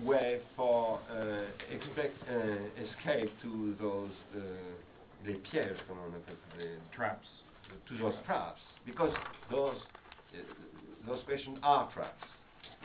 way 0.03 0.39
for 0.55 0.99
uh, 1.11 1.73
expect, 1.73 2.15
uh, 2.30 2.35
escape 2.84 3.31
to 3.41 3.76
those 3.81 4.11
uh, 4.35 4.39
les 5.26 5.35
pièges, 5.35 5.77
comment 5.88 6.03
on 6.07 6.15
appelle 6.15 6.38
les- 6.57 6.80
Traps. 6.95 7.27
to 7.88 7.97
those 7.97 8.15
traps, 8.26 8.61
because 8.85 9.13
those 9.51 9.76
uh, 10.34 10.38
those 11.07 11.21
questions 11.26 11.57
are 11.63 11.89
traps, 11.93 12.23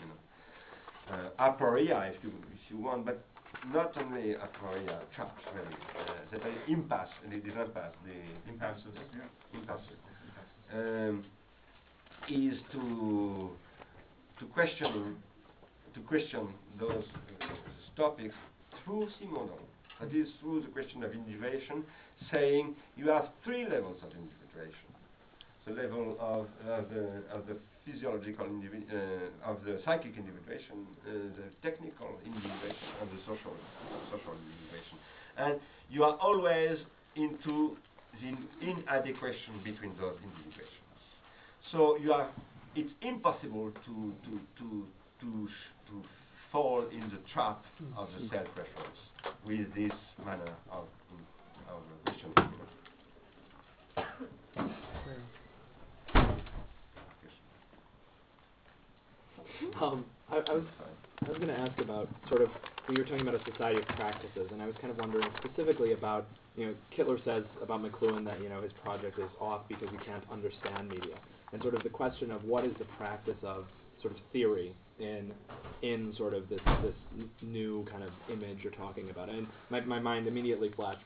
you 0.00 0.06
know. 0.06 0.18
Uh, 1.10 1.30
aporia, 1.50 2.10
if 2.14 2.22
you 2.24 2.30
if 2.52 2.70
you 2.70 2.78
want, 2.78 3.04
but 3.04 3.24
not 3.72 3.96
only 3.96 4.34
aporia, 4.34 5.00
traps 5.14 5.42
really. 5.54 5.76
Uh, 5.98 6.12
that 6.32 6.42
are 6.42 6.54
impasse, 6.68 7.08
the, 7.30 7.38
the 7.40 7.60
impasse, 7.62 7.92
the 8.04 8.50
Impasses, 8.50 8.84
yeah. 8.94 9.58
impasse, 9.60 9.80
um, 10.72 11.24
is 12.28 12.58
to 12.72 13.50
to 14.38 14.46
question 14.52 15.16
to 15.94 16.00
question 16.00 16.48
those 16.78 17.04
uh, 17.40 17.46
topics 17.96 18.34
through 18.84 19.08
Simondon. 19.20 19.62
That 20.00 20.12
is 20.14 20.28
through 20.40 20.62
the 20.62 20.68
question 20.68 21.02
of 21.04 21.12
individuation, 21.12 21.84
saying 22.32 22.74
you 22.96 23.08
have 23.08 23.28
three 23.44 23.64
levels 23.64 23.96
of 24.02 24.10
individuation. 24.10 24.90
The 25.66 25.72
level 25.72 26.16
of, 26.20 26.46
of 26.68 26.90
the 26.90 27.22
of 27.32 27.46
the 27.46 27.56
physiological 27.86 28.44
uh, 28.44 29.50
of 29.50 29.64
the 29.64 29.80
psychic 29.84 30.12
individuation, 30.16 30.84
uh, 31.06 31.12
the 31.38 31.48
technical 31.62 32.18
individuation, 32.24 32.88
and 33.00 33.08
the 33.10 33.20
social 33.22 33.54
social 34.10 34.34
individuation. 34.34 34.98
And 35.38 35.60
you 35.88 36.04
are 36.04 36.16
always 36.20 36.78
into 37.16 37.76
the 38.20 38.36
inadequation 38.60 39.62
between 39.64 39.92
those 40.00 40.16
individuations. 40.22 40.98
So 41.72 41.96
you 41.96 42.12
are, 42.12 42.28
it's 42.74 42.92
impossible 43.00 43.70
to 43.86 44.12
to 44.24 44.32
to 44.58 44.86
to 45.20 45.48
to 45.88 46.02
fall 46.52 46.86
in 46.92 47.00
the 47.10 47.18
trap 47.32 47.64
of 47.96 48.08
the 48.18 48.28
self-reference 48.28 48.98
with 49.44 49.74
this 49.74 49.92
manner 50.24 50.52
of 50.70 50.86
of 51.68 51.82
question. 52.04 52.32
Um, 59.80 60.04
I, 60.30 60.36
I 60.36 60.52
was 60.54 60.64
I 61.24 61.28
was 61.28 61.38
going 61.38 61.48
to 61.48 61.58
ask 61.58 61.78
about 61.80 62.08
sort 62.28 62.42
of 62.42 62.48
when 62.86 62.96
you 62.96 63.02
were 63.02 63.08
talking 63.08 63.26
about 63.26 63.40
a 63.40 63.50
society 63.50 63.80
of 63.80 63.86
practices, 63.88 64.48
and 64.52 64.60
I 64.62 64.66
was 64.66 64.74
kind 64.80 64.90
of 64.90 64.98
wondering 64.98 65.26
specifically 65.42 65.92
about 65.92 66.26
you 66.56 66.66
know 66.66 66.74
Kittler 66.96 67.22
says 67.24 67.44
about 67.62 67.82
McLuhan 67.82 68.24
that 68.26 68.40
you 68.42 68.48
know 68.48 68.62
his 68.62 68.72
project 68.84 69.18
is 69.18 69.30
off 69.40 69.62
because 69.68 69.88
he 69.90 69.96
can't 69.98 70.24
understand 70.30 70.88
media, 70.88 71.16
and 71.52 71.62
sort 71.62 71.74
of 71.74 71.82
the 71.82 71.88
question 71.88 72.30
of 72.30 72.44
what 72.44 72.64
is 72.64 72.72
the 72.78 72.84
practice 72.96 73.36
of 73.42 73.66
sort 74.02 74.14
of 74.14 74.20
theory 74.32 74.74
in 74.98 75.32
in 75.82 76.14
sort 76.16 76.34
of 76.34 76.48
this 76.48 76.60
this 76.82 77.26
new 77.42 77.84
kind 77.90 78.02
of 78.02 78.10
image 78.32 78.58
you're 78.62 78.72
talking 78.72 79.10
about, 79.10 79.28
and 79.28 79.46
my 79.70 79.80
my 79.80 79.98
mind 79.98 80.26
immediately 80.26 80.70
flashed 80.74 81.02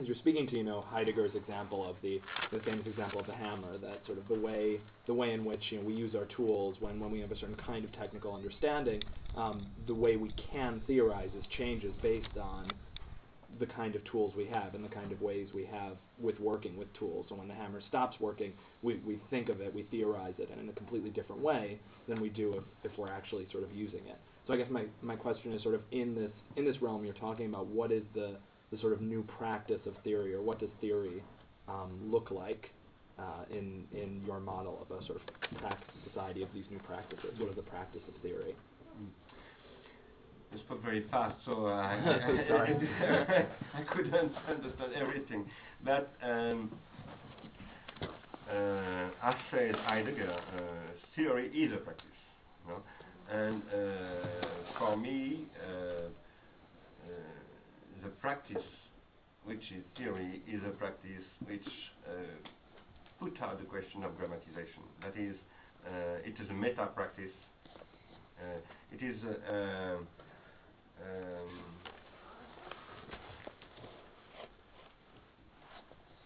as 0.00 0.06
you're 0.06 0.16
speaking 0.16 0.46
to, 0.48 0.56
you 0.56 0.64
know, 0.64 0.84
Heidegger's 0.92 1.34
example 1.34 1.88
of 1.88 1.96
the, 2.02 2.20
the 2.52 2.60
famous 2.60 2.86
example 2.86 3.20
of 3.20 3.26
the 3.26 3.34
hammer, 3.34 3.78
that 3.78 4.00
sort 4.06 4.18
of 4.18 4.28
the 4.28 4.38
way, 4.38 4.80
the 5.06 5.14
way 5.14 5.32
in 5.32 5.44
which, 5.44 5.60
you 5.70 5.78
know, 5.78 5.84
we 5.84 5.94
use 5.94 6.14
our 6.14 6.26
tools 6.36 6.76
when, 6.80 7.00
when 7.00 7.10
we 7.10 7.20
have 7.20 7.32
a 7.32 7.36
certain 7.36 7.56
kind 7.56 7.84
of 7.84 7.92
technical 7.92 8.34
understanding, 8.34 9.02
um, 9.36 9.66
the 9.86 9.94
way 9.94 10.16
we 10.16 10.32
can 10.52 10.80
theorize 10.86 11.30
is 11.36 11.44
changes 11.56 11.92
based 12.02 12.36
on 12.40 12.68
the 13.58 13.66
kind 13.66 13.94
of 13.96 14.04
tools 14.04 14.32
we 14.36 14.46
have 14.46 14.74
and 14.74 14.84
the 14.84 14.88
kind 14.88 15.10
of 15.10 15.20
ways 15.20 15.48
we 15.54 15.64
have 15.64 15.96
with 16.20 16.38
working 16.40 16.76
with 16.76 16.92
tools. 16.94 17.26
So 17.28 17.34
when 17.36 17.48
the 17.48 17.54
hammer 17.54 17.80
stops 17.88 18.18
working, 18.20 18.52
we, 18.82 18.96
we 19.06 19.20
think 19.30 19.48
of 19.48 19.60
it, 19.60 19.74
we 19.74 19.84
theorize 19.84 20.34
it 20.38 20.48
and 20.50 20.60
in 20.60 20.68
a 20.68 20.72
completely 20.72 21.10
different 21.10 21.40
way 21.40 21.78
than 22.08 22.20
we 22.20 22.28
do 22.28 22.54
if, 22.54 22.90
if 22.90 22.98
we're 22.98 23.10
actually 23.10 23.46
sort 23.52 23.64
of 23.64 23.72
using 23.74 24.06
it. 24.06 24.18
So 24.46 24.54
I 24.54 24.56
guess 24.56 24.70
my, 24.70 24.84
my 25.02 25.14
question 25.14 25.52
is 25.52 25.62
sort 25.62 25.74
of 25.74 25.82
in 25.92 26.14
this 26.14 26.30
in 26.56 26.64
this 26.64 26.80
realm 26.80 27.04
you're 27.04 27.14
talking 27.14 27.46
about 27.46 27.66
what 27.66 27.92
is 27.92 28.02
the 28.14 28.36
the 28.70 28.78
sort 28.78 28.92
of 28.92 29.00
new 29.00 29.22
practice 29.38 29.80
of 29.86 29.94
theory, 30.04 30.34
or 30.34 30.42
what 30.42 30.58
does 30.58 30.68
theory 30.80 31.22
um, 31.68 31.98
look 32.04 32.30
like 32.30 32.70
uh, 33.18 33.44
in 33.50 33.84
in 33.92 34.22
your 34.26 34.40
model 34.40 34.78
of 34.82 34.96
a 34.96 35.04
sort 35.06 35.20
of 35.20 35.58
practice 35.58 35.94
society 36.06 36.42
of 36.42 36.48
these 36.54 36.64
new 36.70 36.78
practices? 36.78 37.38
What 37.38 37.50
is 37.50 37.56
the 37.56 37.62
practice 37.62 38.02
of 38.08 38.20
theory? 38.22 38.54
You 40.52 40.58
spoke 40.60 40.82
very 40.82 41.04
fast, 41.10 41.36
so 41.44 41.66
uh, 41.66 41.70
I. 41.72 43.46
I 43.78 43.82
couldn't 43.94 44.32
understand 44.48 44.92
everything. 44.96 45.44
But 45.84 46.12
um, 46.22 46.70
uh, 48.50 49.10
as 49.22 49.34
said 49.50 49.76
Heidegger, 49.76 50.32
uh, 50.32 50.60
theory 51.14 51.48
is 51.48 51.72
a 51.72 51.76
practice. 51.76 52.06
You 52.64 52.72
know? 52.72 52.82
And 53.30 53.62
uh, 53.62 54.46
for 54.78 54.96
me, 54.96 55.46
uh, 55.62 55.70
uh, 55.70 56.08
the 58.02 58.08
practice, 58.08 58.64
which 59.44 59.62
is 59.70 59.84
theory, 59.96 60.42
is 60.48 60.60
a 60.66 60.70
practice 60.70 61.24
which 61.46 61.68
uh, 62.08 62.12
put 63.20 63.40
out 63.42 63.58
the 63.58 63.66
question 63.66 64.02
of 64.02 64.12
grammatization. 64.12 64.82
That 65.02 65.16
is, 65.20 65.36
uh, 65.86 66.24
it 66.24 66.34
is 66.42 66.48
a 66.50 66.54
meta 66.54 66.86
practice. 66.94 67.34
Uh, 68.40 68.60
it 68.92 69.04
is 69.04 69.16
a, 69.24 69.98
um, 71.02 71.50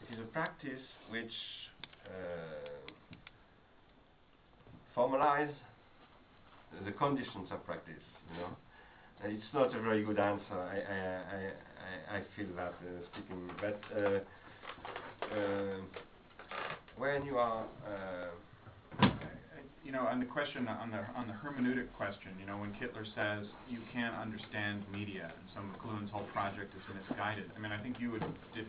it 0.01 0.15
is 0.15 0.21
a 0.21 0.25
practice 0.33 0.83
which 1.11 1.33
uh, 2.07 2.91
formalize 4.97 5.55
the 6.85 6.93
conditions 6.93 7.49
of 7.51 7.65
practice. 7.65 8.03
You 8.33 8.41
know, 8.41 8.57
it's 9.25 9.53
not 9.55 9.75
a 9.75 9.81
very 9.81 10.05
good 10.05 10.19
answer. 10.19 10.55
I 10.55 10.79
I 10.79 10.99
I, 11.37 12.17
I, 12.17 12.19
I 12.19 12.23
feel 12.37 12.49
that 12.57 12.75
uh, 12.81 13.05
speaking, 13.13 13.51
but 13.61 13.81
uh, 13.97 14.21
uh, 15.35 15.81
when 16.97 17.25
you 17.25 17.37
are 17.39 17.65
uh, 17.87 18.31
You 19.85 19.91
know, 19.91 20.07
on 20.07 20.21
the 20.21 20.27
question, 20.27 20.69
on 20.69 20.91
the, 20.91 21.03
on 21.19 21.27
the 21.27 21.35
hermeneutic 21.35 21.93
question, 21.93 22.39
you 22.39 22.47
know, 22.47 22.57
when 22.57 22.71
Kittler 22.71 23.05
says 23.15 23.51
you 23.69 23.81
can't 23.93 24.15
understand 24.15 24.87
media, 24.91 25.33
and 25.35 25.47
so 25.53 25.59
McLuhan's 25.59 26.11
whole 26.11 26.27
project 26.33 26.73
is 26.75 26.83
misguided, 26.95 27.51
I 27.57 27.59
mean, 27.59 27.73
I 27.73 27.83
think 27.83 27.99
you 27.99 28.13
would, 28.13 28.25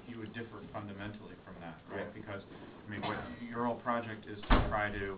you 0.08 0.18
would 0.18 0.34
differ 0.34 0.62
fundamentally 0.74 1.36
from 1.46 1.54
that, 1.62 1.78
right? 1.88 2.10
Yeah. 2.10 2.18
Because, 2.18 2.42
I 2.86 2.90
mean, 2.90 3.02
what, 3.02 3.18
your 3.48 3.66
whole 3.66 3.76
project 3.76 4.26
is 4.26 4.42
to 4.42 4.66
try 4.70 4.90
to, 4.90 5.18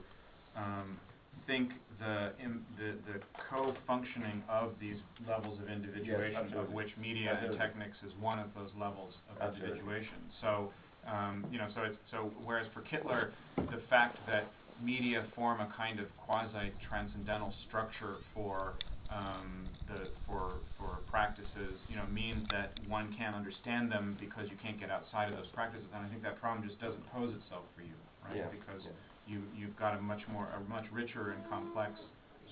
um, 0.55 0.99
think 1.47 1.71
the, 1.99 2.33
the, 2.77 2.95
the 3.07 3.19
co-functioning 3.49 4.43
of 4.49 4.73
these 4.79 4.97
levels 5.27 5.59
of 5.59 5.69
individuation, 5.69 6.53
of 6.57 6.71
which 6.71 6.89
media 6.99 7.29
and 7.29 7.55
Absolutely. 7.55 7.59
technics 7.59 7.97
is 8.05 8.11
one 8.19 8.39
of 8.39 8.47
those 8.55 8.69
levels 8.79 9.13
of 9.29 9.41
Absolutely. 9.41 9.79
individuation. 9.79 10.19
So, 10.41 10.71
um, 11.07 11.45
you 11.51 11.57
know, 11.57 11.67
so 11.75 11.83
it's, 11.83 11.97
so 12.09 12.31
whereas 12.43 12.67
for 12.73 12.81
Kittler, 12.81 13.31
the 13.57 13.81
fact 13.89 14.17
that 14.27 14.51
media 14.81 15.25
form 15.35 15.59
a 15.61 15.71
kind 15.75 15.99
of 15.99 16.07
quasi-transcendental 16.17 17.53
structure 17.67 18.17
for 18.33 18.75
um, 19.09 19.69
the 19.87 20.09
for 20.25 20.65
for 20.77 20.99
practices, 21.07 21.79
you 21.87 21.95
know, 21.95 22.05
means 22.11 22.49
that 22.49 22.73
one 22.87 23.13
can't 23.17 23.35
understand 23.35 23.91
them 23.91 24.17
because 24.19 24.49
you 24.49 24.57
can't 24.57 24.79
get 24.79 24.89
outside 24.89 25.29
of 25.31 25.37
those 25.37 25.47
practices. 25.53 25.85
And 25.93 26.05
I 26.05 26.09
think 26.09 26.23
that 26.23 26.39
problem 26.41 26.67
just 26.67 26.81
doesn't 26.81 27.05
pose 27.11 27.33
itself 27.35 27.65
for 27.75 27.81
you, 27.81 27.95
right? 28.23 28.35
Yeah, 28.37 28.49
Because 28.49 28.81
yeah. 28.83 28.91
you 29.25 29.43
you've 29.53 29.75
got 29.77 29.97
a 29.97 30.01
much 30.01 30.21
more 30.27 30.49
a 30.57 30.59
much 30.69 30.85
richer 30.91 31.31
and 31.31 31.47
complex 31.49 31.99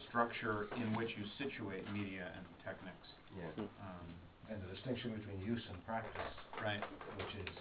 structure 0.10 0.68
in 0.78 0.94
which 0.96 1.10
you 1.18 1.26
situate 1.42 1.90
media 1.92 2.30
and 2.38 2.46
techniques. 2.64 3.10
yeah. 3.34 3.66
Um, 3.82 4.14
And 4.50 4.62
the 4.62 4.70
distinction 4.76 5.16
between 5.18 5.40
use 5.42 5.64
and 5.72 5.80
practice, 5.88 6.30
right. 6.62 6.84
which 7.18 7.34
is, 7.34 7.56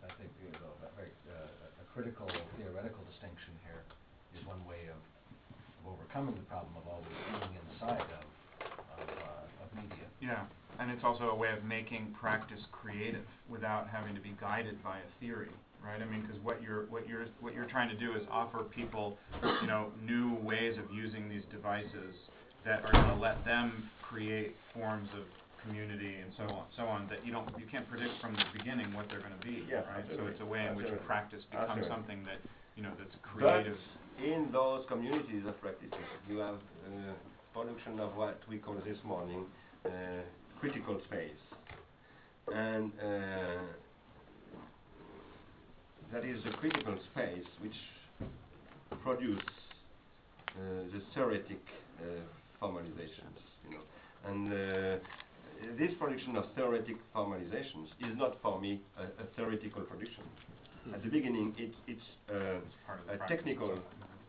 I 0.00 0.08
think, 0.16 0.30
you 0.40 0.48
know, 0.62 0.72
very, 0.96 1.10
uh, 1.28 1.63
a 1.63 1.63
critical 1.94 2.26
theoretical 2.58 3.06
distinction 3.06 3.54
here, 3.62 3.86
is 4.34 4.44
one 4.46 4.58
way 4.66 4.90
of, 4.90 4.98
of 4.98 5.94
overcoming 5.94 6.34
the 6.34 6.46
problem 6.50 6.74
of 6.74 6.82
always 6.90 7.14
being 7.30 7.54
inside 7.70 8.02
of, 8.02 8.26
uh, 8.66 9.06
Yeah, 10.20 10.42
and 10.80 10.90
it's 10.90 11.04
also 11.04 11.30
a 11.30 11.34
way 11.34 11.54
of 11.56 11.62
making 11.62 12.12
practice 12.18 12.66
creative 12.72 13.22
without 13.48 13.86
having 13.88 14.12
to 14.16 14.20
be 14.20 14.34
guided 14.40 14.82
by 14.82 14.98
a 14.98 15.08
theory, 15.20 15.54
right? 15.78 16.02
I 16.02 16.04
mean, 16.10 16.22
because 16.22 16.42
what 16.42 16.60
you're 16.60 16.86
what 16.86 17.06
you're 17.06 17.26
what 17.38 17.54
you're 17.54 17.70
trying 17.70 17.88
to 17.90 17.96
do 17.96 18.18
is 18.18 18.26
offer 18.28 18.64
people, 18.64 19.16
you 19.62 19.68
know, 19.68 19.92
new 20.02 20.34
ways 20.42 20.76
of 20.78 20.90
using 20.92 21.28
these 21.28 21.44
devices 21.52 22.18
that 22.64 22.84
are 22.84 22.92
going 22.92 23.14
to 23.14 23.22
let 23.22 23.44
them 23.44 23.88
create 24.02 24.56
forms 24.74 25.08
of 25.14 25.22
community 25.64 26.20
and 26.22 26.30
so 26.36 26.44
on, 26.44 26.64
so 26.76 26.82
on 26.84 27.08
that 27.08 27.24
you 27.26 27.32
don't 27.32 27.48
you 27.58 27.66
can't 27.66 27.88
predict 27.88 28.12
from 28.20 28.34
the 28.34 28.44
beginning 28.56 28.92
what 28.92 29.06
they're 29.08 29.20
going 29.24 29.36
to 29.36 29.44
be, 29.44 29.64
Yeah, 29.68 29.82
right? 29.90 30.04
So 30.16 30.28
absolutely. 30.28 30.32
it's 30.32 30.40
a 30.42 30.46
way 30.46 30.66
in 30.68 30.76
which 30.76 30.86
Absolutely. 30.86 31.06
practice 31.06 31.42
becomes 31.50 31.70
Absolutely. 31.70 31.90
something 31.94 32.20
that 32.24 32.40
you 32.76 32.82
know 32.82 32.92
that's 32.98 33.16
But 33.22 33.22
creative. 33.34 33.78
in 34.22 34.50
those 34.52 34.84
communities 34.88 35.44
of 35.46 35.60
practices, 35.60 36.06
you 36.28 36.38
have 36.38 36.56
uh, 36.86 37.14
production 37.52 38.00
of 38.00 38.14
what 38.16 38.40
we 38.48 38.58
call 38.58 38.76
this 38.84 38.98
morning 39.04 39.46
uh, 39.86 39.90
critical 40.60 41.00
space. 41.08 41.40
And 42.54 42.92
uh, 43.00 43.62
that 46.12 46.24
is 46.24 46.38
a 46.46 46.52
critical 46.58 46.96
space 47.12 47.46
which 47.60 47.78
produce 49.02 49.40
uh, 50.50 50.84
the 50.92 51.00
theoretic 51.14 51.62
uh, 52.00 52.04
formalizations, 52.62 53.38
you 53.64 53.70
know. 53.70 53.84
And 54.26 54.52
uh, 54.52 55.04
this 55.78 55.90
production 55.98 56.36
of 56.36 56.44
theoretic 56.54 56.96
formalizations 57.14 57.86
is 58.00 58.16
not 58.16 58.40
for 58.42 58.60
me 58.60 58.80
a, 58.96 59.02
a 59.22 59.26
theoretical 59.36 59.82
production. 59.82 60.24
At 60.92 61.02
the 61.02 61.08
beginning, 61.08 61.54
it, 61.58 61.72
it's 61.86 62.02
uh, 62.28 62.60
the 63.06 63.14
a 63.14 63.18
technical 63.28 63.78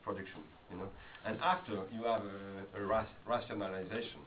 production, 0.04 0.44
you 0.72 0.78
know. 0.78 0.90
And 1.26 1.40
after, 1.42 1.84
you 1.92 2.04
have 2.04 2.24
a, 2.24 2.80
a 2.80 2.86
ras- 2.86 3.08
rationalization 3.26 4.22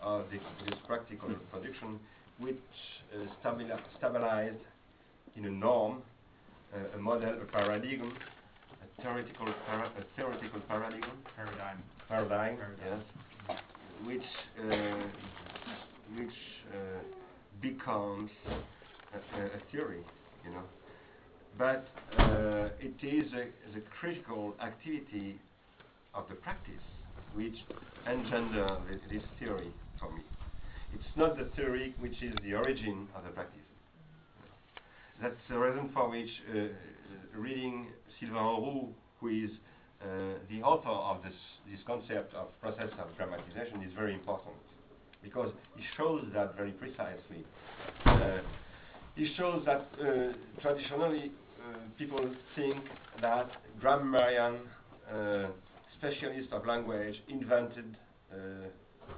of 0.00 0.30
this, 0.30 0.40
this 0.64 0.78
practical 0.86 1.28
production, 1.52 2.00
which 2.38 2.56
uh, 3.14 3.26
stabili- 3.44 3.78
stabilized 3.98 4.62
in 5.36 5.44
a 5.44 5.50
norm, 5.50 6.02
uh, 6.74 6.96
a 6.96 6.98
model, 6.98 7.34
a 7.42 7.44
paradigm, 7.46 8.16
a 8.82 9.02
theoretical, 9.02 9.52
para- 9.66 9.92
a 9.98 10.16
theoretical 10.16 10.60
paradigm, 10.60 11.02
Paradigm. 11.36 11.82
paradigm, 12.08 12.56
Paradigm. 12.56 13.02
yes, 13.48 13.58
which 14.06 14.22
uh, 14.58 15.08
which 16.16 16.36
uh, 16.72 16.76
becomes 17.60 18.30
a, 19.14 19.40
a 19.42 19.60
theory, 19.70 20.04
you 20.44 20.50
know. 20.50 20.62
But 21.58 21.86
uh, 22.18 22.68
it 22.80 22.94
is 23.02 23.32
a, 23.32 23.46
the 23.74 23.82
critical 24.00 24.54
activity 24.62 25.38
of 26.14 26.24
the 26.28 26.34
practice 26.36 26.72
which 27.34 27.54
engender 28.06 28.78
thi- 28.88 29.16
this 29.16 29.24
theory 29.38 29.72
for 29.98 30.10
me. 30.12 30.22
It's 30.94 31.16
not 31.16 31.36
the 31.36 31.44
theory 31.56 31.94
which 32.00 32.22
is 32.22 32.34
the 32.44 32.54
origin 32.54 33.06
of 33.16 33.24
the 33.24 33.30
practice. 33.30 33.60
That's 35.22 35.36
the 35.48 35.58
reason 35.58 35.90
for 35.92 36.08
which 36.08 36.30
uh, 36.50 37.38
reading 37.38 37.88
Sylvain 38.18 38.38
Auroux, 38.38 38.88
who 39.20 39.28
is 39.28 39.50
uh, 40.02 40.06
the 40.48 40.62
author 40.62 40.88
of 40.88 41.22
this, 41.22 41.34
this 41.70 41.80
concept 41.86 42.34
of 42.34 42.48
process 42.60 42.88
of 42.98 43.06
grammatization, 43.18 43.86
is 43.86 43.92
very 43.94 44.14
important 44.14 44.56
because 45.22 45.50
he 45.76 45.82
shows 45.96 46.24
that 46.34 46.56
very 46.56 46.72
precisely. 46.72 47.44
Uh, 48.06 48.38
he 49.16 49.32
shows 49.36 49.62
that 49.66 49.88
uh, 50.00 50.32
traditionally 50.62 51.32
uh, 51.60 51.76
people 51.98 52.24
think 52.56 52.76
that 53.20 53.50
grammarian 53.80 54.56
uh, 55.12 55.46
specialists 55.98 56.52
of 56.52 56.64
language 56.66 57.16
invented 57.28 57.96
uh, 58.32 58.36
uh, 58.36 59.12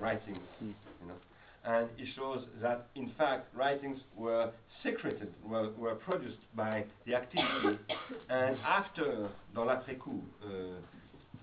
writings, 0.00 0.38
you 0.60 0.74
know. 1.06 1.14
And 1.66 1.88
he 1.96 2.06
shows 2.14 2.44
that 2.60 2.88
in 2.94 3.12
fact 3.16 3.54
writings 3.54 3.98
were 4.16 4.50
secreted, 4.82 5.32
were, 5.46 5.70
were 5.78 5.94
produced 5.94 6.38
by 6.54 6.84
the 7.06 7.14
activity, 7.14 7.78
and 8.28 8.56
after, 8.66 9.28
dans 9.54 9.64
l'après-coup, 9.66 10.22
uh, 10.42 10.48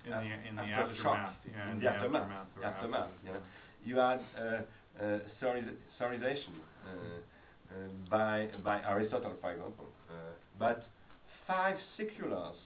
In 0.04 0.10
the- 0.10 0.48
in 0.48 0.56
the 0.56 0.62
after 0.62 0.94
the 0.94 1.02
shock, 1.02 1.16
aftermath, 1.16 1.36
yeah, 1.46 1.64
in 1.64 1.70
in 1.70 1.78
the 1.78 1.84
the 1.84 1.90
aftermath, 1.90 2.22
aftermath 2.22 2.46
or 2.58 2.64
aftermath, 2.64 3.10
after, 3.26 3.42
you 3.84 3.96
had 3.96 4.20
uh, 4.36 4.42
uh, 4.42 5.18
theori- 5.40 5.76
theorization 5.98 6.54
uh, 6.86 6.88
uh, 6.88 7.74
by 8.10 8.48
by 8.64 8.80
Aristotle, 8.82 9.34
for 9.40 9.52
example. 9.52 9.86
Uh, 10.08 10.12
but 10.58 10.86
five 11.46 11.76
seculars, 11.96 12.56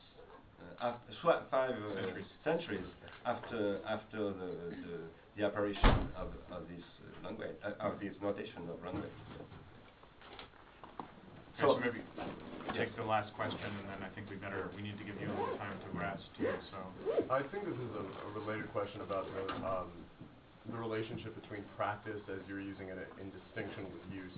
uh, 0.61 0.87
after, 0.89 1.13
swa- 1.23 1.43
five 1.51 1.71
uh, 1.71 1.95
Centuries. 1.95 2.27
centuries 2.45 2.87
after 3.25 3.81
after 3.87 4.19
the, 4.19 4.51
the, 4.85 4.99
the 5.37 5.45
apparition 5.47 6.09
of, 6.17 6.29
of 6.51 6.69
this 6.69 6.85
uh, 7.01 7.27
language, 7.27 7.57
uh, 7.65 7.71
of 7.87 8.01
this 8.01 8.15
notation 8.23 8.63
of 8.71 8.83
language. 8.85 9.11
Okay, 11.59 11.63
so 11.63 11.79
maybe 11.79 12.01
take 12.77 12.95
the 12.97 13.03
last 13.03 13.33
question, 13.33 13.65
and 13.65 13.89
then 13.89 14.01
I 14.05 14.13
think 14.15 14.29
we 14.29 14.37
better, 14.37 14.69
we 14.77 14.83
need 14.83 14.99
to 14.99 15.05
give 15.05 15.17
you 15.21 15.29
a 15.29 15.33
little 15.33 15.57
time 15.57 15.73
to 15.81 15.99
rest 15.99 16.25
too, 16.37 16.45
so. 16.71 16.77
I 17.33 17.41
think 17.49 17.65
this 17.65 17.75
is 17.81 17.91
a, 17.97 18.05
a 18.05 18.31
related 18.37 18.69
question 18.73 19.01
about 19.01 19.25
the, 19.33 19.41
um, 19.65 19.89
the 20.71 20.79
relationship 20.79 21.35
between 21.35 21.65
practice 21.77 22.21
as 22.29 22.47
you're 22.49 22.61
using 22.61 22.89
it 22.89 22.99
in 23.21 23.31
distinction 23.31 23.93
with 23.93 24.03
use 24.11 24.37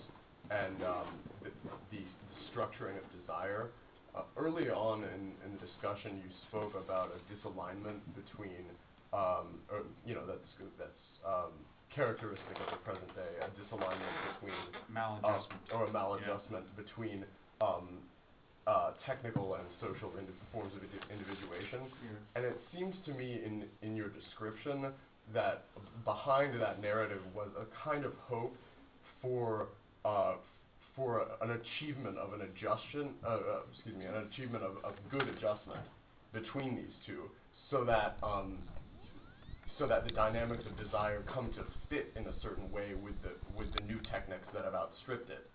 and 0.51 0.83
um, 0.83 1.25
the, 1.43 1.51
the 1.91 2.05
structuring 2.53 2.99
of 2.99 3.11
desire. 3.13 3.73
Uh, 4.15 4.23
early 4.37 4.69
on 4.71 5.05
in, 5.05 5.37
in 5.45 5.53
the 5.53 5.59
discussion, 5.59 6.19
you 6.19 6.31
spoke 6.49 6.75
about 6.75 7.13
a 7.13 7.21
disalignment 7.33 8.01
between, 8.15 8.71
um, 9.13 9.61
or, 9.71 9.85
you 10.05 10.15
know, 10.15 10.27
that's, 10.27 10.49
that's 10.79 11.05
um, 11.27 11.67
characteristic 11.95 12.57
of 12.61 12.71
the 12.71 12.77
present 12.85 13.15
day, 13.15 13.37
a 13.45 13.51
disalignment 13.51 14.17
between 14.35 14.55
Maladjustment. 14.91 15.71
uh, 15.73 15.77
or 15.77 15.85
a 15.87 15.91
maladjustment 15.93 16.75
between 16.77 17.25
um, 17.61 18.09
uh, 18.67 18.93
technical 19.07 19.55
and 19.55 19.67
social 19.81 20.17
indi- 20.19 20.33
forms 20.53 20.75
of 20.75 20.83
indi- 20.83 21.05
individuation. 21.11 21.91
And 22.35 22.45
it 22.45 22.61
seems 22.73 22.95
to 23.07 23.13
me 23.13 23.41
in, 23.45 23.69
in 23.83 23.97
your 23.97 24.09
description 24.11 24.93
that 25.35 25.65
behind 26.05 26.61
that 26.61 26.81
narrative 26.81 27.23
was 27.35 27.49
a 27.59 27.67
kind 27.85 28.05
of 28.05 28.13
hope 28.29 28.57
for 29.21 29.69
uh, 30.05 30.35
for 30.97 31.27
an 31.43 31.53
achievement 31.53 32.19
of 32.19 32.33
an 32.33 32.43
adjustment, 32.43 33.13
uh, 33.25 33.29
uh, 33.29 33.61
excuse 33.73 33.95
me, 33.97 34.05
an 34.05 34.27
achievement 34.33 34.65
of, 34.65 34.83
of 34.85 34.95
good 35.11 35.29
adjustment 35.29 35.81
between 36.33 36.75
these 36.75 36.95
two, 37.07 37.31
so 37.71 37.85
that 37.85 38.17
um, 38.23 38.59
so 39.79 39.87
that 39.87 40.05
the 40.05 40.11
dynamics 40.11 40.65
of 40.67 40.77
desire 40.85 41.23
come 41.33 41.53
to 41.53 41.65
fit 41.89 42.13
in 42.17 42.27
a 42.27 42.35
certain 42.43 42.71
way 42.71 42.95
with 42.95 43.15
the 43.23 43.31
with 43.57 43.73
the 43.75 43.85
new 43.85 44.01
techniques 44.11 44.47
that 44.53 44.65
have 44.65 44.75
outstripped 44.75 45.31
it. 45.31 45.47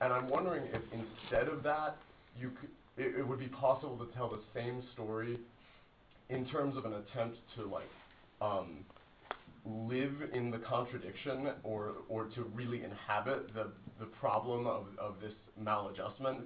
And 0.00 0.12
I'm 0.12 0.28
wondering 0.28 0.64
if 0.72 0.82
instead 0.92 1.48
of 1.48 1.62
that, 1.62 1.96
you 2.38 2.50
it, 2.96 3.14
it 3.20 3.26
would 3.26 3.38
be 3.38 3.48
possible 3.48 3.96
to 3.98 4.06
tell 4.14 4.28
the 4.28 4.40
same 4.54 4.82
story 4.92 5.38
in 6.30 6.46
terms 6.46 6.76
of 6.76 6.84
an 6.84 6.94
attempt 6.94 7.36
to 7.56 7.66
like 7.66 7.90
um, 8.40 8.84
live 9.64 10.14
in 10.32 10.50
the 10.50 10.58
contradiction 10.58 11.48
or 11.62 11.94
or 12.08 12.26
to 12.26 12.44
really 12.54 12.82
inhabit 12.84 13.52
the 13.54 13.72
the 14.00 14.06
problem 14.06 14.66
of, 14.66 14.86
of 14.98 15.20
this 15.20 15.34
maladjustment 15.60 16.42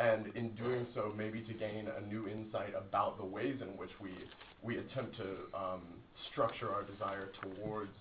and 0.00 0.28
in 0.36 0.54
doing 0.54 0.86
so 0.94 1.12
maybe 1.16 1.42
to 1.42 1.54
gain 1.54 1.88
a 1.88 2.00
new 2.06 2.28
insight 2.28 2.74
about 2.76 3.18
the 3.18 3.24
ways 3.24 3.56
in 3.62 3.76
which 3.76 3.90
we 4.00 4.10
we 4.62 4.78
attempt 4.78 5.16
to 5.16 5.58
um, 5.58 5.82
structure 6.32 6.70
our 6.70 6.84
desire 6.84 7.30
towards 7.42 7.92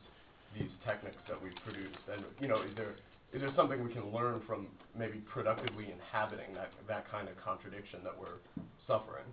these 0.53 0.69
techniques 0.85 1.17
that 1.29 1.41
we've 1.41 1.55
produced 1.63 1.99
and 2.11 2.23
you 2.39 2.47
know 2.47 2.61
is 2.61 2.75
there 2.75 2.95
is 3.33 3.41
there 3.41 3.53
something 3.55 3.83
we 3.83 3.93
can 3.93 4.11
learn 4.11 4.41
from 4.47 4.67
maybe 4.97 5.19
productively 5.31 5.91
inhabiting 5.91 6.53
that 6.53 6.71
that 6.87 7.09
kind 7.11 7.29
of 7.29 7.35
contradiction 7.43 7.99
that 8.03 8.17
we're 8.17 8.39
suffering 8.87 9.25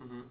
Mhm. 0.00 0.24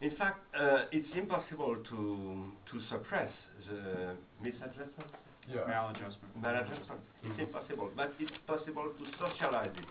In 0.00 0.10
fact, 0.16 0.40
uh, 0.54 0.84
it's 0.92 1.08
impossible 1.16 1.76
to 1.90 2.52
to 2.70 2.80
suppress 2.90 3.32
the 3.68 4.12
misadjustment, 4.42 5.10
yeah 5.48 5.64
Maladjustment. 5.66 6.32
maladjustment. 6.36 7.00
It's 7.24 7.38
impossible, 7.40 7.90
but 7.96 8.12
it's 8.20 8.36
possible 8.46 8.92
to 8.98 9.04
socialize 9.18 9.72
it. 9.82 9.88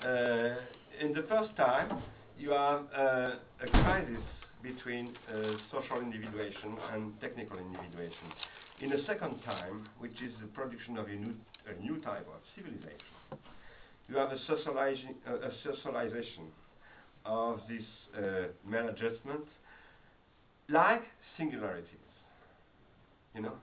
Uh, 0.00 1.04
in 1.04 1.12
the 1.12 1.22
first 1.28 1.56
time, 1.56 2.00
you 2.38 2.50
have 2.50 2.86
uh, 2.94 3.34
a 3.66 3.68
crisis 3.82 4.22
between 4.62 5.08
uh, 5.26 5.56
social 5.72 5.98
individuation 6.00 6.76
and 6.92 7.20
technical 7.20 7.58
individuation. 7.58 8.30
In 8.80 8.90
the 8.90 9.02
second 9.06 9.42
time, 9.42 9.88
which 9.98 10.22
is 10.22 10.32
the 10.40 10.46
production 10.46 10.96
of 10.98 11.06
a 11.08 11.14
new, 11.14 11.34
a 11.66 11.74
new 11.82 11.96
type 12.00 12.26
of 12.28 12.40
civilization, 12.54 13.14
you 14.08 14.16
have 14.16 14.30
a, 14.30 14.38
socializi- 14.46 15.18
uh, 15.26 15.48
a 15.48 15.52
socialization 15.66 16.46
of 17.24 17.60
this 17.68 17.84
uh, 18.16 18.48
maladjustment 18.68 19.46
like 20.68 21.02
singularities. 21.36 22.12
You 23.34 23.42
know, 23.42 23.56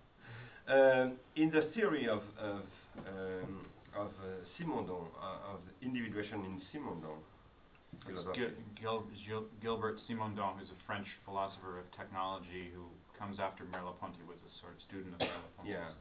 um, 0.67 1.13
in 1.35 1.51
the 1.51 1.69
theory 1.73 2.07
of 2.07 2.21
of, 2.39 2.61
um, 3.07 3.65
of 3.95 4.07
uh, 4.07 4.27
Simondon, 4.57 5.07
uh, 5.21 5.53
of 5.53 5.59
individuation 5.81 6.39
in 6.45 6.61
Simondon. 6.71 7.17
Gil, 8.05 8.53
Gil, 8.79 9.03
Gil, 9.25 9.45
Gilbert 9.63 9.97
Simondon, 10.07 10.59
who's 10.59 10.69
a 10.69 10.79
French 10.85 11.07
philosopher 11.23 11.79
of 11.79 11.85
technology 11.97 12.69
who 12.75 12.83
comes 13.17 13.39
after 13.39 13.63
Merleau-Ponty, 13.63 14.19
was 14.27 14.37
a 14.43 14.51
sort 14.59 14.73
of 14.75 14.81
student 14.87 15.13
of 15.15 15.21
Merleau-Ponty. 15.21 15.71
Yeah. 15.71 15.95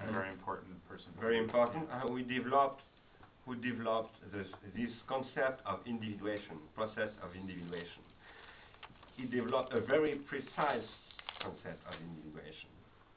And 0.00 0.08
a 0.08 0.12
very 0.12 0.30
important 0.30 0.78
person. 0.88 1.06
Very 1.20 1.38
important. 1.38 1.84
Uh, 1.90 2.08
we 2.08 2.22
developed, 2.22 2.80
who 3.46 3.56
developed 3.56 4.14
this, 4.32 4.46
this 4.76 4.90
concept 5.08 5.60
of 5.66 5.80
individuation, 5.86 6.62
process 6.74 7.10
of 7.22 7.34
individuation. 7.34 8.02
He 9.16 9.26
developed 9.26 9.74
a 9.74 9.80
very 9.80 10.14
precise 10.30 10.86
concept 11.42 11.82
of 11.90 11.94
individuation, 11.98 12.70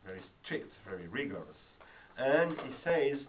very 0.03 0.21
strict, 0.43 0.73
very 0.87 1.07
rigorous. 1.07 1.59
And 2.17 2.51
he 2.51 2.71
says 2.83 3.19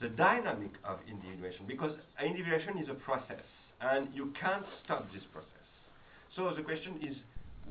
the 0.00 0.08
dynamic 0.08 0.72
of 0.84 0.98
individuation, 1.04 1.66
because 1.68 1.92
individuation 2.24 2.78
is 2.78 2.88
a 2.88 2.94
process, 2.94 3.44
and 3.80 4.08
you 4.14 4.32
can't 4.40 4.64
stop 4.84 5.12
this 5.12 5.22
process. 5.32 5.66
So 6.36 6.52
the 6.56 6.62
question 6.62 6.96
is, 7.04 7.16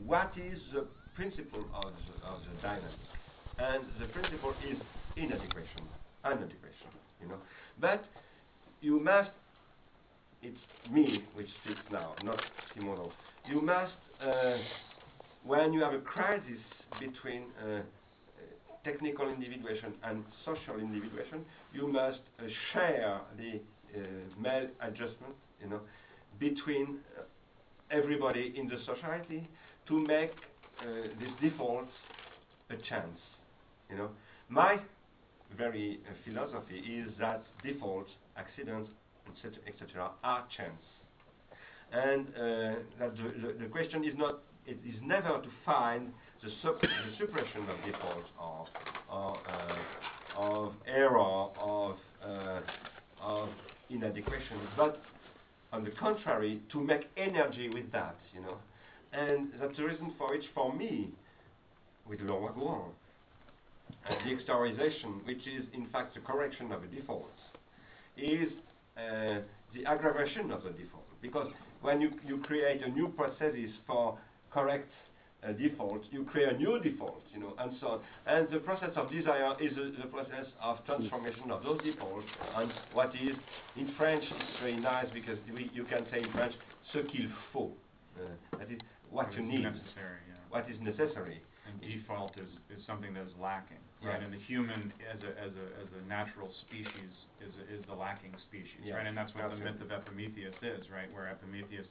what 0.05 0.31
is 0.37 0.59
the 0.73 0.85
principle 1.15 1.65
of 1.73 1.89
the, 1.89 2.27
of 2.27 2.39
the 2.45 2.61
dynamic? 2.61 3.01
And 3.57 3.83
the 3.99 4.07
principle 4.13 4.53
is 4.61 4.77
inadequation, 5.17 5.83
unadequation, 6.23 6.93
you 7.21 7.27
know. 7.27 7.41
But 7.81 8.05
you 8.81 8.99
must, 8.99 9.29
it's 10.41 10.57
me 10.91 11.23
which 11.33 11.47
speaks 11.63 11.79
now, 11.91 12.15
not 12.23 12.41
Simondon. 12.75 13.11
You 13.49 13.61
must, 13.61 13.93
uh, 14.21 14.57
when 15.43 15.73
you 15.73 15.81
have 15.81 15.93
a 15.93 15.99
crisis 15.99 16.61
between 16.99 17.43
uh, 17.63 17.81
technical 18.83 19.29
individuation 19.29 19.93
and 20.03 20.23
social 20.45 20.79
individuation, 20.79 21.45
you 21.73 21.87
must 21.87 22.19
uh, 22.39 22.43
share 22.73 23.21
the 23.37 23.59
uh, 23.95 24.01
maladjustment, 24.39 25.35
you 25.61 25.69
know, 25.69 25.81
between 26.39 26.99
uh, 27.17 27.23
everybody 27.91 28.53
in 28.55 28.67
the 28.67 28.77
society 28.85 29.47
to 29.87 29.99
make 29.99 30.31
uh, 30.81 31.07
these 31.19 31.51
defaults 31.51 31.91
a 32.69 32.75
chance. 32.87 33.19
You 33.89 33.97
know, 33.97 34.09
my 34.47 34.77
very 35.57 35.99
uh, 36.07 36.13
philosophy 36.23 36.77
is 36.77 37.11
that 37.19 37.43
defaults, 37.63 38.11
accidents, 38.39 38.89
etc., 39.27 39.59
etc., 39.67 40.11
are 40.23 40.45
chance, 40.55 40.85
and 41.91 42.27
uh, 42.29 42.79
that 42.99 43.11
the, 43.17 43.47
the, 43.47 43.53
the 43.63 43.65
question 43.65 44.03
is 44.03 44.13
not, 44.17 44.39
it 44.65 44.77
is 44.87 44.95
never 45.03 45.41
to 45.41 45.49
find 45.65 46.11
the, 46.43 46.49
the 46.49 47.17
suppression 47.19 47.61
of 47.61 47.77
defaults 47.85 48.29
or, 48.39 48.67
or 49.11 49.37
uh, 49.47 50.37
of 50.37 50.73
error, 50.87 51.47
of 51.59 51.95
uh, 52.23 52.61
of 53.21 53.49
inadequation, 53.89 54.57
but 54.77 55.01
on 55.71 55.83
the 55.83 55.91
contrary, 55.91 56.61
to 56.71 56.81
make 56.81 57.01
energy 57.17 57.69
with 57.69 57.91
that, 57.91 58.15
you 58.33 58.41
know. 58.41 58.57
And 59.13 59.49
that's 59.59 59.75
the 59.77 59.83
reason 59.83 60.13
for 60.17 60.31
which, 60.31 60.45
for 60.53 60.73
me, 60.73 61.09
with 62.07 62.19
Leroi-Gourhan, 62.19 62.89
the 64.07 64.31
exteriorization, 64.31 65.25
which 65.25 65.45
is 65.47 65.65
in 65.73 65.87
fact 65.91 66.15
the 66.15 66.21
correction 66.21 66.71
of 66.71 66.83
a 66.83 66.87
default, 66.87 67.31
is 68.19 68.51
uh, 68.97 69.39
the 69.73 69.85
aggravation 69.85 70.51
of 70.51 70.63
the 70.63 70.71
default. 70.71 71.05
Because 71.21 71.51
when 71.81 72.01
you, 72.01 72.11
you 72.25 72.39
create 72.39 72.81
a 72.83 72.89
new 72.89 73.09
processes 73.09 73.71
for 73.87 74.17
correct 74.51 74.89
uh, 75.43 75.53
default, 75.53 76.01
you 76.11 76.23
create 76.25 76.53
a 76.53 76.57
new 76.57 76.79
default, 76.81 77.23
you 77.33 77.39
know, 77.39 77.53
and 77.59 77.71
so 77.79 77.87
on. 77.87 77.99
And 78.27 78.47
the 78.51 78.59
process 78.59 78.91
of 78.95 79.11
desire 79.11 79.55
is 79.61 79.71
a, 79.77 80.01
the 80.01 80.07
process 80.07 80.45
of 80.61 80.85
transformation 80.85 81.51
of 81.51 81.63
those 81.63 81.79
defaults. 81.83 82.27
And 82.55 82.71
what 82.93 83.13
is, 83.15 83.35
in 83.77 83.93
French, 83.97 84.23
it's 84.23 84.59
very 84.59 84.77
nice 84.77 85.07
because 85.13 85.37
we, 85.53 85.69
you 85.73 85.85
can 85.85 86.05
say 86.11 86.19
in 86.19 86.31
French, 86.31 86.53
ce 86.91 86.99
qu'il 87.11 87.29
faut. 87.53 87.71
Uh, 88.17 88.57
that 88.57 88.69
is 88.69 88.79
what 89.09 89.33
you 89.33 89.41
need, 89.41 89.61
yeah. 89.61 89.71
what 90.49 90.69
is 90.69 90.75
necessary. 90.81 91.41
And 91.69 91.77
default 91.85 92.33
is, 92.41 92.49
is 92.73 92.81
something 92.89 93.13
that 93.13 93.29
is 93.29 93.35
lacking, 93.37 93.77
right? 94.01 94.17
Yeah. 94.17 94.25
And 94.25 94.33
the 94.33 94.41
human, 94.49 94.89
as 95.05 95.21
a, 95.21 95.31
as 95.37 95.53
a, 95.53 95.65
as 95.77 95.89
a 95.93 96.01
natural 96.09 96.49
species, 96.65 97.13
is, 97.37 97.53
a- 97.61 97.67
is 97.69 97.85
the 97.85 97.93
lacking 97.93 98.33
species, 98.49 98.81
Yeah, 98.81 98.97
right? 98.97 99.05
And 99.05 99.13
that's 99.15 99.29
what 99.37 99.45
the 99.53 99.61
myth 99.61 99.77
absolutely. 99.77 99.93
of 99.93 100.01
Epimetheus 100.01 100.57
is, 100.65 100.89
right? 100.89 101.05
Where 101.13 101.29
Epimetheus, 101.29 101.85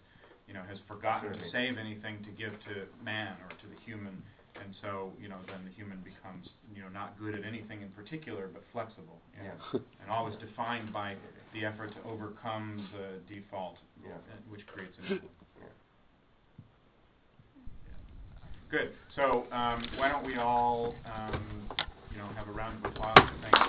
you 0.50 0.54
know, 0.54 0.66
has 0.66 0.78
forgotten 0.90 1.30
to 1.30 1.46
save 1.54 1.78
anything 1.78 2.18
to 2.26 2.30
give 2.34 2.58
to 2.66 2.90
man 3.04 3.38
or 3.46 3.54
to 3.62 3.66
the 3.70 3.78
human, 3.86 4.18
and 4.58 4.74
so, 4.82 5.14
you 5.22 5.28
know, 5.30 5.38
then 5.46 5.62
the 5.62 5.70
human 5.70 6.02
becomes, 6.02 6.50
you 6.74 6.82
know, 6.82 6.90
not 6.90 7.14
good 7.22 7.38
at 7.38 7.46
anything 7.46 7.82
in 7.86 7.94
particular, 7.94 8.50
but 8.50 8.66
flexible, 8.74 9.22
you 9.38 9.46
know, 9.46 9.54
Yeah. 9.54 9.78
and 10.02 10.10
always 10.10 10.34
defined 10.42 10.90
by 10.90 11.14
the 11.54 11.62
effort 11.64 11.94
to 11.94 12.00
overcome 12.02 12.82
the 12.90 13.22
default, 13.30 13.78
Yeah. 14.02 14.18
which 14.50 14.66
creates 14.66 14.98
an 14.98 15.04
evil. 15.22 15.30
Yeah. 15.54 15.70
Good. 18.70 18.92
So 19.16 19.48
um, 19.50 19.88
why 19.96 20.10
don't 20.12 20.26
we 20.28 20.36
all, 20.36 20.92
um, 21.08 21.40
you 22.12 22.18
know, 22.20 22.28
have 22.36 22.48
a 22.48 22.52
round 22.52 22.84
of 22.84 22.92
applause 22.92 23.16
and 23.16 23.40
thank 23.40 23.56
you. 23.56 23.64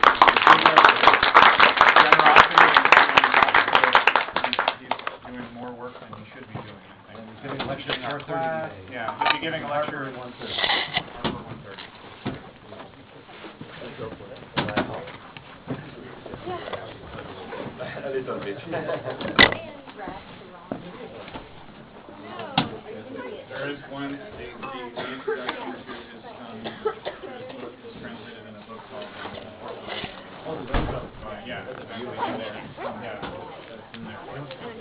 Generosity 2.03 2.59
and 2.59 2.83
he's, 4.43 4.59
he's 4.83 4.91
doing 5.23 5.47
more 5.55 5.71
work 5.79 5.95
than 6.03 6.11
he 6.19 6.27
should 6.35 6.43
be 6.51 6.59
doing. 6.59 6.83
I 7.07 7.15
think. 7.15 7.15
And 7.15 7.31
he's 7.31 7.39
giving 7.47 7.63
a 7.63 7.67
lecture 7.71 7.95
at 7.95 8.03
Our 8.03 8.19
4:30 8.19 8.27
class- 8.27 8.75
today. 8.75 8.91
Yeah, 8.91 9.15
he'll 9.23 9.39
be 9.39 9.39
giving 9.39 9.63
a 9.63 9.71
lecture 9.71 10.11
at 10.11 10.19
1:30. 10.19 10.35
Harvard 11.23 11.47
1:30. 11.47 11.79
a 18.03 18.09
little 18.09 18.39
bit. 18.39 18.57
There 23.49 23.71
is 23.71 23.79
one, 23.89 24.11
the, 24.11 24.17
the, 24.17 25.09
introduction 25.09 25.73
to 25.73 25.89
his, 25.89 26.21
to 26.21 27.57
book 27.59 27.73
is 27.81 27.93
translated 27.99 28.45
in 28.45 28.53
a 28.53 28.61
book 28.69 28.77
called, 28.91 29.09
uh, 30.69 31.41
yeah, 31.47 31.65
actually 31.89 32.05
in 32.05 32.37
there, 32.37 32.53
yeah, 32.77 33.17
that's 33.67 33.95
in 33.95 34.05
there. 34.05 34.78